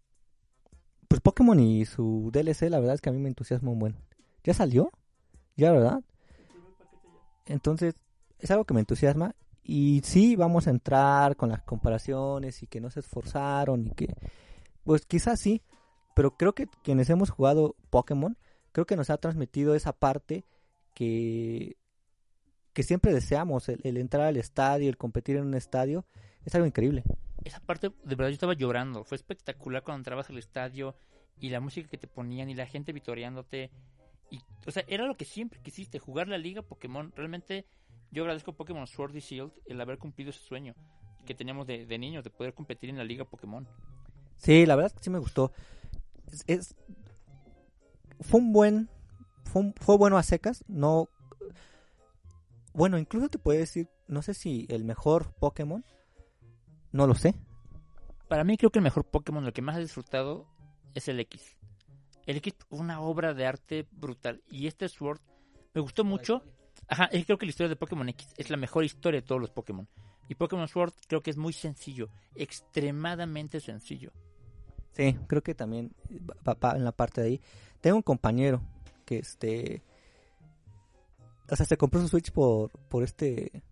pues 1.08 1.22
Pokémon 1.22 1.60
y 1.60 1.86
su 1.86 2.32
DLC, 2.32 2.70
la 2.70 2.80
verdad 2.80 2.96
es 2.96 3.02
que 3.02 3.10
a 3.10 3.14
mí 3.14 3.20
me 3.20 3.30
entusiasma 3.30 3.72
un 3.72 3.80
buen. 3.80 3.96
¿Ya 4.44 4.54
salió? 4.54 4.92
¿Ya, 5.56 5.72
verdad? 5.72 6.02
Entonces, 7.46 7.96
es 8.44 8.52
algo 8.52 8.66
que 8.66 8.74
me 8.74 8.82
entusiasma 8.82 9.36
y 9.64 10.02
sí, 10.04 10.36
vamos 10.36 10.68
a 10.68 10.72
entrar 10.72 11.38
con 11.38 11.50
las 11.50 11.64
comparaciones 11.64 12.62
y 12.62 12.68
que 12.68 12.82
no 12.82 12.90
se 12.90 13.00
esforzaron 13.00 13.88
y 13.88 13.92
que, 13.92 14.14
pues 14.84 15.06
quizás 15.06 15.40
sí, 15.40 15.62
pero 16.14 16.36
creo 16.36 16.54
que 16.54 16.68
quienes 16.84 17.10
hemos 17.10 17.30
jugado 17.30 17.78
Pokémon, 17.90 18.38
creo 18.74 18.86
que 18.86 18.98
nos 18.98 19.10
ha 19.10 19.18
transmitido 19.18 19.76
esa 19.76 19.94
parte 19.94 20.44
que, 20.94 21.78
que 22.74 22.84
siempre 22.84 23.14
deseamos, 23.14 23.70
el, 23.70 23.98
entrar 23.98 24.28
al 24.28 24.36
estadio, 24.36 24.90
el 24.90 24.98
competir 24.98 25.38
en 25.38 25.46
un 25.46 25.54
estadio, 25.54 26.06
es 26.44 26.54
algo 26.54 26.68
increíble. 26.68 27.04
esa 27.46 27.62
parte, 27.62 27.92
de 28.04 28.16
verdad, 28.16 28.30
yo 28.30 28.34
estaba 28.34 28.54
llorando. 28.54 29.06
Fue 29.06 29.16
espectacular 29.16 29.84
cuando 29.84 30.00
entrabas 30.00 30.30
al 30.30 30.38
estadio 30.38 30.98
y 31.40 31.50
la 31.50 31.62
música 31.62 31.88
que 31.88 31.98
te 31.98 32.08
ponían 32.08 32.50
y 32.50 32.56
la 32.56 32.66
gente 32.66 32.92
vitoreándote. 32.92 33.72
Y, 34.30 34.42
o 34.68 34.72
sea, 34.72 34.84
era 34.88 35.06
lo 35.06 35.16
que 35.16 35.24
siempre 35.24 35.62
quisiste, 35.62 36.00
jugar 36.00 36.28
la 36.28 36.38
liga 36.38 36.62
Pokémon. 36.62 37.14
Realmente, 37.16 37.66
yo 38.14 38.24
agradezco 38.24 38.52
a 38.52 38.56
Pokémon 38.56 38.88
Sword 38.88 39.16
y 39.16 39.20
Shield 39.20 39.52
el 39.66 39.82
haber 39.82 39.98
cumplido 39.98 40.30
ese 40.30 40.40
sueño 40.40 40.76
que 41.26 41.34
teníamos 41.36 41.68
de, 41.68 41.86
de 41.86 41.98
niños, 41.98 42.24
de 42.24 42.30
poder 42.30 42.54
competir 42.54 42.90
en 42.90 42.98
la 42.98 43.04
liga 43.04 43.26
Pokémon. 43.26 43.68
Sí, 44.38 44.66
la 44.66 44.76
verdad 44.76 44.92
es 44.92 44.98
que 44.98 45.04
sí 45.04 45.10
me 45.10 45.20
gustó. 45.20 45.52
Es, 46.32 46.44
es- 46.48 46.76
fue 48.22 48.40
un 48.40 48.54
buen, 48.54 48.90
fue, 49.46 49.62
un- 49.62 49.74
fue 49.80 49.98
bueno 49.98 50.18
a 50.18 50.24
secas, 50.24 50.64
no, 50.68 51.10
bueno, 52.74 52.98
incluso 52.98 53.30
te 53.30 53.38
puedo 53.40 53.60
decir, 53.60 53.88
no 54.08 54.22
sé 54.22 54.34
si 54.34 54.66
el 54.70 54.84
mejor 54.84 55.34
Pokémon, 55.36 55.86
no 56.92 57.08
lo 57.08 57.16
sé. 57.16 57.36
Para 58.28 58.44
mí, 58.44 58.58
creo 58.58 58.72
que 58.72 58.80
el 58.80 58.84
mejor 58.84 59.06
Pokémon, 59.06 59.46
lo 59.46 59.54
que 59.54 59.62
más 59.62 59.78
he 59.78 59.82
disfrutado, 59.82 60.48
es 60.96 61.08
el 61.08 61.20
X. 61.20 61.56
El 62.26 62.38
X 62.38 62.54
una 62.70 63.02
obra 63.02 63.34
de 63.34 63.46
arte 63.46 63.88
brutal. 63.92 64.42
Y 64.50 64.68
este 64.68 64.88
Sword 64.90 65.20
me 65.74 65.82
gustó 65.82 66.04
mucho. 66.04 66.44
Ajá, 66.88 67.10
creo 67.10 67.38
que 67.38 67.46
la 67.46 67.50
historia 67.50 67.70
de 67.70 67.76
Pokémon 67.76 68.08
X 68.10 68.28
es 68.38 68.50
la 68.50 68.58
mejor 68.58 68.84
historia 68.84 69.22
de 69.22 69.28
todos 69.28 69.42
los 69.42 69.50
Pokémon. 69.52 69.88
Y 70.28 70.36
Pokémon 70.36 70.68
Sword 70.68 70.94
creo 71.08 71.22
que 71.22 71.32
es 71.32 71.38
muy 71.38 71.54
sencillo, 71.54 72.10
extremadamente 72.36 73.60
sencillo. 73.60 74.12
Sí, 74.94 75.18
creo 75.28 75.42
que 75.42 75.56
también 75.56 75.94
va, 76.48 76.76
en 76.76 76.84
la 76.84 76.92
parte 76.92 77.22
de 77.22 77.28
ahí. 77.28 77.42
Tengo 77.82 77.98
un 77.98 78.04
compañero 78.04 78.62
que 79.06 79.20
este, 79.20 79.84
o 81.50 81.56
sea, 81.56 81.66
se 81.66 81.78
compró 81.78 82.00
su 82.02 82.08
Switch 82.08 82.32
por, 82.32 82.72
por 82.90 83.04
este 83.04 83.64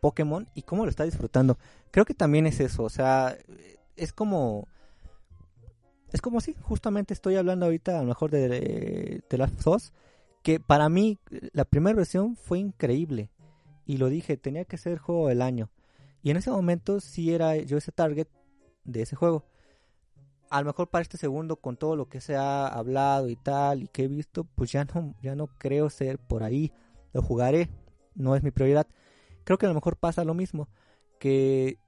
Pokémon 0.00 0.48
y 0.54 0.62
cómo 0.62 0.84
lo 0.84 0.90
está 0.90 1.04
disfrutando. 1.04 1.58
Creo 1.90 2.04
que 2.04 2.14
también 2.14 2.46
es 2.46 2.60
eso, 2.60 2.84
o 2.84 2.90
sea, 2.90 3.36
es 3.96 4.12
como, 4.12 4.68
es 6.12 6.20
como 6.20 6.40
si 6.40 6.54
justamente 6.60 7.14
estoy 7.14 7.36
hablando 7.36 7.66
ahorita 7.66 7.98
a 7.98 8.02
lo 8.02 8.08
mejor 8.08 8.30
de, 8.30 9.22
de 9.28 9.38
Last 9.38 9.66
of 9.66 9.76
Us, 9.76 9.92
que 10.44 10.60
para 10.60 10.90
mí 10.90 11.18
la 11.52 11.64
primera 11.64 11.96
versión 11.96 12.36
fue 12.36 12.58
increíble. 12.58 13.30
Y 13.86 13.96
lo 13.96 14.10
dije, 14.10 14.36
tenía 14.36 14.66
que 14.66 14.76
ser 14.76 14.98
juego 14.98 15.28
del 15.28 15.40
año. 15.40 15.70
Y 16.22 16.30
en 16.30 16.36
ese 16.36 16.50
momento 16.50 17.00
sí 17.00 17.32
era 17.32 17.56
yo 17.56 17.78
ese 17.78 17.92
target 17.92 18.28
de 18.84 19.02
ese 19.02 19.16
juego. 19.16 19.46
A 20.50 20.60
lo 20.60 20.66
mejor 20.66 20.90
para 20.90 21.00
este 21.00 21.16
segundo 21.16 21.56
con 21.56 21.78
todo 21.78 21.96
lo 21.96 22.10
que 22.10 22.20
se 22.20 22.36
ha 22.36 22.66
hablado 22.66 23.30
y 23.30 23.36
tal 23.36 23.82
y 23.82 23.88
que 23.88 24.04
he 24.04 24.08
visto 24.08 24.44
pues 24.44 24.70
ya 24.70 24.84
no 24.84 25.14
ya 25.22 25.34
no 25.34 25.46
creo 25.46 25.88
ser 25.88 26.18
por 26.18 26.42
ahí. 26.42 26.72
Lo 27.14 27.22
jugaré 27.22 27.70
no 28.14 28.36
es 28.36 28.42
mi 28.42 28.50
prioridad. 28.50 28.86
Creo 29.44 29.56
que 29.56 29.64
a 29.64 29.70
lo 29.70 29.74
mejor 29.74 29.96
pasa 29.96 30.24
lo 30.24 30.34
mismo 30.34 30.68
que 31.18 31.78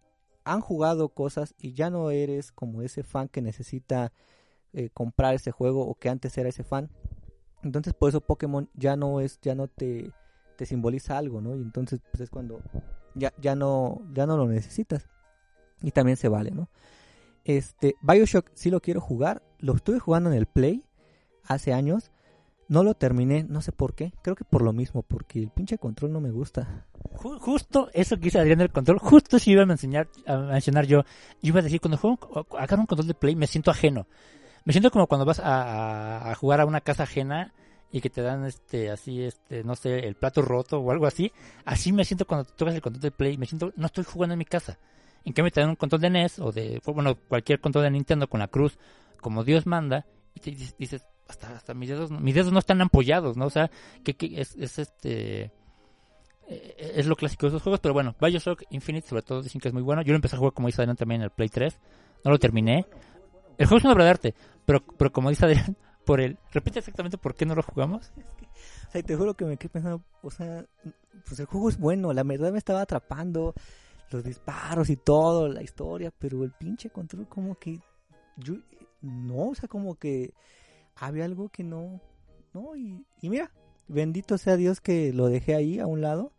han 0.44 0.62
jugado 0.62 1.10
cosas 1.10 1.54
y 1.58 1.74
ya 1.74 1.90
no 1.90 2.10
eres 2.10 2.52
como 2.52 2.80
ese 2.80 3.02
fan 3.02 3.28
que 3.28 3.42
necesita 3.42 4.14
eh, 4.72 4.88
comprar 4.94 5.34
ese 5.34 5.50
juego 5.50 5.86
o 5.86 5.94
que 5.94 6.08
antes 6.08 6.36
era 6.38 6.48
ese 6.48 6.64
fan 6.64 6.90
entonces 7.66 7.94
por 7.94 8.08
eso 8.08 8.20
Pokémon 8.20 8.68
ya 8.74 8.96
no 8.96 9.20
es 9.20 9.38
ya 9.42 9.54
no 9.54 9.68
te 9.68 10.12
te 10.56 10.66
simboliza 10.66 11.18
algo 11.18 11.40
no 11.40 11.54
y 11.56 11.60
entonces 11.62 12.00
pues 12.10 12.22
es 12.22 12.30
cuando 12.30 12.60
ya 13.14 13.32
ya 13.40 13.54
no 13.54 14.00
ya 14.14 14.26
no 14.26 14.36
lo 14.36 14.46
necesitas 14.46 15.08
y 15.82 15.90
también 15.90 16.16
se 16.16 16.28
vale 16.28 16.50
no 16.50 16.68
este, 17.44 17.94
Bioshock 18.02 18.50
sí 18.54 18.70
lo 18.70 18.80
quiero 18.80 19.00
jugar. 19.00 19.40
Lo 19.60 19.74
estuve 19.76 20.00
jugando 20.00 20.30
en 20.30 20.36
el 20.36 20.46
Play 20.46 20.82
hace 21.44 21.72
años. 21.72 22.10
No 22.68 22.82
lo 22.82 22.94
terminé, 22.94 23.44
no 23.44 23.60
sé 23.62 23.70
por 23.70 23.94
qué. 23.94 24.12
Creo 24.22 24.34
que 24.34 24.42
por 24.42 24.62
lo 24.62 24.72
mismo, 24.72 25.02
porque 25.02 25.38
el 25.38 25.50
pinche 25.50 25.78
control 25.78 26.12
no 26.12 26.20
me 26.20 26.32
gusta. 26.32 26.86
Ju- 27.14 27.38
justo 27.38 27.88
eso 27.94 28.16
que 28.16 28.22
dice 28.22 28.40
Adrián 28.40 28.58
del 28.58 28.72
control, 28.72 28.98
justo 28.98 29.38
si 29.38 29.52
iba 29.52 29.62
a 29.62 29.66
mencionar, 29.66 30.08
a 30.26 30.38
mencionar 30.38 30.86
yo. 30.86 31.02
Yo 31.40 31.50
iba 31.50 31.60
a 31.60 31.62
decir, 31.62 31.80
cuando 31.80 31.98
juego, 31.98 32.18
agarro 32.58 32.80
un 32.80 32.86
control 32.86 33.06
de 33.06 33.14
play, 33.14 33.36
me 33.36 33.46
siento 33.46 33.70
ajeno. 33.70 34.08
Me 34.66 34.72
siento 34.72 34.90
como 34.90 35.06
cuando 35.06 35.24
vas 35.24 35.40
a, 35.42 36.34
jugar 36.38 36.60
a 36.60 36.66
una 36.66 36.80
casa 36.80 37.04
ajena 37.04 37.54
y 37.92 38.00
que 38.00 38.10
te 38.10 38.20
dan 38.20 38.44
este, 38.44 38.90
así, 38.90 39.22
este, 39.22 39.62
no 39.62 39.76
sé, 39.76 40.00
el 40.00 40.16
plato 40.16 40.42
roto 40.42 40.80
o 40.80 40.90
algo 40.90 41.06
así. 41.06 41.30
Así 41.64 41.92
me 41.92 42.04
siento 42.04 42.26
cuando 42.26 42.44
tocas 42.44 42.74
el 42.74 42.82
control 42.82 43.00
de 43.00 43.12
play. 43.12 43.38
Me 43.38 43.46
siento, 43.46 43.72
no 43.76 43.86
estoy 43.86 44.02
jugando 44.02 44.32
en 44.32 44.40
mi 44.40 44.44
casa. 44.44 44.76
En 45.24 45.32
cambio 45.32 45.52
te 45.52 45.60
dan 45.60 45.70
un 45.70 45.76
control 45.76 46.00
de 46.00 46.10
NES 46.10 46.40
o 46.40 46.50
de, 46.50 46.82
bueno, 46.84 47.14
cualquier 47.14 47.60
control 47.60 47.84
de 47.84 47.92
Nintendo 47.92 48.28
con 48.28 48.40
la 48.40 48.48
cruz, 48.48 48.76
como 49.20 49.44
Dios 49.44 49.66
manda, 49.66 50.04
y 50.34 50.40
te 50.40 50.50
dices, 50.50 51.06
hasta, 51.28 51.54
hasta 51.54 51.72
mis 51.72 51.88
dedos, 51.88 52.10
mis 52.10 52.34
dedos 52.34 52.52
no 52.52 52.58
están 52.58 52.80
ampollados, 52.80 53.36
¿no? 53.36 53.46
O 53.46 53.50
sea, 53.50 53.70
que, 54.02 54.14
que 54.14 54.40
es, 54.40 54.56
es 54.56 54.80
este, 54.80 55.52
eh, 56.48 56.92
es 56.96 57.06
lo 57.06 57.14
clásico 57.14 57.46
de 57.46 57.50
esos 57.50 57.62
juegos, 57.62 57.78
pero 57.80 57.94
bueno, 57.94 58.16
Bioshock 58.20 58.64
Infinite 58.70 59.08
sobre 59.08 59.22
todo 59.22 59.42
dicen 59.42 59.60
que 59.60 59.68
es 59.68 59.74
muy 59.74 59.82
bueno. 59.82 60.02
Yo 60.02 60.12
lo 60.12 60.16
empecé 60.16 60.34
a 60.34 60.38
jugar 60.38 60.54
como 60.54 60.66
dice 60.68 60.82
Adrián 60.82 60.96
también 60.96 61.20
en 61.20 61.26
el 61.26 61.30
Play 61.30 61.48
3, 61.48 61.78
no 62.24 62.30
lo 62.32 62.38
terminé. 62.38 62.84
El 63.58 63.66
juego 63.66 63.78
es 63.78 63.84
una 63.84 63.94
obra 63.94 64.04
de 64.04 64.10
arte, 64.10 64.34
pero, 64.64 64.84
pero 64.84 65.12
como 65.12 65.30
dice 65.30 65.44
Adrián, 65.44 65.76
por 66.04 66.20
el, 66.20 66.38
repite 66.52 66.78
exactamente 66.78 67.18
por 67.18 67.34
qué 67.34 67.46
no 67.46 67.54
lo 67.54 67.62
jugamos. 67.62 68.12
O 68.88 68.92
sea, 68.92 69.02
te 69.02 69.16
juro 69.16 69.34
que 69.34 69.44
me 69.44 69.56
quedé 69.56 69.68
pensando, 69.68 70.00
o 70.22 70.30
sea, 70.30 70.64
pues 71.26 71.40
el 71.40 71.46
juego 71.46 71.68
es 71.68 71.76
bueno, 71.76 72.12
la 72.12 72.22
verdad 72.22 72.52
me 72.52 72.58
estaba 72.58 72.82
atrapando, 72.82 73.52
los 74.10 74.22
disparos 74.22 74.88
y 74.90 74.96
todo, 74.96 75.48
la 75.48 75.62
historia, 75.62 76.12
pero 76.16 76.44
el 76.44 76.52
pinche 76.52 76.88
control 76.88 77.28
como 77.28 77.56
que 77.56 77.80
yo 78.36 78.54
no, 79.02 79.48
o 79.48 79.54
sea, 79.56 79.68
como 79.68 79.96
que 79.96 80.32
había 80.94 81.24
algo 81.24 81.48
que 81.48 81.64
no, 81.64 82.00
no, 82.54 82.76
y, 82.76 83.04
y 83.20 83.28
mira, 83.28 83.50
bendito 83.88 84.38
sea 84.38 84.56
Dios 84.56 84.80
que 84.80 85.12
lo 85.12 85.26
dejé 85.26 85.54
ahí 85.54 85.78
a 85.80 85.86
un 85.86 86.00
lado 86.00 86.32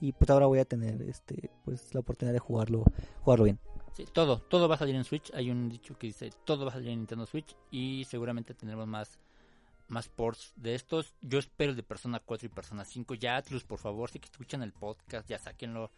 y 0.00 0.12
pues 0.12 0.30
ahora 0.30 0.46
voy 0.46 0.58
a 0.58 0.64
tener 0.64 1.00
este 1.02 1.50
pues 1.64 1.94
la 1.94 2.00
oportunidad 2.00 2.34
de 2.34 2.40
jugarlo, 2.40 2.84
jugarlo 3.22 3.44
bien. 3.44 3.58
Sí, 3.94 4.04
todo, 4.06 4.38
todo 4.40 4.68
va 4.68 4.74
a 4.74 4.78
salir 4.78 4.94
en 4.96 5.04
Switch. 5.04 5.32
Hay 5.34 5.50
un 5.50 5.68
dicho 5.68 5.96
que 5.96 6.08
dice 6.08 6.30
todo 6.44 6.64
va 6.64 6.70
a 6.70 6.74
salir 6.74 6.88
en 6.90 6.98
Nintendo 6.98 7.26
Switch 7.26 7.54
y 7.70 8.04
seguramente 8.04 8.54
tendremos 8.54 8.86
más 8.86 9.18
más 9.86 10.08
ports 10.08 10.52
de 10.56 10.74
estos. 10.74 11.14
Yo 11.20 11.38
espero 11.38 11.70
el 11.70 11.76
de 11.76 11.82
Persona 11.82 12.18
4 12.18 12.46
y 12.46 12.48
Persona 12.48 12.84
5. 12.84 13.14
Ya 13.14 13.36
Atlus, 13.36 13.64
por 13.64 13.78
favor, 13.78 14.10
si 14.10 14.18
que 14.18 14.26
escuchan 14.30 14.62
el 14.62 14.72
podcast, 14.72 15.28
ya 15.28 15.38
sáquenlo. 15.38 15.90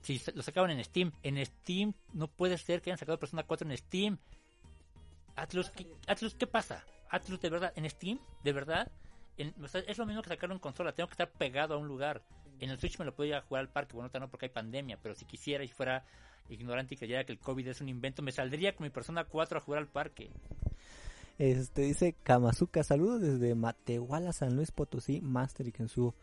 Si 0.00 0.20
lo 0.34 0.42
sacaban 0.42 0.70
en 0.70 0.82
Steam, 0.84 1.12
en 1.22 1.44
Steam 1.44 1.94
no 2.12 2.28
puede 2.28 2.56
ser 2.58 2.80
que 2.80 2.90
hayan 2.90 2.98
sacado 2.98 3.18
Persona 3.18 3.42
4 3.42 3.68
en 3.68 3.76
Steam. 3.76 4.18
Atlus, 5.36 5.70
¿qué, 5.70 5.86
Atlus, 6.06 6.34
¿qué 6.34 6.46
pasa? 6.46 6.84
Atlus, 7.10 7.40
de 7.40 7.50
verdad, 7.50 7.72
en 7.76 7.88
Steam, 7.90 8.20
de 8.44 8.52
verdad, 8.52 8.90
en- 9.36 9.54
o 9.62 9.68
sea, 9.68 9.80
es 9.82 9.98
lo 9.98 10.06
mismo 10.06 10.22
que 10.22 10.28
sacarlo 10.28 10.54
en 10.54 10.60
consola. 10.60 10.92
Tengo 10.94 11.08
que 11.08 11.14
estar 11.14 11.30
pegado 11.32 11.74
a 11.74 11.78
un 11.78 11.88
lugar. 11.88 12.22
En 12.60 12.70
el 12.70 12.78
Switch 12.78 12.98
me 12.98 13.04
lo 13.04 13.14
puedo 13.14 13.28
ir 13.28 13.34
a 13.34 13.40
jugar 13.42 13.62
al 13.62 13.68
parque, 13.68 13.94
bueno, 13.94 14.10
no 14.20 14.28
porque 14.30 14.46
hay 14.46 14.50
pandemia, 14.50 14.96
pero 15.02 15.14
si 15.14 15.24
quisiera 15.24 15.64
y 15.64 15.68
fuera 15.68 16.04
ignorante 16.48 16.94
y 16.94 16.98
creyera 16.98 17.24
que 17.24 17.32
el 17.32 17.38
COVID 17.38 17.68
es 17.68 17.80
un 17.80 17.88
invento, 17.88 18.22
me 18.22 18.32
saldría 18.32 18.74
con 18.74 18.84
mi 18.84 18.90
persona 18.90 19.24
4 19.24 19.58
a 19.58 19.60
jugar 19.60 19.80
al 19.80 19.88
parque. 19.88 20.30
Este 21.38 21.82
dice 21.82 22.14
Kamazuka, 22.22 22.84
saludos 22.84 23.20
desde 23.20 23.54
Matehuala, 23.54 24.32
San 24.32 24.54
Luis 24.54 24.70
Potosí, 24.70 25.20
Master 25.20 25.66
y 25.66 25.72
Kensuo. 25.72 26.14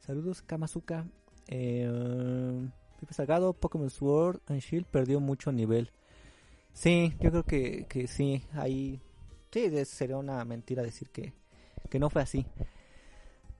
Saludos 0.00 0.42
Kamazuka. 0.42 1.06
Eh, 1.48 2.68
Pipe 3.00 3.14
Salgado, 3.14 3.52
Pokémon 3.52 3.90
Sword 3.90 4.40
and 4.46 4.60
Shield 4.60 4.86
perdió 4.86 5.20
mucho 5.20 5.52
nivel. 5.52 5.90
Sí, 6.72 7.14
yo 7.20 7.30
creo 7.30 7.44
que, 7.44 7.86
que 7.88 8.06
sí, 8.06 8.44
ahí 8.52 9.00
sí, 9.50 9.84
sería 9.84 10.16
una 10.16 10.44
mentira 10.44 10.82
decir 10.82 11.10
que, 11.10 11.32
que 11.88 11.98
no 11.98 12.08
fue 12.10 12.22
así. 12.22 12.46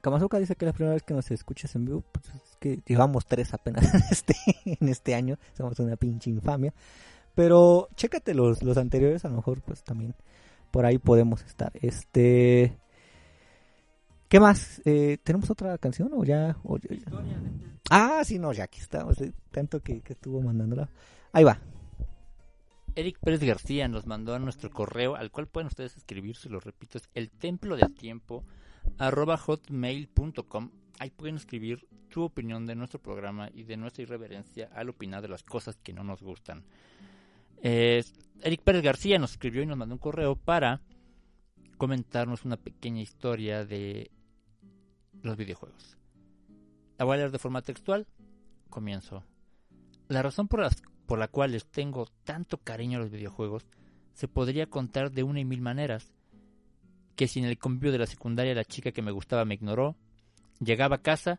Kamazuka 0.05 0.39
dice 0.39 0.55
que 0.55 0.67
es 0.67 0.69
la 0.69 0.73
primera 0.75 0.93
vez 0.93 1.03
que 1.03 1.15
nos 1.15 1.31
escuchas 1.31 1.75
en 1.77 1.87
vivo, 1.87 2.05
pues 2.13 2.27
es 2.29 2.57
que 2.61 2.83
llevamos 2.85 3.25
tres 3.25 3.55
apenas 3.55 3.83
en 3.95 4.03
este, 4.11 4.35
en 4.67 4.89
este 4.91 5.15
año, 5.15 5.39
somos 5.57 5.79
una 5.79 5.97
pinche 5.97 6.29
infamia. 6.29 6.75
Pero 7.35 7.89
chécate 7.97 8.35
los, 8.35 8.63
los 8.63 8.77
anteriores, 8.77 9.25
a 9.25 9.29
lo 9.31 9.37
mejor 9.37 9.63
pues 9.63 9.83
también 9.83 10.15
por 10.71 10.85
ahí 10.85 10.99
podemos 10.99 11.43
estar. 11.45 11.73
Este, 11.81 12.77
¿qué 14.29 14.41
más? 14.41 14.83
Eh, 14.85 15.17
¿Tenemos 15.25 15.49
otra 15.51 15.79
canción 15.79 16.11
o 16.13 16.23
ya? 16.23 16.59
o 16.65 16.77
ya- 16.77 16.95
ya? 16.97 17.05
Ah, 17.91 18.21
sí, 18.25 18.39
no, 18.39 18.53
ya 18.53 18.65
aquí 18.65 18.81
estamos, 18.81 19.19
eh, 19.23 19.33
tanto 19.51 19.81
que, 19.81 20.03
que 20.03 20.13
estuvo 20.13 20.43
mandándola. 20.43 20.91
Ahí 21.33 21.45
va. 21.45 21.59
Eric 22.95 23.19
Pérez 23.21 23.41
García 23.43 23.89
nos 23.89 24.07
mandó 24.07 24.35
a 24.35 24.39
nuestro 24.39 24.71
correo, 24.71 25.17
al 25.17 25.31
cual 25.31 25.47
pueden 25.49 25.69
ustedes 25.69 25.97
escribir, 25.97 26.37
se 26.37 26.51
lo 26.51 26.61
repito, 26.61 26.99
es 26.99 27.09
el 27.15 27.31
templo 27.31 27.77
del 27.77 27.93
tiempo, 27.95 28.45
arroba 28.99 29.37
hotmail.com. 29.37 30.71
Ahí 30.99 31.11
pueden 31.11 31.37
escribir 31.37 31.87
su 32.11 32.23
opinión 32.23 32.67
de 32.67 32.77
nuestro 32.77 33.01
programa 33.01 33.51
y 33.53 33.65
de 33.65 33.77
nuestra 33.77 34.03
irreverencia 34.03 34.71
al 34.75 34.89
opinar 34.89 35.23
de 35.23 35.29
las 35.29 35.43
cosas 35.43 35.77
que 35.77 35.93
no 35.93 36.05
nos 36.05 36.23
gustan. 36.23 36.65
Eh, 37.63 38.05
Eric 38.43 38.63
Pérez 38.63 38.83
García 38.83 39.19
nos 39.19 39.33
escribió 39.33 39.63
y 39.63 39.67
nos 39.67 39.77
mandó 39.77 39.95
un 39.95 39.99
correo 39.99 40.37
para 40.37 40.81
comentarnos 41.77 42.45
una 42.45 42.57
pequeña 42.57 43.01
historia 43.01 43.65
de 43.65 44.11
los 45.23 45.37
videojuegos. 45.37 45.97
La 46.99 47.05
voy 47.05 47.15
a 47.15 47.19
leer 47.19 47.33
de 47.33 47.39
forma 47.39 47.63
textual. 47.63 48.07
Comienzo. 48.71 49.25
La 50.09 50.23
razón 50.23 50.47
por, 50.47 50.61
las, 50.61 50.83
por 51.07 51.19
la 51.19 51.29
cual 51.29 51.53
les 51.53 51.67
tengo 51.67 52.07
tanto 52.25 52.59
cariño 52.59 52.99
a 52.99 53.03
los 53.03 53.11
videojuegos 53.11 53.67
se 54.13 54.29
podría 54.29 54.67
contar 54.67 55.11
de 55.11 55.25
una 55.25 55.41
y 55.41 55.45
mil 55.45 55.61
maneras. 55.61 56.14
Que 57.17 57.29
si 57.29 57.41
en 57.41 57.47
el 57.47 57.59
convivio 57.59 57.93
de 57.93 57.99
la 57.99 58.07
secundaria 58.07 58.55
la 58.55 58.65
chica 58.65 58.93
que 58.93 59.03
me 59.03 59.13
gustaba 59.13 59.45
me 59.45 59.55
ignoró, 59.55 59.97
llegaba 60.61 60.97
a 60.97 61.03
casa 61.03 61.39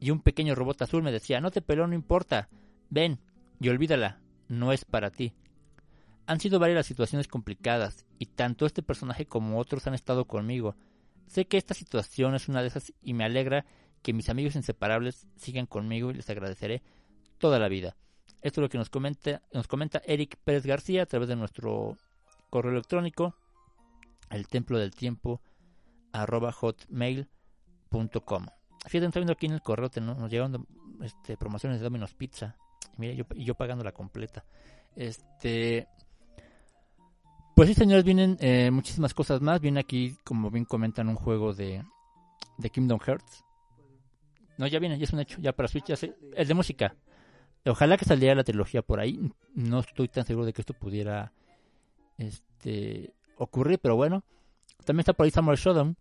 y 0.00 0.10
un 0.10 0.20
pequeño 0.20 0.54
robot 0.54 0.82
azul 0.82 1.02
me 1.02 1.12
decía, 1.12 1.40
no 1.40 1.50
te 1.50 1.62
peló, 1.62 1.86
no 1.86 1.94
importa, 1.94 2.48
ven 2.88 3.18
y 3.60 3.68
olvídala, 3.68 4.20
no 4.48 4.72
es 4.72 4.84
para 4.84 5.10
ti. 5.10 5.34
Han 6.26 6.40
sido 6.40 6.58
varias 6.58 6.76
las 6.76 6.86
situaciones 6.86 7.28
complicadas 7.28 8.06
y 8.18 8.26
tanto 8.26 8.64
este 8.64 8.82
personaje 8.82 9.26
como 9.26 9.58
otros 9.58 9.86
han 9.86 9.94
estado 9.94 10.26
conmigo. 10.26 10.76
Sé 11.26 11.46
que 11.46 11.58
esta 11.58 11.74
situación 11.74 12.34
es 12.34 12.48
una 12.48 12.62
de 12.62 12.68
esas 12.68 12.92
y 13.02 13.14
me 13.14 13.24
alegra 13.24 13.66
que 14.02 14.12
mis 14.12 14.30
amigos 14.30 14.56
inseparables 14.56 15.26
sigan 15.36 15.66
conmigo 15.66 16.10
y 16.10 16.14
les 16.14 16.30
agradeceré 16.30 16.82
toda 17.38 17.58
la 17.58 17.68
vida. 17.68 17.96
Esto 18.42 18.60
es 18.60 18.62
lo 18.62 18.68
que 18.68 18.78
nos 18.78 18.88
comenta, 18.88 19.42
nos 19.52 19.68
comenta 19.68 20.02
Eric 20.06 20.36
Pérez 20.42 20.64
García 20.64 21.02
a 21.02 21.06
través 21.06 21.28
de 21.28 21.36
nuestro 21.36 21.96
correo 22.48 22.72
electrónico, 22.72 23.34
el 24.30 24.48
templo 24.48 24.78
del 24.78 24.94
tiempo, 24.94 25.40
arroba 26.12 26.52
hotmail.com. 26.52 28.46
Fíjate, 28.86 29.06
estoy 29.06 29.20
viendo 29.20 29.32
aquí 29.32 29.46
en 29.46 29.52
el 29.52 29.62
correo, 29.62 29.90
te- 29.90 30.00
nos 30.00 30.30
llegan 30.30 30.66
este, 31.02 31.36
promociones 31.36 31.80
de 31.80 31.84
Domino's 31.84 32.14
Pizza. 32.14 32.56
Y 32.96 33.00
mira, 33.00 33.12
yo, 33.14 33.24
yo 33.36 33.54
pagando 33.54 33.84
la 33.84 33.92
completa. 33.92 34.44
Este. 34.96 35.86
Pues 37.54 37.68
sí, 37.68 37.74
señores, 37.74 38.04
vienen 38.04 38.36
eh, 38.40 38.70
muchísimas 38.70 39.12
cosas 39.12 39.40
más. 39.42 39.60
Viene 39.60 39.80
aquí, 39.80 40.16
como 40.24 40.50
bien 40.50 40.64
comentan, 40.64 41.08
un 41.08 41.16
juego 41.16 41.52
de, 41.52 41.84
de 42.56 42.70
Kingdom 42.70 42.98
Hearts. 43.00 43.44
No, 44.56 44.66
ya 44.66 44.78
viene, 44.78 44.98
ya 44.98 45.04
es 45.04 45.12
un 45.12 45.20
hecho. 45.20 45.38
Ya 45.40 45.52
para 45.52 45.68
Switch, 45.68 45.86
ya 45.86 45.96
sé. 45.96 46.16
El 46.34 46.48
de 46.48 46.54
música. 46.54 46.96
Ojalá 47.66 47.98
que 47.98 48.06
saliera 48.06 48.34
la 48.34 48.44
trilogía 48.44 48.80
por 48.80 48.98
ahí. 49.00 49.30
No 49.54 49.80
estoy 49.80 50.08
tan 50.08 50.24
seguro 50.24 50.46
de 50.46 50.54
que 50.54 50.62
esto 50.62 50.72
pudiera 50.72 51.32
este 52.16 53.12
ocurrir, 53.44 53.78
pero 53.80 53.96
bueno. 53.96 54.22
También 54.84 55.00
está 55.00 55.12
por 55.12 55.24
ahí 55.24 55.30
Samurai 55.30 55.56
Shodown 55.60 55.96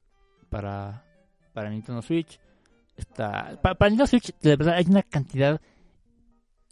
para, 0.49 1.03
para 1.53 1.69
Nintendo 1.69 2.01
Switch. 2.01 2.39
Está, 2.95 3.59
para, 3.61 3.75
para 3.75 3.89
Nintendo 3.89 4.07
Switch, 4.07 4.33
de 4.39 4.55
verdad, 4.55 4.75
hay 4.75 4.85
una 4.87 5.03
cantidad 5.03 5.59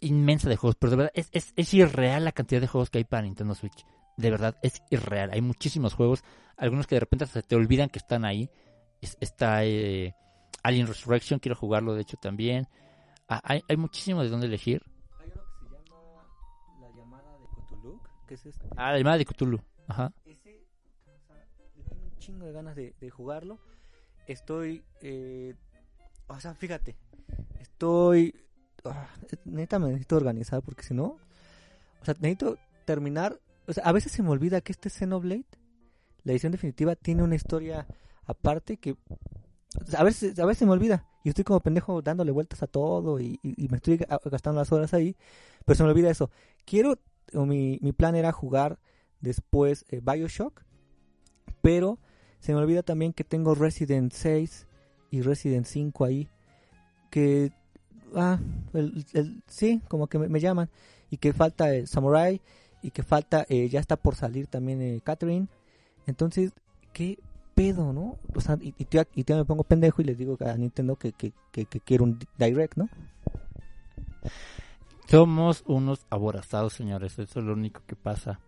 inmensa 0.00 0.48
de 0.48 0.56
juegos, 0.56 0.76
pero 0.78 0.90
de 0.90 0.96
verdad 0.96 1.12
es, 1.14 1.28
es, 1.32 1.52
es 1.56 1.74
irreal 1.74 2.24
la 2.24 2.32
cantidad 2.32 2.60
de 2.60 2.66
juegos 2.68 2.88
que 2.90 2.98
hay 2.98 3.04
para 3.04 3.22
Nintendo 3.22 3.54
Switch. 3.54 3.84
De 4.16 4.30
verdad, 4.30 4.56
es 4.62 4.82
irreal. 4.90 5.30
Hay 5.32 5.40
muchísimos 5.40 5.94
juegos, 5.94 6.22
algunos 6.56 6.86
que 6.86 6.96
de 6.96 7.00
repente 7.00 7.26
se 7.26 7.42
te 7.42 7.56
olvidan 7.56 7.88
que 7.88 7.98
están 7.98 8.24
ahí. 8.24 8.50
Es- 9.00 9.16
está 9.20 9.64
eh, 9.64 10.14
Alien 10.62 10.86
Resurrection, 10.86 11.38
quiero 11.40 11.56
jugarlo 11.56 11.94
de 11.94 12.02
hecho 12.02 12.16
también. 12.16 12.66
Ah, 13.28 13.40
hay, 13.44 13.62
hay 13.68 13.76
muchísimo 13.76 14.22
de 14.22 14.28
dónde 14.28 14.46
elegir. 14.46 14.82
Hay 15.20 15.30
uno 15.32 15.42
que 15.44 15.66
se 15.68 15.74
llama 15.74 16.24
La 16.80 16.90
llamada 16.96 17.38
de 17.38 17.46
Cthulhu, 17.62 18.00
que 18.26 18.34
es 18.34 18.46
este. 18.46 18.66
Ah, 18.76 18.92
la 18.92 18.98
llamada 18.98 19.18
de 19.18 19.24
Cthulhu. 19.26 19.60
Ajá. 19.86 20.12
Chingo 22.28 22.44
de 22.44 22.52
ganas 22.52 22.76
de, 22.76 22.94
de 23.00 23.08
jugarlo. 23.10 23.58
Estoy, 24.26 24.82
eh, 25.00 25.54
o 26.26 26.38
sea, 26.38 26.54
fíjate, 26.54 26.94
estoy, 27.58 28.34
ah, 28.84 29.08
neta 29.46 29.78
me 29.78 29.86
necesito 29.88 30.16
organizar 30.16 30.60
porque 30.62 30.82
si 30.82 30.92
no, 30.92 31.16
o 32.02 32.04
sea, 32.04 32.14
necesito 32.20 32.58
terminar. 32.84 33.40
O 33.66 33.72
sea, 33.72 33.84
a 33.84 33.92
veces 33.92 34.12
se 34.12 34.22
me 34.22 34.28
olvida 34.28 34.60
que 34.60 34.72
este 34.72 34.90
Xenoblade, 34.90 35.46
la 36.24 36.32
edición 36.32 36.52
definitiva, 36.52 36.96
tiene 36.96 37.22
una 37.22 37.34
historia 37.34 37.86
aparte 38.26 38.76
que 38.76 38.92
o 38.92 39.86
sea, 39.86 40.00
a 40.00 40.04
veces, 40.04 40.38
a 40.38 40.44
veces 40.44 40.58
se 40.58 40.66
me 40.66 40.72
olvida 40.72 41.06
y 41.24 41.30
estoy 41.30 41.44
como 41.44 41.60
pendejo 41.60 42.02
dándole 42.02 42.30
vueltas 42.30 42.62
a 42.62 42.66
todo 42.66 43.20
y, 43.20 43.38
y- 43.42 43.64
y 43.64 43.68
me 43.68 43.76
estoy 43.78 43.96
ga- 43.98 44.20
gastando 44.30 44.60
las 44.60 44.70
horas 44.72 44.92
ahí, 44.92 45.16
pero 45.64 45.76
se 45.76 45.82
me 45.82 45.88
olvida 45.90 46.10
eso. 46.10 46.30
Quiero, 46.66 46.98
o 47.32 47.46
mi, 47.46 47.78
mi 47.80 47.92
plan 47.92 48.14
era 48.16 48.32
jugar 48.32 48.78
después 49.20 49.86
eh, 49.88 50.00
Bioshock, 50.02 50.62
pero 51.62 51.98
se 52.40 52.52
me 52.52 52.58
olvida 52.60 52.82
también 52.82 53.12
que 53.12 53.24
tengo 53.24 53.54
Resident 53.54 54.12
6 54.12 54.66
y 55.10 55.22
Resident 55.22 55.66
5 55.66 56.04
ahí, 56.04 56.28
que, 57.10 57.52
ah, 58.14 58.38
el, 58.74 59.04
el- 59.14 59.42
sí, 59.46 59.80
como 59.88 60.06
que 60.06 60.18
me, 60.18 60.40
llaman, 60.40 60.68
y 61.10 61.16
que 61.16 61.32
falta 61.32 61.74
el 61.74 61.86
Samurai, 61.88 62.40
y 62.82 62.90
que 62.90 63.02
falta, 63.02 63.44
eh, 63.48 63.68
ya 63.68 63.80
está 63.80 63.96
por 63.96 64.14
salir 64.14 64.46
también 64.46 64.80
eh, 64.82 65.00
Catherine, 65.02 65.48
entonces, 66.06 66.52
qué 66.92 67.18
pedo, 67.54 67.92
no? 67.92 68.18
O 68.34 68.40
sea, 68.40 68.56
y, 68.60 68.74
y, 68.78 68.84
todavía- 68.84 69.10
y 69.14 69.24
me 69.34 69.44
pongo 69.44 69.64
pendejo 69.64 70.00
y 70.00 70.04
les 70.04 70.16
digo 70.16 70.36
a 70.40 70.56
Nintendo 70.56 70.96
que, 70.96 71.12
que, 71.12 71.32
que, 71.50 71.64
que 71.64 71.80
quiero 71.80 72.04
un 72.04 72.18
Direct, 72.38 72.76
¿no? 72.76 72.88
Somos 75.08 75.64
unos 75.66 76.06
aborazados, 76.10 76.74
señores. 76.74 77.18
Eso 77.18 77.40
es 77.40 77.44
lo 77.46 77.54
único 77.54 77.80
que 77.86 77.96
pasa. 77.96 78.40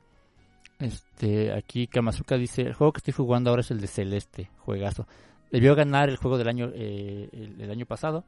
Este, 0.81 1.53
aquí 1.53 1.87
Kamazuka 1.87 2.39
dice, 2.39 2.63
el 2.63 2.73
juego 2.73 2.95
que 2.95 2.99
estoy 2.99 3.13
jugando 3.13 3.51
ahora 3.51 3.61
es 3.61 3.71
el 3.71 3.81
de 3.81 3.87
Celeste, 3.87 4.51
juegazo. 4.59 5.07
Debió 5.53 5.75
ganar 5.75 6.09
el 6.09 6.17
juego 6.17 6.39
del 6.39 6.49
año 6.49 6.71
eh, 6.75 7.29
el, 7.59 7.71
año 7.71 7.85
pasado. 7.85 8.25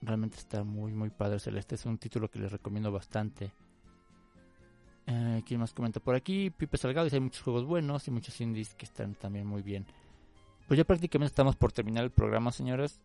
Realmente 0.00 0.36
está 0.38 0.62
muy 0.62 0.92
muy 0.92 1.10
padre 1.10 1.40
Celeste, 1.40 1.74
es 1.74 1.86
un 1.86 1.98
título 1.98 2.30
que 2.30 2.38
les 2.38 2.52
recomiendo 2.52 2.92
bastante. 2.92 3.52
Eh, 5.06 5.42
¿Quién 5.44 5.58
más 5.58 5.72
comenta 5.72 5.98
por 5.98 6.14
aquí? 6.14 6.50
Pipe 6.50 6.76
Salgado 6.76 7.04
dice 7.04 7.16
hay 7.16 7.20
muchos 7.20 7.42
juegos 7.42 7.64
buenos 7.64 8.06
y 8.06 8.12
muchos 8.12 8.40
indies 8.40 8.74
que 8.74 8.84
están 8.84 9.14
también 9.14 9.46
muy 9.46 9.62
bien. 9.62 9.86
Pues 10.68 10.78
ya 10.78 10.84
prácticamente 10.84 11.32
estamos 11.32 11.56
por 11.56 11.72
terminar 11.72 12.04
el 12.04 12.10
programa, 12.10 12.52
señores. 12.52 13.00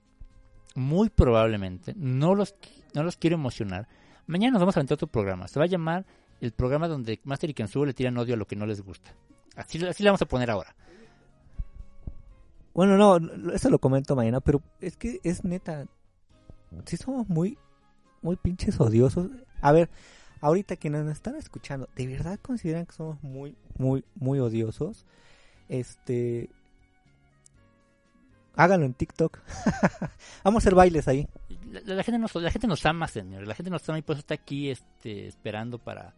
Muy 0.75 1.09
probablemente, 1.09 1.95
no 1.97 2.35
los, 2.35 2.53
no 2.93 3.01
los 3.01 3.17
quiero 3.17 3.35
emocionar. 3.35 3.87
Mañana 4.27 4.53
nos 4.53 4.59
vamos 4.59 4.77
a 4.77 4.81
aventar 4.81 4.95
otro 4.95 5.07
programa. 5.07 5.47
Se 5.47 5.57
va 5.57 5.65
a 5.65 5.69
llamar 5.69 6.05
el 6.41 6.51
programa 6.51 6.87
donde 6.87 7.19
Master 7.23 7.49
y 7.49 7.53
Kensuo 7.53 7.85
le 7.85 7.93
tiran 7.93 8.17
odio 8.17 8.35
a 8.35 8.37
lo 8.37 8.47
que 8.47 8.55
no 8.55 8.65
les 8.65 8.81
gusta. 8.81 9.13
Así, 9.55 9.83
así 9.85 10.03
le 10.03 10.09
vamos 10.09 10.21
a 10.21 10.27
poner 10.27 10.51
ahora. 10.51 10.75
Bueno, 12.73 12.95
no, 12.95 13.51
eso 13.53 13.71
lo 13.71 13.79
comento 13.79 14.15
mañana, 14.15 14.39
pero 14.39 14.61
es 14.81 14.95
que 14.97 15.19
es 15.23 15.43
neta. 15.43 15.87
Sí 16.85 16.95
somos 16.95 17.27
muy, 17.27 17.57
muy 18.21 18.35
pinches 18.35 18.79
odiosos. 18.79 19.31
A 19.61 19.71
ver, 19.71 19.89
ahorita 20.41 20.75
que 20.75 20.91
nos 20.91 21.11
están 21.11 21.35
escuchando, 21.37 21.89
¿de 21.95 22.05
verdad 22.05 22.39
consideran 22.39 22.85
que 22.85 22.93
somos 22.93 23.21
muy, 23.23 23.55
muy, 23.77 24.05
muy 24.15 24.39
odiosos? 24.39 25.07
Este... 25.69 26.51
Háganlo 28.55 28.85
en 28.85 28.93
TikTok. 28.93 29.39
Vamos 30.43 30.61
a 30.61 30.63
hacer 30.63 30.75
bailes 30.75 31.07
ahí. 31.07 31.27
La, 31.71 31.95
la 31.95 32.03
gente 32.03 32.19
nos, 32.19 32.33
la 32.35 32.49
gente 32.51 32.67
nos 32.67 32.85
ama, 32.85 33.07
señor. 33.07 33.47
La 33.47 33.53
gente 33.53 33.69
nos 33.69 33.87
ama 33.89 33.99
y 33.99 34.01
por 34.01 34.13
eso 34.15 34.21
está 34.21 34.33
aquí 34.33 34.69
este, 34.69 35.27
esperando 35.27 35.77
para, 35.77 36.15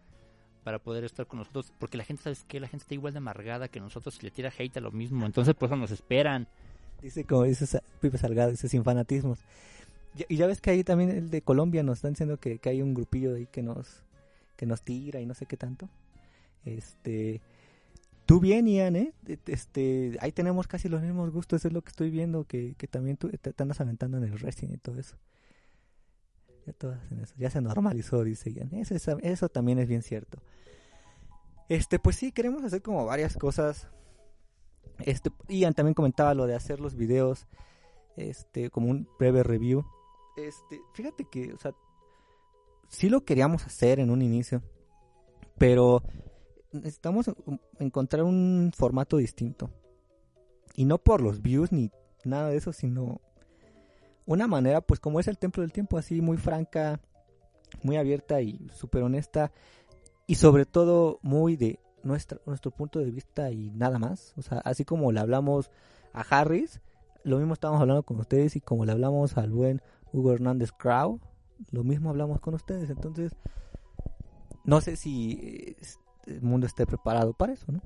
para 0.64 0.80
poder 0.80 1.04
estar 1.04 1.26
con 1.28 1.40
nosotros. 1.40 1.72
Porque 1.80 1.98
la 1.98 2.04
gente, 2.04 2.24
¿sabes 2.24 2.44
qué? 2.48 2.60
La 2.60 2.68
gente 2.68 2.84
está 2.84 2.94
igual 2.94 3.14
de 3.14 3.18
amargada 3.18 3.68
que 3.68 3.80
nosotros 3.80 4.18
y 4.22 4.26
le 4.26 4.32
tira 4.32 4.52
hate 4.58 4.78
a 4.78 4.82
lo 4.82 4.92
mismo. 4.92 5.26
Entonces, 5.26 5.56
por 5.56 5.68
eso 5.68 5.76
nos 5.76 5.92
esperan. 5.92 6.48
Dice 7.02 7.24
como 7.24 7.44
dice 7.44 7.82
Pipe 8.02 8.18
Salgado, 8.18 8.52
dice 8.52 8.68
sin 8.68 8.84
fanatismos. 8.84 9.40
Y 10.28 10.36
ya 10.36 10.48
ves 10.48 10.60
que 10.60 10.72
ahí 10.72 10.84
también 10.84 11.12
el 11.12 11.30
de 11.30 11.42
Colombia 11.42 11.84
nos 11.84 12.00
están 12.00 12.12
diciendo 12.12 12.38
que, 12.38 12.60
que 12.60 12.70
hay 12.70 12.82
un 12.82 12.94
grupillo 12.94 13.36
ahí 13.36 13.46
que 13.46 13.62
nos 13.62 14.04
que 14.58 14.66
nos 14.66 14.82
tira 14.82 15.22
y 15.22 15.26
no 15.26 15.34
sé 15.34 15.46
qué 15.46 15.56
tanto. 15.56 15.88
Este 16.66 17.42
tú 18.26 18.40
bien 18.40 18.68
Ian, 18.68 18.96
¿eh? 18.96 19.14
Este, 19.46 20.18
ahí 20.20 20.32
tenemos 20.32 20.68
casi 20.68 20.90
los 20.90 21.02
mismos 21.02 21.32
gustos, 21.32 21.64
es 21.64 21.72
lo 21.72 21.82
que 21.82 21.90
estoy 21.90 22.10
viendo 22.10 22.44
que, 22.44 22.76
que 22.78 22.88
también 22.88 23.18
tú 23.18 23.30
te, 23.30 23.54
te 23.54 23.64
andas 23.64 23.80
aventando 23.82 24.18
en 24.18 24.26
el 24.26 24.38
Resident 24.38 24.76
y 24.76 24.78
todo 24.78 25.00
eso. 25.00 25.16
Ya 26.66 26.74
todos 26.74 26.98
hacen 26.98 27.20
eso. 27.20 27.34
Ya 27.38 27.50
se 27.50 27.62
normalizó, 27.62 28.24
dice 28.24 28.52
Ian. 28.54 28.74
Eso, 28.76 28.94
es- 28.96 29.08
eso 29.22 29.50
también 29.50 29.80
es 29.80 29.88
bien 29.88 30.02
cierto. 30.04 30.40
Este, 31.68 32.00
pues 32.00 32.16
sí, 32.16 32.32
queremos 32.32 32.64
hacer 32.64 32.82
como 32.82 33.06
varias 33.06 33.38
cosas 33.38 33.88
este, 35.00 35.32
Ian 35.48 35.74
también 35.74 35.94
comentaba 35.94 36.34
lo 36.34 36.46
de 36.46 36.56
hacer 36.56 36.80
los 36.82 36.96
videos, 36.96 37.48
este, 38.18 38.70
como 38.70 38.90
un 38.90 39.08
breve 39.18 39.44
review. 39.44 39.86
Este, 40.36 40.82
fíjate 40.94 41.26
que, 41.32 41.54
o 41.54 41.58
sea, 41.58 41.74
sí 42.90 43.08
lo 43.10 43.24
queríamos 43.24 43.66
hacer 43.66 44.00
en 44.02 44.10
un 44.10 44.22
inicio, 44.22 44.62
pero 45.58 46.04
necesitamos 46.74 47.30
en- 47.30 47.62
encontrar 47.80 48.24
un 48.24 48.72
formato 48.76 49.16
distinto. 49.18 49.70
Y 50.76 50.84
no 50.86 50.98
por 50.98 51.22
los 51.22 51.42
views 51.42 51.72
ni 51.72 51.92
nada 52.26 52.50
de 52.50 52.58
eso, 52.58 52.74
sino 52.74 53.22
una 54.30 54.46
manera, 54.46 54.82
pues 54.82 55.00
como 55.00 55.20
es 55.20 55.28
el 55.28 55.40
Templo 55.40 55.62
del 55.64 55.72
Tiempo, 55.72 55.98
así 55.98 56.22
muy 56.22 56.38
franca, 56.38 57.00
muy 57.82 57.98
abierta 57.98 58.42
y 58.42 58.70
súper 58.76 59.02
honesta. 59.02 59.52
Y 60.28 60.36
sobre 60.36 60.68
todo 60.68 61.18
muy 61.24 61.56
de 61.56 61.80
nuestra, 62.04 62.40
nuestro 62.46 62.70
punto 62.70 63.00
de 63.00 63.10
vista 63.10 63.50
y 63.50 63.72
nada 63.72 63.98
más. 63.98 64.36
O 64.38 64.44
sea, 64.44 64.60
así 64.60 64.86
como 64.86 65.12
le 65.12 65.20
hablamos 65.20 65.72
a 66.14 66.22
Harris, 66.22 66.80
lo 67.24 67.40
mismo 67.40 67.54
estamos 67.54 67.82
hablando 67.82 68.04
con 68.04 68.20
ustedes 68.20 68.56
y 68.56 68.62
como 68.62 68.86
le 68.86 68.92
hablamos 68.92 69.36
al 69.36 69.50
buen 69.50 69.82
Hugo 70.14 70.32
Hernández 70.32 70.72
Crow, 70.74 71.20
lo 71.72 71.84
mismo 71.84 72.12
hablamos 72.12 72.40
con 72.40 72.54
ustedes. 72.54 72.92
Entonces, 72.92 73.32
no 74.64 74.80
sé 74.80 74.96
si 74.96 75.40
eh, 75.42 75.76
el 76.28 76.44
mundo 76.44 76.68
esté 76.68 76.86
preparado 76.86 77.34
para 77.34 77.54
eso, 77.54 77.72
¿no? 77.72 77.82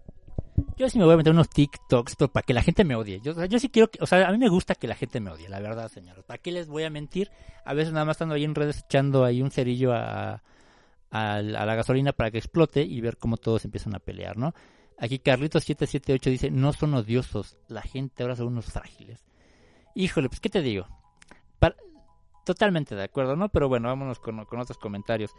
Yo 0.77 0.89
sí 0.89 0.97
me 0.97 1.05
voy 1.05 1.13
a 1.13 1.17
meter 1.17 1.33
unos 1.33 1.49
TikToks, 1.49 2.15
pero 2.15 2.31
para 2.31 2.43
que 2.43 2.53
la 2.53 2.61
gente 2.61 2.83
me 2.83 2.95
odie. 2.95 3.19
Yo, 3.21 3.33
sí 3.59 3.69
quiero 3.69 3.89
que, 3.89 3.99
o 4.01 4.05
sea, 4.05 4.27
a 4.27 4.31
mí 4.31 4.37
me 4.37 4.49
gusta 4.49 4.75
que 4.75 4.87
la 4.87 4.95
gente 4.95 5.19
me 5.19 5.31
odie, 5.31 5.49
la 5.49 5.59
verdad, 5.59 5.89
señores. 5.89 6.23
¿Para 6.23 6.39
qué 6.39 6.51
les 6.51 6.67
voy 6.67 6.83
a 6.83 6.89
mentir? 6.89 7.31
A 7.65 7.73
veces 7.73 7.93
nada 7.93 8.05
más 8.05 8.15
estando 8.15 8.35
ahí 8.35 8.43
en 8.43 8.55
redes 8.55 8.83
echando 8.85 9.23
ahí 9.25 9.41
un 9.41 9.51
cerillo 9.51 9.93
a, 9.93 10.41
la 11.11 11.75
gasolina 11.75 12.11
para 12.11 12.31
que 12.31 12.39
explote 12.39 12.81
y 12.81 12.99
ver 13.01 13.17
cómo 13.17 13.37
todos 13.37 13.65
empiezan 13.65 13.95
a 13.95 13.99
pelear, 13.99 14.35
¿no? 14.37 14.53
Aquí 14.97 15.19
Carlitos778 15.19 16.21
dice, 16.29 16.51
no 16.51 16.73
son 16.73 16.93
odiosos, 16.95 17.57
la 17.67 17.81
gente 17.81 18.23
ahora 18.23 18.35
son 18.35 18.47
unos 18.47 18.65
frágiles. 18.65 19.23
Híjole, 19.95 20.29
pues, 20.29 20.39
¿qué 20.39 20.49
te 20.49 20.61
digo? 20.61 20.87
Totalmente 22.45 22.93
de 22.93 23.03
acuerdo, 23.03 23.37
¿no? 23.37 23.47
Pero 23.49 23.69
bueno, 23.69 23.87
vámonos 23.87 24.19
con, 24.19 24.43
con 24.45 24.59
otros 24.59 24.77
comentarios. 24.77 25.31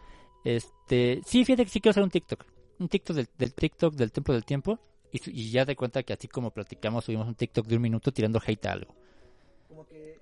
Este, 0.43 1.21
sí, 1.27 1.45
fíjate 1.45 1.65
que 1.65 1.71
sí 1.71 1.81
quiero 1.81 1.91
hacer 1.91 2.03
un 2.03 2.11
TikTok. 2.11 2.47
Un 2.79 2.89
TikTok 2.89 3.17
del, 3.17 3.29
del 3.37 3.55
TikTok 3.55 3.95
del 3.95 4.11
Templo 4.11 4.33
del 4.33 4.45
Tiempo. 4.45 4.79
Y, 5.15 5.51
ya 5.51 5.65
de 5.65 5.77
cuenta 5.77 6.03
que 6.03 6.13
así 6.13 6.27
como 6.27 6.51
platicamos, 6.51 7.05
subimos 7.05 7.29
un 7.29 7.37
TikTok 7.37 7.67
de 7.67 7.77
un 7.77 7.83
minuto 7.83 8.13
tirando 8.13 8.41
hate 8.45 8.67
a 8.67 8.73
algo. 8.73 8.95
Como 9.69 9.87
que 9.87 10.19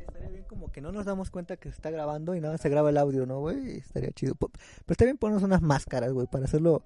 estaría 0.00 0.28
bien 0.28 0.44
como 0.44 0.72
que 0.72 0.80
no 0.80 0.92
nos 0.92 1.04
damos 1.04 1.30
cuenta 1.30 1.58
que 1.58 1.68
se 1.68 1.74
está 1.74 1.90
grabando 1.90 2.34
y 2.34 2.40
nada, 2.40 2.56
se 2.56 2.70
graba 2.70 2.88
el 2.88 2.96
audio, 2.96 3.26
¿no, 3.26 3.40
güey? 3.40 3.78
Estaría 3.78 4.12
chido. 4.12 4.34
Pero 4.34 4.50
está 4.88 5.04
bien 5.04 5.18
ponernos 5.18 5.42
unas 5.42 5.60
máscaras, 5.60 6.12
güey, 6.12 6.26
para 6.26 6.46
hacerlo... 6.46 6.82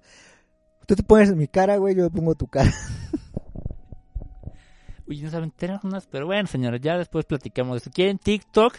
Tú 0.85 0.95
te 0.95 1.03
pones 1.03 1.33
mi 1.33 1.47
cara, 1.47 1.77
güey, 1.77 1.95
yo 1.95 2.09
pongo 2.09 2.35
tu 2.35 2.47
cara. 2.47 2.73
Uy, 5.07 5.21
no 5.21 5.29
saben, 5.29 5.51
tenemos 5.51 5.83
unas, 5.85 6.07
pero 6.07 6.25
bueno, 6.25 6.47
señores, 6.47 6.81
ya 6.81 6.97
después 6.97 7.25
platicamos 7.25 7.75
de 7.75 7.77
eso. 7.77 7.91
¿Quieren 7.91 8.17
TikTok? 8.17 8.75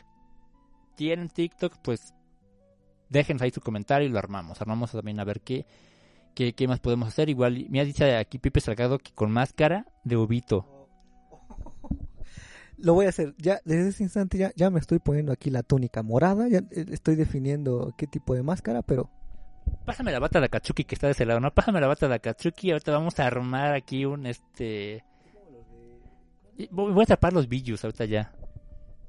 ¿Quieren 0.96 1.30
TikTok? 1.30 1.78
Pues 1.82 2.12
déjenos 3.08 3.42
ahí 3.42 3.50
su 3.50 3.62
comentario 3.62 4.06
y 4.06 4.10
lo 4.10 4.18
armamos. 4.18 4.60
Armamos 4.60 4.92
también 4.92 5.18
a 5.18 5.24
ver 5.24 5.40
qué, 5.40 5.66
qué, 6.40 6.54
qué 6.54 6.66
más 6.66 6.80
podemos 6.80 7.08
hacer. 7.08 7.28
Igual, 7.28 7.66
mira, 7.68 7.84
dice 7.84 8.16
aquí 8.16 8.38
Pipe 8.38 8.60
Salgado 8.60 8.98
que 8.98 9.12
con 9.12 9.30
máscara 9.30 9.86
de 10.04 10.16
ovito. 10.16 10.88
Lo 12.78 12.94
voy 12.94 13.04
a 13.04 13.10
hacer. 13.10 13.34
Ya, 13.36 13.60
desde 13.66 13.88
ese 13.88 14.04
instante 14.04 14.38
ya, 14.38 14.50
ya 14.56 14.70
me 14.70 14.80
estoy 14.80 15.00
poniendo 15.00 15.32
aquí 15.32 15.50
la 15.50 15.62
túnica 15.62 16.02
morada. 16.02 16.48
Ya 16.48 16.60
eh, 16.70 16.86
estoy 16.92 17.14
definiendo 17.14 17.92
qué 17.98 18.06
tipo 18.06 18.34
de 18.34 18.42
máscara, 18.42 18.80
pero... 18.80 19.10
Pásame 19.84 20.12
la 20.12 20.18
bata 20.18 20.40
de 20.40 20.46
Akatsuki 20.46 20.84
que 20.84 20.94
está 20.94 21.08
de 21.08 21.12
ese 21.12 21.26
lado, 21.26 21.40
¿no? 21.40 21.52
Pásame 21.52 21.78
la 21.78 21.88
bata 21.88 22.08
de 22.08 22.14
Akatsuki. 22.14 22.70
Ahorita 22.70 22.90
vamos 22.90 23.20
a 23.20 23.26
armar 23.26 23.74
aquí 23.74 24.06
un 24.06 24.24
este. 24.26 25.04
Voy 26.70 27.02
a 27.02 27.06
tapar 27.06 27.34
los 27.34 27.48
billos 27.48 27.84
ahorita 27.84 28.06
ya. 28.06 28.32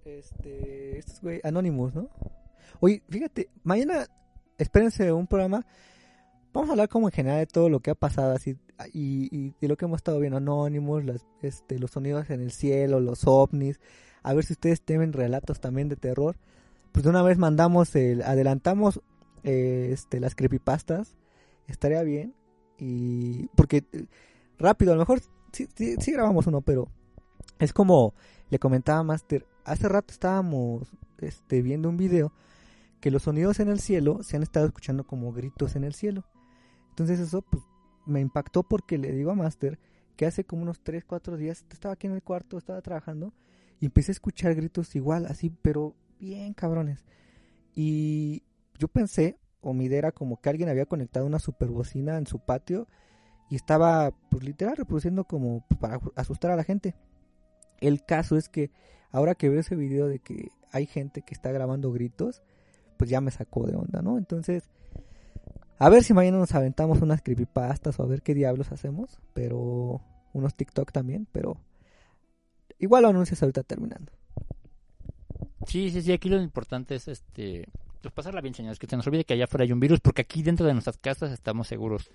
Este, 0.03 0.98
estos 0.98 1.22
güey, 1.22 1.40
Anonymous, 1.44 1.95
¿no? 1.95 2.10
Oye, 2.80 3.03
fíjate, 3.10 3.49
mañana 3.64 4.06
espérense 4.58 5.12
un 5.12 5.28
programa. 5.28 5.66
Vamos 6.53 6.69
a 6.69 6.73
hablar 6.73 6.90
como 6.90 7.07
en 7.07 7.14
general 7.14 7.40
de 7.40 7.48
todo 7.48 7.69
lo 7.69 7.80
que 7.80 7.91
ha 7.91 7.95
pasado 7.95 8.34
así 8.34 8.57
y, 8.94 9.30
y 9.36 9.53
de 9.61 9.68
lo 9.68 9.78
que 9.78 9.86
hemos 9.86 9.98
estado 9.98 10.19
viendo, 10.19 10.38
Anonymous, 10.38 11.06
las, 11.06 11.26
este, 11.41 11.80
los 11.80 11.91
sonidos 11.91 12.30
en 12.30 12.41
el 12.41 12.52
cielo, 12.52 12.99
los 12.99 13.26
ovnis. 13.26 13.80
A 14.22 14.34
ver 14.34 14.44
si 14.44 14.53
ustedes 14.53 14.82
temen 14.82 15.14
relatos 15.14 15.61
también 15.61 15.88
de 15.88 15.95
terror. 15.95 16.36
Pues 16.91 17.03
de 17.03 17.10
una 17.10 17.23
vez 17.23 17.38
mandamos 17.38 17.95
el, 17.95 18.22
adelantamos 18.23 19.02
eh, 19.44 19.90
este, 19.91 20.19
las 20.19 20.36
creepypastas. 20.36 21.15
Estaría 21.68 22.03
bien. 22.03 22.36
Y 22.78 23.48
porque 23.56 23.86
eh, 23.94 24.06
rápido, 24.60 24.91
a 24.91 24.95
lo 24.95 25.02
mejor 25.02 25.22
sí, 25.53 25.69
sí, 25.76 25.95
sí 25.99 26.11
grabamos 26.11 26.48
uno, 26.48 26.61
pero 26.61 26.90
es 27.60 27.72
como 27.72 28.14
le 28.49 28.60
comentaba 28.60 29.02
Master, 29.03 29.45
hace 29.64 29.88
rato 29.88 30.11
estábamos 30.11 30.91
este, 31.19 31.61
viendo 31.61 31.88
un 31.88 31.98
video 31.98 32.34
que 32.99 33.10
los 33.10 33.23
sonidos 33.23 33.60
en 33.60 33.69
el 33.69 33.80
cielo 33.80 34.23
se 34.23 34.36
han 34.36 34.44
estado 34.44 34.65
escuchando 34.65 35.06
como 35.06 35.32
gritos 35.32 35.76
en 35.76 35.86
el 35.86 35.94
cielo. 35.94 36.26
Entonces 36.91 37.19
eso 37.19 37.41
pues, 37.41 37.63
me 38.05 38.22
impactó 38.22 38.63
porque 38.63 38.97
le 38.97 39.11
digo 39.11 39.31
a 39.31 39.35
Master 39.35 39.80
que 40.15 40.26
hace 40.26 40.43
como 40.43 40.61
unos 40.61 40.80
3, 40.84 41.03
4 41.05 41.35
días 41.38 41.65
estaba 41.72 41.93
aquí 41.95 42.07
en 42.07 42.13
el 42.13 42.22
cuarto, 42.22 42.57
estaba 42.57 42.81
trabajando 42.81 43.34
y 43.80 43.88
empecé 43.88 44.11
a 44.11 44.13
escuchar 44.13 44.53
gritos 44.53 44.95
igual, 44.95 45.26
así, 45.26 45.49
pero 45.49 45.95
bien 46.19 46.53
cabrones. 46.53 47.03
Y 47.73 48.43
yo 48.77 48.88
pensé, 48.88 49.39
o 49.61 49.73
mi 49.73 49.85
idea 49.85 49.99
era 49.99 50.11
como 50.11 50.39
que 50.39 50.49
alguien 50.49 50.69
había 50.69 50.85
conectado 50.85 51.26
una 51.26 51.39
superbocina 51.39 52.18
en 52.18 52.27
su 52.27 52.39
patio 52.39 52.88
y 53.49 53.55
estaba, 53.55 54.11
pues 54.30 54.43
literal, 54.43 54.77
reproduciendo 54.77 55.26
como 55.26 55.65
para 55.80 55.99
asustar 56.15 56.51
a 56.51 56.55
la 56.55 56.63
gente. 56.63 56.95
El 57.80 58.05
caso 58.05 58.38
es 58.38 58.49
que 58.49 58.72
ahora 59.11 59.35
que 59.35 59.49
veo 59.49 59.59
ese 59.59 59.76
video 59.76 60.07
de 60.07 60.19
que 60.19 60.51
hay 60.72 60.85
gente 60.85 61.22
que 61.22 61.34
está 61.34 61.51
grabando 61.51 61.91
gritos, 61.91 62.43
pues 62.97 63.09
ya 63.09 63.19
me 63.19 63.31
sacó 63.31 63.65
de 63.65 63.76
onda, 63.76 64.01
¿no? 64.01 64.18
Entonces, 64.18 64.69
a 65.82 65.90
ver 65.90 66.03
si 66.03 66.14
mañana 66.14 66.38
nos 66.38 66.53
aventamos 66.53 67.02
unas 67.02 67.24
creepypastas 67.24 67.99
o 67.99 68.03
a 68.03 68.06
ver 68.06 68.22
qué 68.22 68.36
diablos 68.36 68.72
hacemos, 68.72 69.18
pero 69.34 69.99
unos 70.32 70.53
TikTok 70.53 70.91
también, 70.91 71.28
pero 71.32 71.58
igual 72.78 73.02
lo 73.02 73.10
anuncias 73.10 73.41
ahorita 73.41 73.64
terminando. 73.64 74.12
Sí, 75.66 75.90
sí, 75.90 76.03
sí, 76.03 76.12
aquí 76.12 76.30
lo 76.30 76.40
importante 76.40 76.94
es 76.94 77.08
este 77.08 77.66
pues 77.99 78.14
pasarla 78.14 78.41
bien, 78.41 78.53
señores, 78.53 78.78
que 78.78 78.86
se 78.86 78.95
nos 78.95 79.08
olvide 79.08 79.26
que 79.26 79.34
allá 79.34 79.45
afuera 79.45 79.64
hay 79.64 79.72
un 79.72 79.80
virus, 79.80 80.02
porque 80.02 80.22
aquí 80.22 80.44
dentro 80.44 80.68
de 80.68 80.74
nuestras 80.74 80.99
casas 80.99 81.32
estamos 81.32 81.68
seguros. 81.68 82.12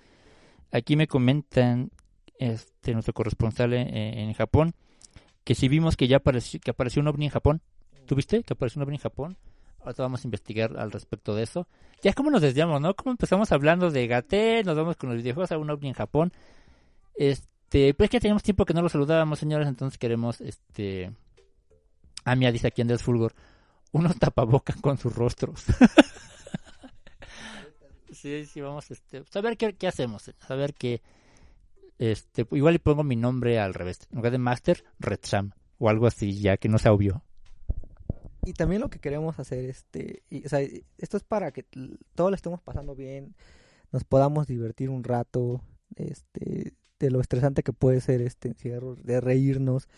Aquí 0.71 0.95
me 0.95 1.07
comentan 1.07 1.91
este 2.39 2.93
nuestro 2.93 3.13
corresponsal 3.13 3.73
en, 3.73 3.93
en 3.93 4.33
Japón 4.33 4.75
que 5.43 5.55
si 5.55 5.67
vimos 5.67 5.97
que 5.97 6.07
ya 6.07 6.17
apareció, 6.17 6.61
que 6.61 6.71
apareció 6.71 7.01
un 7.01 7.09
ovni 7.09 7.25
en 7.25 7.31
Japón. 7.31 7.61
¿Tuviste 8.05 8.43
que 8.43 8.53
apareció 8.53 8.79
un 8.79 8.83
ovni 8.83 8.95
en 8.95 9.01
Japón? 9.01 9.37
Ahorita 9.87 10.03
vamos 10.03 10.25
a 10.25 10.27
investigar 10.27 10.77
al 10.77 10.91
respecto 10.91 11.33
de 11.33 11.43
eso. 11.43 11.65
Ya 12.03 12.11
como 12.11 12.29
nos 12.29 12.41
desviamos, 12.41 12.81
¿no? 12.81 12.93
Como 12.93 13.11
empezamos 13.11 13.53
hablando 13.53 13.89
de 13.89 14.05
Gaté, 14.05 14.61
nos 14.65 14.75
vamos 14.75 14.97
con 14.97 15.09
los 15.09 15.17
videojuegos 15.17 15.53
a 15.53 15.57
un 15.57 15.69
ovni 15.69 15.87
en 15.87 15.93
Japón. 15.93 16.33
Este, 17.15 17.93
pues 17.93 18.09
que 18.09 18.19
tenemos 18.19 18.43
tiempo 18.43 18.65
que 18.65 18.73
no 18.73 18.81
lo 18.81 18.89
saludábamos, 18.89 19.39
señores, 19.39 19.65
entonces 19.65 19.97
queremos, 19.97 20.41
este... 20.41 21.13
Ah, 22.25 22.35
mía, 22.35 22.51
dice 22.51 22.67
aquí 22.67 22.81
Andrés 22.81 23.01
Fulgor, 23.01 23.33
unos 23.93 24.19
tapabocas 24.19 24.75
con 24.75 24.97
sus 24.97 25.15
rostros. 25.15 25.63
sí, 28.11 28.45
sí, 28.45 28.59
vamos, 28.59 28.91
este, 28.91 29.23
saber 29.23 29.55
qué, 29.55 29.73
qué 29.73 29.87
hacemos, 29.87 30.29
saber 30.45 30.73
qué, 30.73 31.01
este, 31.97 32.45
igual 32.51 32.73
le 32.73 32.79
pongo 32.79 33.05
mi 33.05 33.15
nombre 33.15 33.57
al 33.57 33.73
revés, 33.73 33.99
en 34.11 34.17
lugar 34.17 34.33
de 34.33 34.37
Master, 34.37 34.83
Red 34.99 35.19
Sam, 35.21 35.53
o 35.77 35.87
algo 35.87 36.07
así, 36.07 36.41
ya 36.41 36.57
que 36.57 36.67
no 36.67 36.77
sea 36.77 36.91
obvio. 36.91 37.23
Y 38.47 38.53
también 38.53 38.79
lo 38.79 38.89
que 38.89 38.99
queremos 38.99 39.39
hacer, 39.39 39.65
este, 39.65 40.23
y, 40.29 40.45
o 40.45 40.47
sea, 40.47 40.61
esto 40.97 41.17
es 41.17 41.23
para 41.23 41.51
que 41.51 41.65
todos 42.15 42.31
lo 42.31 42.35
estemos 42.35 42.61
pasando 42.61 42.95
bien, 42.95 43.35
nos 43.91 44.05
podamos 44.05 44.47
divertir 44.47 44.89
un 44.89 45.03
rato, 45.03 45.61
este, 45.97 46.73
de 46.97 47.11
lo 47.11 47.19
estresante 47.19 47.61
que 47.61 47.73
puede 47.73 47.99
ser 47.99 48.21
este 48.21 48.47
encierro, 48.47 48.95
de 48.95 49.19
reírnos. 49.19 49.89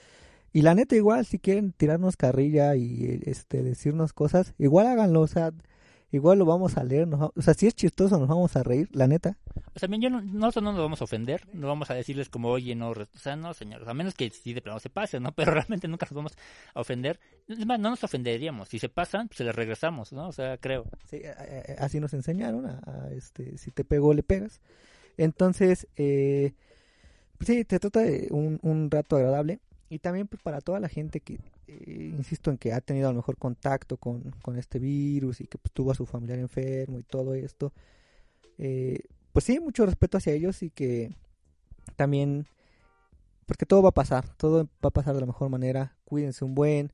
Y 0.52 0.64
la 0.64 0.74
neta 0.74 0.96
igual, 0.96 1.28
si 1.28 1.38
quieren 1.38 1.74
tirarnos 1.74 2.18
carrilla 2.18 2.76
y 2.76 3.22
este 3.24 3.62
decirnos 3.62 4.14
cosas, 4.14 4.56
igual 4.58 4.88
háganlo, 4.88 5.22
o 5.22 5.28
igual 6.12 6.40
lo 6.40 6.46
vamos 6.46 6.78
a 6.78 6.84
leer, 6.84 7.08
nos, 7.08 7.32
o 7.36 7.42
sea, 7.42 7.54
si 7.54 7.68
es 7.68 7.76
chistoso 7.76 8.18
nos 8.18 8.28
vamos 8.28 8.56
a 8.56 8.64
reír, 8.64 8.90
la 8.94 9.08
neta. 9.08 9.38
O 9.76 9.80
sea, 9.80 9.88
bien, 9.88 10.02
yo 10.02 10.10
no, 10.10 10.22
nosotros 10.22 10.64
no 10.64 10.72
nos 10.72 10.82
vamos 10.82 11.02
a 11.02 11.04
ofender, 11.04 11.48
no 11.54 11.68
vamos 11.68 11.90
a 11.92 11.94
decirles 11.94 12.30
como, 12.30 12.50
oye, 12.50 12.76
no, 12.76 12.90
o 12.90 13.06
sea, 13.16 13.36
no, 13.36 13.54
señores, 13.54 13.88
a 13.88 13.94
menos 13.94 14.14
que 14.16 14.30
si 14.30 14.54
de 14.54 14.62
plano 14.62 14.80
se 14.80 14.90
pase, 14.90 15.20
¿no? 15.20 15.32
Pero 15.36 15.52
realmente 15.52 15.88
nunca 15.88 16.06
nos 16.06 16.16
vamos 16.16 16.38
a 16.74 16.82
ofender. 16.82 17.20
Es 17.48 17.66
más, 17.66 17.80
no 17.80 17.90
nos 17.90 18.04
ofenderíamos. 18.04 18.70
Si 18.70 18.80
se 18.80 18.90
pasan, 18.90 19.28
pues 19.28 19.38
se 19.38 19.44
les 19.44 19.56
regresamos, 19.56 20.12
¿no? 20.12 20.28
O 20.28 20.32
sea, 20.32 20.58
creo. 20.58 20.86
Sí, 21.10 21.22
así 21.78 22.00
nos 22.00 22.14
enseñaron, 22.14 22.66
a, 22.66 22.82
a 22.86 23.12
este, 23.12 23.58
si 23.58 23.72
te 23.72 23.84
pegó, 23.84 24.14
le 24.14 24.24
pegas. 24.24 24.62
Entonces, 25.18 25.88
eh, 25.98 26.54
sí, 27.42 27.66
te 27.66 27.80
trata 27.80 28.00
de 28.00 28.28
un, 28.32 28.60
un 28.62 28.90
rato 28.90 29.18
agradable. 29.18 29.60
Y 29.90 30.00
también 30.00 30.28
pues 30.28 30.42
para 30.42 30.62
toda 30.62 30.80
la 30.80 30.88
gente 30.88 31.20
que, 31.20 31.40
eh, 31.70 32.14
insisto 32.18 32.50
en 32.52 32.58
que 32.58 32.74
ha 32.74 32.82
tenido 32.82 33.08
a 33.08 33.12
lo 33.12 33.18
mejor 33.18 33.38
contacto 33.38 33.98
con, 33.98 34.32
con 34.42 34.58
este 34.58 34.80
virus 34.80 35.42
y 35.42 35.48
que 35.48 35.58
pues, 35.58 35.72
tuvo 35.72 35.92
a 35.92 35.96
su 35.96 36.06
familiar 36.06 36.40
enfermo 36.40 37.00
y 37.00 37.04
todo 37.04 37.36
esto, 37.36 37.74
eh, 38.58 39.00
pues 39.32 39.46
sí, 39.46 39.60
mucho 39.60 39.86
respeto 39.86 40.18
hacia 40.18 40.34
ellos 40.34 40.64
y 40.64 40.70
que 40.72 41.16
también, 41.96 42.48
porque 43.46 43.66
todo 43.66 43.82
va 43.82 43.90
a 43.90 43.94
pasar, 43.94 44.28
todo 44.36 44.66
va 44.84 44.88
a 44.88 44.92
pasar 44.92 45.14
de 45.14 45.22
la 45.22 45.28
mejor 45.28 45.50
manera, 45.50 45.96
cuídense 46.06 46.44
un 46.44 46.56
buen, 46.56 46.92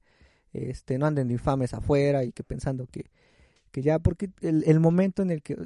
este, 0.51 0.97
no 0.97 1.05
anden 1.05 1.27
de 1.27 1.33
infames 1.35 1.73
afuera 1.73 2.23
y 2.23 2.31
que 2.31 2.43
pensando 2.43 2.87
que, 2.87 3.09
que 3.71 3.81
ya, 3.81 3.99
porque 3.99 4.29
el, 4.41 4.63
el 4.67 4.79
momento 4.79 5.21
en 5.21 5.31
el 5.31 5.41
que, 5.41 5.57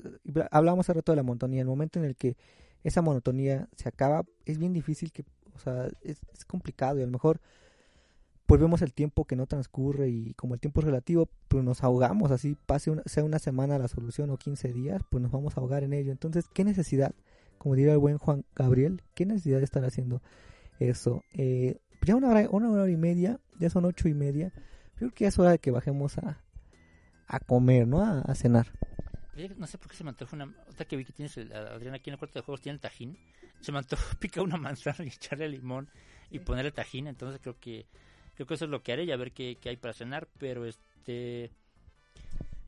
hablamos 0.52 0.86
hace 0.86 0.94
rato 0.94 1.12
de 1.12 1.18
la 1.18 1.24
monotonía, 1.24 1.62
el 1.62 1.68
momento 1.68 2.00
en 2.00 2.06
el 2.06 2.16
que 2.16 2.38
esa 2.84 3.02
monotonía 3.02 3.68
se 3.76 3.90
acaba, 3.90 4.24
es 4.46 4.58
bien 4.58 4.74
difícil 4.74 5.12
que 5.12 5.26
o 5.56 5.60
sea, 5.60 5.90
es, 6.02 6.20
es, 6.34 6.46
complicado 6.46 7.00
y 7.00 7.02
a 7.02 7.06
lo 7.06 7.12
mejor 7.12 7.42
pues 8.50 8.60
vemos 8.60 8.82
el 8.82 8.94
tiempo 8.94 9.26
que 9.26 9.36
no 9.36 9.46
transcurre 9.46 10.10
y 10.10 10.34
como 10.34 10.56
el 10.56 10.60
tiempo 10.60 10.80
es 10.80 10.86
relativo, 10.88 11.30
pues 11.48 11.64
nos 11.64 11.84
ahogamos, 11.84 12.32
así 12.32 12.58
pase 12.66 12.90
una, 12.90 13.04
sea 13.06 13.24
una 13.24 13.38
semana 13.38 13.78
la 13.78 13.88
solución 13.88 14.32
o 14.32 14.38
15 14.38 14.74
días, 14.74 15.04
pues 15.12 15.22
nos 15.22 15.32
vamos 15.32 15.56
a 15.56 15.60
ahogar 15.60 15.84
en 15.84 15.94
ello. 15.94 16.12
Entonces, 16.12 16.46
¿qué 16.52 16.64
necesidad? 16.64 17.14
Como 17.60 17.76
diría 17.76 17.92
el 17.92 18.00
buen 18.00 18.18
Juan 18.18 18.46
Gabriel, 18.56 19.04
¿qué 19.14 19.28
necesidad 19.28 19.60
de 19.60 19.66
estar 19.66 19.86
haciendo 19.86 20.24
eso? 20.80 21.24
Eh, 21.32 21.78
ya 22.02 22.16
una 22.16 22.30
hora, 22.30 22.48
una 22.50 22.72
hora 22.72 22.90
y 22.90 22.98
media, 22.98 23.40
ya 23.60 23.70
son 23.70 23.86
ocho 23.86 24.08
y 24.08 24.16
media, 24.16 24.52
creo 24.96 25.12
que 25.12 25.26
ya 25.26 25.28
es 25.28 25.38
hora 25.38 25.52
de 25.52 25.60
que 25.60 25.70
bajemos 25.70 26.18
a, 26.18 26.42
a 27.28 27.40
comer, 27.40 27.88
¿no? 27.88 28.02
A, 28.02 28.34
cenar. 28.34 28.66
No 29.58 29.68
sé 29.68 29.78
por 29.78 29.90
qué 29.92 29.96
se 29.96 30.04
me 30.04 30.12
una. 30.34 30.52
Otra 30.68 30.88
que 30.88 30.98
vi 30.98 31.06
que 31.06 31.14
tienes, 31.14 31.38
Adrián, 31.38 31.94
aquí 31.94 32.10
en 32.10 32.14
el 32.14 32.18
cuarto 32.18 32.40
de 32.40 32.46
juegos 32.46 32.62
tiene 32.62 32.78
el 32.78 32.82
tajín. 32.82 33.16
Se 33.62 33.72
me 33.72 33.78
antoja 33.78 34.04
picar 34.20 34.44
una 34.44 34.58
manzana 34.58 35.06
y 35.06 35.10
echarle 35.10 35.48
limón 35.50 35.88
y 36.32 36.40
ponerle 36.40 36.72
tajín. 36.72 37.06
Entonces 37.06 37.40
creo 37.40 37.60
que 37.60 37.86
creo 38.40 38.48
que 38.48 38.54
eso 38.54 38.66
es 38.66 38.72
lo 38.72 38.82
que 38.82 38.94
haré 38.94 39.04
y 39.04 39.12
a 39.12 39.18
ver 39.18 39.34
qué, 39.34 39.58
qué 39.60 39.68
hay 39.68 39.76
para 39.76 39.94
cenar. 39.94 40.30
Pero 40.38 40.66
este. 40.66 41.52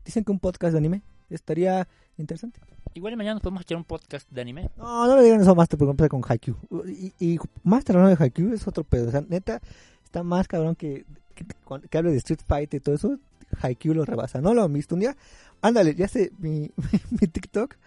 Dicen 0.03 0.25
que 0.25 0.31
un 0.33 0.39
podcast 0.39 0.73
de 0.73 0.79
anime 0.79 1.01
estaría 1.29 1.87
interesante. 2.17 2.59
Igual 2.93 3.13
y 3.13 3.15
mañana 3.15 3.35
nos 3.35 3.43
podemos 3.43 3.61
echar 3.61 3.77
un 3.77 3.85
podcast 3.85 4.29
de 4.29 4.41
anime. 4.41 4.69
No, 4.75 5.07
no 5.07 5.15
le 5.15 5.23
digan 5.23 5.39
eso 5.39 5.51
a 5.51 5.55
Master 5.55 5.79
porque 5.79 5.91
empieza 5.91 6.09
con 6.09 6.23
Haikyuu. 6.27 6.57
Y, 6.87 7.13
y 7.19 7.39
Master 7.63 7.95
no 7.95 8.09
de 8.09 8.17
Haikyuu 8.19 8.53
es 8.53 8.67
otro 8.67 8.83
pedo. 8.83 9.07
O 9.07 9.11
sea, 9.11 9.21
neta, 9.21 9.61
está 10.03 10.23
más 10.23 10.49
cabrón 10.49 10.75
que, 10.75 11.05
que, 11.35 11.45
que 11.89 11.97
hable 11.97 12.11
de 12.11 12.17
Street 12.17 12.41
Fighter 12.45 12.79
y 12.79 12.83
todo 12.83 12.95
eso. 12.95 13.17
Haikyuu 13.61 13.93
lo 13.93 14.03
rebasa. 14.03 14.41
¿No 14.41 14.53
lo 14.53 14.63
han 14.63 14.73
visto 14.73 14.95
un 14.95 15.01
día? 15.01 15.15
Ándale, 15.61 15.95
ya 15.95 16.09
sé, 16.09 16.33
mi, 16.37 16.69
mi 17.11 17.27
TikTok 17.27 17.77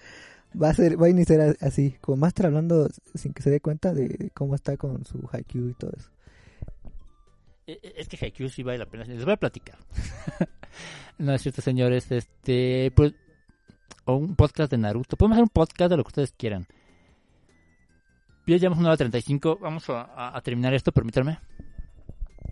va 0.61 0.70
a 0.70 0.74
ser 0.74 1.01
va 1.01 1.06
a 1.06 1.11
iniciar 1.11 1.55
así, 1.61 1.97
como 2.01 2.16
Master 2.16 2.47
hablando 2.47 2.89
sin 3.15 3.35
que 3.35 3.43
se 3.43 3.51
dé 3.51 3.61
cuenta 3.61 3.93
de 3.93 4.31
cómo 4.32 4.55
está 4.55 4.78
con 4.78 5.05
su 5.05 5.28
Haikyuu 5.31 5.69
y 5.69 5.74
todo 5.74 5.90
eso. 5.94 6.13
Es 7.66 8.08
que 8.08 8.18
Haikyuu 8.20 8.48
sí 8.48 8.62
vale 8.62 8.78
la 8.78 8.86
pena. 8.86 9.04
Les 9.04 9.24
voy 9.24 9.34
a 9.34 9.36
platicar. 9.36 9.78
no 11.18 11.32
es 11.32 11.42
cierto, 11.42 11.62
señores. 11.62 12.10
Este, 12.10 12.92
pues, 12.94 13.14
o 14.04 14.16
un 14.16 14.36
podcast 14.36 14.70
de 14.70 14.78
Naruto. 14.78 15.16
Podemos 15.16 15.36
hacer 15.36 15.44
un 15.44 15.48
podcast 15.48 15.90
de 15.90 15.96
lo 15.96 16.04
que 16.04 16.08
ustedes 16.08 16.32
quieran. 16.32 16.66
Ya 18.46 18.56
llevamos 18.58 18.78
una 18.78 18.88
hora 18.88 18.98
35. 18.98 19.58
Vamos 19.60 19.88
a, 19.88 20.02
a, 20.02 20.36
a 20.36 20.40
terminar 20.42 20.74
esto, 20.74 20.92
permítanme. 20.92 21.38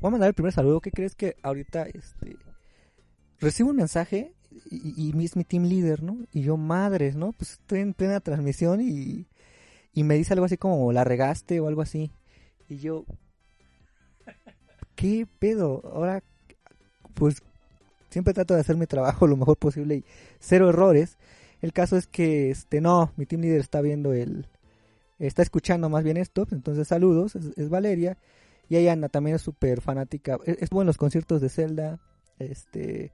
Voy 0.01 0.09
a 0.09 0.11
mandar 0.11 0.29
el 0.29 0.35
primer 0.35 0.53
saludo. 0.53 0.81
¿Qué 0.81 0.91
crees 0.91 1.15
que 1.15 1.37
ahorita 1.43 1.83
este 1.83 2.37
recibo 3.43 3.71
un 3.71 3.77
mensaje 3.77 4.33
y, 4.71 5.13
y, 5.13 5.25
es 5.25 5.37
mi 5.37 5.45
team 5.45 5.65
leader, 5.65 6.03
¿no? 6.03 6.19
Y 6.33 6.43
yo, 6.43 6.57
madres, 6.57 7.17
¿no? 7.17 7.33
Pues 7.33 7.53
estoy 7.53 7.81
en 7.81 7.93
plena 7.93 8.21
transmisión 8.21 8.81
y, 8.81 9.27
y 9.93 10.05
me 10.05 10.15
dice 10.15 10.33
algo 10.33 10.47
así 10.47 10.57
como, 10.57 10.93
la 10.93 11.05
regaste 11.05 11.61
o 11.61 11.69
algo 11.69 11.83
así. 11.83 12.13
Y 12.69 12.79
yo, 12.79 13.05
¿qué 15.03 15.27
pedo? 15.41 15.83
Ahora, 15.93 16.23
pues 17.15 17.43
siempre 18.09 18.35
trato 18.35 18.55
de 18.55 18.61
hacer 18.61 18.77
mi 18.77 18.87
trabajo 18.87 19.27
lo 19.27 19.37
mejor 19.37 19.57
posible 19.57 19.97
y 19.97 20.05
cero 20.39 20.69
errores. 20.69 21.19
El 21.61 21.73
caso 21.73 21.97
es 21.97 22.07
que, 22.07 22.51
este, 22.51 22.81
no, 22.81 23.13
mi 23.17 23.27
team 23.27 23.43
leader 23.43 23.61
está 23.61 23.81
viendo 23.81 24.13
el, 24.13 24.47
está 25.19 25.43
escuchando 25.43 25.89
más 25.89 26.05
bien 26.05 26.17
esto, 26.17 26.47
entonces 26.53 26.87
saludos, 26.87 27.35
es, 27.35 27.69
Valeria. 27.69 28.17
Y 28.69 28.77
ella 28.77 28.93
anda, 28.93 29.09
también 29.09 29.37
es 29.37 29.43
súper 29.43 29.81
fanática, 29.81 30.39
estuvo 30.47 30.83
en 30.83 30.87
los 30.87 30.97
conciertos 30.97 31.41
de 31.41 31.49
Zelda, 31.49 32.01
este, 32.39 33.13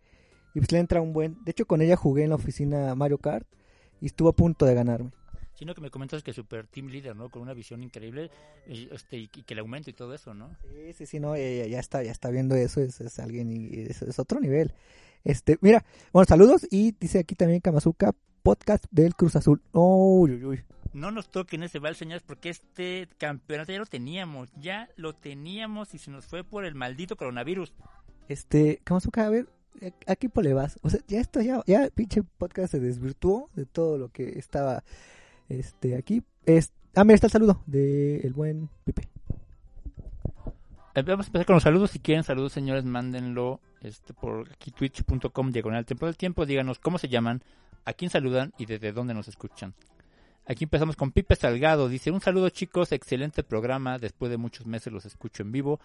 y 0.54 0.60
pues 0.60 0.70
le 0.70 0.78
entra 0.78 1.00
un 1.00 1.12
buen... 1.12 1.42
De 1.44 1.50
hecho, 1.50 1.66
con 1.66 1.80
ella 1.80 1.96
jugué 1.96 2.24
en 2.24 2.30
la 2.30 2.36
oficina 2.36 2.94
Mario 2.94 3.18
Kart 3.18 3.46
y 4.00 4.06
estuvo 4.06 4.28
a 4.28 4.36
punto 4.36 4.66
de 4.66 4.74
ganarme. 4.74 5.10
Sino 5.58 5.74
que 5.74 5.80
me 5.80 5.90
comentas 5.90 6.22
que 6.22 6.32
super 6.32 6.68
team 6.68 6.86
leader, 6.86 7.16
¿no? 7.16 7.30
Con 7.30 7.42
una 7.42 7.52
visión 7.52 7.82
increíble 7.82 8.30
y, 8.68 8.88
este, 8.94 9.16
y 9.18 9.26
que 9.26 9.54
le 9.56 9.60
aumenta 9.60 9.90
y 9.90 9.92
todo 9.92 10.14
eso, 10.14 10.32
¿no? 10.32 10.56
Sí, 10.62 10.92
sí, 10.92 11.06
sí, 11.06 11.18
no, 11.18 11.36
ya, 11.36 11.66
ya 11.66 11.80
está, 11.80 12.00
ya 12.04 12.12
está 12.12 12.30
viendo 12.30 12.54
eso, 12.54 12.80
es, 12.80 13.00
es 13.00 13.18
alguien 13.18 13.50
y 13.50 13.80
es, 13.80 14.02
es, 14.02 14.20
otro 14.20 14.38
nivel. 14.38 14.72
Este, 15.24 15.58
mira, 15.60 15.84
bueno, 16.12 16.26
saludos 16.26 16.64
y 16.70 16.92
dice 17.00 17.18
aquí 17.18 17.34
también 17.34 17.60
Kamazuka, 17.60 18.14
podcast 18.44 18.84
del 18.92 19.16
Cruz 19.16 19.34
Azul. 19.34 19.60
Oh, 19.72 20.20
uy, 20.20 20.44
uy. 20.44 20.62
No 20.92 21.10
nos 21.10 21.28
toquen 21.28 21.64
ese 21.64 21.80
bal, 21.80 21.96
señores, 21.96 22.22
porque 22.24 22.50
este 22.50 23.08
campeonato 23.18 23.72
ya 23.72 23.78
lo 23.78 23.86
teníamos, 23.86 24.50
ya 24.60 24.88
lo 24.94 25.12
teníamos 25.12 25.92
y 25.92 25.98
se 25.98 26.12
nos 26.12 26.24
fue 26.24 26.44
por 26.44 26.66
el 26.66 26.76
maldito 26.76 27.16
coronavirus. 27.16 27.74
Este, 28.28 28.80
Kamazuka, 28.84 29.26
a 29.26 29.30
ver, 29.30 29.48
¿a 30.06 30.14
qué 30.14 30.30
le 30.40 30.54
vas? 30.54 30.78
O 30.82 30.90
sea, 30.90 31.00
ya 31.08 31.18
esto, 31.18 31.40
ya, 31.40 31.62
ya 31.66 31.88
pinche 31.92 32.22
podcast 32.22 32.70
se 32.70 32.78
desvirtuó 32.78 33.50
de 33.54 33.66
todo 33.66 33.98
lo 33.98 34.10
que 34.10 34.38
estaba 34.38 34.84
este 35.48 35.96
aquí. 35.96 36.22
Es, 36.46 36.72
ah, 36.94 37.04
mira, 37.04 37.16
está 37.16 37.26
el 37.26 37.32
saludo 37.32 37.62
del 37.66 38.20
el 38.24 38.32
buen 38.32 38.68
Pipe. 38.84 39.08
Vamos 40.94 41.26
a 41.26 41.28
empezar 41.28 41.46
con 41.46 41.54
los 41.54 41.62
saludos. 41.62 41.90
Si 41.92 42.00
quieren 42.00 42.24
saludos, 42.24 42.52
señores, 42.52 42.84
mándenlo 42.84 43.60
este, 43.82 44.14
por 44.14 44.50
aquí 44.50 44.70
twitch.com 44.70 45.52
diagonal 45.52 45.86
tiempo 45.86 46.06
del 46.06 46.16
tiempo. 46.16 46.44
Díganos 46.44 46.78
cómo 46.78 46.98
se 46.98 47.08
llaman, 47.08 47.42
a 47.84 47.92
quién 47.92 48.10
saludan 48.10 48.52
y 48.58 48.66
desde 48.66 48.92
dónde 48.92 49.14
nos 49.14 49.28
escuchan. 49.28 49.74
Aquí 50.46 50.64
empezamos 50.64 50.96
con 50.96 51.12
Pipe 51.12 51.36
Salgado. 51.36 51.88
Dice, 51.88 52.10
un 52.10 52.20
saludo 52.20 52.48
chicos, 52.48 52.92
excelente 52.92 53.42
programa. 53.44 53.98
Después 53.98 54.30
de 54.30 54.38
muchos 54.38 54.66
meses 54.66 54.92
los 54.92 55.04
escucho 55.04 55.42
en 55.42 55.52
vivo. 55.52 55.78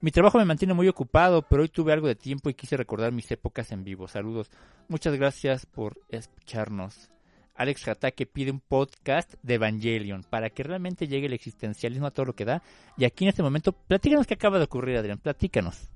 Mi 0.00 0.10
trabajo 0.10 0.38
me 0.38 0.44
mantiene 0.44 0.74
muy 0.74 0.88
ocupado, 0.88 1.42
pero 1.42 1.62
hoy 1.62 1.68
tuve 1.68 1.92
algo 1.92 2.06
de 2.06 2.14
tiempo 2.14 2.50
y 2.50 2.54
quise 2.54 2.76
recordar 2.76 3.12
mis 3.12 3.30
épocas 3.30 3.72
en 3.72 3.82
vivo. 3.82 4.06
Saludos. 4.06 4.50
Muchas 4.88 5.14
gracias 5.14 5.64
por 5.66 5.98
escucharnos. 6.10 7.13
Alex 7.54 7.86
Hatake 7.86 8.26
pide 8.26 8.50
un 8.50 8.60
podcast 8.60 9.34
de 9.42 9.54
Evangelion 9.54 10.24
para 10.24 10.50
que 10.50 10.64
realmente 10.64 11.06
llegue 11.06 11.26
el 11.26 11.32
existencialismo 11.32 12.06
a 12.06 12.10
todo 12.10 12.26
lo 12.26 12.34
que 12.34 12.44
da. 12.44 12.62
Y 12.96 13.04
aquí 13.04 13.24
en 13.24 13.28
este 13.28 13.42
momento, 13.42 13.72
platícanos 13.72 14.26
qué 14.26 14.34
acaba 14.34 14.58
de 14.58 14.64
ocurrir, 14.64 14.96
Adrián. 14.96 15.18
Platícanos. 15.18 15.90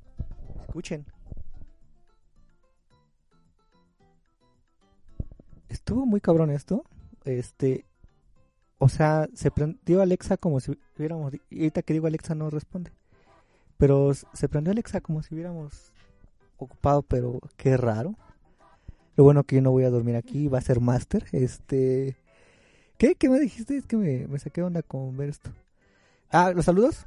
Escuchen. 0.60 1.04
Estuvo 5.68 6.06
muy 6.06 6.20
cabrón 6.20 6.50
esto. 6.50 6.84
Este. 7.24 7.84
O 8.78 8.88
sea, 8.88 9.28
se 9.34 9.50
prendió 9.50 10.00
Alexa 10.00 10.36
como 10.36 10.60
si 10.60 10.78
hubiéramos. 10.96 11.32
Ahorita 11.50 11.82
que 11.82 11.92
digo 11.92 12.06
Alexa 12.06 12.36
no 12.36 12.50
responde. 12.50 12.92
Pero 13.76 14.12
se 14.14 14.48
prendió 14.48 14.72
Alexa 14.72 15.00
como 15.00 15.22
si 15.22 15.34
hubiéramos 15.34 15.92
ocupado, 16.56 17.02
pero 17.02 17.40
qué 17.56 17.76
raro. 17.76 18.14
Lo 19.18 19.24
bueno 19.24 19.42
que 19.42 19.56
yo 19.56 19.62
no 19.62 19.72
voy 19.72 19.82
a 19.82 19.90
dormir 19.90 20.14
aquí, 20.14 20.46
va 20.46 20.58
a 20.58 20.60
ser 20.60 20.78
máster. 20.78 21.24
Este. 21.32 22.16
¿Qué? 22.98 23.16
¿Qué 23.16 23.28
me 23.28 23.40
dijiste? 23.40 23.76
Es 23.76 23.84
que 23.84 23.96
me, 23.96 24.28
me 24.28 24.38
saqué 24.38 24.62
onda 24.62 24.80
con 24.82 25.16
ver 25.16 25.30
esto. 25.30 25.50
Ah, 26.30 26.52
¿los 26.54 26.66
saludos? 26.66 27.04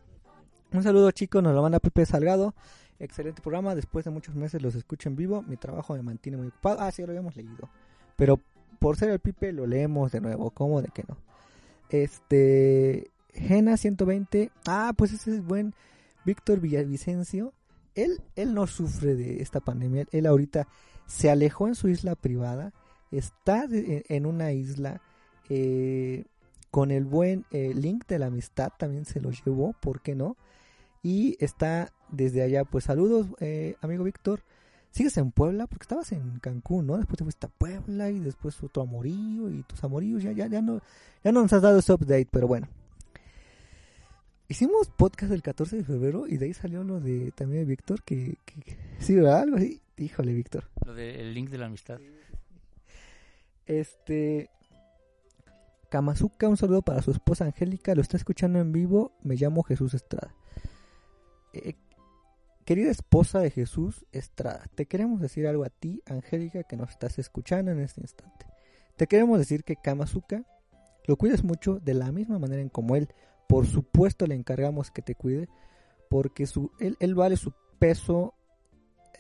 Un 0.74 0.84
saludo 0.84 1.10
chicos, 1.12 1.42
nos 1.42 1.56
lo 1.56 1.62
manda 1.62 1.80
Pepe 1.80 2.06
Salgado. 2.06 2.54
Excelente 3.00 3.42
programa, 3.42 3.76
después 3.76 4.04
de 4.04 4.12
muchos 4.12 4.36
meses 4.36 4.62
los 4.62 4.76
escucho 4.76 5.08
en 5.08 5.16
vivo, 5.16 5.42
mi 5.44 5.56
trabajo 5.56 5.94
me 5.94 6.02
mantiene 6.02 6.38
muy 6.38 6.48
ocupado. 6.48 6.82
Ah, 6.82 6.92
sí, 6.92 7.02
lo 7.02 7.12
habíamos 7.12 7.38
leído. 7.38 7.70
Pero 8.18 8.42
por 8.80 8.98
ser 8.98 9.10
el 9.10 9.20
Pipe 9.20 9.54
lo 9.54 9.66
leemos 9.66 10.12
de 10.12 10.20
nuevo, 10.20 10.52
¿cómo 10.52 10.82
de 10.82 10.90
que 10.90 11.06
no? 11.08 11.16
Este, 11.90 13.10
Gena 13.34 13.78
120, 13.78 14.52
ah, 14.68 14.92
pues 14.98 15.14
ese 15.14 15.36
es 15.36 15.46
buen 15.46 15.74
Víctor 16.26 16.60
Villavicencio. 16.60 17.54
Él, 17.96 18.22
él 18.36 18.54
no 18.54 18.68
sufre 18.68 19.16
de 19.16 19.42
esta 19.42 19.62
pandemia, 19.62 20.08
él 20.12 20.26
ahorita 20.26 20.68
se 21.06 21.30
alejó 21.30 21.68
en 21.68 21.76
su 21.76 21.88
isla 21.90 22.16
privada, 22.16 22.74
está 23.12 23.68
de- 23.68 24.06
en 24.10 24.26
una 24.26 24.52
isla 24.54 25.02
eh, 25.50 26.26
con 26.70 26.92
el 26.92 27.04
buen 27.04 27.46
eh, 27.52 27.74
link 27.76 28.06
de 28.08 28.20
la 28.20 28.28
amistad, 28.28 28.72
también 28.78 29.06
se 29.06 29.20
lo 29.20 29.32
llevó, 29.32 29.74
¿por 29.82 30.02
qué 30.02 30.16
no? 30.16 30.38
Y 31.04 31.36
está 31.44 31.92
desde 32.10 32.42
allá, 32.44 32.64
pues 32.64 32.86
saludos, 32.86 33.28
eh, 33.40 33.76
amigo 33.82 34.04
Víctor. 34.04 34.42
Sigues 34.92 35.18
en 35.18 35.32
Puebla 35.32 35.68
porque 35.68 35.84
estabas 35.84 36.12
en 36.12 36.40
Cancún, 36.40 36.86
¿no? 36.88 36.98
Después 36.98 37.18
te 37.18 37.24
fuiste 37.24 37.48
a 37.48 37.50
Puebla 37.50 38.10
y 38.10 38.20
después 38.20 38.62
otro 38.62 38.84
amorío 38.84 39.50
y 39.50 39.64
tus 39.64 39.84
amoríos. 39.86 40.22
Ya, 40.22 40.34
ya, 40.34 40.48
ya 40.48 40.62
no, 40.62 40.82
ya 41.24 41.32
no 41.32 41.42
nos 41.42 41.54
has 41.54 41.62
dado 41.62 41.80
ese 41.80 41.94
update, 41.94 42.28
pero 42.30 42.48
bueno. 42.48 42.68
Hicimos 44.52 44.90
podcast 44.90 45.32
el 45.32 45.42
14 45.42 45.78
de 45.78 45.84
febrero 45.86 46.28
y 46.28 46.36
de 46.36 46.48
ahí 46.48 46.54
salió 46.54 46.84
lo 46.84 47.00
de 47.00 47.32
también 47.32 47.62
de 47.62 47.66
Víctor 47.70 48.04
que, 48.04 48.36
que- 48.44 48.78
sí, 49.00 49.16
¿verdad? 49.16 49.44
Algo 49.44 49.56
así. 49.56 49.80
Híjole, 49.96 50.34
Víctor. 50.34 50.66
Lo 50.86 50.94
del 50.94 51.34
link 51.34 51.50
de 51.50 51.58
la 51.58 51.68
amistad. 51.68 52.02
Este. 53.66 54.50
Kamazuka, 55.90 56.50
un 56.50 56.58
saludo 56.58 56.82
para 56.82 57.02
su 57.02 57.12
esposa 57.12 57.46
Angélica. 57.46 57.96
Lo 57.96 58.02
está 58.02 58.18
escuchando 58.18 58.60
en 58.60 58.74
vivo. 58.74 59.14
Me 59.24 59.36
llamo 59.36 59.64
Jesús 59.64 59.94
Estrada. 59.94 60.36
Eh, 61.54 61.76
querida 62.66 62.92
esposa 62.92 63.40
de 63.40 63.52
Jesús 63.52 64.06
Estrada, 64.12 64.66
te 64.76 64.86
queremos 64.86 65.22
decir 65.22 65.48
algo 65.48 65.64
a 65.64 65.70
ti, 65.70 66.02
Angélica, 66.06 66.64
que 66.64 66.76
nos 66.76 66.90
estás 66.90 67.20
escuchando 67.20 67.72
en 67.72 67.80
este 67.80 68.02
instante. 68.02 68.48
Te 68.98 69.08
queremos 69.08 69.40
decir 69.40 69.64
que 69.64 69.78
Kamazuka 69.78 70.44
lo 71.06 71.16
cuides 71.16 71.46
mucho 71.46 71.80
de 71.80 71.94
la 71.94 72.12
misma 72.12 72.38
manera 72.38 72.62
en 72.62 72.68
como 72.68 72.98
él. 72.98 73.08
Por 73.52 73.68
supuesto, 73.68 74.28
le 74.28 74.36
encargamos 74.36 74.92
que 74.92 75.02
te 75.02 75.14
cuide. 75.14 75.50
Porque 76.10 76.48
su, 76.48 76.72
él, 76.80 76.96
él 77.02 77.16
vale 77.16 77.36
su 77.36 77.52
peso 77.80 78.34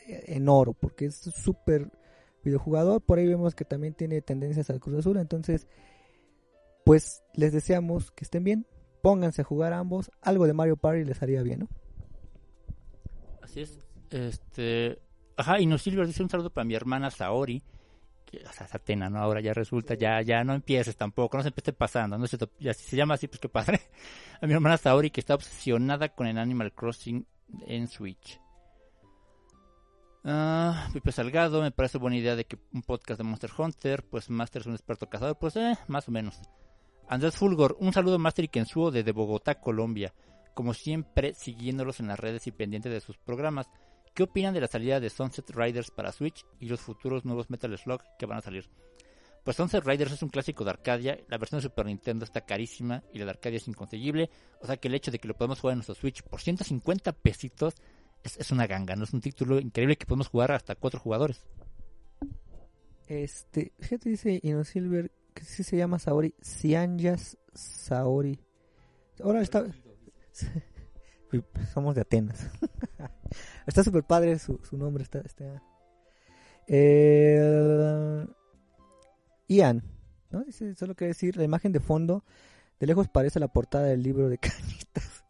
eh, 0.07 0.23
en 0.27 0.47
oro. 0.47 0.71
Porque 0.71 1.07
es 1.07 1.15
súper 1.15 1.91
videojugador. 2.41 3.01
Por 3.01 3.19
ahí 3.19 3.27
vemos 3.27 3.55
que 3.55 3.65
también 3.65 3.93
tiene 3.93 4.21
tendencias 4.21 4.69
al 4.69 4.79
Cruz 4.79 4.99
Azul. 4.99 5.17
Entonces, 5.17 5.67
pues 6.85 7.21
les 7.33 7.51
deseamos 7.51 8.11
que 8.11 8.23
estén 8.23 8.45
bien. 8.45 8.65
Pónganse 9.01 9.41
a 9.41 9.45
jugar 9.45 9.73
ambos. 9.73 10.09
Algo 10.21 10.47
de 10.47 10.53
Mario 10.53 10.77
Party 10.77 11.03
les 11.03 11.21
haría 11.21 11.43
bien, 11.43 11.59
¿no? 11.59 11.67
Así 13.41 13.59
es. 13.59 13.79
Este. 14.11 14.97
Ajá, 15.35 15.59
y 15.59 15.65
nos 15.65 15.81
Silver 15.81 16.07
dice 16.07 16.23
un 16.23 16.29
saludo 16.29 16.51
para 16.51 16.63
mi 16.63 16.73
hermana 16.73 17.11
Saori. 17.11 17.61
O 18.49 18.53
sea, 18.53 18.67
Satena, 18.67 19.09
¿no? 19.09 19.19
Ahora 19.19 19.41
ya 19.41 19.53
resulta, 19.53 19.93
ya, 19.95 20.21
ya 20.21 20.43
no 20.43 20.53
empieces 20.53 20.95
tampoco, 20.95 21.37
no 21.37 21.43
se 21.43 21.49
empiece 21.49 21.73
pasando, 21.73 22.17
¿no? 22.17 22.27
Se, 22.27 22.37
ya, 22.59 22.73
si 22.73 22.83
se 22.83 22.95
llama 22.95 23.15
así, 23.15 23.27
pues 23.27 23.39
qué 23.39 23.49
padre. 23.49 23.81
A 24.41 24.47
mi 24.47 24.53
hermana 24.53 24.77
Saori 24.77 25.11
que 25.11 25.19
está 25.19 25.35
obsesionada 25.35 26.09
con 26.09 26.27
el 26.27 26.37
Animal 26.37 26.73
Crossing 26.73 27.25
en 27.67 27.87
Switch. 27.87 28.39
Ah, 30.23 30.87
Pipe 30.93 31.11
Salgado, 31.11 31.61
me 31.61 31.71
parece 31.71 31.97
buena 31.97 32.15
idea 32.15 32.35
de 32.35 32.45
que 32.45 32.57
un 32.73 32.83
podcast 32.83 33.17
de 33.17 33.23
Monster 33.23 33.49
Hunter, 33.57 34.03
pues 34.03 34.29
Master 34.29 34.61
es 34.61 34.67
un 34.67 34.73
experto 34.73 35.09
cazador, 35.09 35.37
pues 35.37 35.55
eh, 35.55 35.77
más 35.87 36.07
o 36.07 36.11
menos. 36.11 36.39
Andrés 37.09 37.35
Fulgor, 37.35 37.75
un 37.79 37.91
saludo 37.91 38.19
Master 38.19 38.45
y 38.45 38.47
Kensuo 38.47 38.91
desde 38.91 39.11
Bogotá, 39.11 39.55
Colombia. 39.55 40.13
Como 40.53 40.73
siempre, 40.73 41.33
siguiéndolos 41.33 41.99
en 41.99 42.07
las 42.07 42.19
redes 42.19 42.45
y 42.47 42.51
pendiente 42.51 42.89
de 42.89 43.01
sus 43.01 43.17
programas. 43.17 43.69
¿Qué 44.13 44.23
opinan 44.23 44.53
de 44.53 44.61
la 44.61 44.67
salida 44.67 44.99
de 44.99 45.09
Sunset 45.09 45.49
Riders 45.51 45.91
para 45.91 46.11
Switch 46.11 46.45
y 46.59 46.67
los 46.67 46.81
futuros 46.81 47.25
nuevos 47.25 47.49
Metal 47.49 47.77
Slug 47.77 48.01
que 48.19 48.25
van 48.25 48.39
a 48.39 48.41
salir? 48.41 48.69
Pues 49.43 49.57
Sunset 49.57 49.85
Riders 49.85 50.11
es 50.11 50.21
un 50.21 50.29
clásico 50.29 50.63
de 50.63 50.69
Arcadia, 50.69 51.17
la 51.27 51.38
versión 51.38 51.59
de 51.59 51.63
Super 51.63 51.85
Nintendo 51.85 52.25
está 52.25 52.41
carísima 52.41 53.03
y 53.11 53.19
la 53.19 53.25
de 53.25 53.31
Arcadia 53.31 53.57
es 53.57 53.67
inconseguible, 53.67 54.29
o 54.59 54.67
sea 54.67 54.77
que 54.77 54.88
el 54.88 54.95
hecho 54.95 55.11
de 55.11 55.19
que 55.19 55.27
lo 55.27 55.35
podamos 55.35 55.59
jugar 55.59 55.73
en 55.73 55.77
nuestro 55.79 55.95
Switch 55.95 56.21
por 56.23 56.41
150 56.41 57.11
pesitos 57.13 57.73
es, 58.23 58.38
es 58.38 58.51
una 58.51 58.67
ganga, 58.67 58.95
no 58.95 59.05
es 59.05 59.13
un 59.13 59.21
título 59.21 59.59
increíble 59.59 59.95
que 59.95 60.05
podemos 60.05 60.27
jugar 60.27 60.51
hasta 60.51 60.75
cuatro 60.75 60.99
jugadores. 60.99 61.43
Este, 63.07 63.73
fíjate, 63.79 64.09
dice 64.09 64.39
Ino 64.43 64.63
Silver 64.63 65.11
que 65.33 65.43
sí 65.43 65.63
se 65.63 65.77
llama 65.77 65.99
Saori. 65.99 66.33
Cianyas 66.41 67.38
Saori. 67.53 68.39
Ahora 69.23 69.41
está. 69.41 69.65
Somos 71.73 71.95
de 71.95 72.01
Atenas. 72.01 72.49
está 73.67 73.83
súper 73.83 74.03
padre 74.03 74.37
su, 74.39 74.59
su 74.63 74.77
nombre. 74.77 75.03
Está, 75.03 75.19
está... 75.19 75.61
Eh, 76.67 78.25
Ian, 79.47 79.83
¿no? 80.29 80.43
Dice, 80.43 80.75
solo 80.75 80.95
quiere 80.95 81.09
decir, 81.09 81.37
la 81.37 81.43
imagen 81.43 81.71
de 81.71 81.79
fondo 81.79 82.23
de 82.79 82.87
lejos 82.87 83.07
parece 83.07 83.39
la 83.39 83.47
portada 83.47 83.85
del 83.85 84.01
libro 84.03 84.29
de 84.29 84.37
Cañitas. 84.37 85.23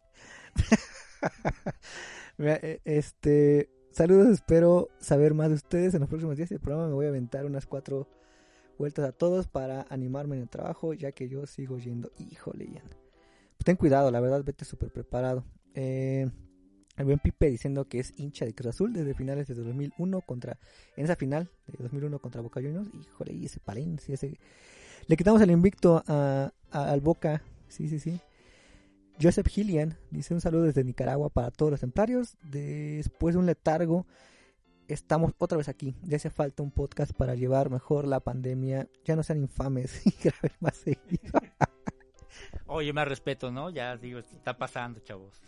Eh, 2.38 2.80
este, 2.84 3.70
saludos, 3.92 4.26
espero 4.28 4.88
saber 4.98 5.32
más 5.32 5.50
de 5.50 5.54
ustedes 5.54 5.94
en 5.94 6.00
los 6.00 6.08
próximos 6.08 6.36
días 6.36 6.48
del 6.48 6.58
programa. 6.58 6.88
Me 6.88 6.94
voy 6.94 7.06
a 7.06 7.10
aventar 7.10 7.44
unas 7.44 7.66
cuatro 7.66 8.08
vueltas 8.78 9.04
a 9.04 9.12
todos 9.12 9.46
para 9.46 9.86
animarme 9.90 10.34
en 10.36 10.42
el 10.42 10.48
trabajo, 10.48 10.92
ya 10.94 11.12
que 11.12 11.28
yo 11.28 11.46
sigo 11.46 11.78
yendo. 11.78 12.10
Híjole, 12.18 12.66
Ian. 12.66 12.88
Ten 13.64 13.76
cuidado, 13.76 14.10
la 14.10 14.18
verdad, 14.18 14.42
vete 14.42 14.64
súper 14.64 14.90
preparado. 14.90 15.44
Eh, 15.74 16.28
el 16.96 17.04
buen 17.04 17.18
Pipe 17.18 17.50
diciendo 17.50 17.88
que 17.88 18.00
es 18.00 18.12
hincha 18.18 18.44
de 18.44 18.54
Cruz 18.54 18.68
Azul 18.68 18.92
desde 18.92 19.14
finales 19.14 19.48
de 19.48 19.54
2001 19.54 20.20
contra, 20.22 20.58
en 20.96 21.04
esa 21.04 21.16
final 21.16 21.50
de 21.66 21.82
2001 21.82 22.18
contra 22.18 22.42
Boca 22.42 22.60
Juniors. 22.60 22.88
Híjole, 22.94 23.32
y 23.32 23.46
ese 23.46 23.60
Palencia, 23.60 24.14
ese... 24.14 24.38
Le 25.08 25.16
quitamos 25.16 25.40
el 25.40 25.50
invicto 25.50 26.02
a, 26.06 26.52
al 26.70 27.00
Boca, 27.00 27.42
sí, 27.68 27.88
sí, 27.88 27.98
sí. 27.98 28.20
Joseph 29.20 29.48
Hillian 29.54 29.98
dice 30.10 30.34
un 30.34 30.40
saludo 30.40 30.64
desde 30.64 30.84
Nicaragua 30.84 31.28
para 31.28 31.50
todos 31.50 31.70
los 31.70 31.80
templarios. 31.80 32.36
Después 32.42 33.34
de 33.34 33.40
un 33.40 33.46
letargo, 33.46 34.06
estamos 34.88 35.32
otra 35.38 35.58
vez 35.58 35.68
aquí. 35.68 35.94
Ya 36.02 36.16
hace 36.16 36.30
falta 36.30 36.62
un 36.62 36.70
podcast 36.70 37.12
para 37.12 37.34
llevar 37.34 37.70
mejor 37.70 38.06
la 38.06 38.20
pandemia. 38.20 38.88
Ya 39.04 39.16
no 39.16 39.22
sean 39.22 39.40
infames 39.40 40.06
y 40.06 40.10
graben 40.22 40.56
más 40.60 40.76
seguido. 40.76 41.40
Oye, 42.66 42.92
más 42.92 43.08
respeto, 43.08 43.50
¿no? 43.50 43.70
Ya 43.70 43.96
digo, 43.96 44.18
está 44.18 44.56
pasando, 44.56 45.00
chavos. 45.00 45.42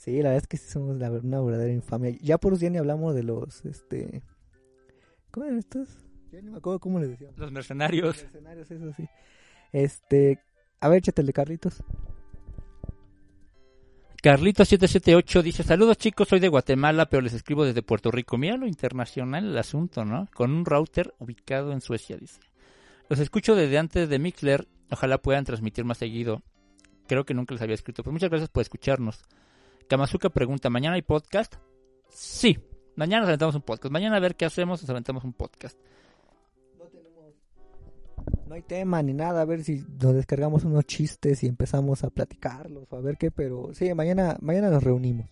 Sí, 0.00 0.12
la 0.22 0.30
verdad 0.30 0.36
es 0.44 0.46
que 0.46 0.56
sí 0.56 0.70
somos 0.70 0.96
la- 0.96 1.10
una 1.10 1.42
verdadera 1.42 1.74
infamia. 1.74 2.16
Ya 2.22 2.38
por 2.38 2.56
ya 2.56 2.70
ni 2.70 2.78
hablamos 2.78 3.14
de 3.14 3.22
los, 3.22 3.66
este... 3.66 4.22
¿Cómo 5.30 5.44
eran 5.44 5.58
estos? 5.58 5.88
Ya 6.32 6.40
ni 6.40 6.48
me 6.48 6.56
acuerdo 6.56 6.78
cómo 6.78 6.98
les 7.00 7.10
decíamos. 7.10 7.36
Los 7.36 7.52
mercenarios. 7.52 8.16
Mercenarios, 8.22 8.70
eso 8.70 8.94
sí. 8.96 9.06
Este... 9.72 10.38
A 10.80 10.88
ver, 10.88 11.00
échate 11.00 11.20
el 11.20 11.26
de 11.26 11.32
Carlitos. 11.34 11.82
Carlitos778 14.22 15.42
dice, 15.42 15.62
saludos 15.64 15.98
chicos, 15.98 16.28
soy 16.28 16.40
de 16.40 16.48
Guatemala, 16.48 17.10
pero 17.10 17.20
les 17.20 17.34
escribo 17.34 17.66
desde 17.66 17.82
Puerto 17.82 18.10
Rico. 18.10 18.38
Mira 18.38 18.56
lo 18.56 18.66
internacional 18.66 19.44
el 19.44 19.58
asunto, 19.58 20.06
¿no? 20.06 20.28
Con 20.32 20.50
un 20.52 20.64
router 20.64 21.12
ubicado 21.18 21.72
en 21.72 21.82
Suecia, 21.82 22.16
dice. 22.16 22.40
Los 23.10 23.18
escucho 23.18 23.54
desde 23.54 23.76
antes 23.76 24.08
de 24.08 24.18
Mixler, 24.18 24.66
ojalá 24.90 25.18
puedan 25.18 25.44
transmitir 25.44 25.84
más 25.84 25.98
seguido. 25.98 26.40
Creo 27.06 27.26
que 27.26 27.34
nunca 27.34 27.52
les 27.52 27.60
había 27.62 27.74
escrito, 27.74 28.02
pero 28.02 28.12
muchas 28.12 28.30
gracias 28.30 28.48
por 28.48 28.62
escucharnos. 28.62 29.22
Kamazuka 29.90 30.30
pregunta, 30.30 30.70
¿mañana 30.70 30.94
hay 30.94 31.02
podcast? 31.02 31.56
Sí, 32.10 32.56
mañana 32.94 33.22
nos 33.22 33.30
aventamos 33.30 33.56
un 33.56 33.62
podcast. 33.62 33.90
Mañana 33.90 34.18
a 34.18 34.20
ver 34.20 34.36
qué 34.36 34.44
hacemos, 34.44 34.80
nos 34.80 34.88
aventamos 34.88 35.24
un 35.24 35.32
podcast. 35.32 35.76
No 36.78 36.84
tenemos... 36.84 37.34
No 38.46 38.54
hay 38.54 38.62
tema 38.62 39.02
ni 39.02 39.14
nada, 39.14 39.40
a 39.40 39.44
ver 39.44 39.64
si 39.64 39.84
nos 40.00 40.14
descargamos 40.14 40.62
unos 40.62 40.84
chistes 40.84 41.42
y 41.42 41.48
empezamos 41.48 42.04
a 42.04 42.10
platicarlos 42.10 42.84
o 42.92 42.96
a 42.98 43.00
ver 43.00 43.16
qué, 43.16 43.32
pero 43.32 43.74
sí, 43.74 43.92
mañana, 43.92 44.36
mañana 44.40 44.70
nos 44.70 44.84
reunimos. 44.84 45.28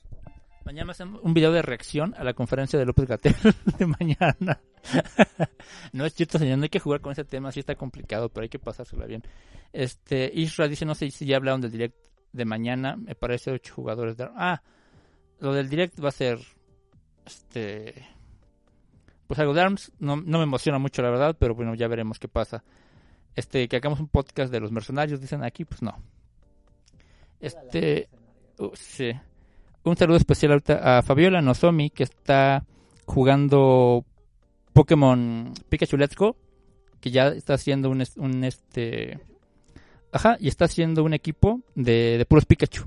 Mañana 0.64 0.90
hacemos 0.90 1.20
un 1.22 1.34
video 1.34 1.52
de 1.52 1.62
reacción 1.62 2.16
a 2.18 2.24
la 2.24 2.34
conferencia 2.34 2.80
de 2.80 2.84
López 2.84 3.06
Gatel 3.06 3.36
de 3.78 3.86
mañana. 3.86 4.60
no 5.92 6.04
es 6.04 6.14
cierto, 6.14 6.40
señor, 6.40 6.58
no 6.58 6.64
hay 6.64 6.68
que 6.68 6.80
jugar 6.80 7.00
con 7.00 7.12
ese 7.12 7.24
tema, 7.24 7.52
sí 7.52 7.60
está 7.60 7.76
complicado, 7.76 8.28
pero 8.28 8.42
hay 8.42 8.48
que 8.48 8.58
pasársela 8.58 9.06
bien. 9.06 9.22
Este, 9.72 10.28
Isra 10.34 10.66
dice, 10.66 10.84
no 10.84 10.96
sé 10.96 11.12
si 11.12 11.26
ya 11.26 11.36
hablaron 11.36 11.60
del 11.60 11.70
direct 11.70 12.07
de 12.32 12.44
mañana, 12.44 12.96
me 12.96 13.14
parece 13.14 13.50
ocho 13.50 13.74
jugadores 13.74 14.16
de... 14.16 14.28
Ah, 14.34 14.62
lo 15.40 15.52
del 15.52 15.68
direct 15.68 16.02
va 16.02 16.08
a 16.08 16.12
ser, 16.12 16.38
este, 17.26 17.94
pues 19.26 19.38
algo 19.40 19.54
de 19.54 19.60
ARMS, 19.60 19.92
no, 19.98 20.16
no 20.16 20.38
me 20.38 20.44
emociona 20.44 20.78
mucho 20.78 21.02
la 21.02 21.10
verdad, 21.10 21.36
pero 21.38 21.54
bueno, 21.54 21.74
ya 21.74 21.86
veremos 21.88 22.18
qué 22.18 22.28
pasa. 22.28 22.64
Este, 23.36 23.68
que 23.68 23.76
hagamos 23.76 24.00
un 24.00 24.08
podcast 24.08 24.50
de 24.50 24.58
los 24.60 24.72
mercenarios, 24.72 25.20
dicen 25.20 25.44
aquí, 25.44 25.64
pues 25.64 25.82
no. 25.82 25.96
Este, 27.40 28.08
uh, 28.58 28.70
sí. 28.74 29.12
Un 29.84 29.96
saludo 29.96 30.16
especial 30.16 30.62
a 30.68 31.02
Fabiola 31.02 31.40
Nozomi, 31.40 31.90
que 31.90 32.02
está 32.02 32.64
jugando 33.04 34.04
Pokémon 34.72 35.52
Pikachu 35.68 35.96
Let's 35.96 36.16
Go, 36.16 36.36
que 37.00 37.10
ya 37.10 37.28
está 37.28 37.54
haciendo 37.54 37.90
un, 37.90 38.04
un 38.16 38.44
este... 38.44 39.20
Ajá, 40.12 40.36
y 40.40 40.48
está 40.48 40.64
haciendo 40.66 41.04
un 41.04 41.14
equipo 41.14 41.60
de, 41.74 42.16
de 42.18 42.24
puros 42.24 42.46
Pikachu. 42.46 42.84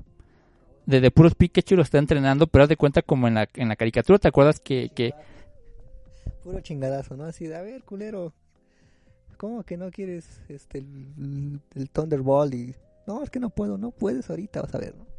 De, 0.86 1.00
de 1.00 1.12
puros 1.12 1.36
Pikachu 1.36 1.76
lo 1.76 1.84
está 1.84 1.98
entrenando, 2.00 2.48
pero 2.48 2.64
haz 2.64 2.70
de 2.70 2.78
cuenta 2.78 3.02
como 3.02 3.28
en 3.28 3.36
la, 3.36 3.50
en 3.54 3.70
la 3.70 3.76
caricatura, 3.76 4.20
¿te 4.20 4.28
acuerdas 4.28 4.60
que, 4.60 4.90
que 4.96 5.14
Puro 6.44 6.60
chingadazo, 6.62 7.16
¿no? 7.16 7.26
Así 7.26 7.46
de, 7.48 7.56
a 7.56 7.62
ver, 7.62 7.84
culero. 7.84 8.34
¿Cómo 9.38 9.64
que 9.64 9.78
no 9.78 9.92
quieres 9.92 10.42
este 10.50 10.80
el, 10.80 11.60
el 11.76 11.90
Thunderbolt? 11.90 12.54
Y... 12.54 12.76
No, 13.08 13.24
es 13.24 13.30
que 13.30 13.40
no 13.40 13.50
puedo, 13.50 13.78
no 13.78 13.92
puedes 13.92 14.30
ahorita, 14.30 14.62
vas 14.62 14.74
a 14.76 14.80
ver, 14.80 14.96
¿no? 14.96 15.12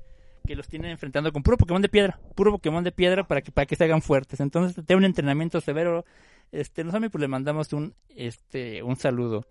que 0.47 0.57
los 0.57 0.69
tienen 0.69 0.91
enfrentando 0.91 1.33
con 1.33 1.43
puro 1.43 1.57
Pokémon 1.57 1.83
de 1.83 1.89
piedra, 1.89 2.19
puro 2.35 2.53
Pokémon 2.53 2.83
de 2.83 2.93
piedra 2.93 3.27
para 3.27 3.43
que 3.43 3.53
para 3.53 3.67
que 3.67 3.77
se 3.77 3.85
hagan 3.85 4.03
fuertes. 4.03 4.41
Entonces, 4.41 4.85
tiene 4.85 4.99
un 4.99 5.05
entrenamiento 5.05 5.61
severo. 5.61 6.05
Este, 6.51 6.85
nosotros 6.85 7.11
pues 7.13 7.21
le 7.21 7.29
mandamos 7.29 7.73
un 7.73 7.95
este 8.15 8.83
un 8.83 8.97
saludo. 8.97 9.47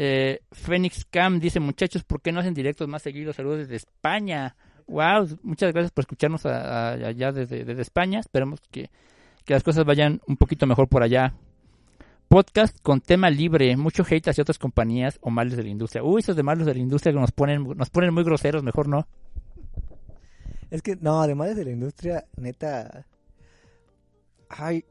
Eh, 0.00 0.42
Phoenix 0.52 1.04
Cam 1.06 1.40
dice, 1.40 1.58
"Muchachos, 1.58 2.04
¿por 2.04 2.22
qué 2.22 2.30
no 2.30 2.38
hacen 2.38 2.54
directos 2.54 2.86
más 2.86 3.02
seguidos? 3.02 3.34
Saludos 3.34 3.58
desde 3.58 3.74
España." 3.74 4.54
Wow, 4.86 5.40
muchas 5.42 5.72
gracias 5.72 5.90
por 5.90 6.02
escucharnos 6.02 6.46
allá 6.46 7.32
desde, 7.32 7.82
España. 7.82 8.20
Esperemos 8.20 8.60
que, 8.70 8.90
que 9.44 9.54
las 9.54 9.64
cosas 9.64 9.84
vayan 9.84 10.20
un 10.28 10.36
poquito 10.36 10.68
mejor 10.68 10.86
por 10.86 11.02
allá. 11.02 11.34
Podcast 12.28 12.80
con 12.80 13.00
tema 13.00 13.28
libre, 13.28 13.76
mucho 13.76 14.04
hate 14.08 14.28
hacia 14.28 14.42
otras 14.42 14.58
compañías 14.58 15.18
o 15.20 15.30
males 15.30 15.56
de 15.56 15.64
la 15.64 15.68
industria. 15.68 16.04
Uy, 16.04 16.20
esos 16.20 16.36
de 16.36 16.44
malos 16.44 16.64
de 16.64 16.74
la 16.74 16.80
industria 16.80 17.12
que 17.12 17.18
nos 17.18 17.32
ponen, 17.32 17.64
nos 17.76 17.90
ponen 17.90 18.14
muy 18.14 18.22
groseros, 18.22 18.62
mejor 18.62 18.86
no. 18.86 19.08
Es 20.70 20.80
que, 20.80 20.94
no, 20.94 21.20
además 21.20 21.56
de 21.56 21.64
la 21.64 21.72
industria, 21.72 22.24
neta. 22.36 23.04
Ay, 24.48 24.84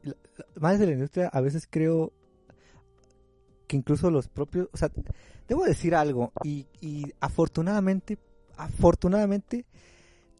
además 0.54 0.78
de 0.78 0.86
la 0.86 0.92
industria, 0.92 1.28
a 1.28 1.40
veces 1.40 1.66
creo 1.70 2.12
que 3.68 3.76
incluso 3.76 4.10
los 4.10 4.26
propios. 4.28 4.68
O 4.72 4.76
sea, 4.76 4.90
debo 5.46 5.64
decir 5.64 5.94
algo. 5.94 6.32
Y, 6.42 6.66
y 6.80 7.12
afortunadamente, 7.20 8.18
afortunadamente, 8.56 9.66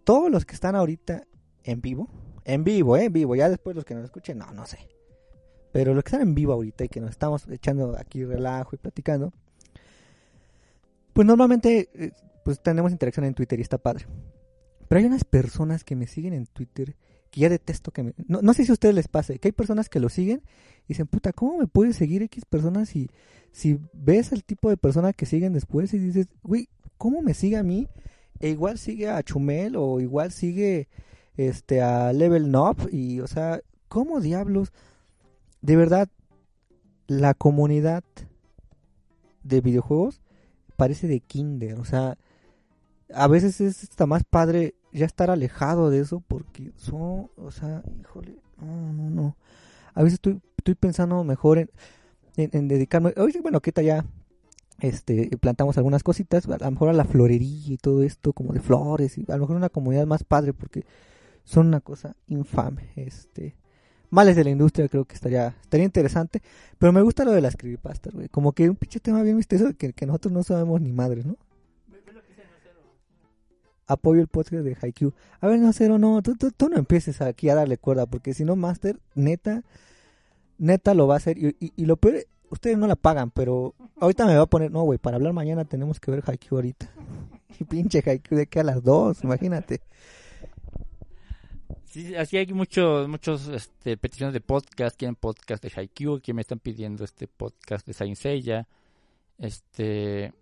todos 0.02 0.30
los 0.30 0.44
que 0.44 0.54
están 0.54 0.74
ahorita 0.74 1.24
en 1.62 1.80
vivo, 1.80 2.08
en 2.44 2.64
vivo, 2.64 2.96
eh, 2.96 3.04
en 3.04 3.12
vivo, 3.12 3.36
ya 3.36 3.48
después 3.48 3.76
los 3.76 3.84
que 3.84 3.94
nos 3.94 4.04
escuchen, 4.04 4.38
no, 4.38 4.50
no 4.52 4.66
sé. 4.66 4.78
Pero 5.70 5.94
los 5.94 6.02
que 6.02 6.08
están 6.08 6.22
en 6.22 6.34
vivo 6.34 6.54
ahorita 6.54 6.84
y 6.84 6.88
que 6.88 7.00
nos 7.00 7.10
estamos 7.10 7.46
echando 7.48 7.94
aquí 7.96 8.24
relajo 8.24 8.74
y 8.74 8.78
platicando, 8.78 9.32
pues 11.12 11.26
normalmente, 11.26 11.90
eh, 11.94 12.12
pues 12.44 12.60
tenemos 12.60 12.90
interacción 12.90 13.26
en 13.26 13.34
Twitter 13.34 13.58
y 13.58 13.62
está 13.62 13.76
padre. 13.78 14.06
Pero 14.88 14.98
hay 14.98 15.04
unas 15.04 15.24
personas 15.24 15.84
que 15.84 15.94
me 15.94 16.06
siguen 16.06 16.32
en 16.32 16.46
Twitter 16.46 16.96
que 17.30 17.40
ya 17.40 17.48
detesto 17.48 17.90
que 17.90 18.02
me... 18.02 18.14
No, 18.26 18.42
no 18.42 18.54
sé 18.54 18.64
si 18.64 18.70
a 18.70 18.74
ustedes 18.74 18.94
les 18.94 19.08
pase, 19.08 19.38
que 19.38 19.48
hay 19.48 19.52
personas 19.52 19.88
que 19.88 20.00
lo 20.00 20.08
siguen 20.08 20.42
y 20.84 20.88
dicen, 20.88 21.06
puta, 21.06 21.32
¿cómo 21.32 21.58
me 21.58 21.66
puedes 21.66 21.96
seguir 21.96 22.22
X 22.22 22.44
personas 22.44 22.88
si, 22.88 23.10
si 23.52 23.78
ves 23.92 24.32
el 24.32 24.44
tipo 24.44 24.70
de 24.70 24.76
persona 24.76 25.12
que 25.12 25.26
siguen 25.26 25.52
después 25.52 25.92
y 25.94 25.98
dices, 25.98 26.28
güey, 26.42 26.68
¿cómo 26.96 27.22
me 27.22 27.34
sigue 27.34 27.56
a 27.56 27.62
mí? 27.62 27.88
E 28.40 28.50
igual 28.50 28.78
sigue 28.78 29.08
a 29.08 29.22
Chumel 29.22 29.76
o 29.76 30.00
igual 30.00 30.32
sigue 30.32 30.88
este 31.36 31.80
a 31.82 32.12
Level 32.12 32.54
Up 32.54 32.88
y, 32.90 33.20
o 33.20 33.26
sea, 33.26 33.60
¿cómo 33.88 34.20
diablos? 34.20 34.72
De 35.60 35.76
verdad, 35.76 36.08
la 37.06 37.34
comunidad 37.34 38.04
de 39.42 39.60
videojuegos 39.60 40.20
parece 40.76 41.08
de 41.08 41.20
kinder, 41.20 41.78
o 41.80 41.84
sea, 41.84 42.18
a 43.12 43.26
veces 43.26 43.60
es 43.60 43.82
hasta 43.84 44.06
más 44.06 44.22
padre 44.24 44.74
ya 44.92 45.06
estar 45.06 45.30
alejado 45.30 45.90
de 45.90 46.00
eso 46.00 46.22
porque 46.26 46.72
son, 46.76 47.30
o 47.36 47.50
sea, 47.50 47.82
híjole, 48.00 48.36
no, 48.60 48.92
no, 48.92 49.10
no. 49.10 49.36
A 49.94 50.02
veces 50.02 50.14
estoy, 50.14 50.40
estoy 50.56 50.74
pensando 50.74 51.22
mejor 51.24 51.58
en, 51.58 51.70
en, 52.36 52.50
en 52.52 52.68
dedicarme, 52.68 53.12
bueno, 53.42 53.60
que 53.60 53.72
ya 53.84 54.04
este 54.80 55.36
plantamos 55.38 55.76
algunas 55.76 56.02
cositas, 56.02 56.46
a 56.48 56.58
lo 56.58 56.70
mejor 56.70 56.88
a 56.88 56.92
la 56.92 57.04
florería 57.04 57.72
y 57.72 57.76
todo 57.78 58.02
esto, 58.02 58.32
como 58.32 58.52
de 58.52 58.60
flores, 58.60 59.18
y 59.18 59.24
a 59.28 59.34
lo 59.36 59.40
mejor 59.40 59.56
una 59.56 59.68
comunidad 59.68 60.06
más 60.06 60.24
padre 60.24 60.52
porque 60.52 60.84
son 61.44 61.66
una 61.68 61.80
cosa 61.80 62.16
infame, 62.26 62.90
este 62.96 63.56
males 64.10 64.36
de 64.36 64.44
la 64.44 64.50
industria 64.50 64.88
creo 64.88 65.04
que 65.04 65.14
estaría 65.14 65.54
estaría 65.62 65.84
interesante, 65.84 66.42
pero 66.78 66.92
me 66.92 67.02
gusta 67.02 67.24
lo 67.24 67.32
de 67.32 67.40
las 67.40 67.56
creepypastas, 67.56 68.14
güey, 68.14 68.28
como 68.28 68.52
que 68.52 68.70
un 68.70 68.76
pinche 68.76 69.00
tema 69.00 69.22
bien 69.22 69.36
misterioso 69.36 69.76
que, 69.76 69.92
que 69.92 70.06
nosotros 70.06 70.32
no 70.32 70.42
sabemos 70.42 70.80
ni 70.80 70.92
madres, 70.92 71.26
¿no? 71.26 71.36
Apoyo 73.88 74.20
el 74.20 74.28
podcast 74.28 74.62
de 74.62 74.76
Haikyuu. 74.80 75.12
A 75.40 75.48
ver, 75.48 75.58
no, 75.58 75.72
cero, 75.72 75.98
no, 75.98 76.22
tú, 76.22 76.68
no 76.68 76.76
empieces 76.76 77.20
aquí 77.20 77.48
a 77.48 77.54
darle 77.54 77.78
cuerda, 77.78 78.06
porque 78.06 78.34
si 78.34 78.44
no, 78.44 78.54
Master, 78.54 79.00
neta, 79.14 79.64
neta 80.58 80.94
lo 80.94 81.06
va 81.08 81.14
a 81.14 81.16
hacer. 81.16 81.38
Y, 81.38 81.84
lo 81.84 81.96
peor, 81.96 82.26
ustedes 82.50 82.78
no 82.78 82.86
la 82.86 82.96
pagan, 82.96 83.30
pero 83.30 83.74
ahorita 83.98 84.26
me 84.26 84.36
va 84.36 84.42
a 84.42 84.46
poner, 84.46 84.70
no, 84.70 84.82
güey, 84.82 84.98
para 84.98 85.16
hablar 85.16 85.32
mañana 85.32 85.64
tenemos 85.64 85.98
que 85.98 86.10
ver 86.10 86.22
Haikyuu 86.24 86.58
ahorita. 86.58 86.90
Y 87.60 87.64
pinche 87.64 88.04
Haikyuu 88.06 88.38
de 88.38 88.46
que 88.46 88.60
a 88.60 88.62
las 88.62 88.84
dos, 88.84 89.24
imagínate. 89.24 89.80
Sí, 91.86 92.14
así 92.14 92.36
hay 92.36 92.46
muchos, 92.52 93.08
muchos 93.08 93.48
este, 93.48 93.96
peticiones 93.96 94.34
de 94.34 94.40
podcast, 94.40 94.96
quieren 94.96 95.16
podcast 95.16 95.64
de 95.64 95.72
Haikyuu, 95.74 96.20
que 96.20 96.34
me 96.34 96.42
están 96.42 96.60
pidiendo 96.60 97.02
este 97.02 97.26
podcast 97.26 97.86
de 97.86 97.94
Saint. 97.94 98.18
Este, 99.38 100.34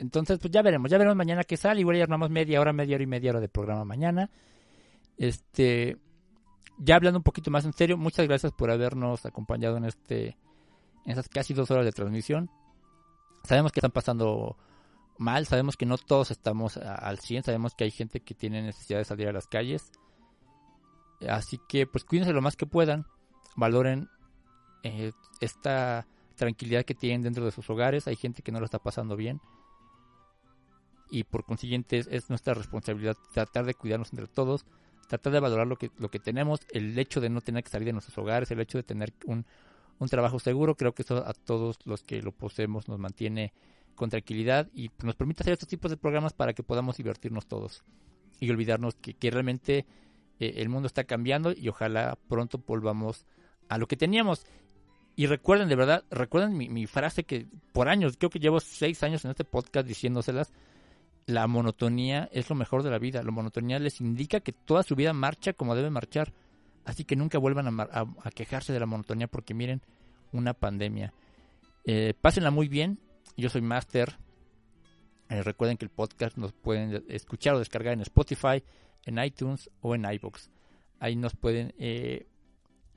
entonces, 0.00 0.38
pues 0.38 0.50
ya 0.50 0.62
veremos, 0.62 0.90
ya 0.90 0.96
veremos 0.96 1.16
mañana 1.16 1.44
qué 1.44 1.58
sale. 1.58 1.80
Igual 1.80 1.98
ya 1.98 2.04
armamos 2.04 2.30
media 2.30 2.58
hora, 2.58 2.72
media 2.72 2.96
hora 2.96 3.04
y 3.04 3.06
media 3.06 3.30
hora 3.32 3.40
de 3.40 3.50
programa 3.50 3.84
mañana. 3.84 4.30
Este, 5.18 5.98
ya 6.78 6.96
hablando 6.96 7.18
un 7.18 7.22
poquito 7.22 7.50
más 7.50 7.66
en 7.66 7.74
serio, 7.74 7.98
muchas 7.98 8.26
gracias 8.26 8.52
por 8.52 8.70
habernos 8.70 9.26
acompañado 9.26 9.76
en 9.76 9.84
este, 9.84 10.38
en 11.04 11.12
esas 11.12 11.28
casi 11.28 11.52
dos 11.52 11.70
horas 11.70 11.84
de 11.84 11.92
transmisión. 11.92 12.50
Sabemos 13.44 13.72
que 13.72 13.80
están 13.80 13.90
pasando 13.90 14.56
mal, 15.18 15.44
sabemos 15.44 15.76
que 15.76 15.84
no 15.84 15.98
todos 15.98 16.30
estamos 16.30 16.78
al 16.78 17.18
100, 17.18 17.42
sabemos 17.42 17.74
que 17.74 17.84
hay 17.84 17.90
gente 17.90 18.20
que 18.20 18.34
tiene 18.34 18.62
necesidad 18.62 19.00
de 19.00 19.04
salir 19.04 19.28
a 19.28 19.32
las 19.32 19.46
calles. 19.46 19.92
Así 21.28 21.60
que 21.68 21.86
pues 21.86 22.04
cuídense 22.04 22.32
lo 22.32 22.40
más 22.40 22.56
que 22.56 22.64
puedan, 22.64 23.04
valoren 23.54 24.08
eh, 24.82 25.12
esta 25.42 26.06
tranquilidad 26.36 26.86
que 26.86 26.94
tienen 26.94 27.20
dentro 27.20 27.44
de 27.44 27.50
sus 27.50 27.68
hogares, 27.68 28.08
hay 28.08 28.16
gente 28.16 28.40
que 28.40 28.50
no 28.50 28.60
lo 28.60 28.64
está 28.64 28.78
pasando 28.78 29.14
bien 29.14 29.42
y 31.10 31.24
por 31.24 31.44
consiguiente 31.44 31.98
es, 31.98 32.06
es 32.08 32.28
nuestra 32.28 32.54
responsabilidad 32.54 33.16
tratar 33.32 33.64
de 33.64 33.74
cuidarnos 33.74 34.12
entre 34.12 34.26
todos, 34.26 34.64
tratar 35.08 35.32
de 35.32 35.40
valorar 35.40 35.66
lo 35.66 35.76
que, 35.76 35.90
lo 35.98 36.10
que 36.10 36.20
tenemos, 36.20 36.60
el 36.70 36.98
hecho 36.98 37.20
de 37.20 37.28
no 37.30 37.40
tener 37.40 37.64
que 37.64 37.70
salir 37.70 37.86
de 37.86 37.92
nuestros 37.92 38.16
hogares, 38.18 38.50
el 38.50 38.60
hecho 38.60 38.78
de 38.78 38.84
tener 38.84 39.12
un, 39.26 39.44
un 39.98 40.08
trabajo 40.08 40.38
seguro, 40.38 40.76
creo 40.76 40.94
que 40.94 41.02
eso 41.02 41.18
a 41.26 41.34
todos 41.34 41.78
los 41.84 42.02
que 42.02 42.22
lo 42.22 42.32
poseemos 42.32 42.88
nos 42.88 42.98
mantiene 42.98 43.52
con 43.94 44.08
tranquilidad 44.08 44.68
y 44.72 44.90
nos 45.02 45.14
permite 45.16 45.42
hacer 45.42 45.52
estos 45.52 45.68
tipos 45.68 45.90
de 45.90 45.96
programas 45.96 46.32
para 46.32 46.54
que 46.54 46.62
podamos 46.62 46.96
divertirnos 46.96 47.46
todos 47.46 47.84
y 48.38 48.50
olvidarnos 48.50 48.94
que, 48.94 49.14
que 49.14 49.30
realmente 49.30 49.84
eh, 50.38 50.54
el 50.56 50.68
mundo 50.68 50.86
está 50.86 51.04
cambiando 51.04 51.52
y 51.52 51.68
ojalá 51.68 52.18
pronto 52.28 52.62
volvamos 52.66 53.26
a 53.68 53.78
lo 53.78 53.86
que 53.86 53.96
teníamos. 53.96 54.46
Y 55.16 55.26
recuerden, 55.26 55.68
de 55.68 55.76
verdad, 55.76 56.04
recuerden 56.10 56.56
mi, 56.56 56.68
mi 56.68 56.86
frase 56.86 57.24
que 57.24 57.46
por 57.72 57.88
años, 57.88 58.16
creo 58.16 58.30
que 58.30 58.38
llevo 58.38 58.60
seis 58.60 59.02
años 59.02 59.24
en 59.24 59.32
este 59.32 59.44
podcast 59.44 59.86
diciéndoselas, 59.86 60.52
la 61.26 61.46
monotonía 61.46 62.28
es 62.32 62.48
lo 62.50 62.56
mejor 62.56 62.82
de 62.82 62.90
la 62.90 62.98
vida. 62.98 63.22
La 63.22 63.30
monotonía 63.30 63.78
les 63.78 64.00
indica 64.00 64.40
que 64.40 64.52
toda 64.52 64.82
su 64.82 64.96
vida 64.96 65.12
marcha 65.12 65.52
como 65.52 65.74
debe 65.74 65.90
marchar. 65.90 66.32
Así 66.84 67.04
que 67.04 67.16
nunca 67.16 67.38
vuelvan 67.38 67.80
a, 67.80 67.84
a 68.00 68.30
quejarse 68.30 68.72
de 68.72 68.80
la 68.80 68.86
monotonía 68.86 69.28
porque 69.28 69.54
miren, 69.54 69.82
una 70.32 70.54
pandemia. 70.54 71.12
Eh, 71.84 72.14
pásenla 72.20 72.50
muy 72.50 72.68
bien. 72.68 72.98
Yo 73.36 73.48
soy 73.48 73.62
Master. 73.62 74.18
Eh, 75.28 75.42
recuerden 75.42 75.76
que 75.76 75.84
el 75.84 75.90
podcast 75.90 76.36
nos 76.36 76.52
pueden 76.52 77.04
escuchar 77.08 77.54
o 77.54 77.58
descargar 77.58 77.94
en 77.94 78.00
Spotify, 78.00 78.62
en 79.04 79.22
iTunes 79.22 79.70
o 79.80 79.94
en 79.94 80.04
iBox. 80.04 80.50
Ahí 80.98 81.16
nos 81.16 81.34
pueden 81.34 81.74
eh, 81.78 82.26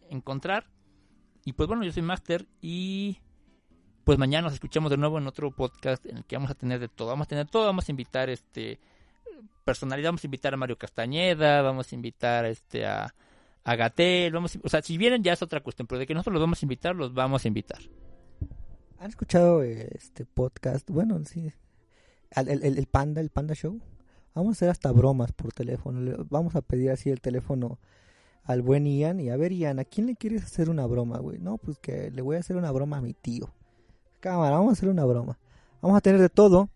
encontrar. 0.10 0.66
Y 1.46 1.54
pues 1.54 1.68
bueno, 1.68 1.84
yo 1.84 1.92
soy 1.92 2.04
Master 2.04 2.48
y 2.62 3.20
pues 4.04 4.18
mañana 4.18 4.44
nos 4.44 4.54
escuchamos 4.54 4.90
de 4.92 4.98
nuevo 4.98 5.18
en 5.18 5.28
otro 5.28 5.52
podcast 5.52 6.06
en 6.06 6.18
el 6.18 6.26
que 6.26 6.36
vamos 6.36 6.52
a 6.52 6.56
tener 6.56 6.80
de 6.80 6.88
todo. 6.90 7.10
Vamos 7.10 7.26
a 7.26 7.30
tener 7.30 7.48
todo, 7.48 7.66
vamos 7.66 7.88
a 7.88 7.92
invitar 7.92 8.30
este 8.30 8.80
personalidad, 9.66 10.10
vamos 10.10 10.24
a 10.24 10.28
invitar 10.28 10.54
a 10.54 10.58
Mario 10.58 10.78
Castañeda, 10.78 11.62
vamos 11.62 11.92
a 11.92 11.96
invitar 11.96 12.46
este 12.46 12.86
a, 12.86 13.14
a 13.64 13.76
Gatel, 13.76 14.34
vamos 14.34 14.58
o 14.62 14.68
sea, 14.70 14.82
si 14.82 14.98
vienen 14.98 15.24
ya 15.24 15.34
es 15.34 15.42
otra 15.42 15.62
cuestión, 15.62 15.88
pero 15.88 16.00
de 16.00 16.06
que 16.06 16.14
nosotros 16.14 16.34
los 16.34 16.42
vamos 16.42 16.62
a 16.62 16.66
invitar, 16.66 16.96
los 16.96 17.14
vamos 17.14 17.46
a 17.46 17.48
invitar. 17.48 17.80
¿Han 19.00 19.10
escuchado 19.10 19.64
este 19.64 20.26
podcast? 20.26 20.90
Bueno, 20.90 21.20
sí. 21.26 21.52
El, 22.32 22.50
el- 22.50 22.78
el 22.78 22.86
Panda, 22.88 23.22
el 23.22 23.30
Panda 23.30 23.54
Show. 23.54 23.80
Vamos 24.34 24.52
a 24.52 24.54
hacer 24.54 24.70
hasta 24.70 24.92
bromas 24.92 25.32
por 25.34 25.52
teléfono. 25.54 26.26
Vamos 26.30 26.56
a 26.56 26.62
pedir 26.62 26.90
así 26.90 27.10
el 27.10 27.22
teléfono 27.22 27.80
al 28.44 28.62
buen 28.62 28.86
Ian. 28.88 29.20
Y 29.20 29.30
a 29.30 29.38
ver, 29.38 29.52
Ian, 29.52 29.80
¿a 29.80 29.84
quién 29.86 30.08
le 30.08 30.16
quieres 30.16 30.44
hacer 30.44 30.70
una 30.70 30.86
broma, 30.88 31.20
güey? 31.20 31.38
No, 31.40 31.58
pues 31.58 31.78
que 31.80 32.10
le 32.12 32.22
voy 32.22 32.38
a 32.38 32.40
hacer 32.40 32.56
una 32.56 32.72
broma 32.72 32.98
a 32.98 33.02
mi 33.02 33.14
tío. 33.14 33.54
Cámara, 34.24 34.56
vamos 34.56 34.70
a 34.70 34.72
hacer 34.72 34.88
una 34.88 35.04
broma. 35.04 35.38
Vamos 35.82 35.98
a 35.98 36.02
tener 36.02 36.22
de 36.22 36.30
todo. 36.30 36.70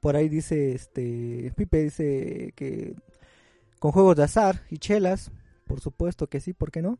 Por 0.00 0.16
ahí 0.16 0.28
dice, 0.28 0.72
este, 0.72 1.52
Pipe 1.56 1.84
dice 1.84 2.52
que 2.56 2.96
con 3.78 3.92
juegos 3.92 4.16
de 4.16 4.24
azar 4.24 4.62
y 4.68 4.78
chelas. 4.78 5.30
Por 5.64 5.80
supuesto 5.80 6.26
que 6.26 6.40
sí, 6.40 6.54
¿por 6.54 6.72
qué 6.72 6.82
no? 6.82 6.98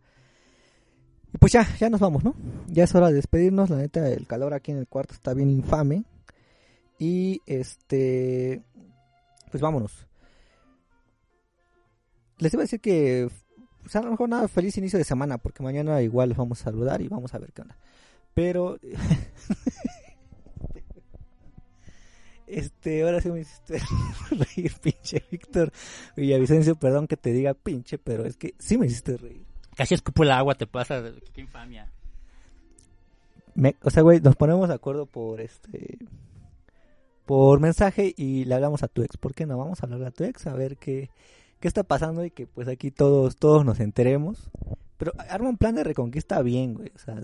Y 1.35 1.39
pues 1.39 1.51
ya, 1.51 1.67
ya 1.81 1.91
nos 1.91 1.99
vamos, 1.99 2.23
¿no? 2.23 2.37
Ya 2.69 2.85
es 2.85 2.95
hora 2.95 3.09
de 3.09 3.15
despedirnos. 3.15 3.71
La 3.71 3.79
neta, 3.79 4.09
el 4.09 4.29
calor 4.29 4.55
aquí 4.55 4.71
en 4.71 4.79
el 4.79 4.87
cuarto 4.87 5.15
está 5.15 5.35
bien 5.35 5.51
infame. 5.51 6.05
Y 7.01 7.43
este. 7.47 8.63
Pues 9.51 9.61
vámonos. 9.61 10.07
Les 12.39 12.55
iba 12.55 12.61
a 12.61 12.67
decir 12.67 12.81
que. 12.81 13.29
Pues 13.83 13.97
a 13.97 14.03
lo 14.03 14.13
mejor 14.13 14.29
nada, 14.29 14.47
feliz 14.47 14.79
inicio 14.79 14.97
de 14.97 15.05
semana. 15.05 15.39
Porque 15.39 15.65
mañana 15.65 16.01
igual 16.03 16.29
los 16.29 16.39
vamos 16.39 16.61
a 16.61 16.65
saludar 16.67 17.03
y 17.03 17.09
vamos 17.09 17.35
a 17.35 17.39
ver 17.39 17.53
qué 17.53 17.63
onda. 17.63 17.77
Pero. 18.33 18.79
Este, 22.49 23.03
ahora 23.03 23.21
sí 23.21 23.31
me 23.31 23.41
hiciste 23.41 23.79
reír, 24.31 24.73
pinche 24.81 25.23
Víctor 25.31 25.71
Villavicencio. 26.17 26.75
Perdón 26.77 27.07
que 27.07 27.17
te 27.17 27.33
diga 27.33 27.55
pinche, 27.55 27.99
pero 27.99 28.25
es 28.25 28.37
que 28.37 28.55
sí 28.59 28.79
me 28.79 28.87
hiciste 28.87 29.17
reír. 29.17 29.43
Casi 29.77 29.95
escupo 29.95 30.23
el 30.25 30.31
agua, 30.31 30.55
te 30.55 30.67
pasa, 30.67 31.03
qué 31.33 31.41
infamia. 31.41 31.93
Me- 33.55 33.77
o 33.83 33.91
sea, 33.91 34.03
güey, 34.03 34.21
nos 34.21 34.37
ponemos 34.37 34.69
de 34.69 34.75
acuerdo 34.75 35.07
por 35.07 35.41
este 35.41 35.99
por 37.27 37.61
mensaje 37.61 38.15
y 38.17 38.45
le 38.47 38.55
hablamos 38.55 38.83
a 38.83 38.89
tu 38.89 39.03
ex. 39.03 39.17
¿Por 39.19 39.35
qué 39.35 39.45
no? 39.47 39.59
Vamos 39.59 39.83
a 39.83 39.87
hablar 39.87 40.03
a 40.05 40.11
tu 40.11 40.25
ex 40.25 40.47
a 40.47 40.55
ver 40.55 40.77
qué, 40.79 41.11
qué 41.61 41.69
está 41.69 41.83
pasando 41.83 42.25
y 42.25 42.31
que 42.31 42.47
pues 42.47 42.69
aquí 42.69 42.91
todos 42.91 43.37
todos 43.37 43.65
nos 43.65 43.81
enteremos. 43.81 44.51
Pero 44.97 45.13
arma 45.29 45.51
un 45.51 45.59
plan 45.59 45.75
de 45.75 45.85
reconquista 45.85 46.41
bien, 46.43 46.75
güey. 46.75 46.91
O 46.95 46.99
sea. 46.99 47.23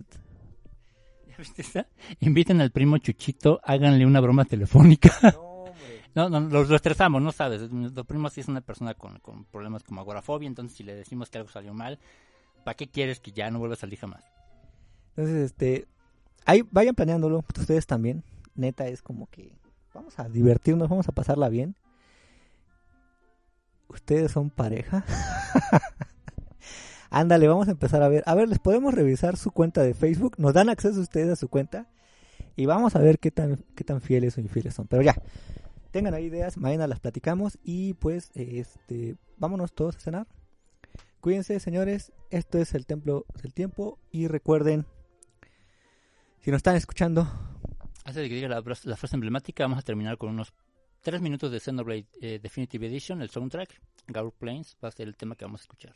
Inviten 2.21 2.61
al 2.61 2.71
primo 2.71 2.99
Chuchito, 2.99 3.61
háganle 3.65 4.07
una 4.07 4.21
broma 4.21 4.45
telefónica. 4.45 5.13
No, 6.17 6.29
no, 6.29 6.39
los 6.39 6.69
lo 6.69 6.77
estresamos, 6.77 7.21
no 7.21 7.33
sabes. 7.33 7.73
Nuestro 7.73 8.05
primo 8.05 8.31
sí 8.31 8.41
es 8.41 8.47
una 8.47 8.61
persona 8.61 8.95
con, 8.95 9.19
con 9.19 9.47
problemas 9.47 9.83
como 9.83 10.01
agorafobia, 10.01 10.47
entonces 10.47 10.77
si 10.77 10.85
le 10.85 10.95
decimos 10.95 11.29
que 11.29 11.39
algo 11.39 11.51
salió 11.51 11.75
mal, 11.75 11.99
¿para 12.65 12.77
qué 12.77 12.87
quieres 12.87 13.19
que 13.19 13.33
ya 13.33 13.51
no 13.51 13.59
vuelva 13.59 13.75
a 13.75 13.79
salir 13.79 13.99
jamás? 13.99 14.23
entonces 15.17 15.47
este 15.47 15.89
ahí 16.45 16.63
vayan 16.71 16.95
planeándolo 16.95 17.45
ustedes 17.59 17.87
también. 17.87 18.23
Neta 18.55 18.87
es 18.87 19.03
como 19.03 19.27
que 19.27 19.57
vamos 19.93 20.19
a 20.19 20.29
divertirnos, 20.29 20.89
vamos 20.89 21.09
a 21.09 21.13
pasarla 21.13 21.49
bien. 21.49 21.77
Ustedes 23.89 24.33
son 24.33 24.51
pareja. 24.51 25.05
Ándale, 27.15 27.47
vamos 27.47 27.69
a 27.69 27.71
empezar 27.71 28.03
a 28.03 28.09
ver. 28.09 28.25
A 28.27 28.35
ver, 28.35 28.49
les 28.49 28.59
podemos 28.59 28.93
revisar 28.93 29.37
su 29.37 29.53
cuenta 29.53 29.83
de 29.83 29.95
Facebook. 29.95 30.35
Nos 30.39 30.53
dan 30.53 30.69
acceso 30.69 31.01
ustedes 31.01 31.31
a 31.31 31.37
su 31.37 31.49
cuenta. 31.49 31.89
Y 32.57 32.67
vamos 32.67 32.97
a 32.97 32.99
ver 32.99 33.21
qué 33.21 33.31
tan, 33.31 33.65
qué 33.77 33.85
tan 33.85 34.01
fieles 34.01 34.37
o 34.37 34.41
infieles 34.41 34.75
son. 34.75 34.89
Pero 34.89 35.01
ya, 35.03 35.15
tengan 35.93 36.13
ahí 36.15 36.25
ideas. 36.25 36.57
Mañana 36.57 36.89
las 36.89 36.99
platicamos. 36.99 37.57
Y 37.63 37.95
pues, 37.95 38.33
este, 38.35 39.15
vámonos 39.37 39.73
todos 39.73 39.97
a 39.97 40.01
cenar. 40.01 40.27
Cuídense, 41.21 41.61
señores. 41.61 42.13
Esto 42.31 42.59
es 42.59 42.75
el 42.75 42.85
Templo 42.85 43.27
del 43.41 43.55
Tiempo. 43.55 44.01
Y 44.11 44.27
recuerden, 44.27 44.85
si 46.41 46.51
nos 46.51 46.59
están 46.59 46.75
escuchando, 46.75 47.29
Antes 48.05 48.23
de 48.23 48.29
que 48.29 48.35
diga 48.35 48.49
la, 48.49 48.63
frase 48.97 49.15
emblemática, 49.15 49.65
vamos 49.65 49.79
a 49.79 49.83
terminar 49.83 50.19
con 50.19 50.31
unos 50.31 50.53
tres 51.01 51.21
minutos 51.21 51.53
de 51.53 51.61
Xenoblade 51.61 52.07
eh, 52.21 52.41
Definitive 52.43 52.89
Edition, 52.89 53.23
el 53.23 53.31
soundtrack. 53.31 53.81
Gaur 54.09 54.33
Plains 54.33 54.77
va 54.83 54.89
a 54.89 54.91
ser 54.91 55.07
el 55.07 55.17
tema 55.17 55.37
que 55.37 55.45
vamos 55.45 55.61
a 55.61 55.65
escuchar. 55.65 55.95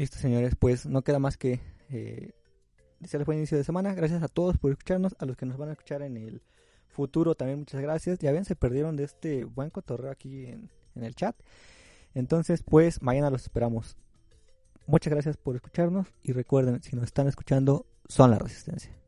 Listo, 0.00 0.16
señores, 0.16 0.56
pues 0.58 0.86
no 0.86 1.02
queda 1.02 1.18
más 1.18 1.36
que 1.36 1.60
eh, 1.90 2.32
desearles 3.00 3.26
buen 3.26 3.36
inicio 3.36 3.58
de 3.58 3.64
semana. 3.64 3.92
Gracias 3.92 4.22
a 4.22 4.28
todos 4.28 4.56
por 4.56 4.70
escucharnos, 4.70 5.14
a 5.18 5.26
los 5.26 5.36
que 5.36 5.44
nos 5.44 5.58
van 5.58 5.68
a 5.68 5.72
escuchar 5.72 6.00
en 6.00 6.16
el 6.16 6.40
futuro 6.88 7.34
también 7.34 7.58
muchas 7.58 7.82
gracias. 7.82 8.18
Ya 8.18 8.32
ven, 8.32 8.46
se 8.46 8.56
perdieron 8.56 8.96
de 8.96 9.04
este 9.04 9.44
buen 9.44 9.68
cotorreo 9.68 10.10
aquí 10.10 10.46
en, 10.46 10.70
en 10.94 11.04
el 11.04 11.14
chat. 11.14 11.36
Entonces, 12.14 12.62
pues 12.62 13.02
mañana 13.02 13.28
los 13.28 13.42
esperamos. 13.42 13.98
Muchas 14.86 15.12
gracias 15.12 15.36
por 15.36 15.54
escucharnos 15.56 16.06
y 16.22 16.32
recuerden, 16.32 16.82
si 16.82 16.96
nos 16.96 17.04
están 17.04 17.28
escuchando, 17.28 17.84
son 18.08 18.30
la 18.30 18.38
resistencia. 18.38 18.99